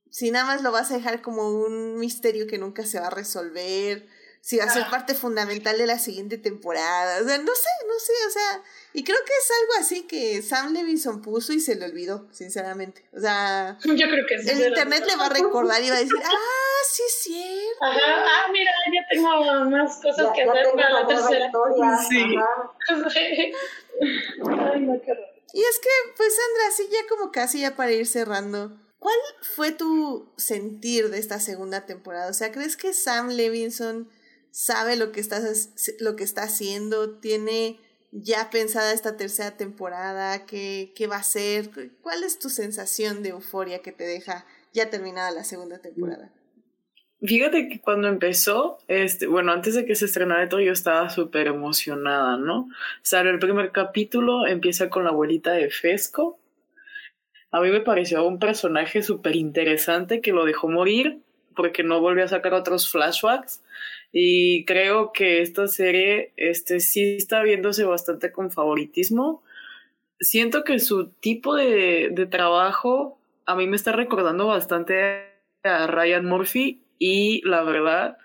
si 0.10 0.32
nada 0.32 0.46
más 0.46 0.62
lo 0.62 0.72
vas 0.72 0.90
a 0.91 0.96
dejar 0.96 1.22
como 1.22 1.50
un 1.50 1.98
misterio 1.98 2.48
que 2.48 2.58
nunca 2.58 2.86
se 2.86 3.02
va 3.02 3.08
a 3.08 3.12
resolver 3.12 4.08
si 4.41 4.57
va 4.57 4.64
a 4.64 4.74
ser 4.74 4.90
parte 4.90 5.14
fundamental 5.14 5.78
de 5.78 5.86
la 5.86 5.99
siguiente 5.99 6.38
temporada. 6.38 7.22
O 7.22 7.26
sea, 7.26 7.38
no 7.38 7.53
sé, 7.53 7.70
no 7.88 7.99
sé, 7.99 8.14
o 8.28 8.32
sea, 8.32 8.64
y 8.94 9.03
creo 9.03 9.18
que 9.26 9.34
es 9.34 9.52
algo 9.61 9.74
así 9.80 10.07
que 10.07 10.41
Sam 10.41 10.74
Levinson 10.74 11.22
puso 11.22 11.53
y 11.53 11.60
se 11.60 11.76
le 11.76 11.86
olvidó, 11.86 12.28
sinceramente. 12.32 13.06
O 13.16 13.20
sea, 13.20 13.78
yo 13.84 14.07
creo 14.07 14.26
que 14.28 14.40
sí, 14.40 14.49
el 14.49 14.70
internet 14.70 15.03
le 15.07 15.16
va 15.18 15.28
a 15.28 15.30
recordar 15.30 15.84
y 15.84 15.90
va 15.90 15.98
a 15.98 15.99
decir, 15.99 16.18
ah, 16.24 16.84
sí 16.90 17.03
es 17.06 17.22
cierto. 17.22 17.86
Ajá, 17.86 18.26
ah, 18.26 18.48
mira, 18.52 18.72
ya 18.94 19.06
tengo 19.11 19.70
más 19.70 19.98
cosas 20.02 20.28
que 20.34 20.44
hacer 20.44 20.68
para 20.74 20.90
la 20.90 21.07
tercera. 21.07 21.45
Historia. 21.45 21.99
Sí. 23.10 23.53
Ay, 24.02 24.82
no, 24.82 25.02
qué 25.02 25.11
Y 25.53 25.61
es 25.61 25.80
que, 25.80 25.90
pues, 26.16 26.36
Sandra, 26.36 26.68
así 26.70 26.88
ya 26.91 27.07
como 27.07 27.32
casi 27.32 27.61
ya 27.61 27.76
para 27.76 27.91
ir 27.91 28.07
cerrando. 28.07 28.72
¿Cuál 28.99 29.16
fue 29.41 29.72
tu 29.72 30.32
sentir 30.38 31.10
de 31.10 31.20
esta 31.20 31.40
segunda 31.40 31.86
temporada? 31.86 32.30
O 32.30 32.34
sea, 32.34 32.52
¿crees 32.52 32.76
que 32.76 32.94
Sam 32.94 33.30
Levinson 33.30 34.10
sabe 34.52 34.96
lo 34.96 35.12
que, 35.12 35.20
está, 35.20 35.42
lo 36.00 36.16
que 36.16 36.24
está 36.24 36.44
haciendo, 36.44 37.18
tiene 37.20 37.80
ya 38.12 38.50
pensada 38.50 38.94
esta 38.94 39.18
tercera 39.18 39.58
temporada, 39.58 40.46
qué, 40.46 40.92
qué 40.96 41.08
va 41.08 41.18
a 41.18 41.24
ser, 41.24 41.70
cuál 42.02 42.24
es 42.24 42.40
tu 42.40 42.50
sensación 42.50 43.22
de 43.24 43.30
euforia 43.30 43.80
que 43.80 43.92
te 43.92 44.06
deja 44.06 44.46
ya 44.74 44.90
terminada 44.90 45.32
la 45.32 45.44
segunda 45.44 45.80
temporada. 45.80 46.32
Fíjate 47.22 47.68
que 47.68 47.82
cuando 47.82 48.08
empezó, 48.08 48.78
este, 48.88 49.28
bueno, 49.28 49.52
antes 49.52 49.76
de 49.76 49.86
que 49.86 49.96
se 49.96 50.06
estrenara 50.06 50.48
todo, 50.48 50.62
yo 50.62 50.72
estaba 50.72 51.10
súper 51.10 51.48
emocionada, 51.48 52.38
¿no? 52.38 52.70
O 52.70 53.16
el 53.18 53.40
primer 53.40 53.72
capítulo 53.72 54.48
empieza 54.48 54.90
con 54.90 55.04
la 55.04 55.10
abuelita 55.10 55.52
de 55.52 55.70
Fesco. 55.70 56.40
A 57.52 57.60
mí 57.60 57.70
me 57.72 57.82
pareció 57.82 58.26
un 58.26 58.40
personaje 58.40 59.04
súper 59.04 59.36
interesante 59.36 60.22
que 60.22 60.32
lo 60.32 60.46
dejó 60.46 60.70
morir 60.70 61.22
porque 61.58 61.84
no 61.84 62.00
volvió 62.00 62.24
a 62.24 62.30
sacar 62.30 62.54
otros 62.54 62.90
flashbacks. 62.90 63.62
Y 64.11 64.65
creo 64.65 65.11
que 65.14 65.41
esta 65.41 65.68
serie 65.68 66.34
este, 66.36 66.80
sí 66.80 67.15
está 67.18 67.44
viéndose 67.44 67.84
bastante 67.84 68.31
con 68.31 68.52
favoritismo. 68.52 69.44
Siento 70.19 70.64
que 70.64 70.80
su 70.80 71.10
tipo 71.10 71.56
de, 71.56 72.10
de 72.11 72.26
trabajo 72.26 73.19
a 73.45 73.56
mí 73.56 73.65
me 73.65 73.76
está 73.76 73.91
recordando 73.91 74.45
bastante 74.45 75.23
a 75.64 75.88
Ryan 75.88 76.26
Murphy 76.26 76.84
y 76.99 77.41
la 77.48 77.64
verdad 77.64 78.18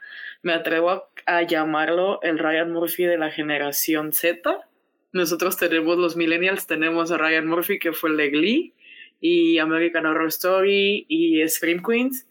me 0.42 0.52
atrevo 0.52 1.08
a, 1.24 1.42
llamarlo 1.42 2.20
el 2.22 2.38
Ryan 2.38 2.70
Murphy 2.70 3.04
de 3.04 3.16
la 3.16 3.30
generación 3.30 4.12
Z. 4.12 4.68
Nosotros 5.12 5.56
tenemos 5.56 5.96
los 5.96 6.16
millennials, 6.16 6.66
tenemos 6.66 7.10
a 7.10 7.16
Ryan 7.16 7.46
Murphy 7.46 7.78
que 7.78 7.92
fue 7.92 8.10
el 8.10 8.18
de 8.18 8.72
y 9.20 9.58
American 9.58 10.04
Horror 10.04 10.28
Story 10.28 11.06
y 11.08 11.48
Scream 11.48 11.82
Queens 11.82 12.26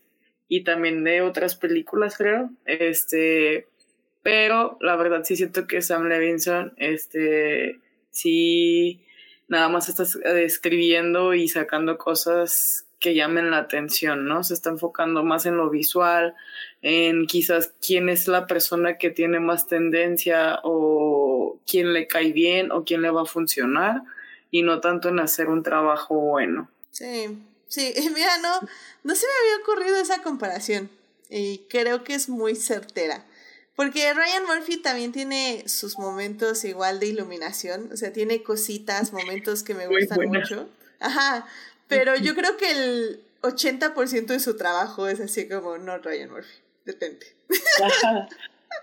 y 0.47 0.63
también 0.63 1.03
de 1.03 1.21
otras 1.21 1.55
películas, 1.55 2.17
creo. 2.17 2.49
Este, 2.65 3.67
pero 4.21 4.77
la 4.81 4.95
verdad 4.95 5.23
sí 5.23 5.35
siento 5.35 5.67
que 5.67 5.81
Sam 5.81 6.07
Levinson, 6.07 6.73
este, 6.77 7.79
sí, 8.09 9.01
nada 9.47 9.69
más 9.69 9.89
está 9.89 10.03
escribiendo 10.39 11.33
y 11.33 11.47
sacando 11.47 11.97
cosas 11.97 12.85
que 12.99 13.13
llamen 13.13 13.51
la 13.51 13.57
atención, 13.57 14.25
¿no? 14.25 14.45
Se 14.45 14.53
está 14.53 14.69
enfocando 14.69 15.23
más 15.23 15.45
en 15.45 15.57
lo 15.57 15.69
visual, 15.69 16.35
en 16.81 17.27
quizás 17.27 17.73
quién 17.85 18.07
es 18.07 18.29
la 18.29 18.47
persona 18.47 18.97
que 18.97 19.09
tiene 19.09 19.41
más 19.41 19.67
tendencia 19.67 20.61
o 20.63 21.59
quién 21.69 21.91
le 21.91 22.07
cae 22.07 22.31
bien 22.31 22.71
o 22.71 22.85
quién 22.85 23.01
le 23.01 23.09
va 23.09 23.23
a 23.23 23.25
funcionar 23.25 24.03
y 24.51 24.61
no 24.61 24.79
tanto 24.79 25.09
en 25.09 25.19
hacer 25.19 25.49
un 25.49 25.63
trabajo 25.63 26.15
bueno. 26.15 26.69
Sí, 26.91 27.37
Sí, 27.73 27.91
mira, 28.13 28.37
no, 28.37 28.59
no 29.03 29.15
se 29.15 29.25
me 29.25 29.33
había 29.33 29.63
ocurrido 29.63 29.95
esa 29.95 30.21
comparación 30.21 30.91
y 31.27 31.63
creo 31.69 32.03
que 32.03 32.13
es 32.13 32.29
muy 32.29 32.55
certera. 32.55 33.25
Porque 33.75 34.13
Ryan 34.13 34.43
Murphy 34.45 34.77
también 34.77 35.11
tiene 35.11 35.67
sus 35.67 35.97
momentos 35.97 36.63
igual 36.65 36.99
de 36.99 37.07
iluminación, 37.07 37.89
o 37.91 37.97
sea, 37.97 38.13
tiene 38.13 38.43
cositas, 38.43 39.11
momentos 39.11 39.63
que 39.63 39.73
me 39.73 39.87
gustan 39.87 40.19
mucho. 40.27 40.69
Ajá, 40.99 41.47
pero 41.87 42.15
yo 42.15 42.35
creo 42.35 42.57
que 42.57 42.71
el 42.71 43.23
80% 43.41 44.27
de 44.27 44.39
su 44.39 44.55
trabajo 44.55 45.07
es 45.07 45.19
así 45.19 45.49
como, 45.49 45.79
no, 45.79 45.97
Ryan 45.97 46.29
Murphy, 46.29 46.53
detente. 46.85 47.25
Ajá. 47.83 48.27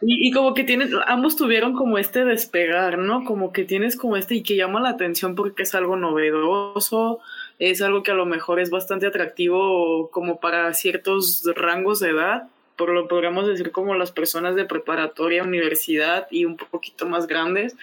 Y, 0.00 0.28
y, 0.28 0.32
como 0.32 0.52
que 0.52 0.64
tienen, 0.64 0.90
ambos 1.06 1.36
tuvieron 1.36 1.74
como 1.74 1.96
este 1.98 2.24
despegar, 2.24 2.98
¿no? 2.98 3.24
Como 3.24 3.52
que 3.52 3.64
tienes 3.64 3.96
como 3.96 4.16
este 4.16 4.34
y 4.36 4.42
que 4.42 4.56
llama 4.56 4.80
la 4.80 4.88
atención 4.88 5.36
porque 5.36 5.62
es 5.62 5.74
algo 5.76 5.96
novedoso, 5.96 7.20
es 7.60 7.82
algo 7.82 8.02
que 8.02 8.10
a 8.10 8.14
lo 8.14 8.24
mejor 8.24 8.58
es 8.58 8.70
bastante 8.70 9.06
atractivo 9.06 10.10
como 10.10 10.40
para 10.40 10.72
ciertos 10.72 11.44
rangos 11.54 12.00
de 12.00 12.08
edad, 12.08 12.48
por 12.76 12.88
lo 12.88 13.06
podríamos 13.06 13.46
decir 13.46 13.70
como 13.70 13.94
las 13.94 14.12
personas 14.12 14.54
de 14.56 14.64
preparatoria, 14.64 15.42
universidad 15.42 16.26
y 16.30 16.46
un 16.46 16.56
poquito 16.56 17.06
más 17.06 17.26
grandes. 17.26 17.76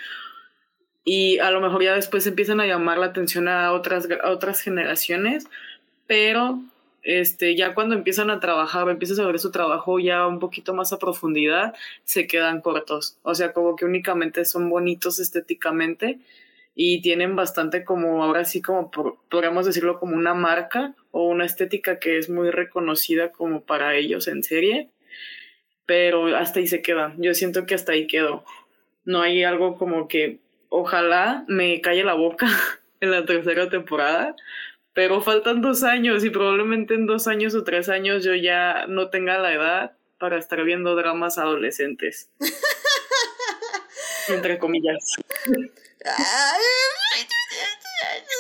Y 1.06 1.38
a 1.38 1.52
lo 1.52 1.62
mejor 1.62 1.84
ya 1.84 1.94
después 1.94 2.26
empiezan 2.26 2.60
a 2.60 2.66
llamar 2.66 2.98
la 2.98 3.06
atención 3.06 3.48
a 3.48 3.72
otras, 3.72 4.08
a 4.24 4.32
otras 4.32 4.62
generaciones, 4.62 5.46
pero 6.08 6.60
este, 7.04 7.56
ya 7.56 7.76
cuando 7.76 7.94
empiezan 7.94 8.32
a 8.32 8.40
trabajar, 8.40 8.90
empiezas 8.90 9.20
a 9.20 9.28
ver 9.28 9.38
su 9.38 9.52
trabajo 9.52 10.00
ya 10.00 10.26
un 10.26 10.40
poquito 10.40 10.74
más 10.74 10.92
a 10.92 10.98
profundidad, 10.98 11.76
se 12.04 12.26
quedan 12.26 12.62
cortos. 12.62 13.16
O 13.22 13.36
sea, 13.36 13.54
como 13.54 13.76
que 13.76 13.86
únicamente 13.86 14.44
son 14.44 14.70
bonitos 14.70 15.20
estéticamente 15.20 16.18
y 16.80 17.02
tienen 17.02 17.36
bastante 17.36 17.84
como, 17.84 18.24
ahora 18.24 18.46
sí 18.46 18.62
como 18.62 18.92
podríamos 18.92 19.66
decirlo 19.66 20.00
como 20.00 20.16
una 20.16 20.36
marca 20.36 20.94
o 21.10 21.28
una 21.28 21.44
estética 21.44 21.98
que 21.98 22.20
es 22.20 22.30
muy 22.30 22.52
reconocida 22.52 23.32
como 23.32 23.66
para 23.66 23.96
ellos 23.96 24.28
en 24.28 24.44
serie, 24.44 24.92
pero 25.88 26.38
hasta 26.38 26.60
ahí 26.60 26.68
se 26.68 26.84
quedan. 26.84 27.16
Yo 27.20 27.34
siento 27.34 27.66
que 27.66 27.74
hasta 27.74 27.94
ahí 27.94 28.06
quedó. 28.06 28.46
No 29.06 29.24
hay 29.24 29.44
algo 29.44 29.76
como 29.76 30.08
que 30.08 30.38
ojalá 30.70 31.46
me 31.48 31.82
calle 31.82 32.04
la 32.04 32.14
boca 32.14 32.46
en 33.02 33.10
la 33.10 33.26
tercera 33.26 33.70
temporada, 33.70 34.36
pero 34.94 35.22
faltan 35.22 35.62
dos 35.62 35.82
años 35.84 36.24
y 36.24 36.30
probablemente 36.30 36.94
en 36.94 37.08
dos 37.08 37.28
años 37.28 37.56
o 37.56 37.64
tres 37.64 37.90
años 37.90 38.24
yo 38.24 38.36
ya 38.36 38.86
no 38.88 39.10
tenga 39.10 39.40
la 39.40 39.52
edad 39.52 39.92
para 40.20 40.38
estar 40.38 40.64
viendo 40.64 40.96
dramas 40.96 41.40
adolescentes. 41.40 42.30
Entre 44.30 44.60
comillas. 44.60 45.16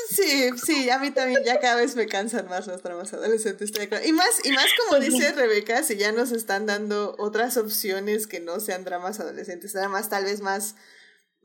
Sí, 0.10 0.50
sí, 0.66 0.90
a 0.90 1.00
mí 1.00 1.12
también 1.12 1.44
ya 1.44 1.60
cada 1.60 1.76
vez 1.76 1.96
me 1.96 2.08
cansan 2.08 2.48
más 2.48 2.68
los 2.68 2.82
dramas 2.84 3.14
adolescentes. 3.14 3.72
Y 4.06 4.14
más, 4.14 4.28
y 4.44 4.52
más 4.52 4.68
como 4.86 5.00
dice 5.00 5.32
Rebeca, 5.34 5.84
si 5.84 5.98
ya 5.98 6.12
nos 6.12 6.32
están 6.32 6.66
dando 6.66 7.16
otras 7.18 7.58
opciones 7.58 8.28
que 8.28 8.40
no 8.40 8.60
sean 8.60 8.84
dramas 8.84 9.20
adolescentes, 9.20 9.74
dramas 9.74 10.10
tal 10.10 10.26
vez 10.26 10.42
más 10.42 10.76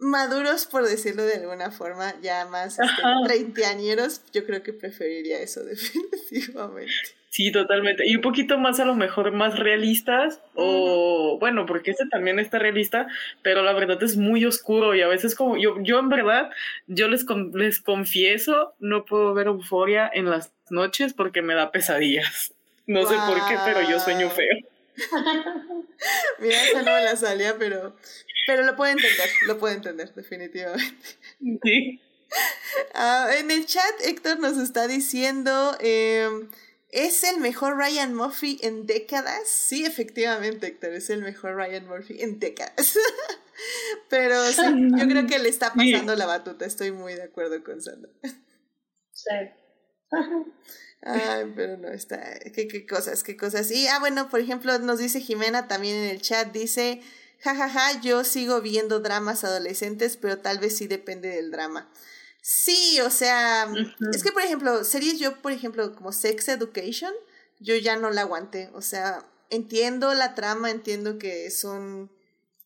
maduros, 0.02 0.66
por 0.66 0.86
decirlo 0.86 1.24
de 1.24 1.36
alguna 1.36 1.70
forma, 1.70 2.14
ya 2.20 2.44
más 2.46 2.78
este, 2.78 3.02
treintañeros, 3.24 4.20
yo 4.32 4.44
creo 4.44 4.62
que 4.62 4.72
preferiría 4.72 5.40
eso 5.40 5.64
definitivamente. 5.64 6.92
Sí, 7.30 7.50
totalmente. 7.50 8.06
Y 8.06 8.16
un 8.16 8.20
poquito 8.20 8.58
más 8.58 8.78
a 8.78 8.84
lo 8.84 8.94
mejor 8.94 9.32
más 9.32 9.58
realistas 9.58 10.40
o 10.54 11.38
bueno, 11.40 11.64
porque 11.64 11.92
este 11.92 12.06
también 12.06 12.38
está 12.38 12.58
realista, 12.58 13.06
pero 13.40 13.62
la 13.62 13.72
verdad 13.72 14.02
es 14.02 14.18
muy 14.18 14.44
oscuro 14.44 14.94
y 14.94 15.00
a 15.00 15.08
veces 15.08 15.34
como 15.34 15.56
yo 15.56 15.76
yo 15.80 15.98
en 15.98 16.10
verdad 16.10 16.50
yo 16.88 17.08
les 17.08 17.24
les 17.54 17.80
confieso, 17.80 18.74
no 18.80 19.06
puedo 19.06 19.32
ver 19.32 19.46
euforia 19.46 20.10
en 20.12 20.28
las 20.28 20.52
noches 20.68 21.14
porque 21.14 21.40
me 21.40 21.54
da 21.54 21.70
pesadillas. 21.70 22.52
No 22.86 23.06
sé 23.06 23.14
por 23.14 23.36
qué, 23.48 23.56
pero 23.64 23.80
yo 23.88 23.98
sueño 23.98 24.28
feo. 24.28 24.58
Mira, 26.38 26.64
esa 26.64 26.82
no 26.82 26.92
me 26.92 27.02
la 27.02 27.16
salía, 27.16 27.56
pero 27.58 27.96
pero 28.47 28.62
lo 28.62 28.77
puedo 28.77 28.93
entender, 28.93 29.28
lo 29.47 29.59
puedo 29.59 29.74
entender, 29.74 30.12
definitivamente. 30.14 31.16
Sí. 31.62 32.01
Ah, 32.94 33.28
en 33.36 33.51
el 33.51 33.66
chat, 33.66 33.93
Héctor 34.05 34.40
nos 34.40 34.56
está 34.56 34.89
diciendo, 34.89 35.77
em, 35.81 36.48
¿es 36.90 37.24
el 37.24 37.40
mejor 37.40 37.77
Ryan 37.77 38.14
Murphy 38.14 38.59
en 38.62 38.86
décadas? 38.86 39.48
Sí, 39.48 39.85
efectivamente, 39.85 40.66
Héctor, 40.69 40.93
es 40.94 41.10
el 41.10 41.23
mejor 41.23 41.56
Ryan 41.56 41.86
Murphy 41.86 42.23
en 42.23 42.39
décadas. 42.39 42.98
Pero 44.09 44.43
sí, 44.47 44.62
yo 44.97 45.06
creo 45.06 45.27
que 45.27 45.39
le 45.39 45.48
está 45.48 45.73
pasando 45.74 46.16
la 46.16 46.27
batuta, 46.27 46.64
estoy 46.64 46.90
muy 46.90 47.14
de 47.14 47.23
acuerdo 47.23 47.62
con 47.62 47.81
Sandra. 47.82 48.10
Sí. 49.12 49.31
Ay, 51.02 51.52
pero 51.55 51.77
no 51.77 51.89
está. 51.89 52.39
¿Qué, 52.55 52.69
qué 52.69 52.86
cosas, 52.86 53.23
qué 53.23 53.36
cosas. 53.36 53.70
Y, 53.70 53.89
ah, 53.89 53.98
bueno, 53.98 54.28
por 54.28 54.40
ejemplo, 54.40 54.78
nos 54.78 54.98
dice 54.98 55.20
Jimena 55.20 55.69
también 55.69 55.97
en 55.97 56.10
el 56.10 56.20
chat, 56.23 56.52
dice, 56.52 57.02
jajaja, 57.43 58.01
yo 58.01 58.24
sigo 58.24 58.60
viendo 58.60 59.01
dramas 59.01 59.44
adolescentes, 59.44 60.16
pero 60.16 60.39
tal 60.39 60.59
vez 60.59 60.77
sí 60.77 60.86
depende 60.86 61.28
del 61.28 61.51
drama. 61.51 61.90
Sí, 62.40 63.01
o 63.01 63.10
sea, 63.10 63.73
es 64.12 64.23
que 64.23 64.32
por 64.32 64.43
ejemplo, 64.43 64.85
series 64.85 65.19
yo, 65.19 65.40
por 65.43 65.52
ejemplo, 65.52 65.94
como 65.94 66.12
Sex 66.12 66.48
Education, 66.48 67.12
yo 67.60 67.77
ya 67.77 67.97
no 67.97 68.10
la 68.10 68.23
aguanté, 68.23 68.70
o 68.74 68.82
sea, 68.82 69.24
entiendo 69.51 70.12
la 70.14 70.35
trama, 70.35 70.70
entiendo 70.70 71.19
que 71.19 71.51
son, 71.51 72.10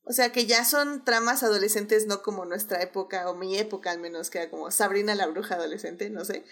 o 0.04 0.12
sea, 0.12 0.32
que 0.32 0.46
ya 0.46 0.64
son 0.64 1.04
tramas 1.04 1.42
adolescentes, 1.42 2.06
no 2.06 2.22
como 2.22 2.46
nuestra 2.46 2.80
época, 2.82 3.28
o 3.28 3.34
mi 3.34 3.58
época 3.58 3.90
al 3.90 3.98
menos, 3.98 4.30
que 4.30 4.38
era 4.38 4.50
como 4.50 4.70
Sabrina 4.70 5.14
la 5.14 5.26
bruja 5.26 5.56
adolescente, 5.56 6.08
no 6.08 6.24
sé, 6.24 6.44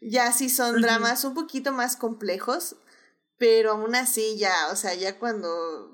ya 0.00 0.32
sí 0.32 0.48
son 0.48 0.80
dramas 0.80 1.24
un 1.24 1.34
poquito 1.34 1.72
más 1.72 1.96
complejos, 1.96 2.76
pero 3.40 3.70
aún 3.70 3.94
así 3.94 4.36
ya, 4.36 4.52
o 4.70 4.76
sea, 4.76 4.94
ya 4.94 5.18
cuando 5.18 5.48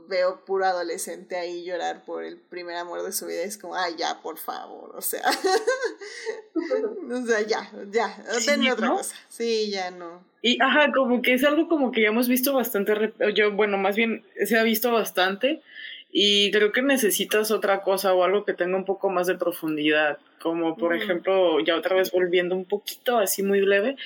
veo 0.09 0.45
puro 0.45 0.65
adolescente 0.65 1.37
ahí 1.37 1.65
llorar 1.65 2.05
por 2.05 2.25
el 2.25 2.39
primer 2.39 2.75
amor 2.75 3.05
de 3.05 3.13
su 3.13 3.25
vida 3.27 3.45
es 3.45 3.57
como, 3.57 3.77
ay, 3.77 3.95
ya, 3.97 4.21
por 4.21 4.37
favor, 4.37 4.93
o 4.97 5.01
sea, 5.01 5.23
o 6.57 7.25
sea, 7.25 7.43
ya, 7.43 7.71
ya, 7.93 8.19
denme 8.45 8.73
otra 8.73 8.89
cosa, 8.89 9.15
sí, 9.29 9.71
ya 9.71 9.93
no. 9.93 10.25
Y, 10.43 10.61
ajá, 10.61 10.91
como 10.93 11.23
que 11.23 11.35
es 11.35 11.45
algo 11.45 11.69
como 11.69 11.93
que 11.93 12.03
ya 12.03 12.09
hemos 12.09 12.27
visto 12.27 12.53
bastante, 12.53 13.13
yo, 13.33 13.53
bueno, 13.53 13.79
más 13.79 13.95
bien 13.95 14.25
se 14.45 14.59
ha 14.59 14.65
visto 14.65 14.91
bastante 14.91 15.63
y 16.11 16.51
creo 16.51 16.73
que 16.73 16.83
necesitas 16.83 17.53
otra 17.53 17.83
cosa 17.83 18.13
o 18.13 18.25
algo 18.25 18.45
que 18.45 18.55
tenga 18.55 18.77
un 18.77 18.85
poco 18.85 19.09
más 19.09 19.29
de 19.29 19.37
profundidad, 19.37 20.19
como 20.43 20.77
por 20.77 20.97
ejemplo, 20.97 21.61
ya 21.61 21.77
otra 21.77 21.95
vez 21.95 22.11
volviendo 22.11 22.57
un 22.57 22.65
poquito 22.65 23.19
así 23.19 23.45
muy 23.45 23.61
leve, 23.61 23.97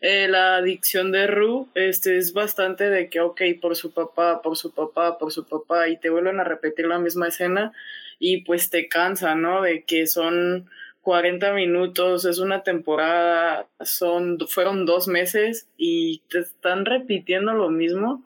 eh, 0.00 0.28
la 0.28 0.56
adicción 0.56 1.10
de 1.10 1.26
Ru 1.26 1.68
este, 1.74 2.18
es 2.18 2.32
bastante 2.32 2.90
de 2.90 3.08
que, 3.08 3.20
ok, 3.20 3.40
por 3.60 3.76
su 3.76 3.92
papá, 3.92 4.42
por 4.42 4.56
su 4.56 4.72
papá, 4.72 5.18
por 5.18 5.32
su 5.32 5.46
papá, 5.46 5.88
y 5.88 5.96
te 5.96 6.10
vuelven 6.10 6.40
a 6.40 6.44
repetir 6.44 6.86
la 6.86 6.98
misma 6.98 7.28
escena 7.28 7.72
y 8.18 8.42
pues 8.42 8.70
te 8.70 8.88
cansa, 8.88 9.34
¿no? 9.34 9.62
De 9.62 9.84
que 9.84 10.06
son 10.06 10.68
40 11.02 11.52
minutos, 11.52 12.24
es 12.24 12.38
una 12.38 12.62
temporada, 12.62 13.68
son, 13.84 14.38
fueron 14.48 14.86
dos 14.86 15.08
meses 15.08 15.66
y 15.76 16.22
te 16.28 16.40
están 16.40 16.84
repitiendo 16.84 17.52
lo 17.52 17.70
mismo, 17.70 18.24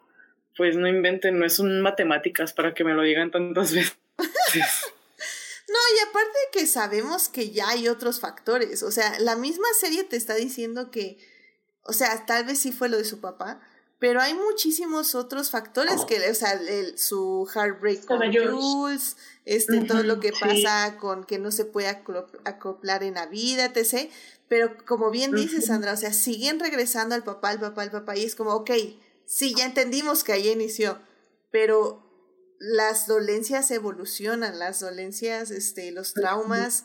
pues 0.56 0.76
no 0.76 0.88
inventen, 0.88 1.38
no 1.38 1.46
es 1.46 1.58
un 1.58 1.80
matemáticas 1.82 2.52
para 2.52 2.74
que 2.74 2.84
me 2.84 2.94
lo 2.94 3.02
digan 3.02 3.30
tantas 3.30 3.72
veces. 3.74 3.96
No, 5.68 5.78
y 5.96 6.08
aparte 6.08 6.38
que 6.52 6.66
sabemos 6.66 7.28
que 7.28 7.50
ya 7.50 7.68
hay 7.68 7.86
otros 7.86 8.18
factores, 8.18 8.82
o 8.82 8.90
sea, 8.90 9.20
la 9.20 9.36
misma 9.36 9.68
serie 9.78 10.02
te 10.02 10.16
está 10.16 10.34
diciendo 10.34 10.90
que 10.90 11.18
o 11.90 11.92
sea, 11.92 12.24
tal 12.24 12.44
vez 12.44 12.60
sí 12.60 12.70
fue 12.70 12.88
lo 12.88 12.98
de 12.98 13.04
su 13.04 13.20
papá, 13.20 13.60
pero 13.98 14.20
hay 14.20 14.32
muchísimos 14.32 15.16
otros 15.16 15.50
factores 15.50 16.04
que, 16.06 16.30
o 16.30 16.34
sea, 16.34 16.52
el, 16.52 16.96
su 16.96 17.50
heartbreak 17.52 18.04
con 18.04 18.20
Jules, 18.32 19.16
este, 19.44 19.80
todo 19.80 20.04
lo 20.04 20.20
que 20.20 20.32
pasa 20.32 20.96
con 20.98 21.24
que 21.24 21.40
no 21.40 21.50
se 21.50 21.64
puede 21.64 21.88
acoplar 21.88 23.02
en 23.02 23.14
la 23.14 23.26
vida, 23.26 23.64
etc. 23.64 24.08
Pero 24.46 24.76
como 24.86 25.10
bien 25.10 25.32
dice 25.32 25.60
Sandra, 25.60 25.94
o 25.94 25.96
sea, 25.96 26.12
siguen 26.12 26.60
regresando 26.60 27.16
al 27.16 27.24
papá, 27.24 27.50
al 27.50 27.58
papá, 27.58 27.82
al 27.82 27.90
papá, 27.90 28.16
y 28.16 28.24
es 28.24 28.36
como, 28.36 28.52
ok, 28.52 28.70
sí, 29.26 29.52
ya 29.56 29.66
entendimos 29.66 30.22
que 30.22 30.32
ahí 30.32 30.48
inició, 30.48 30.96
pero 31.50 32.08
las 32.60 33.08
dolencias 33.08 33.68
evolucionan, 33.72 34.60
las 34.60 34.78
dolencias, 34.78 35.50
este, 35.50 35.90
los 35.90 36.14
traumas, 36.14 36.84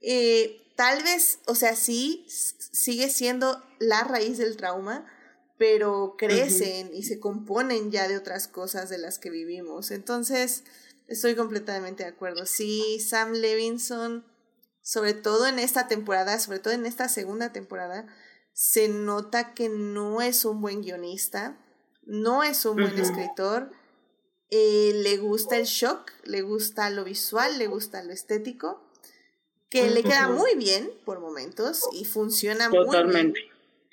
eh, 0.00 0.60
tal 0.76 1.02
vez, 1.02 1.40
o 1.46 1.54
sea, 1.54 1.76
sí, 1.76 2.26
sigue 2.28 3.08
siendo 3.10 3.62
la 3.78 4.04
raíz 4.04 4.38
del 4.38 4.56
trauma, 4.56 5.06
pero 5.58 6.14
crecen 6.16 6.90
y 6.94 7.02
se 7.02 7.20
componen 7.20 7.90
ya 7.90 8.08
de 8.08 8.16
otras 8.16 8.48
cosas 8.48 8.88
de 8.88 8.96
las 8.96 9.18
que 9.18 9.28
vivimos. 9.28 9.90
Entonces, 9.90 10.64
estoy 11.06 11.34
completamente 11.34 12.04
de 12.04 12.08
acuerdo. 12.08 12.46
Sí, 12.46 12.98
Sam 13.00 13.32
Levinson, 13.32 14.24
sobre 14.80 15.12
todo 15.12 15.46
en 15.46 15.58
esta 15.58 15.86
temporada, 15.86 16.38
sobre 16.38 16.60
todo 16.60 16.72
en 16.72 16.86
esta 16.86 17.10
segunda 17.10 17.52
temporada, 17.52 18.06
se 18.54 18.88
nota 18.88 19.52
que 19.52 19.68
no 19.68 20.22
es 20.22 20.46
un 20.46 20.62
buen 20.62 20.80
guionista, 20.80 21.58
no 22.04 22.42
es 22.42 22.64
un 22.64 22.76
buen 22.76 22.98
escritor. 22.98 23.70
Eh, 24.50 24.92
le 24.94 25.18
gusta 25.18 25.56
el 25.56 25.66
shock, 25.66 26.10
le 26.24 26.42
gusta 26.42 26.88
lo 26.90 27.04
visual, 27.04 27.58
le 27.58 27.66
gusta 27.66 28.02
lo 28.02 28.12
estético, 28.12 28.89
que 29.70 29.88
le 29.90 30.02
queda 30.02 30.28
muy 30.28 30.56
bien 30.56 30.92
por 31.04 31.20
momentos 31.20 31.88
y 31.92 32.04
funciona 32.04 32.68
muy 32.68 32.86
bien. 33.08 33.34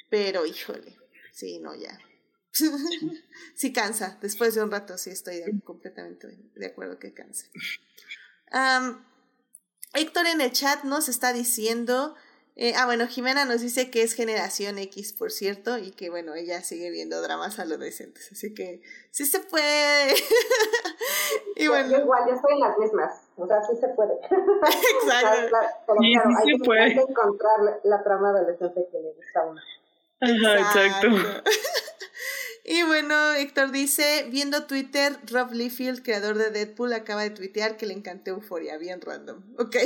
Pero 0.09 0.45
híjole, 0.45 0.97
sí, 1.31 1.59
no, 1.59 1.75
ya. 1.75 1.99
sí 3.55 3.71
cansa, 3.71 4.17
después 4.21 4.55
de 4.55 4.63
un 4.63 4.71
rato 4.71 4.97
sí 4.97 5.11
estoy 5.11 5.43
completamente 5.63 6.27
de 6.55 6.65
acuerdo 6.65 6.97
que 6.97 7.13
cansa. 7.13 7.45
Héctor 9.93 10.27
en 10.27 10.41
el 10.41 10.51
chat 10.51 10.83
nos 10.83 11.07
está 11.07 11.33
diciendo 11.33 12.15
eh, 12.59 12.73
ah, 12.75 12.87
bueno, 12.87 13.05
Jimena 13.05 13.45
nos 13.45 13.61
dice 13.61 13.91
que 13.91 14.01
es 14.01 14.13
generación 14.13 14.79
X, 14.79 15.13
por 15.13 15.31
cierto, 15.31 15.77
y 15.77 15.91
que 15.91 16.09
bueno, 16.09 16.33
ella 16.33 16.63
sigue 16.63 16.89
viendo 16.89 17.21
dramas 17.21 17.59
adolescentes, 17.59 18.31
así 18.31 18.55
que 18.55 18.81
sí 19.11 19.27
se 19.27 19.41
puede. 19.41 20.15
y 21.55 21.67
bueno. 21.67 21.91
Yo 21.91 21.99
igual, 21.99 22.23
yo 22.27 22.33
estoy 22.33 22.53
en 22.53 22.59
las 22.61 22.77
mismas, 22.79 23.21
o 23.37 23.47
sea, 23.47 23.61
sí 23.63 23.75
se 23.79 23.87
puede. 23.89 24.13
Exacto. 24.23 25.57
pero 25.85 25.99
sí, 25.99 26.13
claro, 26.13 26.29
hay, 26.37 26.57
que, 26.57 26.63
puede. 26.63 26.81
hay, 26.81 26.93
que, 26.95 27.01
encontrar 27.01 27.79
la, 27.83 28.03
trama 28.03 28.29
adolescente 28.29 28.87
que 28.91 28.99
le 28.99 29.13
gusta 29.13 29.39
a 29.39 29.45
uno. 29.45 29.61
Ajá, 30.19 30.59
exacto. 30.59 31.07
Y 32.69 32.83
bueno, 32.83 33.31
Héctor 33.31 33.71
dice, 33.71 34.27
viendo 34.29 34.65
Twitter, 34.65 35.17
Rob 35.31 35.53
Liefeld, 35.53 36.03
creador 36.03 36.37
de 36.37 36.51
Deadpool, 36.51 36.91
acaba 36.91 37.21
de 37.21 37.29
tuitear 37.29 37.77
que 37.77 37.85
le 37.85 37.93
encantó 37.93 38.31
Euforia, 38.31 38.77
bien 38.77 38.99
random, 38.99 39.41
¿ok? 39.57 39.77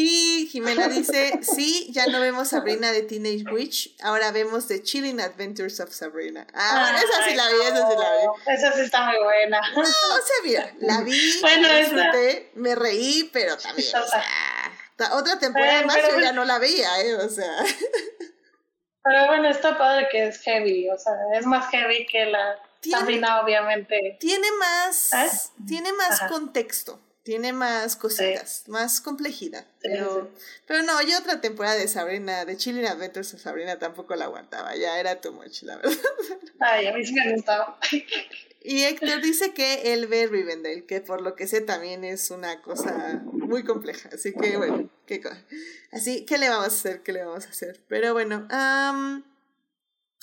Y 0.00 0.46
Jimena 0.46 0.86
dice, 0.88 1.40
sí, 1.42 1.88
ya 1.90 2.06
no 2.06 2.20
vemos 2.20 2.50
Sabrina 2.50 2.92
de 2.92 3.02
Teenage 3.02 3.42
Witch, 3.52 3.96
ahora 4.00 4.30
vemos 4.30 4.68
The 4.68 4.80
Chilling 4.80 5.20
Adventures 5.20 5.80
of 5.80 5.90
Sabrina. 5.90 6.46
Ah, 6.54 6.92
bueno, 6.92 6.98
esa 6.98 7.24
sí 7.24 7.34
la 7.34 7.48
vi, 7.48 7.66
esa 7.66 7.88
sí 7.88 7.94
la 7.98 8.16
vi. 8.16 8.52
Esa 8.54 8.72
sí 8.74 8.80
está 8.82 9.06
muy 9.06 9.16
buena. 9.24 9.60
No, 9.74 9.82
o 9.82 9.84
sea, 9.84 10.36
mira, 10.44 10.72
la 10.78 11.00
vi, 11.00 11.40
bueno, 11.40 11.68
disfruté, 11.74 12.52
me 12.54 12.76
reí, 12.76 13.28
pero 13.32 13.56
también, 13.56 13.88
o 13.96 14.06
sea, 14.06 15.16
otra 15.16 15.36
temporada 15.40 15.82
más 15.82 15.96
yo 15.96 16.20
ya 16.20 16.32
no 16.32 16.44
la 16.44 16.60
veía, 16.60 17.00
¿eh? 17.00 17.16
O 17.16 17.28
sea. 17.28 17.52
Pero 19.02 19.26
bueno, 19.26 19.48
está 19.48 19.76
padre 19.76 20.06
que 20.12 20.28
es 20.28 20.40
heavy, 20.42 20.90
o 20.90 20.98
sea, 20.98 21.14
es 21.34 21.44
más 21.44 21.70
heavy 21.70 22.06
que 22.06 22.26
la 22.26 22.56
Sabrina, 22.88 23.40
obviamente. 23.40 24.16
Tiene 24.20 24.46
más, 24.60 25.12
¿Eh? 25.12 25.28
tiene 25.66 25.92
más 25.92 26.20
contexto 26.28 27.00
tiene 27.28 27.52
más 27.52 27.94
cositas, 27.96 28.64
más 28.68 29.02
complejidad. 29.02 29.66
Pero, 29.82 30.30
pero 30.66 30.82
no, 30.82 31.02
yo 31.02 31.18
otra 31.18 31.42
temporada 31.42 31.76
de 31.76 31.86
Sabrina, 31.86 32.46
de 32.46 32.56
Chilling 32.56 32.86
Adventures 32.86 33.34
of 33.34 33.42
Sabrina 33.42 33.78
tampoco 33.78 34.16
la 34.16 34.24
aguantaba, 34.24 34.74
ya 34.76 34.98
era 34.98 35.20
too 35.20 35.32
much, 35.32 35.62
la 35.64 35.76
verdad. 35.76 35.92
Ay, 36.58 36.86
a 36.86 36.94
mí 36.94 37.04
sí 37.04 37.12
me 37.12 37.34
gustaba. 37.34 37.78
Y 38.62 38.84
Héctor 38.84 39.20
dice 39.20 39.52
que 39.52 39.92
él 39.92 40.06
ve 40.06 40.26
Rivendell, 40.26 40.86
que 40.86 41.02
por 41.02 41.20
lo 41.20 41.34
que 41.36 41.46
sé 41.46 41.60
también 41.60 42.02
es 42.02 42.30
una 42.30 42.62
cosa 42.62 43.20
muy 43.24 43.62
compleja. 43.62 44.08
Así 44.10 44.32
que 44.32 44.56
bueno, 44.56 44.88
qué 45.04 45.20
Así, 45.92 46.24
¿qué 46.24 46.38
le 46.38 46.48
vamos 46.48 46.64
a 46.64 46.68
hacer? 46.68 47.02
¿Qué 47.02 47.12
le 47.12 47.26
vamos 47.26 47.44
a 47.44 47.50
hacer? 47.50 47.78
Pero 47.88 48.14
bueno, 48.14 48.48
um, 48.50 49.22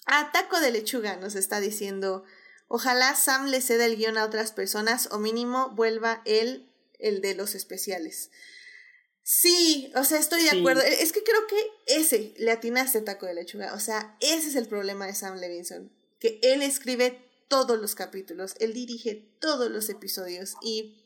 a 0.07 0.32
Taco 0.32 0.60
de 0.60 0.72
Lechuga 0.72 1.18
nos 1.18 1.36
está 1.36 1.60
diciendo, 1.60 2.23
ojalá 2.68 3.14
Sam 3.14 3.45
le 3.45 3.61
ceda 3.61 3.86
el 3.86 3.95
guion 3.95 4.18
a 4.18 4.26
otras 4.26 4.52
personas 4.52 5.10
o 5.11 5.19
mínimo 5.19 5.69
vuelva 5.69 6.23
él 6.26 6.68
el 7.00 7.22
de 7.22 7.36
los 7.36 7.56
especiales. 7.56 8.32
Sí, 9.28 9.92
o 9.96 10.04
sea, 10.04 10.20
estoy 10.20 10.44
de 10.44 10.60
acuerdo. 10.60 10.82
Es 10.82 11.12
que 11.12 11.24
creo 11.24 11.48
que 11.48 11.58
ese 11.88 12.34
le 12.38 12.52
atinaste 12.52 13.02
taco 13.02 13.26
de 13.26 13.34
lechuga. 13.34 13.74
O 13.74 13.80
sea, 13.80 14.16
ese 14.22 14.50
es 14.50 14.56
el 14.56 14.68
problema 14.68 15.08
de 15.08 15.16
Sam 15.16 15.38
Levinson. 15.38 15.92
Que 16.20 16.40
él 16.44 16.62
escribe 16.62 17.26
todos 17.48 17.80
los 17.80 17.96
capítulos, 17.96 18.56
él 18.60 18.74
dirige 18.74 19.28
todos 19.40 19.70
los 19.70 19.90
episodios 19.90 20.56
y, 20.62 21.04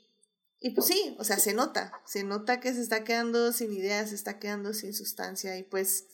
y 0.59 0.71
pues 0.71 0.87
sí, 0.87 1.15
o 1.19 1.23
sea, 1.23 1.39
se 1.39 1.53
nota, 1.53 1.91
se 2.05 2.23
nota 2.23 2.59
que 2.59 2.73
se 2.73 2.81
está 2.81 3.03
quedando 3.03 3.51
sin 3.51 3.73
ideas, 3.73 4.09
se 4.09 4.15
está 4.15 4.39
quedando 4.39 4.73
sin 4.73 4.93
sustancia 4.93 5.57
y 5.57 5.63
pues, 5.63 6.05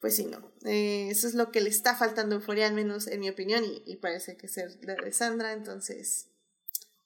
pues 0.00 0.16
sí, 0.16 0.26
no. 0.26 0.52
Eh, 0.64 1.08
eso 1.10 1.28
es 1.28 1.34
lo 1.34 1.50
que 1.50 1.60
le 1.60 1.70
está 1.70 1.94
faltando 1.94 2.34
a 2.34 2.38
Euforia, 2.38 2.66
al 2.66 2.74
menos 2.74 3.06
en 3.06 3.20
mi 3.20 3.28
opinión, 3.28 3.64
y, 3.64 3.82
y 3.86 3.96
parece 3.96 4.36
que 4.36 4.48
ser 4.48 4.78
la 4.82 4.94
de 4.94 5.12
Sandra, 5.12 5.52
entonces 5.52 6.26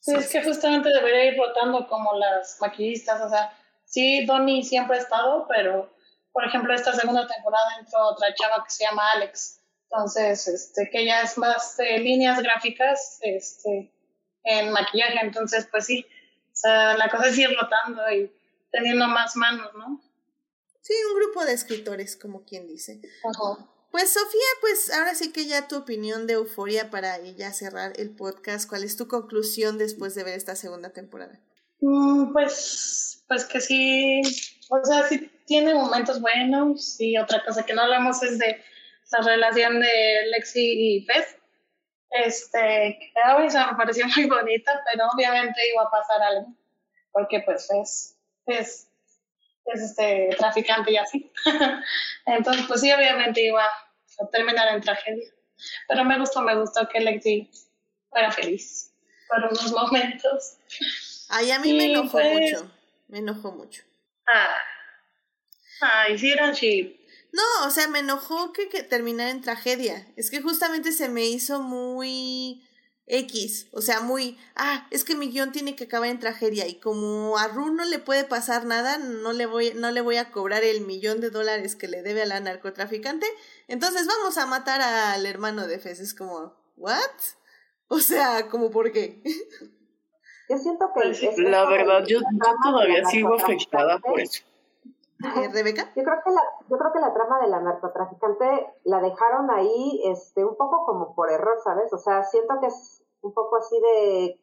Sí, 0.09 0.15
es 0.17 0.31
que 0.31 0.43
justamente 0.43 0.89
debería 0.89 1.27
ir 1.27 1.37
votando 1.37 1.87
como 1.87 2.15
las 2.15 2.59
maquillistas, 2.61 3.21
o 3.21 3.29
sea, 3.29 3.53
sí, 3.85 4.25
Donnie 4.25 4.63
siempre 4.63 4.97
ha 4.97 5.01
estado, 5.01 5.47
pero 5.49 5.93
por 6.33 6.47
ejemplo, 6.47 6.73
esta 6.75 6.93
segunda 6.93 7.27
temporada 7.27 7.79
entró 7.81 8.09
otra 8.09 8.33
chava 8.35 8.65
que 8.65 8.71
se 8.71 8.85
llama 8.85 9.11
Alex, 9.15 9.61
entonces, 9.91 10.47
este, 10.49 10.89
que 10.91 11.05
ya 11.05 11.23
es 11.23 11.37
más 11.37 11.77
de 11.77 11.99
líneas 11.99 12.41
gráficas, 12.43 13.19
este, 13.23 13.93
en 14.45 14.71
maquillaje, 14.71 15.19
entonces, 15.21 15.67
pues 15.71 15.87
sí, 15.87 16.07
o 16.53 16.57
sea, 16.57 16.97
la 16.97 17.09
cosa 17.09 17.29
es 17.29 17.39
ir 17.39 17.51
rotando 17.55 18.11
y 18.11 18.33
teniendo 18.71 19.07
más 19.09 19.37
manos, 19.37 19.73
¿no? 19.75 20.01
Sí, 20.81 20.95
un 21.11 21.21
grupo 21.21 21.45
de 21.45 21.53
escritores, 21.53 22.17
como 22.17 22.45
quien 22.45 22.67
dice. 22.67 23.01
Ajá. 23.25 23.67
Pues 23.91 24.13
Sofía, 24.13 24.41
pues 24.61 24.93
ahora 24.93 25.15
sí 25.15 25.33
que 25.33 25.47
ya 25.47 25.67
tu 25.67 25.77
opinión 25.77 26.27
de 26.27 26.35
Euforia 26.35 26.91
para 26.91 27.19
ya 27.19 27.53
cerrar 27.53 27.93
el 27.97 28.11
podcast. 28.11 28.69
¿Cuál 28.69 28.85
es 28.85 28.97
tu 28.97 29.09
conclusión 29.09 29.79
después 29.79 30.15
de 30.15 30.25
ver 30.25 30.35
esta 30.35 30.57
segunda 30.57 30.91
temporada? 30.91 31.41
Mm, 31.81 32.33
pues, 32.33 33.25
pues 33.29 33.45
que 33.45 33.61
sí, 33.61 34.21
o 34.69 34.85
sea, 34.85 35.09
sí 35.09 35.31
tiene 35.47 35.75
momentos 35.75 36.21
buenos 36.21 37.01
y 37.01 37.17
otra 37.17 37.43
cosa 37.45 37.65
que 37.65 37.73
no 37.73 37.83
hablamos 37.83 38.23
es 38.23 38.39
de 38.39 38.63
la 39.11 39.21
relación 39.25 39.81
de 39.81 40.27
Lexi 40.33 40.61
y 40.61 41.07
Beth. 41.07 41.39
Este, 42.11 42.99
que 43.01 43.13
a 43.23 43.39
mí 43.39 43.47
me 43.47 43.77
pareció 43.77 44.07
muy 44.17 44.27
bonita, 44.27 44.83
pero 44.91 45.07
obviamente 45.15 45.61
iba 45.73 45.83
a 45.83 45.91
pasar 45.91 46.23
algo, 46.23 46.55
porque 47.13 47.41
pues 47.41 47.69
es, 47.71 48.17
es 48.47 48.88
es 49.75 49.83
este 49.83 50.31
traficante 50.39 50.93
y 50.93 50.97
así. 50.97 51.31
Entonces, 52.27 52.65
pues 52.67 52.81
sí, 52.81 52.93
obviamente 52.93 53.43
iba 53.43 53.65
a 53.65 54.27
terminar 54.31 54.75
en 54.75 54.81
tragedia. 54.81 55.29
Pero 55.89 56.05
me 56.05 56.19
gustó, 56.19 56.43
me 56.43 56.59
gustó 56.59 56.89
que 56.89 57.01
Lexi 57.01 57.51
fuera 58.11 58.31
feliz 58.31 58.93
por 59.29 59.45
unos 59.45 59.73
momentos. 59.73 60.57
Ay, 61.29 61.51
a 61.51 61.59
mí 61.59 61.73
me 61.75 61.93
enojó 61.93 62.19
mucho. 62.19 62.71
Me 63.09 63.19
enojó 63.19 63.53
mucho. 63.53 63.83
Ah. 64.27 64.57
Ay, 65.81 66.19
sí 66.19 66.33
eran 66.33 66.55
No, 67.33 67.67
o 67.67 67.71
sea, 67.71 67.89
me 67.89 68.01
enojó 68.01 68.53
que, 68.53 68.69
que 68.69 68.83
terminara 68.83 69.31
en 69.31 69.43
tragedia. 69.43 70.07
Es 70.17 70.31
que 70.31 70.41
justamente 70.41 70.93
se 70.93 71.09
me 71.09 71.25
hizo 71.25 71.61
muy 71.61 72.68
X, 73.09 73.69
o 73.73 73.81
sea, 73.81 74.01
muy, 74.01 74.39
ah, 74.55 74.87
es 74.91 75.03
que 75.03 75.17
mi 75.17 75.31
guion 75.31 75.51
tiene 75.51 75.75
que 75.75 75.85
acabar 75.85 76.09
en 76.09 76.21
tragedia 76.21 76.67
y 76.67 76.79
como 76.79 77.39
a 77.39 77.49
Ru 77.49 77.73
no 77.73 77.85
le 77.85 77.99
puede 77.99 78.25
pasar 78.25 78.67
nada, 78.67 78.99
no 78.99 79.33
le 79.33 79.47
voy, 79.47 79.73
no 79.75 79.91
le 79.91 80.03
voy 80.03 80.17
a 80.17 80.31
cobrar 80.31 80.63
el 80.63 80.83
millón 80.83 81.21
de 81.21 81.31
dólares 81.31 81.75
que 81.75 81.89
le 81.89 82.03
debe 82.03 82.23
a 82.23 82.27
la 82.27 82.41
narcotraficante, 82.41 83.27
entonces 83.67 84.07
vamos 84.07 84.37
a 84.37 84.47
matar 84.47 84.81
al 84.81 85.25
hermano 85.25 85.67
de 85.67 85.79
Fez. 85.79 86.01
Es 86.01 86.15
como, 86.15 86.55
¿what? 86.77 86.99
O 87.89 87.99
sea, 88.01 88.49
como 88.49 88.71
por 88.71 88.93
qué? 88.93 89.23
Yo 90.51 90.59
siento 90.59 90.87
que... 90.95 91.01
Pues 91.01 91.39
la 91.39 91.69
verdad, 91.69 92.05
yo, 92.07 92.21
yo 92.21 92.55
todavía 92.63 93.05
sigo 93.07 93.35
afectada 93.35 93.99
por 93.99 94.21
eso. 94.21 94.43
Eh, 95.25 95.49
Rebeca. 95.53 95.93
Yo 95.97 96.05
creo 96.05 96.23
que 96.25 96.31
la, 96.31 96.43
yo 96.69 96.79
creo 96.79 96.93
que 96.93 97.01
la 97.01 97.13
trama 97.13 97.41
de 97.41 97.49
la 97.49 97.61
narcotraficante 97.61 98.73
la 98.85 99.01
dejaron 99.01 99.51
ahí, 99.51 100.03
este, 100.05 100.45
un 100.45 100.57
poco 100.57 100.85
como 100.85 101.15
por 101.15 101.31
error, 101.31 101.59
¿sabes? 101.65 101.93
O 101.93 101.99
sea, 101.99 102.23
siento 102.25 102.61
que 102.61 102.67
es 102.67 103.03
un 103.23 103.33
poco 103.33 103.57
así 103.57 103.81
de, 103.81 104.41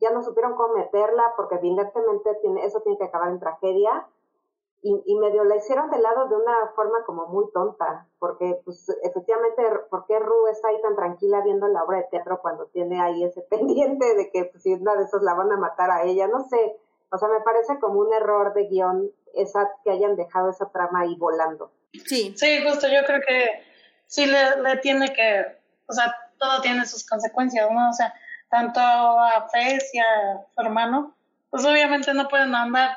ya 0.00 0.10
no 0.12 0.22
supieron 0.22 0.54
cómo 0.54 0.74
meterla, 0.74 1.34
porque 1.36 1.56
evidentemente 1.56 2.36
tiene, 2.40 2.64
eso 2.64 2.80
tiene 2.82 2.98
que 2.98 3.04
acabar 3.04 3.30
en 3.30 3.40
tragedia, 3.40 4.06
y, 4.82 5.00
y 5.06 5.16
medio 5.16 5.44
la 5.44 5.56
hicieron 5.56 5.90
de 5.90 5.98
lado 5.98 6.28
de 6.28 6.36
una 6.36 6.68
forma 6.74 7.04
como 7.04 7.26
muy 7.26 7.50
tonta, 7.52 8.08
porque 8.18 8.60
pues 8.64 8.88
efectivamente, 9.02 9.62
¿por 9.90 10.06
qué 10.06 10.18
Ru 10.18 10.48
está 10.48 10.68
ahí 10.68 10.82
tan 10.82 10.96
tranquila 10.96 11.40
viendo 11.42 11.68
la 11.68 11.84
obra 11.84 11.98
de 11.98 12.08
teatro 12.10 12.40
cuando 12.42 12.66
tiene 12.66 13.00
ahí 13.00 13.22
ese 13.22 13.42
pendiente 13.50 14.14
de 14.16 14.30
que 14.30 14.46
pues, 14.46 14.62
si 14.62 14.74
una 14.74 14.96
de 14.96 15.04
esas 15.04 15.22
la 15.22 15.34
van 15.34 15.52
a 15.52 15.56
matar 15.56 15.90
a 15.90 16.02
ella? 16.02 16.26
No 16.26 16.42
sé, 16.48 16.78
o 17.12 17.18
sea, 17.18 17.28
me 17.28 17.40
parece 17.40 17.78
como 17.78 18.00
un 18.00 18.12
error 18.12 18.54
de 18.54 18.64
guion 18.64 19.10
esa, 19.34 19.68
que 19.84 19.90
hayan 19.90 20.16
dejado 20.16 20.50
esa 20.50 20.70
trama 20.70 21.02
ahí 21.02 21.14
volando. 21.16 21.72
Sí. 22.06 22.34
Sí, 22.36 22.62
justo, 22.64 22.88
yo 22.88 23.04
creo 23.04 23.20
que 23.20 23.62
sí 24.06 24.26
le, 24.26 24.62
le 24.62 24.76
tiene 24.78 25.12
que, 25.12 25.44
o 25.86 25.92
sea, 25.92 26.14
todo 26.38 26.60
tiene 26.60 26.84
sus 26.86 27.06
consecuencias, 27.06 27.70
¿no? 27.70 27.90
O 27.90 27.92
sea, 27.92 28.12
tanto 28.50 28.80
a 28.80 29.48
Fez 29.50 29.94
y 29.94 29.98
a 29.98 30.44
su 30.54 30.60
hermano, 30.60 31.16
pues 31.50 31.64
obviamente 31.64 32.12
no 32.14 32.28
pueden 32.28 32.54
andar 32.54 32.96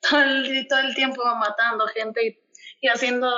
todo 0.00 0.20
el, 0.22 0.66
todo 0.68 0.80
el 0.80 0.94
tiempo 0.94 1.22
matando 1.36 1.86
gente 1.88 2.26
y, 2.26 2.38
y 2.80 2.88
haciendo 2.88 3.28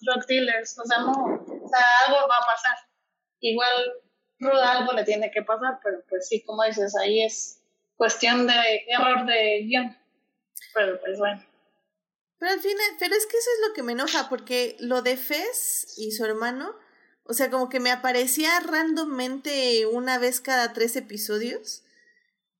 drug 0.00 0.26
dealers, 0.26 0.78
o 0.78 0.84
sea, 0.84 0.98
no, 0.98 1.12
o 1.12 1.68
sea, 1.68 1.86
algo 2.06 2.28
va 2.28 2.36
a 2.36 2.46
pasar. 2.46 2.76
Igual, 3.40 3.92
Ruda 4.40 4.72
algo 4.72 4.92
le 4.92 5.04
tiene 5.04 5.30
que 5.30 5.42
pasar, 5.42 5.78
pero 5.82 5.98
pues 6.08 6.28
sí, 6.28 6.42
como 6.44 6.64
dices, 6.64 6.96
ahí 6.96 7.22
es 7.22 7.62
cuestión 7.96 8.46
de 8.46 8.84
error 8.88 9.24
de 9.26 9.62
guion. 9.64 9.96
Pero 10.74 11.00
pues 11.00 11.18
bueno. 11.18 11.42
Pero 12.44 12.56
al 12.56 12.60
final, 12.60 12.86
pero 12.98 13.14
es 13.14 13.24
que 13.24 13.38
eso 13.38 13.48
es 13.54 13.68
lo 13.68 13.72
que 13.72 13.82
me 13.82 13.92
enoja, 13.92 14.28
porque 14.28 14.76
lo 14.78 15.00
de 15.00 15.16
Fez 15.16 15.94
y 15.96 16.12
su 16.12 16.26
hermano, 16.26 16.76
o 17.22 17.32
sea, 17.32 17.48
como 17.48 17.70
que 17.70 17.80
me 17.80 17.90
aparecía 17.90 18.60
randommente 18.60 19.86
una 19.86 20.18
vez 20.18 20.42
cada 20.42 20.74
tres 20.74 20.94
episodios. 20.96 21.84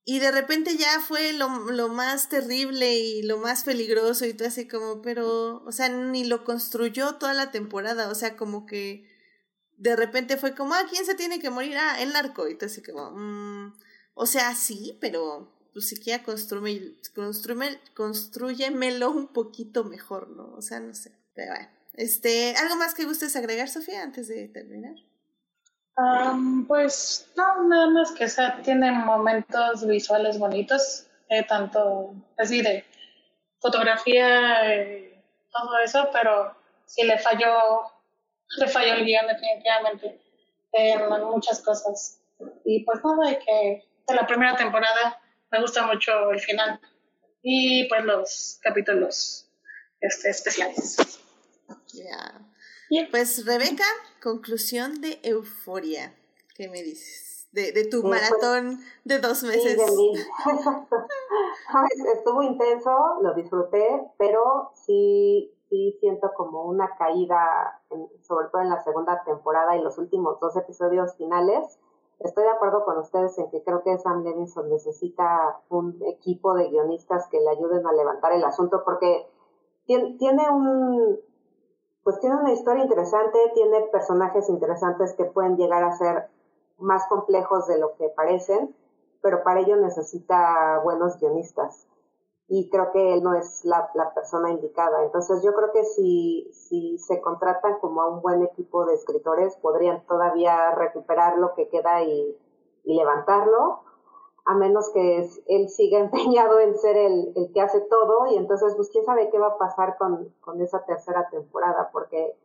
Y 0.06 0.20
de 0.20 0.31
repente 0.31 0.78
ya 0.78 1.01
fue 1.01 1.35
lo, 1.35 1.70
lo 1.70 1.89
más 1.90 2.31
terrible 2.31 2.94
y 2.97 3.24
lo 3.24 3.36
más 3.36 3.62
peligroso 3.65 4.24
y 4.24 4.32
todo 4.32 4.48
así 4.48 4.66
como, 4.66 5.02
pero, 5.02 5.62
o 5.66 5.73
sea, 5.73 5.90
ni 5.90 6.24
lo 6.24 6.44
construyó 6.44 7.16
toda 7.16 7.35
la 7.35 7.51
temporada, 7.51 8.09
o 8.09 8.15
sea, 8.15 8.39
como 8.39 8.65
que 8.65 9.06
de 9.77 9.97
repente 9.97 10.39
fue 10.39 10.55
como, 10.55 10.73
ah, 10.73 10.86
¿quién 10.89 11.05
se 11.05 11.15
tiene 11.15 11.40
que 11.40 11.51
morir? 11.51 11.77
Ah, 11.77 12.01
el 12.01 12.15
narco. 12.15 12.48
Y 12.48 12.52
entonces 12.52 12.82
como, 12.86 13.11
mm, 13.11 13.74
o 14.15 14.24
sea, 14.24 14.55
sí, 14.55 14.97
pero 14.98 15.54
pues 15.75 15.89
siquiera 15.89 16.23
construye, 16.23 16.95
construye, 17.15 17.81
construyemelo 17.95 19.11
un 19.11 19.27
poquito 19.27 19.83
mejor, 19.83 20.29
¿no? 20.31 20.55
O 20.57 20.63
sea, 20.63 20.79
no 20.79 20.95
sé. 20.95 21.11
Pero 21.35 21.53
bueno. 21.53 21.69
Este, 21.95 22.55
¿algo 22.57 22.77
más 22.77 22.95
que 22.95 23.05
gustes 23.05 23.35
agregar, 23.35 23.69
Sofía, 23.69 24.03
antes 24.03 24.29
de 24.29 24.49
terminar? 24.49 24.95
pues 26.67 27.31
no, 27.37 27.69
nada 27.69 27.89
más 27.89 28.11
que 28.13 28.29
sea, 28.29 28.61
tiene 28.63 28.91
momentos 28.91 29.87
visuales 29.87 30.41
bonitos, 30.41 31.07
eh, 31.29 31.45
tanto 31.45 32.17
así 32.37 32.63
de 32.63 32.85
fotografía, 33.61 34.75
eh, 34.75 35.23
todo 35.53 35.79
eso, 35.85 36.09
pero 36.13 36.57
sí 36.85 37.05
le 37.05 37.17
falló, 37.19 37.93
le 38.59 38.67
falló 38.67 38.95
el 38.95 39.05
guion 39.05 39.29
definitivamente 39.29 40.21
en 40.73 41.09
muchas 41.31 41.61
cosas. 41.61 42.21
Y 42.65 42.85
pues 42.85 42.99
nada, 43.05 43.31
de 43.31 43.39
que 43.39 43.85
de 44.09 44.15
la 44.15 44.27
primera 44.27 44.57
temporada 44.57 45.21
me 45.55 45.61
gusta 45.61 45.87
mucho 45.87 46.33
el 46.33 46.41
final 46.41 46.81
y 47.41 47.89
pues 47.89 48.05
los 48.05 48.59
capítulos 48.61 49.49
este, 50.01 50.31
especiales. 50.31 50.97
Ya. 51.93 52.41
Pues 53.13 53.47
Rebeca, 53.47 53.85
conclusión 54.21 55.01
de 55.01 55.21
Euforia. 55.23 56.13
¿Qué 56.57 56.69
me 56.69 56.83
dices? 56.83 57.47
De, 57.53 57.71
de 57.71 57.85
tu 57.85 58.03
pues, 58.03 58.21
maratón 58.21 58.81
de 59.05 59.21
dos 59.21 59.45
meses. 59.45 59.79
Estuvo 62.17 62.43
intenso, 62.43 63.21
lo 63.23 63.33
disfruté, 63.35 64.11
pero 64.19 64.73
sí, 64.75 65.55
sí 65.69 65.97
siento 66.01 66.33
como 66.37 66.65
una 66.65 66.97
caída, 66.99 67.81
sobre 68.27 68.49
todo 68.49 68.63
en 68.63 68.71
la 68.71 68.83
segunda 68.83 69.23
temporada 69.25 69.77
y 69.77 69.83
los 69.83 69.99
últimos 69.99 70.41
dos 70.41 70.57
episodios 70.57 71.15
finales. 71.17 71.79
Estoy 72.20 72.45
de 72.45 72.51
acuerdo 72.51 72.85
con 72.85 72.99
ustedes 72.99 73.36
en 73.39 73.51
que 73.51 73.62
creo 73.62 73.82
que 73.82 73.99
Sam 73.99 74.23
Levinson 74.23 74.69
necesita 74.70 75.61
un 75.69 76.01
equipo 76.07 76.55
de 76.55 76.69
guionistas 76.69 77.28
que 77.28 77.41
le 77.41 77.51
ayuden 77.51 77.86
a 77.86 77.93
levantar 77.93 78.32
el 78.32 78.45
asunto 78.45 78.82
porque 78.85 79.28
tiene 79.86 80.49
un, 80.51 81.19
pues 82.03 82.20
tiene 82.20 82.36
una 82.36 82.53
historia 82.53 82.85
interesante, 82.85 83.39
tiene 83.55 83.81
personajes 83.93 84.49
interesantes 84.49 85.15
que 85.15 85.24
pueden 85.24 85.57
llegar 85.57 85.85
a 85.85 85.97
ser 85.97 86.28
más 86.78 87.07
complejos 87.09 87.66
de 87.66 87.78
lo 87.78 87.95
que 87.97 88.09
parecen, 88.09 88.74
pero 89.20 89.43
para 89.43 89.61
ello 89.61 89.77
necesita 89.77 90.81
buenos 90.82 91.19
guionistas. 91.19 91.86
Y 92.47 92.69
creo 92.71 92.93
que 92.93 93.15
él 93.15 93.23
no 93.23 93.35
es 93.35 93.65
la, 93.65 93.91
persona 94.15 94.51
indicada. 94.51 95.05
Entonces 95.05 95.43
yo 95.43 95.55
creo 95.55 95.73
que 95.73 95.85
si, 95.85 96.51
si 96.53 96.99
se 96.99 97.21
contratan 97.21 97.79
como 97.81 98.03
a 98.03 98.09
un 98.09 98.21
buen 98.21 98.43
equipo 98.43 98.85
de 98.85 98.95
escritores, 98.95 99.57
podrían 99.57 100.05
todavía 100.07 100.73
recuperar 100.73 101.39
lo 101.39 101.55
que 101.55 101.69
queda 101.69 102.03
y, 102.03 102.37
y 102.85 102.97
levantarlo 102.97 103.81
a 104.47 104.55
menos 104.55 104.91
que 104.91 105.27
él 105.47 105.69
siga 105.69 105.99
empeñado 106.01 106.61
en 106.61 106.77
ser 106.77 106.97
el, 106.97 107.33
el, 107.35 107.53
que 107.53 107.61
hace 107.61 107.81
todo 107.81 108.27
y 108.27 108.37
entonces 108.37 108.75
pues 108.77 108.91
quién 108.91 109.05
sabe 109.05 109.31
qué 109.31 109.39
va 109.39 109.49
a 109.49 109.59
pasar 109.59 109.97
con, 109.97 110.33
con 110.41 110.61
esa 110.61 110.85
tercera 110.85 111.29
temporada 111.31 111.91
porque 111.93 112.37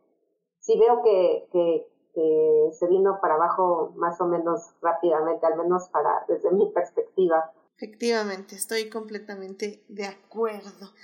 si 0.58 0.78
veo 0.78 1.02
que, 1.02 1.48
que, 1.52 1.86
que, 2.14 2.70
se 2.72 2.86
vino 2.86 3.18
para 3.20 3.34
abajo 3.34 3.92
más 3.96 4.20
o 4.20 4.26
menos 4.26 4.74
rápidamente, 4.82 5.46
al 5.46 5.56
menos 5.56 5.88
para 5.88 6.24
desde 6.28 6.50
mi 6.50 6.70
perspectiva. 6.70 7.50
Efectivamente, 7.76 8.56
estoy 8.56 8.88
completamente 8.88 9.84
de 9.88 10.06
acuerdo. 10.06 10.94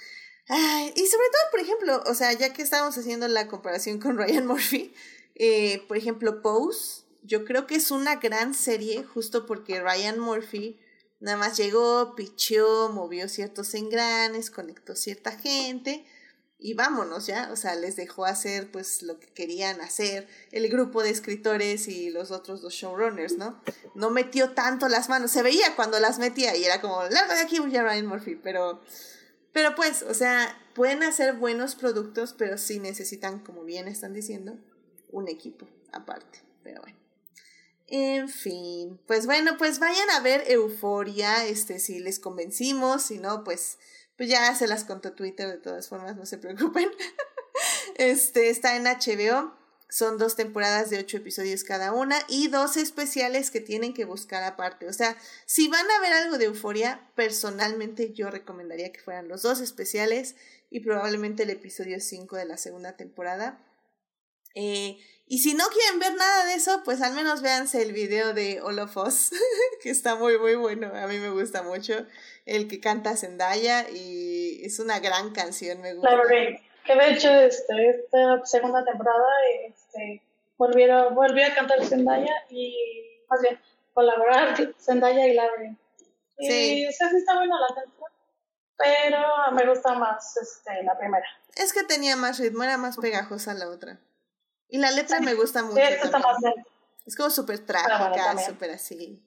Y 0.48 1.06
sobre 1.06 1.26
todo, 1.28 1.50
por 1.50 1.60
ejemplo, 1.60 2.02
o 2.06 2.14
sea, 2.14 2.32
ya 2.32 2.52
que 2.52 2.62
estamos 2.62 2.96
haciendo 2.96 3.26
la 3.28 3.48
comparación 3.48 3.98
con 3.98 4.16
Ryan 4.16 4.46
Murphy, 4.46 4.94
eh, 5.34 5.82
por 5.88 5.96
ejemplo, 5.96 6.42
Pose, 6.42 7.02
yo 7.22 7.44
creo 7.44 7.66
que 7.66 7.74
es 7.76 7.90
una 7.90 8.16
gran 8.16 8.54
serie 8.54 9.02
justo 9.02 9.46
porque 9.46 9.80
Ryan 9.80 10.20
Murphy 10.20 10.78
Nada 11.18 11.38
más 11.38 11.56
llegó, 11.56 12.14
pichó, 12.14 12.90
movió 12.92 13.28
ciertos 13.28 13.72
engranes, 13.74 14.50
conectó 14.50 14.94
cierta 14.94 15.32
gente 15.32 16.04
y 16.58 16.74
vámonos 16.74 17.26
ya, 17.26 17.50
o 17.52 17.56
sea, 17.56 17.74
les 17.74 17.96
dejó 17.96 18.24
hacer 18.24 18.70
pues 18.70 19.02
lo 19.02 19.20
que 19.20 19.26
querían 19.26 19.80
hacer 19.80 20.26
el 20.52 20.68
grupo 20.68 21.02
de 21.02 21.10
escritores 21.10 21.86
y 21.86 22.10
los 22.10 22.30
otros 22.30 22.62
dos 22.62 22.72
showrunners, 22.72 23.36
¿no? 23.36 23.60
No 23.94 24.10
metió 24.10 24.50
tanto 24.50 24.88
las 24.88 25.08
manos, 25.08 25.30
se 25.30 25.42
veía 25.42 25.76
cuando 25.76 26.00
las 26.00 26.18
metía 26.18 26.56
y 26.56 26.64
era 26.64 26.80
como, 26.80 27.02
larga 27.04 27.34
de 27.34 27.40
aquí, 27.40 27.58
ya 27.70 27.82
Ryan 27.82 28.06
Murphy, 28.06 28.36
pero, 28.36 28.80
pero 29.52 29.74
pues, 29.74 30.02
o 30.02 30.14
sea, 30.14 30.58
pueden 30.74 31.02
hacer 31.02 31.34
buenos 31.34 31.74
productos, 31.74 32.34
pero 32.36 32.56
sí 32.56 32.78
necesitan, 32.78 33.40
como 33.40 33.64
bien 33.64 33.86
están 33.86 34.14
diciendo, 34.14 34.56
un 35.10 35.28
equipo 35.28 35.68
aparte, 35.92 36.40
pero 36.62 36.80
bueno. 36.80 36.96
En 37.88 38.28
fin, 38.28 38.98
pues 39.06 39.26
bueno, 39.26 39.56
pues 39.58 39.78
vayan 39.78 40.10
a 40.10 40.20
ver 40.20 40.42
Euforia, 40.48 41.46
este, 41.46 41.78
si 41.78 42.00
les 42.00 42.18
convencimos, 42.18 43.02
si 43.02 43.18
no, 43.18 43.44
pues, 43.44 43.78
pues 44.16 44.28
ya 44.28 44.54
se 44.54 44.66
las 44.66 44.84
contó 44.84 45.12
Twitter 45.12 45.48
de 45.48 45.58
todas 45.58 45.88
formas, 45.88 46.16
no 46.16 46.26
se 46.26 46.38
preocupen. 46.38 46.88
este, 47.96 48.50
está 48.50 48.76
en 48.76 48.84
HBO, 48.84 49.54
son 49.88 50.18
dos 50.18 50.36
temporadas 50.36 50.90
de 50.90 50.98
ocho 50.98 51.18
episodios 51.18 51.64
cada 51.64 51.92
una 51.92 52.18
y 52.28 52.48
dos 52.48 52.76
especiales 52.76 53.50
que 53.50 53.60
tienen 53.60 53.94
que 53.94 54.04
buscar 54.04 54.42
aparte. 54.42 54.88
O 54.88 54.92
sea, 54.92 55.16
si 55.46 55.68
van 55.68 55.88
a 55.90 56.00
ver 56.00 56.12
algo 56.12 56.38
de 56.38 56.46
Euforia, 56.46 57.10
personalmente 57.14 58.12
yo 58.12 58.30
recomendaría 58.30 58.92
que 58.92 59.00
fueran 59.00 59.28
los 59.28 59.42
dos 59.42 59.60
especiales 59.60 60.34
y 60.70 60.80
probablemente 60.80 61.44
el 61.44 61.50
episodio 61.50 62.00
5 62.00 62.36
de 62.36 62.44
la 62.46 62.56
segunda 62.56 62.96
temporada. 62.96 63.62
Eh, 64.54 64.98
y 65.28 65.38
si 65.38 65.54
no 65.54 65.64
quieren 65.66 65.98
ver 65.98 66.14
nada 66.14 66.44
de 66.44 66.54
eso, 66.54 66.82
pues 66.84 67.02
al 67.02 67.12
menos 67.12 67.42
véanse 67.42 67.82
el 67.82 67.92
video 67.92 68.32
de 68.32 68.60
All 68.60 68.78
of 68.78 68.96
Us, 68.96 69.32
que 69.82 69.90
está 69.90 70.14
muy, 70.14 70.38
muy 70.38 70.54
bueno. 70.54 70.92
A 70.94 71.08
mí 71.08 71.18
me 71.18 71.30
gusta 71.30 71.64
mucho. 71.64 72.06
El 72.44 72.68
que 72.68 72.78
canta 72.78 73.16
Zendaya 73.16 73.90
y 73.90 74.64
es 74.64 74.78
una 74.78 75.00
gran 75.00 75.32
canción, 75.32 75.80
me 75.80 75.94
gusta. 75.94 76.10
que 76.84 76.94
de 76.94 77.10
hecho 77.10 77.28
este, 77.28 77.90
esta 77.90 78.44
segunda 78.44 78.84
temporada 78.84 79.26
este, 79.66 80.22
volvieron, 80.56 81.12
volvió 81.16 81.44
a 81.44 81.54
cantar 81.54 81.84
Zendaya 81.84 82.44
y 82.48 82.76
más 83.28 83.42
bien 83.42 83.58
colaborar 83.94 84.54
Zendaya 84.78 85.26
y 85.26 85.34
Lauren. 85.34 85.76
Y 86.38 86.46
sí. 86.46 86.88
sí 86.92 87.16
está 87.16 87.34
buena 87.34 87.56
la 87.60 87.74
canción, 87.74 88.10
pero 88.76 89.18
me 89.52 89.66
gusta 89.66 89.92
más 89.94 90.36
este, 90.36 90.84
la 90.84 90.96
primera. 90.96 91.26
Es 91.56 91.72
que 91.72 91.82
tenía 91.82 92.14
más 92.14 92.38
ritmo, 92.38 92.62
era 92.62 92.76
más 92.76 92.96
pegajosa 92.96 93.54
la 93.54 93.68
otra. 93.68 93.98
Y 94.68 94.78
la 94.78 94.90
letra 94.90 95.20
me 95.20 95.34
gusta 95.34 95.62
mucho. 95.62 95.80
es 97.06 97.16
como 97.16 97.30
súper 97.30 97.60
trágica, 97.60 98.36
súper 98.44 98.72
así. 98.72 99.22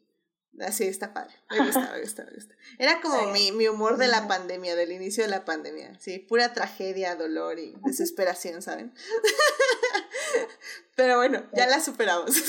Así 0.59 0.85
está 0.85 1.13
padre. 1.13 1.33
Me 1.49 1.59
gusta, 1.65 1.91
me 1.93 2.01
gusta, 2.01 2.25
me 2.25 2.31
gusta. 2.31 2.55
Era 2.77 3.01
como 3.01 3.31
mi, 3.31 3.51
mi 3.51 3.67
humor 3.67 3.97
de 3.97 4.07
la 4.07 4.27
pandemia, 4.27 4.75
del 4.75 4.91
inicio 4.91 5.23
de 5.23 5.29
la 5.29 5.45
pandemia. 5.45 5.97
Sí, 5.99 6.19
pura 6.19 6.53
tragedia, 6.53 7.15
dolor 7.15 7.59
y 7.59 7.75
desesperación, 7.83 8.61
¿saben? 8.61 8.93
Pero 10.95 11.17
bueno, 11.17 11.47
ya 11.53 11.67
la 11.67 11.79
superamos. 11.79 12.31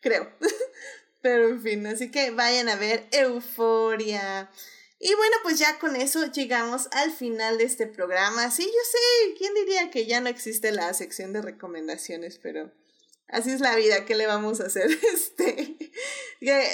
Creo. 0.00 0.28
Pero 1.20 1.48
en 1.48 1.62
fin, 1.62 1.86
así 1.86 2.10
que 2.10 2.32
vayan 2.32 2.68
a 2.68 2.74
ver 2.74 3.06
Euforia. 3.12 4.50
Y 5.04 5.12
bueno, 5.16 5.34
pues 5.42 5.58
ya 5.58 5.80
con 5.80 5.96
eso 5.96 6.30
llegamos 6.30 6.86
al 6.92 7.10
final 7.10 7.58
de 7.58 7.64
este 7.64 7.88
programa. 7.88 8.48
Sí, 8.52 8.62
yo 8.62 8.70
sé, 8.70 9.34
¿quién 9.36 9.52
diría 9.52 9.90
que 9.90 10.06
ya 10.06 10.20
no 10.20 10.28
existe 10.28 10.70
la 10.70 10.94
sección 10.94 11.32
de 11.32 11.42
recomendaciones? 11.42 12.38
Pero 12.40 12.70
así 13.26 13.50
es 13.50 13.58
la 13.58 13.74
vida, 13.74 14.04
¿qué 14.04 14.14
le 14.14 14.28
vamos 14.28 14.60
a 14.60 14.66
hacer? 14.66 14.88
Este, 15.12 16.68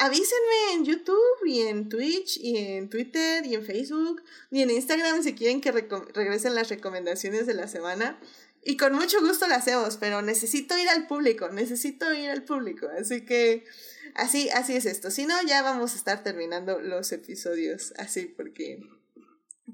avísenme 0.00 0.72
en 0.72 0.84
YouTube 0.86 1.46
y 1.46 1.60
en 1.60 1.88
Twitch 1.88 2.38
y 2.38 2.56
en 2.56 2.90
Twitter 2.90 3.46
y 3.46 3.54
en 3.54 3.64
Facebook 3.64 4.24
y 4.50 4.62
en 4.62 4.70
Instagram 4.70 5.22
si 5.22 5.34
quieren 5.36 5.60
que 5.60 5.70
regresen 5.70 6.56
las 6.56 6.70
recomendaciones 6.70 7.46
de 7.46 7.54
la 7.54 7.68
semana. 7.68 8.18
Y 8.64 8.76
con 8.76 8.92
mucho 8.92 9.20
gusto 9.20 9.46
lo 9.46 9.54
hacemos, 9.54 9.98
pero 9.98 10.20
necesito 10.20 10.76
ir 10.76 10.88
al 10.88 11.06
público, 11.06 11.48
necesito 11.50 12.12
ir 12.12 12.28
al 12.30 12.42
público. 12.42 12.88
Así 12.98 13.24
que 13.24 13.64
Así, 14.14 14.50
así 14.50 14.76
es 14.76 14.86
esto. 14.86 15.10
Si 15.10 15.26
no, 15.26 15.40
ya 15.42 15.62
vamos 15.62 15.94
a 15.94 15.96
estar 15.96 16.22
terminando 16.22 16.80
los 16.80 17.12
episodios 17.12 17.92
así 17.96 18.26
porque... 18.26 18.80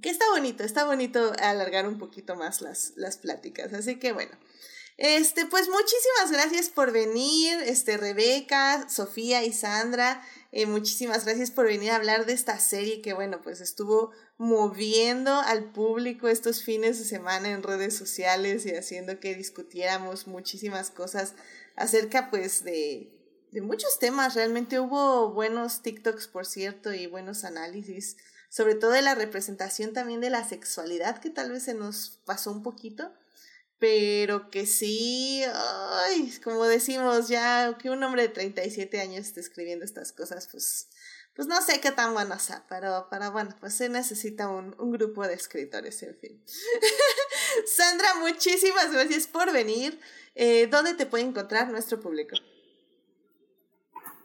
Que 0.02 0.10
está 0.10 0.28
bonito, 0.30 0.64
está 0.64 0.84
bonito 0.84 1.32
alargar 1.38 1.86
un 1.86 1.98
poquito 1.98 2.34
más 2.34 2.60
las, 2.60 2.92
las 2.96 3.16
pláticas. 3.16 3.72
Así 3.72 3.98
que 3.98 4.12
bueno. 4.12 4.36
Este, 4.96 5.44
pues 5.46 5.68
muchísimas 5.68 6.30
gracias 6.30 6.68
por 6.68 6.92
venir, 6.92 7.58
este, 7.66 7.96
Rebeca, 7.96 8.88
Sofía 8.88 9.42
y 9.42 9.52
Sandra. 9.52 10.22
Eh, 10.52 10.66
muchísimas 10.66 11.24
gracias 11.24 11.50
por 11.50 11.66
venir 11.66 11.90
a 11.90 11.96
hablar 11.96 12.26
de 12.26 12.32
esta 12.32 12.60
serie 12.60 13.02
que, 13.02 13.12
bueno, 13.12 13.40
pues 13.42 13.60
estuvo 13.60 14.12
moviendo 14.38 15.32
al 15.40 15.72
público 15.72 16.28
estos 16.28 16.62
fines 16.62 16.98
de 17.00 17.04
semana 17.04 17.50
en 17.50 17.64
redes 17.64 17.96
sociales 17.96 18.64
y 18.66 18.76
haciendo 18.76 19.18
que 19.18 19.34
discutiéramos 19.34 20.28
muchísimas 20.28 20.90
cosas 20.90 21.34
acerca, 21.74 22.30
pues, 22.30 22.62
de, 22.62 23.13
de 23.54 23.62
muchos 23.62 24.00
temas. 24.00 24.34
Realmente 24.34 24.80
hubo 24.80 25.30
buenos 25.32 25.80
TikToks, 25.82 26.26
por 26.26 26.44
cierto, 26.44 26.92
y 26.92 27.06
buenos 27.06 27.44
análisis, 27.44 28.16
sobre 28.48 28.74
todo 28.74 28.90
de 28.90 29.02
la 29.02 29.14
representación 29.14 29.92
también 29.92 30.20
de 30.20 30.28
la 30.28 30.46
sexualidad, 30.46 31.20
que 31.20 31.30
tal 31.30 31.52
vez 31.52 31.62
se 31.62 31.74
nos 31.74 32.20
pasó 32.26 32.50
un 32.50 32.62
poquito. 32.62 33.12
pero 33.78 34.50
que 34.50 34.66
sí, 34.66 35.42
ay, 36.06 36.32
como 36.42 36.64
decimos 36.64 37.28
ya, 37.28 37.76
que 37.78 37.90
un 37.90 38.02
hombre 38.02 38.22
de 38.22 38.28
37 38.30 39.00
años 39.00 39.26
esté 39.26 39.40
escribiendo 39.40 39.84
estas 39.84 40.12
cosas, 40.12 40.48
pues, 40.50 40.88
pues 41.34 41.48
no 41.48 41.60
sé 41.60 41.80
qué 41.80 41.90
tan 41.92 42.14
bueno 42.14 42.38
sea, 42.38 42.64
pero, 42.68 43.08
pero 43.10 43.30
bueno, 43.32 43.54
pues 43.60 43.74
se 43.74 43.88
necesita 43.90 44.48
un, 44.48 44.74
un 44.78 44.90
grupo 44.92 45.26
de 45.26 45.34
escritores, 45.34 46.02
en 46.02 46.16
fin. 46.16 46.44
Sandra, 47.76 48.14
muchísimas 48.20 48.92
gracias 48.92 49.26
por 49.26 49.52
venir. 49.52 50.00
Eh, 50.34 50.66
¿Dónde 50.68 50.94
te 50.94 51.06
puede 51.06 51.24
encontrar 51.24 51.68
nuestro 51.68 52.00
público? 52.00 52.36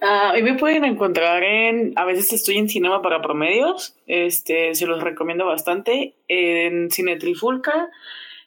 Ah, 0.01 0.33
me 0.41 0.55
pueden 0.55 0.85
encontrar 0.85 1.43
en, 1.43 1.93
a 1.97 2.05
veces 2.05 2.31
estoy 2.31 2.57
en 2.57 2.69
Cinema 2.69 3.01
para 3.01 3.21
Promedios, 3.21 3.95
este, 4.07 4.73
se 4.73 4.85
los 4.85 5.03
recomiendo 5.03 5.45
bastante, 5.45 6.15
en 6.29 6.89
Cine 6.89 7.17
Trifulca 7.17 7.89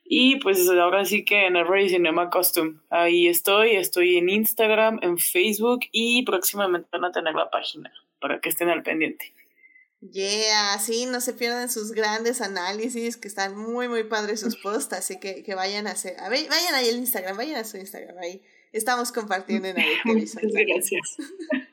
y 0.05 0.37
pues 0.37 0.67
ahora 0.71 1.05
sí 1.05 1.25
que 1.25 1.47
en 1.47 1.57
Every 1.57 1.91
Cinema 1.91 2.31
Costume. 2.31 2.79
Ahí 2.89 3.29
estoy, 3.29 3.73
estoy 3.73 4.17
en 4.17 4.31
Instagram, 4.31 4.99
en 5.03 5.19
Facebook 5.19 5.81
y 5.93 6.25
próximamente 6.25 6.89
van 6.91 7.05
a 7.05 7.13
tener 7.13 7.35
la 7.35 7.51
página 7.51 7.93
para 8.19 8.41
que 8.41 8.49
estén 8.49 8.71
al 8.71 8.83
pendiente. 8.83 9.35
Yeah, 10.01 10.79
sí, 10.81 11.07
no 11.07 11.21
se 11.21 11.33
pierdan 11.33 11.71
sus 11.71 11.93
grandes 11.93 12.41
análisis, 12.41 13.17
que 13.17 13.29
están 13.29 13.57
muy, 13.57 13.89
muy 13.89 14.05
padres 14.05 14.41
sus 14.41 14.57
posts, 14.57 14.95
así 14.95 15.21
que, 15.21 15.45
que 15.45 15.55
vayan 15.55 15.87
a 15.87 15.93
hacer, 15.93 16.19
a 16.19 16.29
ver, 16.29 16.49
vayan 16.49 16.75
ahí 16.75 16.89
al 16.89 16.97
Instagram, 16.97 17.37
vayan 17.37 17.57
a 17.57 17.65
su 17.65 17.77
Instagram, 17.77 18.19
ahí 18.19 18.43
estamos 18.73 19.13
compartiendo 19.13 19.69
en 19.69 19.79
Adicto 19.79 20.01
Muchas 20.05 20.53
gracias. 20.53 21.17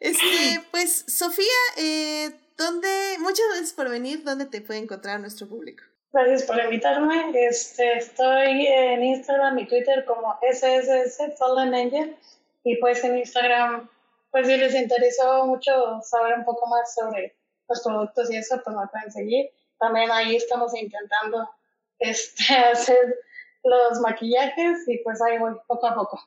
Este, 0.00 0.60
pues, 0.70 1.06
Sofía, 1.08 1.44
eh, 1.76 2.30
¿dónde, 2.56 2.88
muchas 3.18 3.44
gracias 3.48 3.72
por 3.72 3.90
venir, 3.90 4.22
¿dónde 4.22 4.46
te 4.46 4.60
puede 4.60 4.78
encontrar 4.78 5.18
nuestro 5.18 5.48
público? 5.48 5.82
Gracias 6.12 6.44
por 6.44 6.58
invitarme. 6.62 7.32
Este, 7.34 7.98
estoy 7.98 8.66
en 8.66 9.02
Instagram 9.02 9.58
y 9.58 9.66
Twitter 9.66 10.04
como 10.04 10.38
SSS 10.40 11.36
Fallen 11.36 11.74
Angel. 11.74 12.16
Y 12.64 12.76
pues 12.76 13.04
en 13.04 13.18
Instagram, 13.18 13.90
pues 14.30 14.46
si 14.46 14.56
les 14.56 14.74
interesó 14.74 15.46
mucho 15.46 16.00
saber 16.02 16.38
un 16.38 16.44
poco 16.44 16.66
más 16.68 16.94
sobre 16.94 17.36
los 17.68 17.82
productos 17.82 18.30
y 18.30 18.36
eso, 18.36 18.60
pues 18.64 18.76
me 18.76 18.86
pueden 18.86 19.12
seguir. 19.12 19.50
También 19.78 20.10
ahí 20.10 20.36
estamos 20.36 20.74
intentando 20.74 21.50
este, 21.98 22.54
hacer 22.72 23.16
los 23.64 24.00
maquillajes 24.00 24.88
y 24.88 24.98
pues 24.98 25.20
ahí 25.22 25.38
voy 25.38 25.54
poco 25.66 25.86
a 25.86 25.94
poco. 25.94 26.20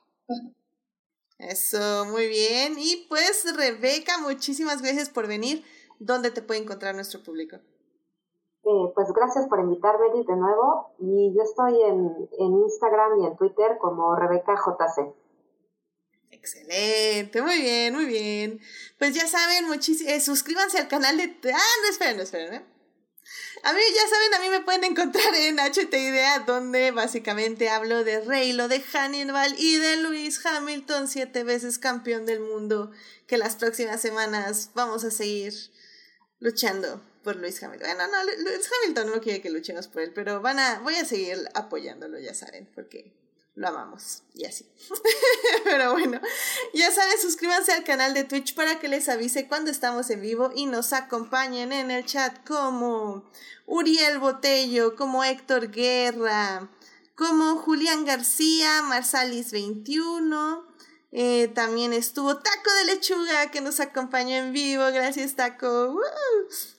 Eso, 1.38 2.04
muy 2.06 2.28
bien. 2.28 2.74
Y 2.78 3.06
pues 3.08 3.44
Rebeca, 3.56 4.18
muchísimas 4.18 4.80
gracias 4.80 5.08
por 5.08 5.26
venir. 5.26 5.64
¿Dónde 5.98 6.30
te 6.30 6.42
puede 6.42 6.60
encontrar 6.60 6.94
nuestro 6.94 7.22
público? 7.22 7.56
Eh, 8.64 8.92
pues 8.94 9.12
gracias 9.12 9.46
por 9.48 9.58
invitarme, 9.58 10.06
de 10.26 10.36
nuevo. 10.36 10.94
Y 10.98 11.34
yo 11.34 11.42
estoy 11.42 11.82
en, 11.82 12.28
en 12.38 12.52
Instagram 12.62 13.20
y 13.20 13.26
en 13.26 13.36
Twitter 13.36 13.76
como 13.80 14.14
Rebeca 14.14 14.54
JC. 14.54 15.12
Excelente, 16.30 17.42
muy 17.42 17.60
bien, 17.60 17.94
muy 17.94 18.06
bien. 18.06 18.60
Pues 18.98 19.14
ya 19.14 19.26
saben, 19.26 19.66
muchísimo, 19.68 20.10
eh, 20.10 20.20
suscríbanse 20.20 20.78
al 20.78 20.88
canal 20.88 21.16
de... 21.16 21.24
Ah, 21.52 21.76
no, 21.82 21.90
esperen, 21.90 22.16
no, 22.16 22.22
esperen, 22.22 22.54
¿eh? 22.54 22.64
A 23.62 23.72
mí, 23.72 23.80
ya 23.94 24.08
saben, 24.08 24.34
a 24.34 24.38
mí 24.40 24.48
me 24.48 24.64
pueden 24.64 24.84
encontrar 24.84 25.34
en 25.34 25.58
HT 25.58 25.94
Idea, 25.94 26.40
donde 26.40 26.90
básicamente 26.90 27.68
hablo 27.68 28.02
de 28.02 28.20
Reylo, 28.20 28.68
de 28.68 28.80
Hannibal 28.80 29.54
y 29.58 29.76
de 29.76 29.98
Luis 29.98 30.44
Hamilton, 30.44 31.06
siete 31.06 31.44
veces 31.44 31.78
campeón 31.78 32.26
del 32.26 32.40
mundo, 32.40 32.90
que 33.26 33.38
las 33.38 33.56
próximas 33.56 34.00
semanas 34.00 34.70
vamos 34.74 35.04
a 35.04 35.10
seguir 35.10 35.54
luchando 36.40 37.00
por 37.22 37.36
Luis 37.36 37.62
Hamilton. 37.62 37.96
Bueno, 37.96 38.10
no, 38.10 38.24
Luis 38.24 38.68
Hamilton 38.82 39.10
no 39.10 39.20
quiere 39.20 39.40
que 39.40 39.50
luchemos 39.50 39.86
por 39.86 40.02
él, 40.02 40.12
pero 40.12 40.40
van 40.40 40.58
a, 40.58 40.80
voy 40.80 40.96
a 40.96 41.04
seguir 41.04 41.38
apoyándolo, 41.54 42.18
ya 42.18 42.34
saben, 42.34 42.68
porque 42.74 43.12
lo 43.54 43.68
amamos 43.68 44.22
y 44.34 44.46
así. 44.46 44.66
Pero 45.64 45.92
bueno, 45.92 46.20
ya 46.72 46.90
saben, 46.90 47.18
suscríbanse 47.20 47.72
al 47.72 47.84
canal 47.84 48.14
de 48.14 48.24
Twitch 48.24 48.54
para 48.54 48.78
que 48.78 48.88
les 48.88 49.08
avise 49.08 49.46
cuando 49.46 49.70
estamos 49.70 50.08
en 50.10 50.22
vivo 50.22 50.50
y 50.54 50.66
nos 50.66 50.92
acompañen 50.92 51.72
en 51.72 51.90
el 51.90 52.04
chat 52.06 52.46
como 52.46 53.30
Uriel 53.66 54.18
Botello, 54.18 54.96
como 54.96 55.22
Héctor 55.22 55.70
Guerra, 55.70 56.70
como 57.14 57.56
Julián 57.56 58.04
García, 58.04 58.82
Marsalis21. 58.82 60.64
Eh, 61.14 61.48
también 61.54 61.92
estuvo 61.92 62.38
Taco 62.38 62.72
de 62.78 62.94
Lechuga 62.94 63.50
que 63.50 63.60
nos 63.60 63.80
acompañó 63.80 64.36
en 64.36 64.52
vivo. 64.52 64.84
Gracias, 64.92 65.36
Taco. 65.36 66.00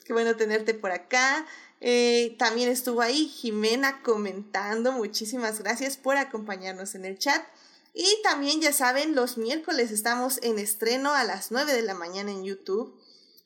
Qué 0.06 0.14
bueno 0.14 0.36
tenerte 0.36 0.74
por 0.74 0.92
acá. 0.92 1.46
Eh, 1.86 2.38
también 2.40 2.70
estuvo 2.70 3.02
ahí 3.02 3.28
Jimena 3.28 4.02
comentando. 4.04 4.94
Muchísimas 4.94 5.60
gracias 5.60 5.98
por 5.98 6.16
acompañarnos 6.16 6.96
en 6.96 7.04
el 7.04 7.20
chat. 7.20 7.46
Y 7.94 8.08
también 8.24 8.62
ya 8.62 8.72
saben, 8.72 9.16
los 9.16 9.38
miércoles 9.38 9.92
estamos 9.92 10.40
en 10.44 10.60
estreno 10.60 11.14
a 11.14 11.26
las 11.26 11.52
9 11.52 11.74
de 11.74 11.82
la 11.82 11.94
mañana 11.94 12.32
en 12.32 12.46
YouTube. 12.46 12.98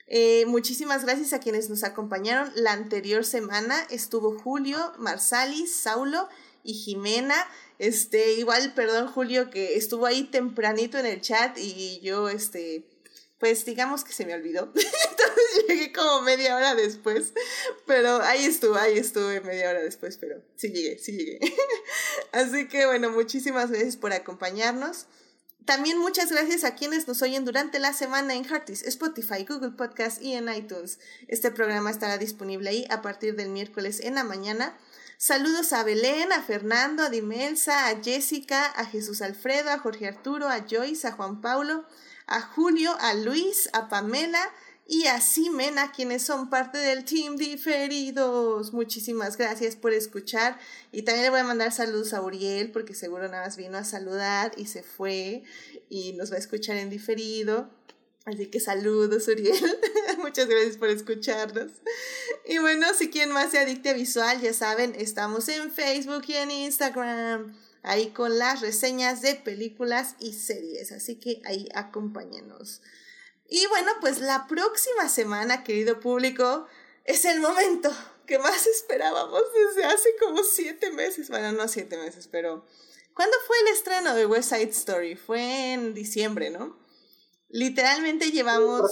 Eh, 0.05 0.45
muchísimas 0.45 1.03
gracias 1.03 1.33
a 1.33 1.39
quienes 1.39 1.71
nos 1.71 1.83
acompañaron 1.83 2.51
la 2.53 2.73
anterior 2.73 3.25
semana. 3.25 3.75
Estuvo 3.89 4.37
Julio, 4.37 4.93
Marsalis, 4.99 5.75
Saulo 5.75 6.29
y 6.63 6.75
Jimena. 6.75 7.35
Este, 7.79 8.33
igual, 8.33 8.71
perdón, 8.75 9.07
Julio, 9.07 9.49
que 9.49 9.77
estuvo 9.77 10.05
ahí 10.05 10.25
tempranito 10.25 10.99
en 10.99 11.07
el 11.07 11.21
chat 11.21 11.57
y 11.57 11.99
yo, 12.01 12.29
este, 12.29 12.85
pues 13.39 13.65
digamos 13.65 14.03
que 14.03 14.13
se 14.13 14.25
me 14.25 14.33
olvidó. 14.33 14.71
Entonces 14.75 15.67
llegué 15.67 15.93
como 15.93 16.21
media 16.21 16.55
hora 16.55 16.75
después. 16.75 17.33
Pero 17.85 18.21
ahí 18.21 18.45
estuve, 18.45 18.79
ahí 18.79 18.97
estuve 18.97 19.41
media 19.41 19.69
hora 19.69 19.81
después, 19.81 20.17
pero 20.17 20.41
sí 20.55 20.69
llegué, 20.69 20.97
sí 20.97 21.13
llegué. 21.13 21.39
Así 22.31 22.67
que 22.67 22.85
bueno, 22.85 23.11
muchísimas 23.11 23.69
gracias 23.69 23.97
por 23.97 24.13
acompañarnos. 24.13 25.07
También 25.67 25.97
muchas 25.97 26.31
gracias 26.31 26.63
a 26.63 26.75
quienes 26.75 27.09
nos 27.09 27.21
oyen 27.21 27.43
durante 27.43 27.79
la 27.79 27.91
semana 27.91 28.33
en 28.33 28.45
Heartis, 28.45 28.83
Spotify, 28.83 29.43
Google 29.43 29.71
Podcast 29.71 30.21
y 30.21 30.33
en 30.33 30.47
iTunes. 30.47 30.97
Este 31.27 31.51
programa 31.51 31.91
estará 31.91 32.17
disponible 32.17 32.69
ahí 32.69 32.87
a 32.89 33.01
partir 33.01 33.35
del 33.35 33.49
miércoles 33.49 33.99
en 33.99 34.15
la 34.15 34.23
mañana. 34.23 34.77
Saludos 35.17 35.73
a 35.73 35.83
Belén, 35.83 36.31
a 36.31 36.41
Fernando, 36.41 37.03
a 37.03 37.09
Dimelsa, 37.09 37.89
a 37.89 38.01
Jessica, 38.01 38.65
a 38.67 38.85
Jesús 38.85 39.21
Alfredo, 39.21 39.71
a 39.71 39.79
Jorge 39.79 40.07
Arturo, 40.07 40.47
a 40.47 40.65
Joyce, 40.69 41.07
a 41.07 41.11
Juan 41.11 41.41
Paulo, 41.41 41.85
a 42.27 42.41
Julio, 42.41 42.95
a 42.99 43.13
Luis, 43.13 43.69
a 43.73 43.89
Pamela 43.89 44.51
y 44.85 45.07
a 45.07 45.19
Simena, 45.19 45.91
quienes 45.91 46.23
son 46.23 46.49
parte 46.49 46.77
del 46.77 47.03
Team 47.03 47.35
Diferidos. 47.35 48.71
Muchísimas 48.71 49.35
gracias 49.37 49.75
por 49.75 49.93
escuchar. 49.93 50.57
Y 50.91 51.01
también 51.01 51.25
le 51.25 51.29
voy 51.29 51.39
a 51.39 51.43
mandar 51.43 51.71
saludos 51.71 52.13
a 52.13 52.21
Uriel, 52.21 52.71
porque 52.71 52.93
seguro 52.93 53.27
nada 53.27 53.45
más 53.45 53.57
vino 53.57 53.77
a 53.77 53.83
saludar 53.83 54.51
y 54.55 54.67
se 54.67 54.83
fue 54.83 55.43
y 55.89 56.13
nos 56.13 56.31
va 56.31 56.35
a 56.35 56.39
escuchar 56.39 56.77
en 56.77 56.89
diferido. 56.89 57.69
Así 58.25 58.47
que 58.47 58.59
saludos, 58.59 59.27
Uriel. 59.27 59.79
Muchas 60.19 60.47
gracias 60.47 60.77
por 60.77 60.89
escucharnos. 60.89 61.71
Y 62.45 62.57
bueno, 62.59 62.87
si 62.93 63.09
quieren 63.09 63.33
más 63.33 63.51
se 63.51 63.59
adicte 63.59 63.93
visual, 63.93 64.41
ya 64.41 64.53
saben, 64.53 64.95
estamos 64.95 65.47
en 65.49 65.71
Facebook 65.71 66.23
y 66.27 66.33
en 66.33 66.51
Instagram 66.51 67.66
ahí 67.87 68.11
con 68.11 68.37
las 68.37 68.61
reseñas 68.61 69.21
de 69.21 69.35
películas 69.35 70.15
y 70.19 70.33
series. 70.33 70.91
Así 70.91 71.15
que 71.15 71.41
ahí 71.45 71.67
acompáñenos. 71.73 72.81
Y 73.49 73.65
bueno, 73.67 73.91
pues 74.01 74.19
la 74.19 74.47
próxima 74.47 75.09
semana, 75.09 75.63
querido 75.63 75.99
público, 75.99 76.67
es 77.05 77.25
el 77.25 77.39
momento 77.39 77.89
que 78.25 78.39
más 78.39 78.67
esperábamos 78.67 79.41
desde 79.53 79.85
hace 79.85 80.09
como 80.19 80.43
siete 80.43 80.91
meses. 80.91 81.29
Bueno, 81.29 81.51
no 81.53 81.67
siete 81.67 81.97
meses, 81.97 82.27
pero... 82.27 82.65
¿Cuándo 83.13 83.35
fue 83.47 83.57
el 83.61 83.67
estreno 83.69 84.13
de 84.13 84.27
West 84.27 84.49
Side 84.49 84.69
Story? 84.69 85.15
Fue 85.15 85.73
en 85.73 85.95
diciembre, 85.95 86.51
¿no? 86.51 86.77
Literalmente 87.49 88.29
llevamos 88.29 88.91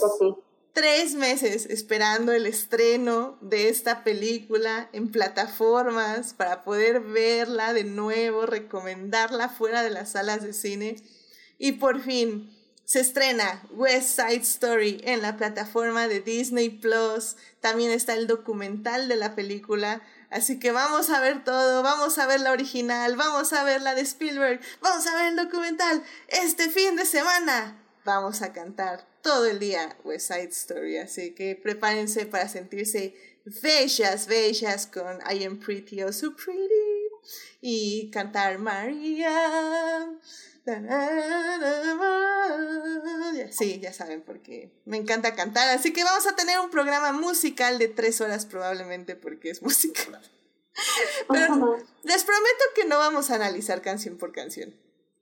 tres 0.75 1.15
meses 1.15 1.65
esperando 1.69 2.33
el 2.33 2.45
estreno 2.45 3.37
de 3.39 3.69
esta 3.69 4.03
película 4.03 4.89
en 4.91 5.09
plataformas 5.09 6.33
para 6.33 6.65
poder 6.65 6.99
verla 6.99 7.71
de 7.71 7.85
nuevo, 7.85 8.45
recomendarla 8.45 9.47
fuera 9.47 9.83
de 9.83 9.89
las 9.89 10.11
salas 10.11 10.43
de 10.43 10.51
cine. 10.51 10.97
Y 11.57 11.73
por 11.73 12.01
fin 12.01 12.53
se 12.83 12.99
estrena 12.99 13.63
West 13.71 14.19
Side 14.19 14.41
Story 14.41 15.01
en 15.05 15.21
la 15.21 15.37
plataforma 15.37 16.09
de 16.09 16.19
Disney 16.19 16.69
Plus. 16.69 17.37
También 17.61 17.91
está 17.91 18.13
el 18.13 18.27
documental 18.27 19.07
de 19.07 19.15
la 19.15 19.33
película. 19.33 20.01
Así 20.29 20.59
que 20.59 20.71
vamos 20.73 21.09
a 21.09 21.21
ver 21.21 21.45
todo, 21.45 21.83
vamos 21.83 22.17
a 22.17 22.27
ver 22.27 22.41
la 22.41 22.51
original, 22.51 23.15
vamos 23.15 23.53
a 23.53 23.63
ver 23.63 23.81
la 23.81 23.95
de 23.95 24.01
Spielberg, 24.01 24.59
vamos 24.81 25.07
a 25.07 25.15
ver 25.15 25.27
el 25.27 25.37
documental. 25.37 26.03
Este 26.27 26.69
fin 26.69 26.97
de 26.97 27.05
semana 27.05 27.81
vamos 28.03 28.41
a 28.41 28.51
cantar 28.51 29.14
todo 29.25 29.47
el 29.47 29.57
día 29.57 29.97
West 30.03 30.27
Side 30.27 30.49
Story, 30.51 30.97
así 30.97 31.33
que 31.33 31.55
prepárense 31.55 32.27
para 32.27 32.47
sentirse 32.47 33.15
bellas, 33.63 34.27
bellas 34.27 34.85
con 34.85 35.17
I 35.27 35.45
Am 35.45 35.59
Pretty 35.59 36.03
Oh 36.03 36.13
So 36.13 36.35
Pretty 36.35 37.09
y 37.59 38.11
cantar 38.11 38.59
María. 38.59 40.07
Sí, 43.49 43.79
ya 43.79 43.93
saben 43.93 44.21
porque 44.21 44.71
me 44.85 44.97
encanta 44.97 45.33
cantar, 45.33 45.69
así 45.69 45.91
que 45.91 46.03
vamos 46.03 46.27
a 46.27 46.35
tener 46.35 46.59
un 46.59 46.69
programa 46.69 47.11
musical 47.11 47.79
de 47.79 47.87
tres 47.87 48.21
horas 48.21 48.45
probablemente 48.45 49.15
porque 49.15 49.49
es 49.49 49.61
música. 49.63 50.21
Pero 51.27 51.83
les 52.03 52.23
prometo 52.23 52.63
que 52.75 52.85
no 52.85 52.99
vamos 52.99 53.31
a 53.31 53.35
analizar 53.35 53.81
canción 53.81 54.19
por 54.19 54.31
canción. 54.31 54.75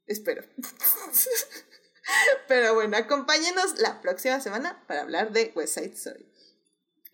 Espero. 0.08 0.44
Pero 2.48 2.74
bueno, 2.74 2.98
acompáñenos 2.98 3.80
la 3.80 4.02
próxima 4.02 4.40
semana 4.40 4.84
para 4.88 5.02
hablar 5.02 5.32
de 5.32 5.52
West 5.56 5.76
Side 5.76 5.94
Story. 5.94 6.26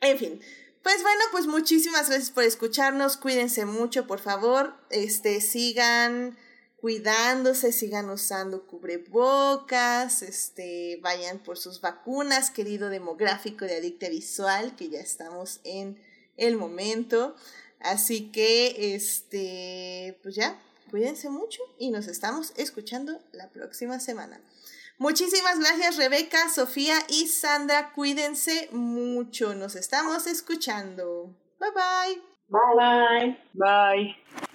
En 0.01 0.17
fin, 0.17 0.41
pues 0.83 1.01
bueno, 1.01 1.21
pues 1.31 1.45
muchísimas 1.47 2.07
gracias 2.07 2.31
por 2.31 2.43
escucharnos. 2.43 3.17
Cuídense 3.17 3.65
mucho, 3.65 4.07
por 4.07 4.19
favor. 4.19 4.73
Este, 4.89 5.41
sigan 5.41 6.37
cuidándose, 6.77 7.73
sigan 7.73 8.09
usando 8.09 8.65
cubrebocas, 8.65 10.21
este, 10.21 10.97
vayan 11.01 11.39
por 11.39 11.57
sus 11.57 11.81
vacunas, 11.81 12.51
querido 12.51 12.89
demográfico 12.89 13.65
de 13.65 13.75
adicta 13.75 14.07
visual, 14.07 14.77
que 14.77 14.89
ya 14.89 14.99
estamos 14.99 15.59
en 15.65 16.01
el 16.37 16.55
momento. 16.55 17.35
Así 17.81 18.31
que, 18.31 18.95
este, 18.95 20.17
pues 20.23 20.35
ya, 20.35 20.57
cuídense 20.89 21.29
mucho 21.29 21.61
y 21.77 21.91
nos 21.91 22.07
estamos 22.07 22.53
escuchando 22.55 23.19
la 23.33 23.49
próxima 23.49 23.99
semana. 23.99 24.39
Muchísimas 24.99 25.57
gracias 25.59 25.95
Rebeca, 25.95 26.49
Sofía 26.49 26.95
y 27.07 27.27
Sandra. 27.27 27.93
Cuídense 27.93 28.67
mucho. 28.73 29.55
Nos 29.55 29.75
estamos 29.75 30.27
escuchando. 30.27 31.33
Bye 31.57 31.71
bye. 31.71 32.21
Bye. 32.49 33.37
Bye. 33.53 34.15
Bye. 34.33 34.45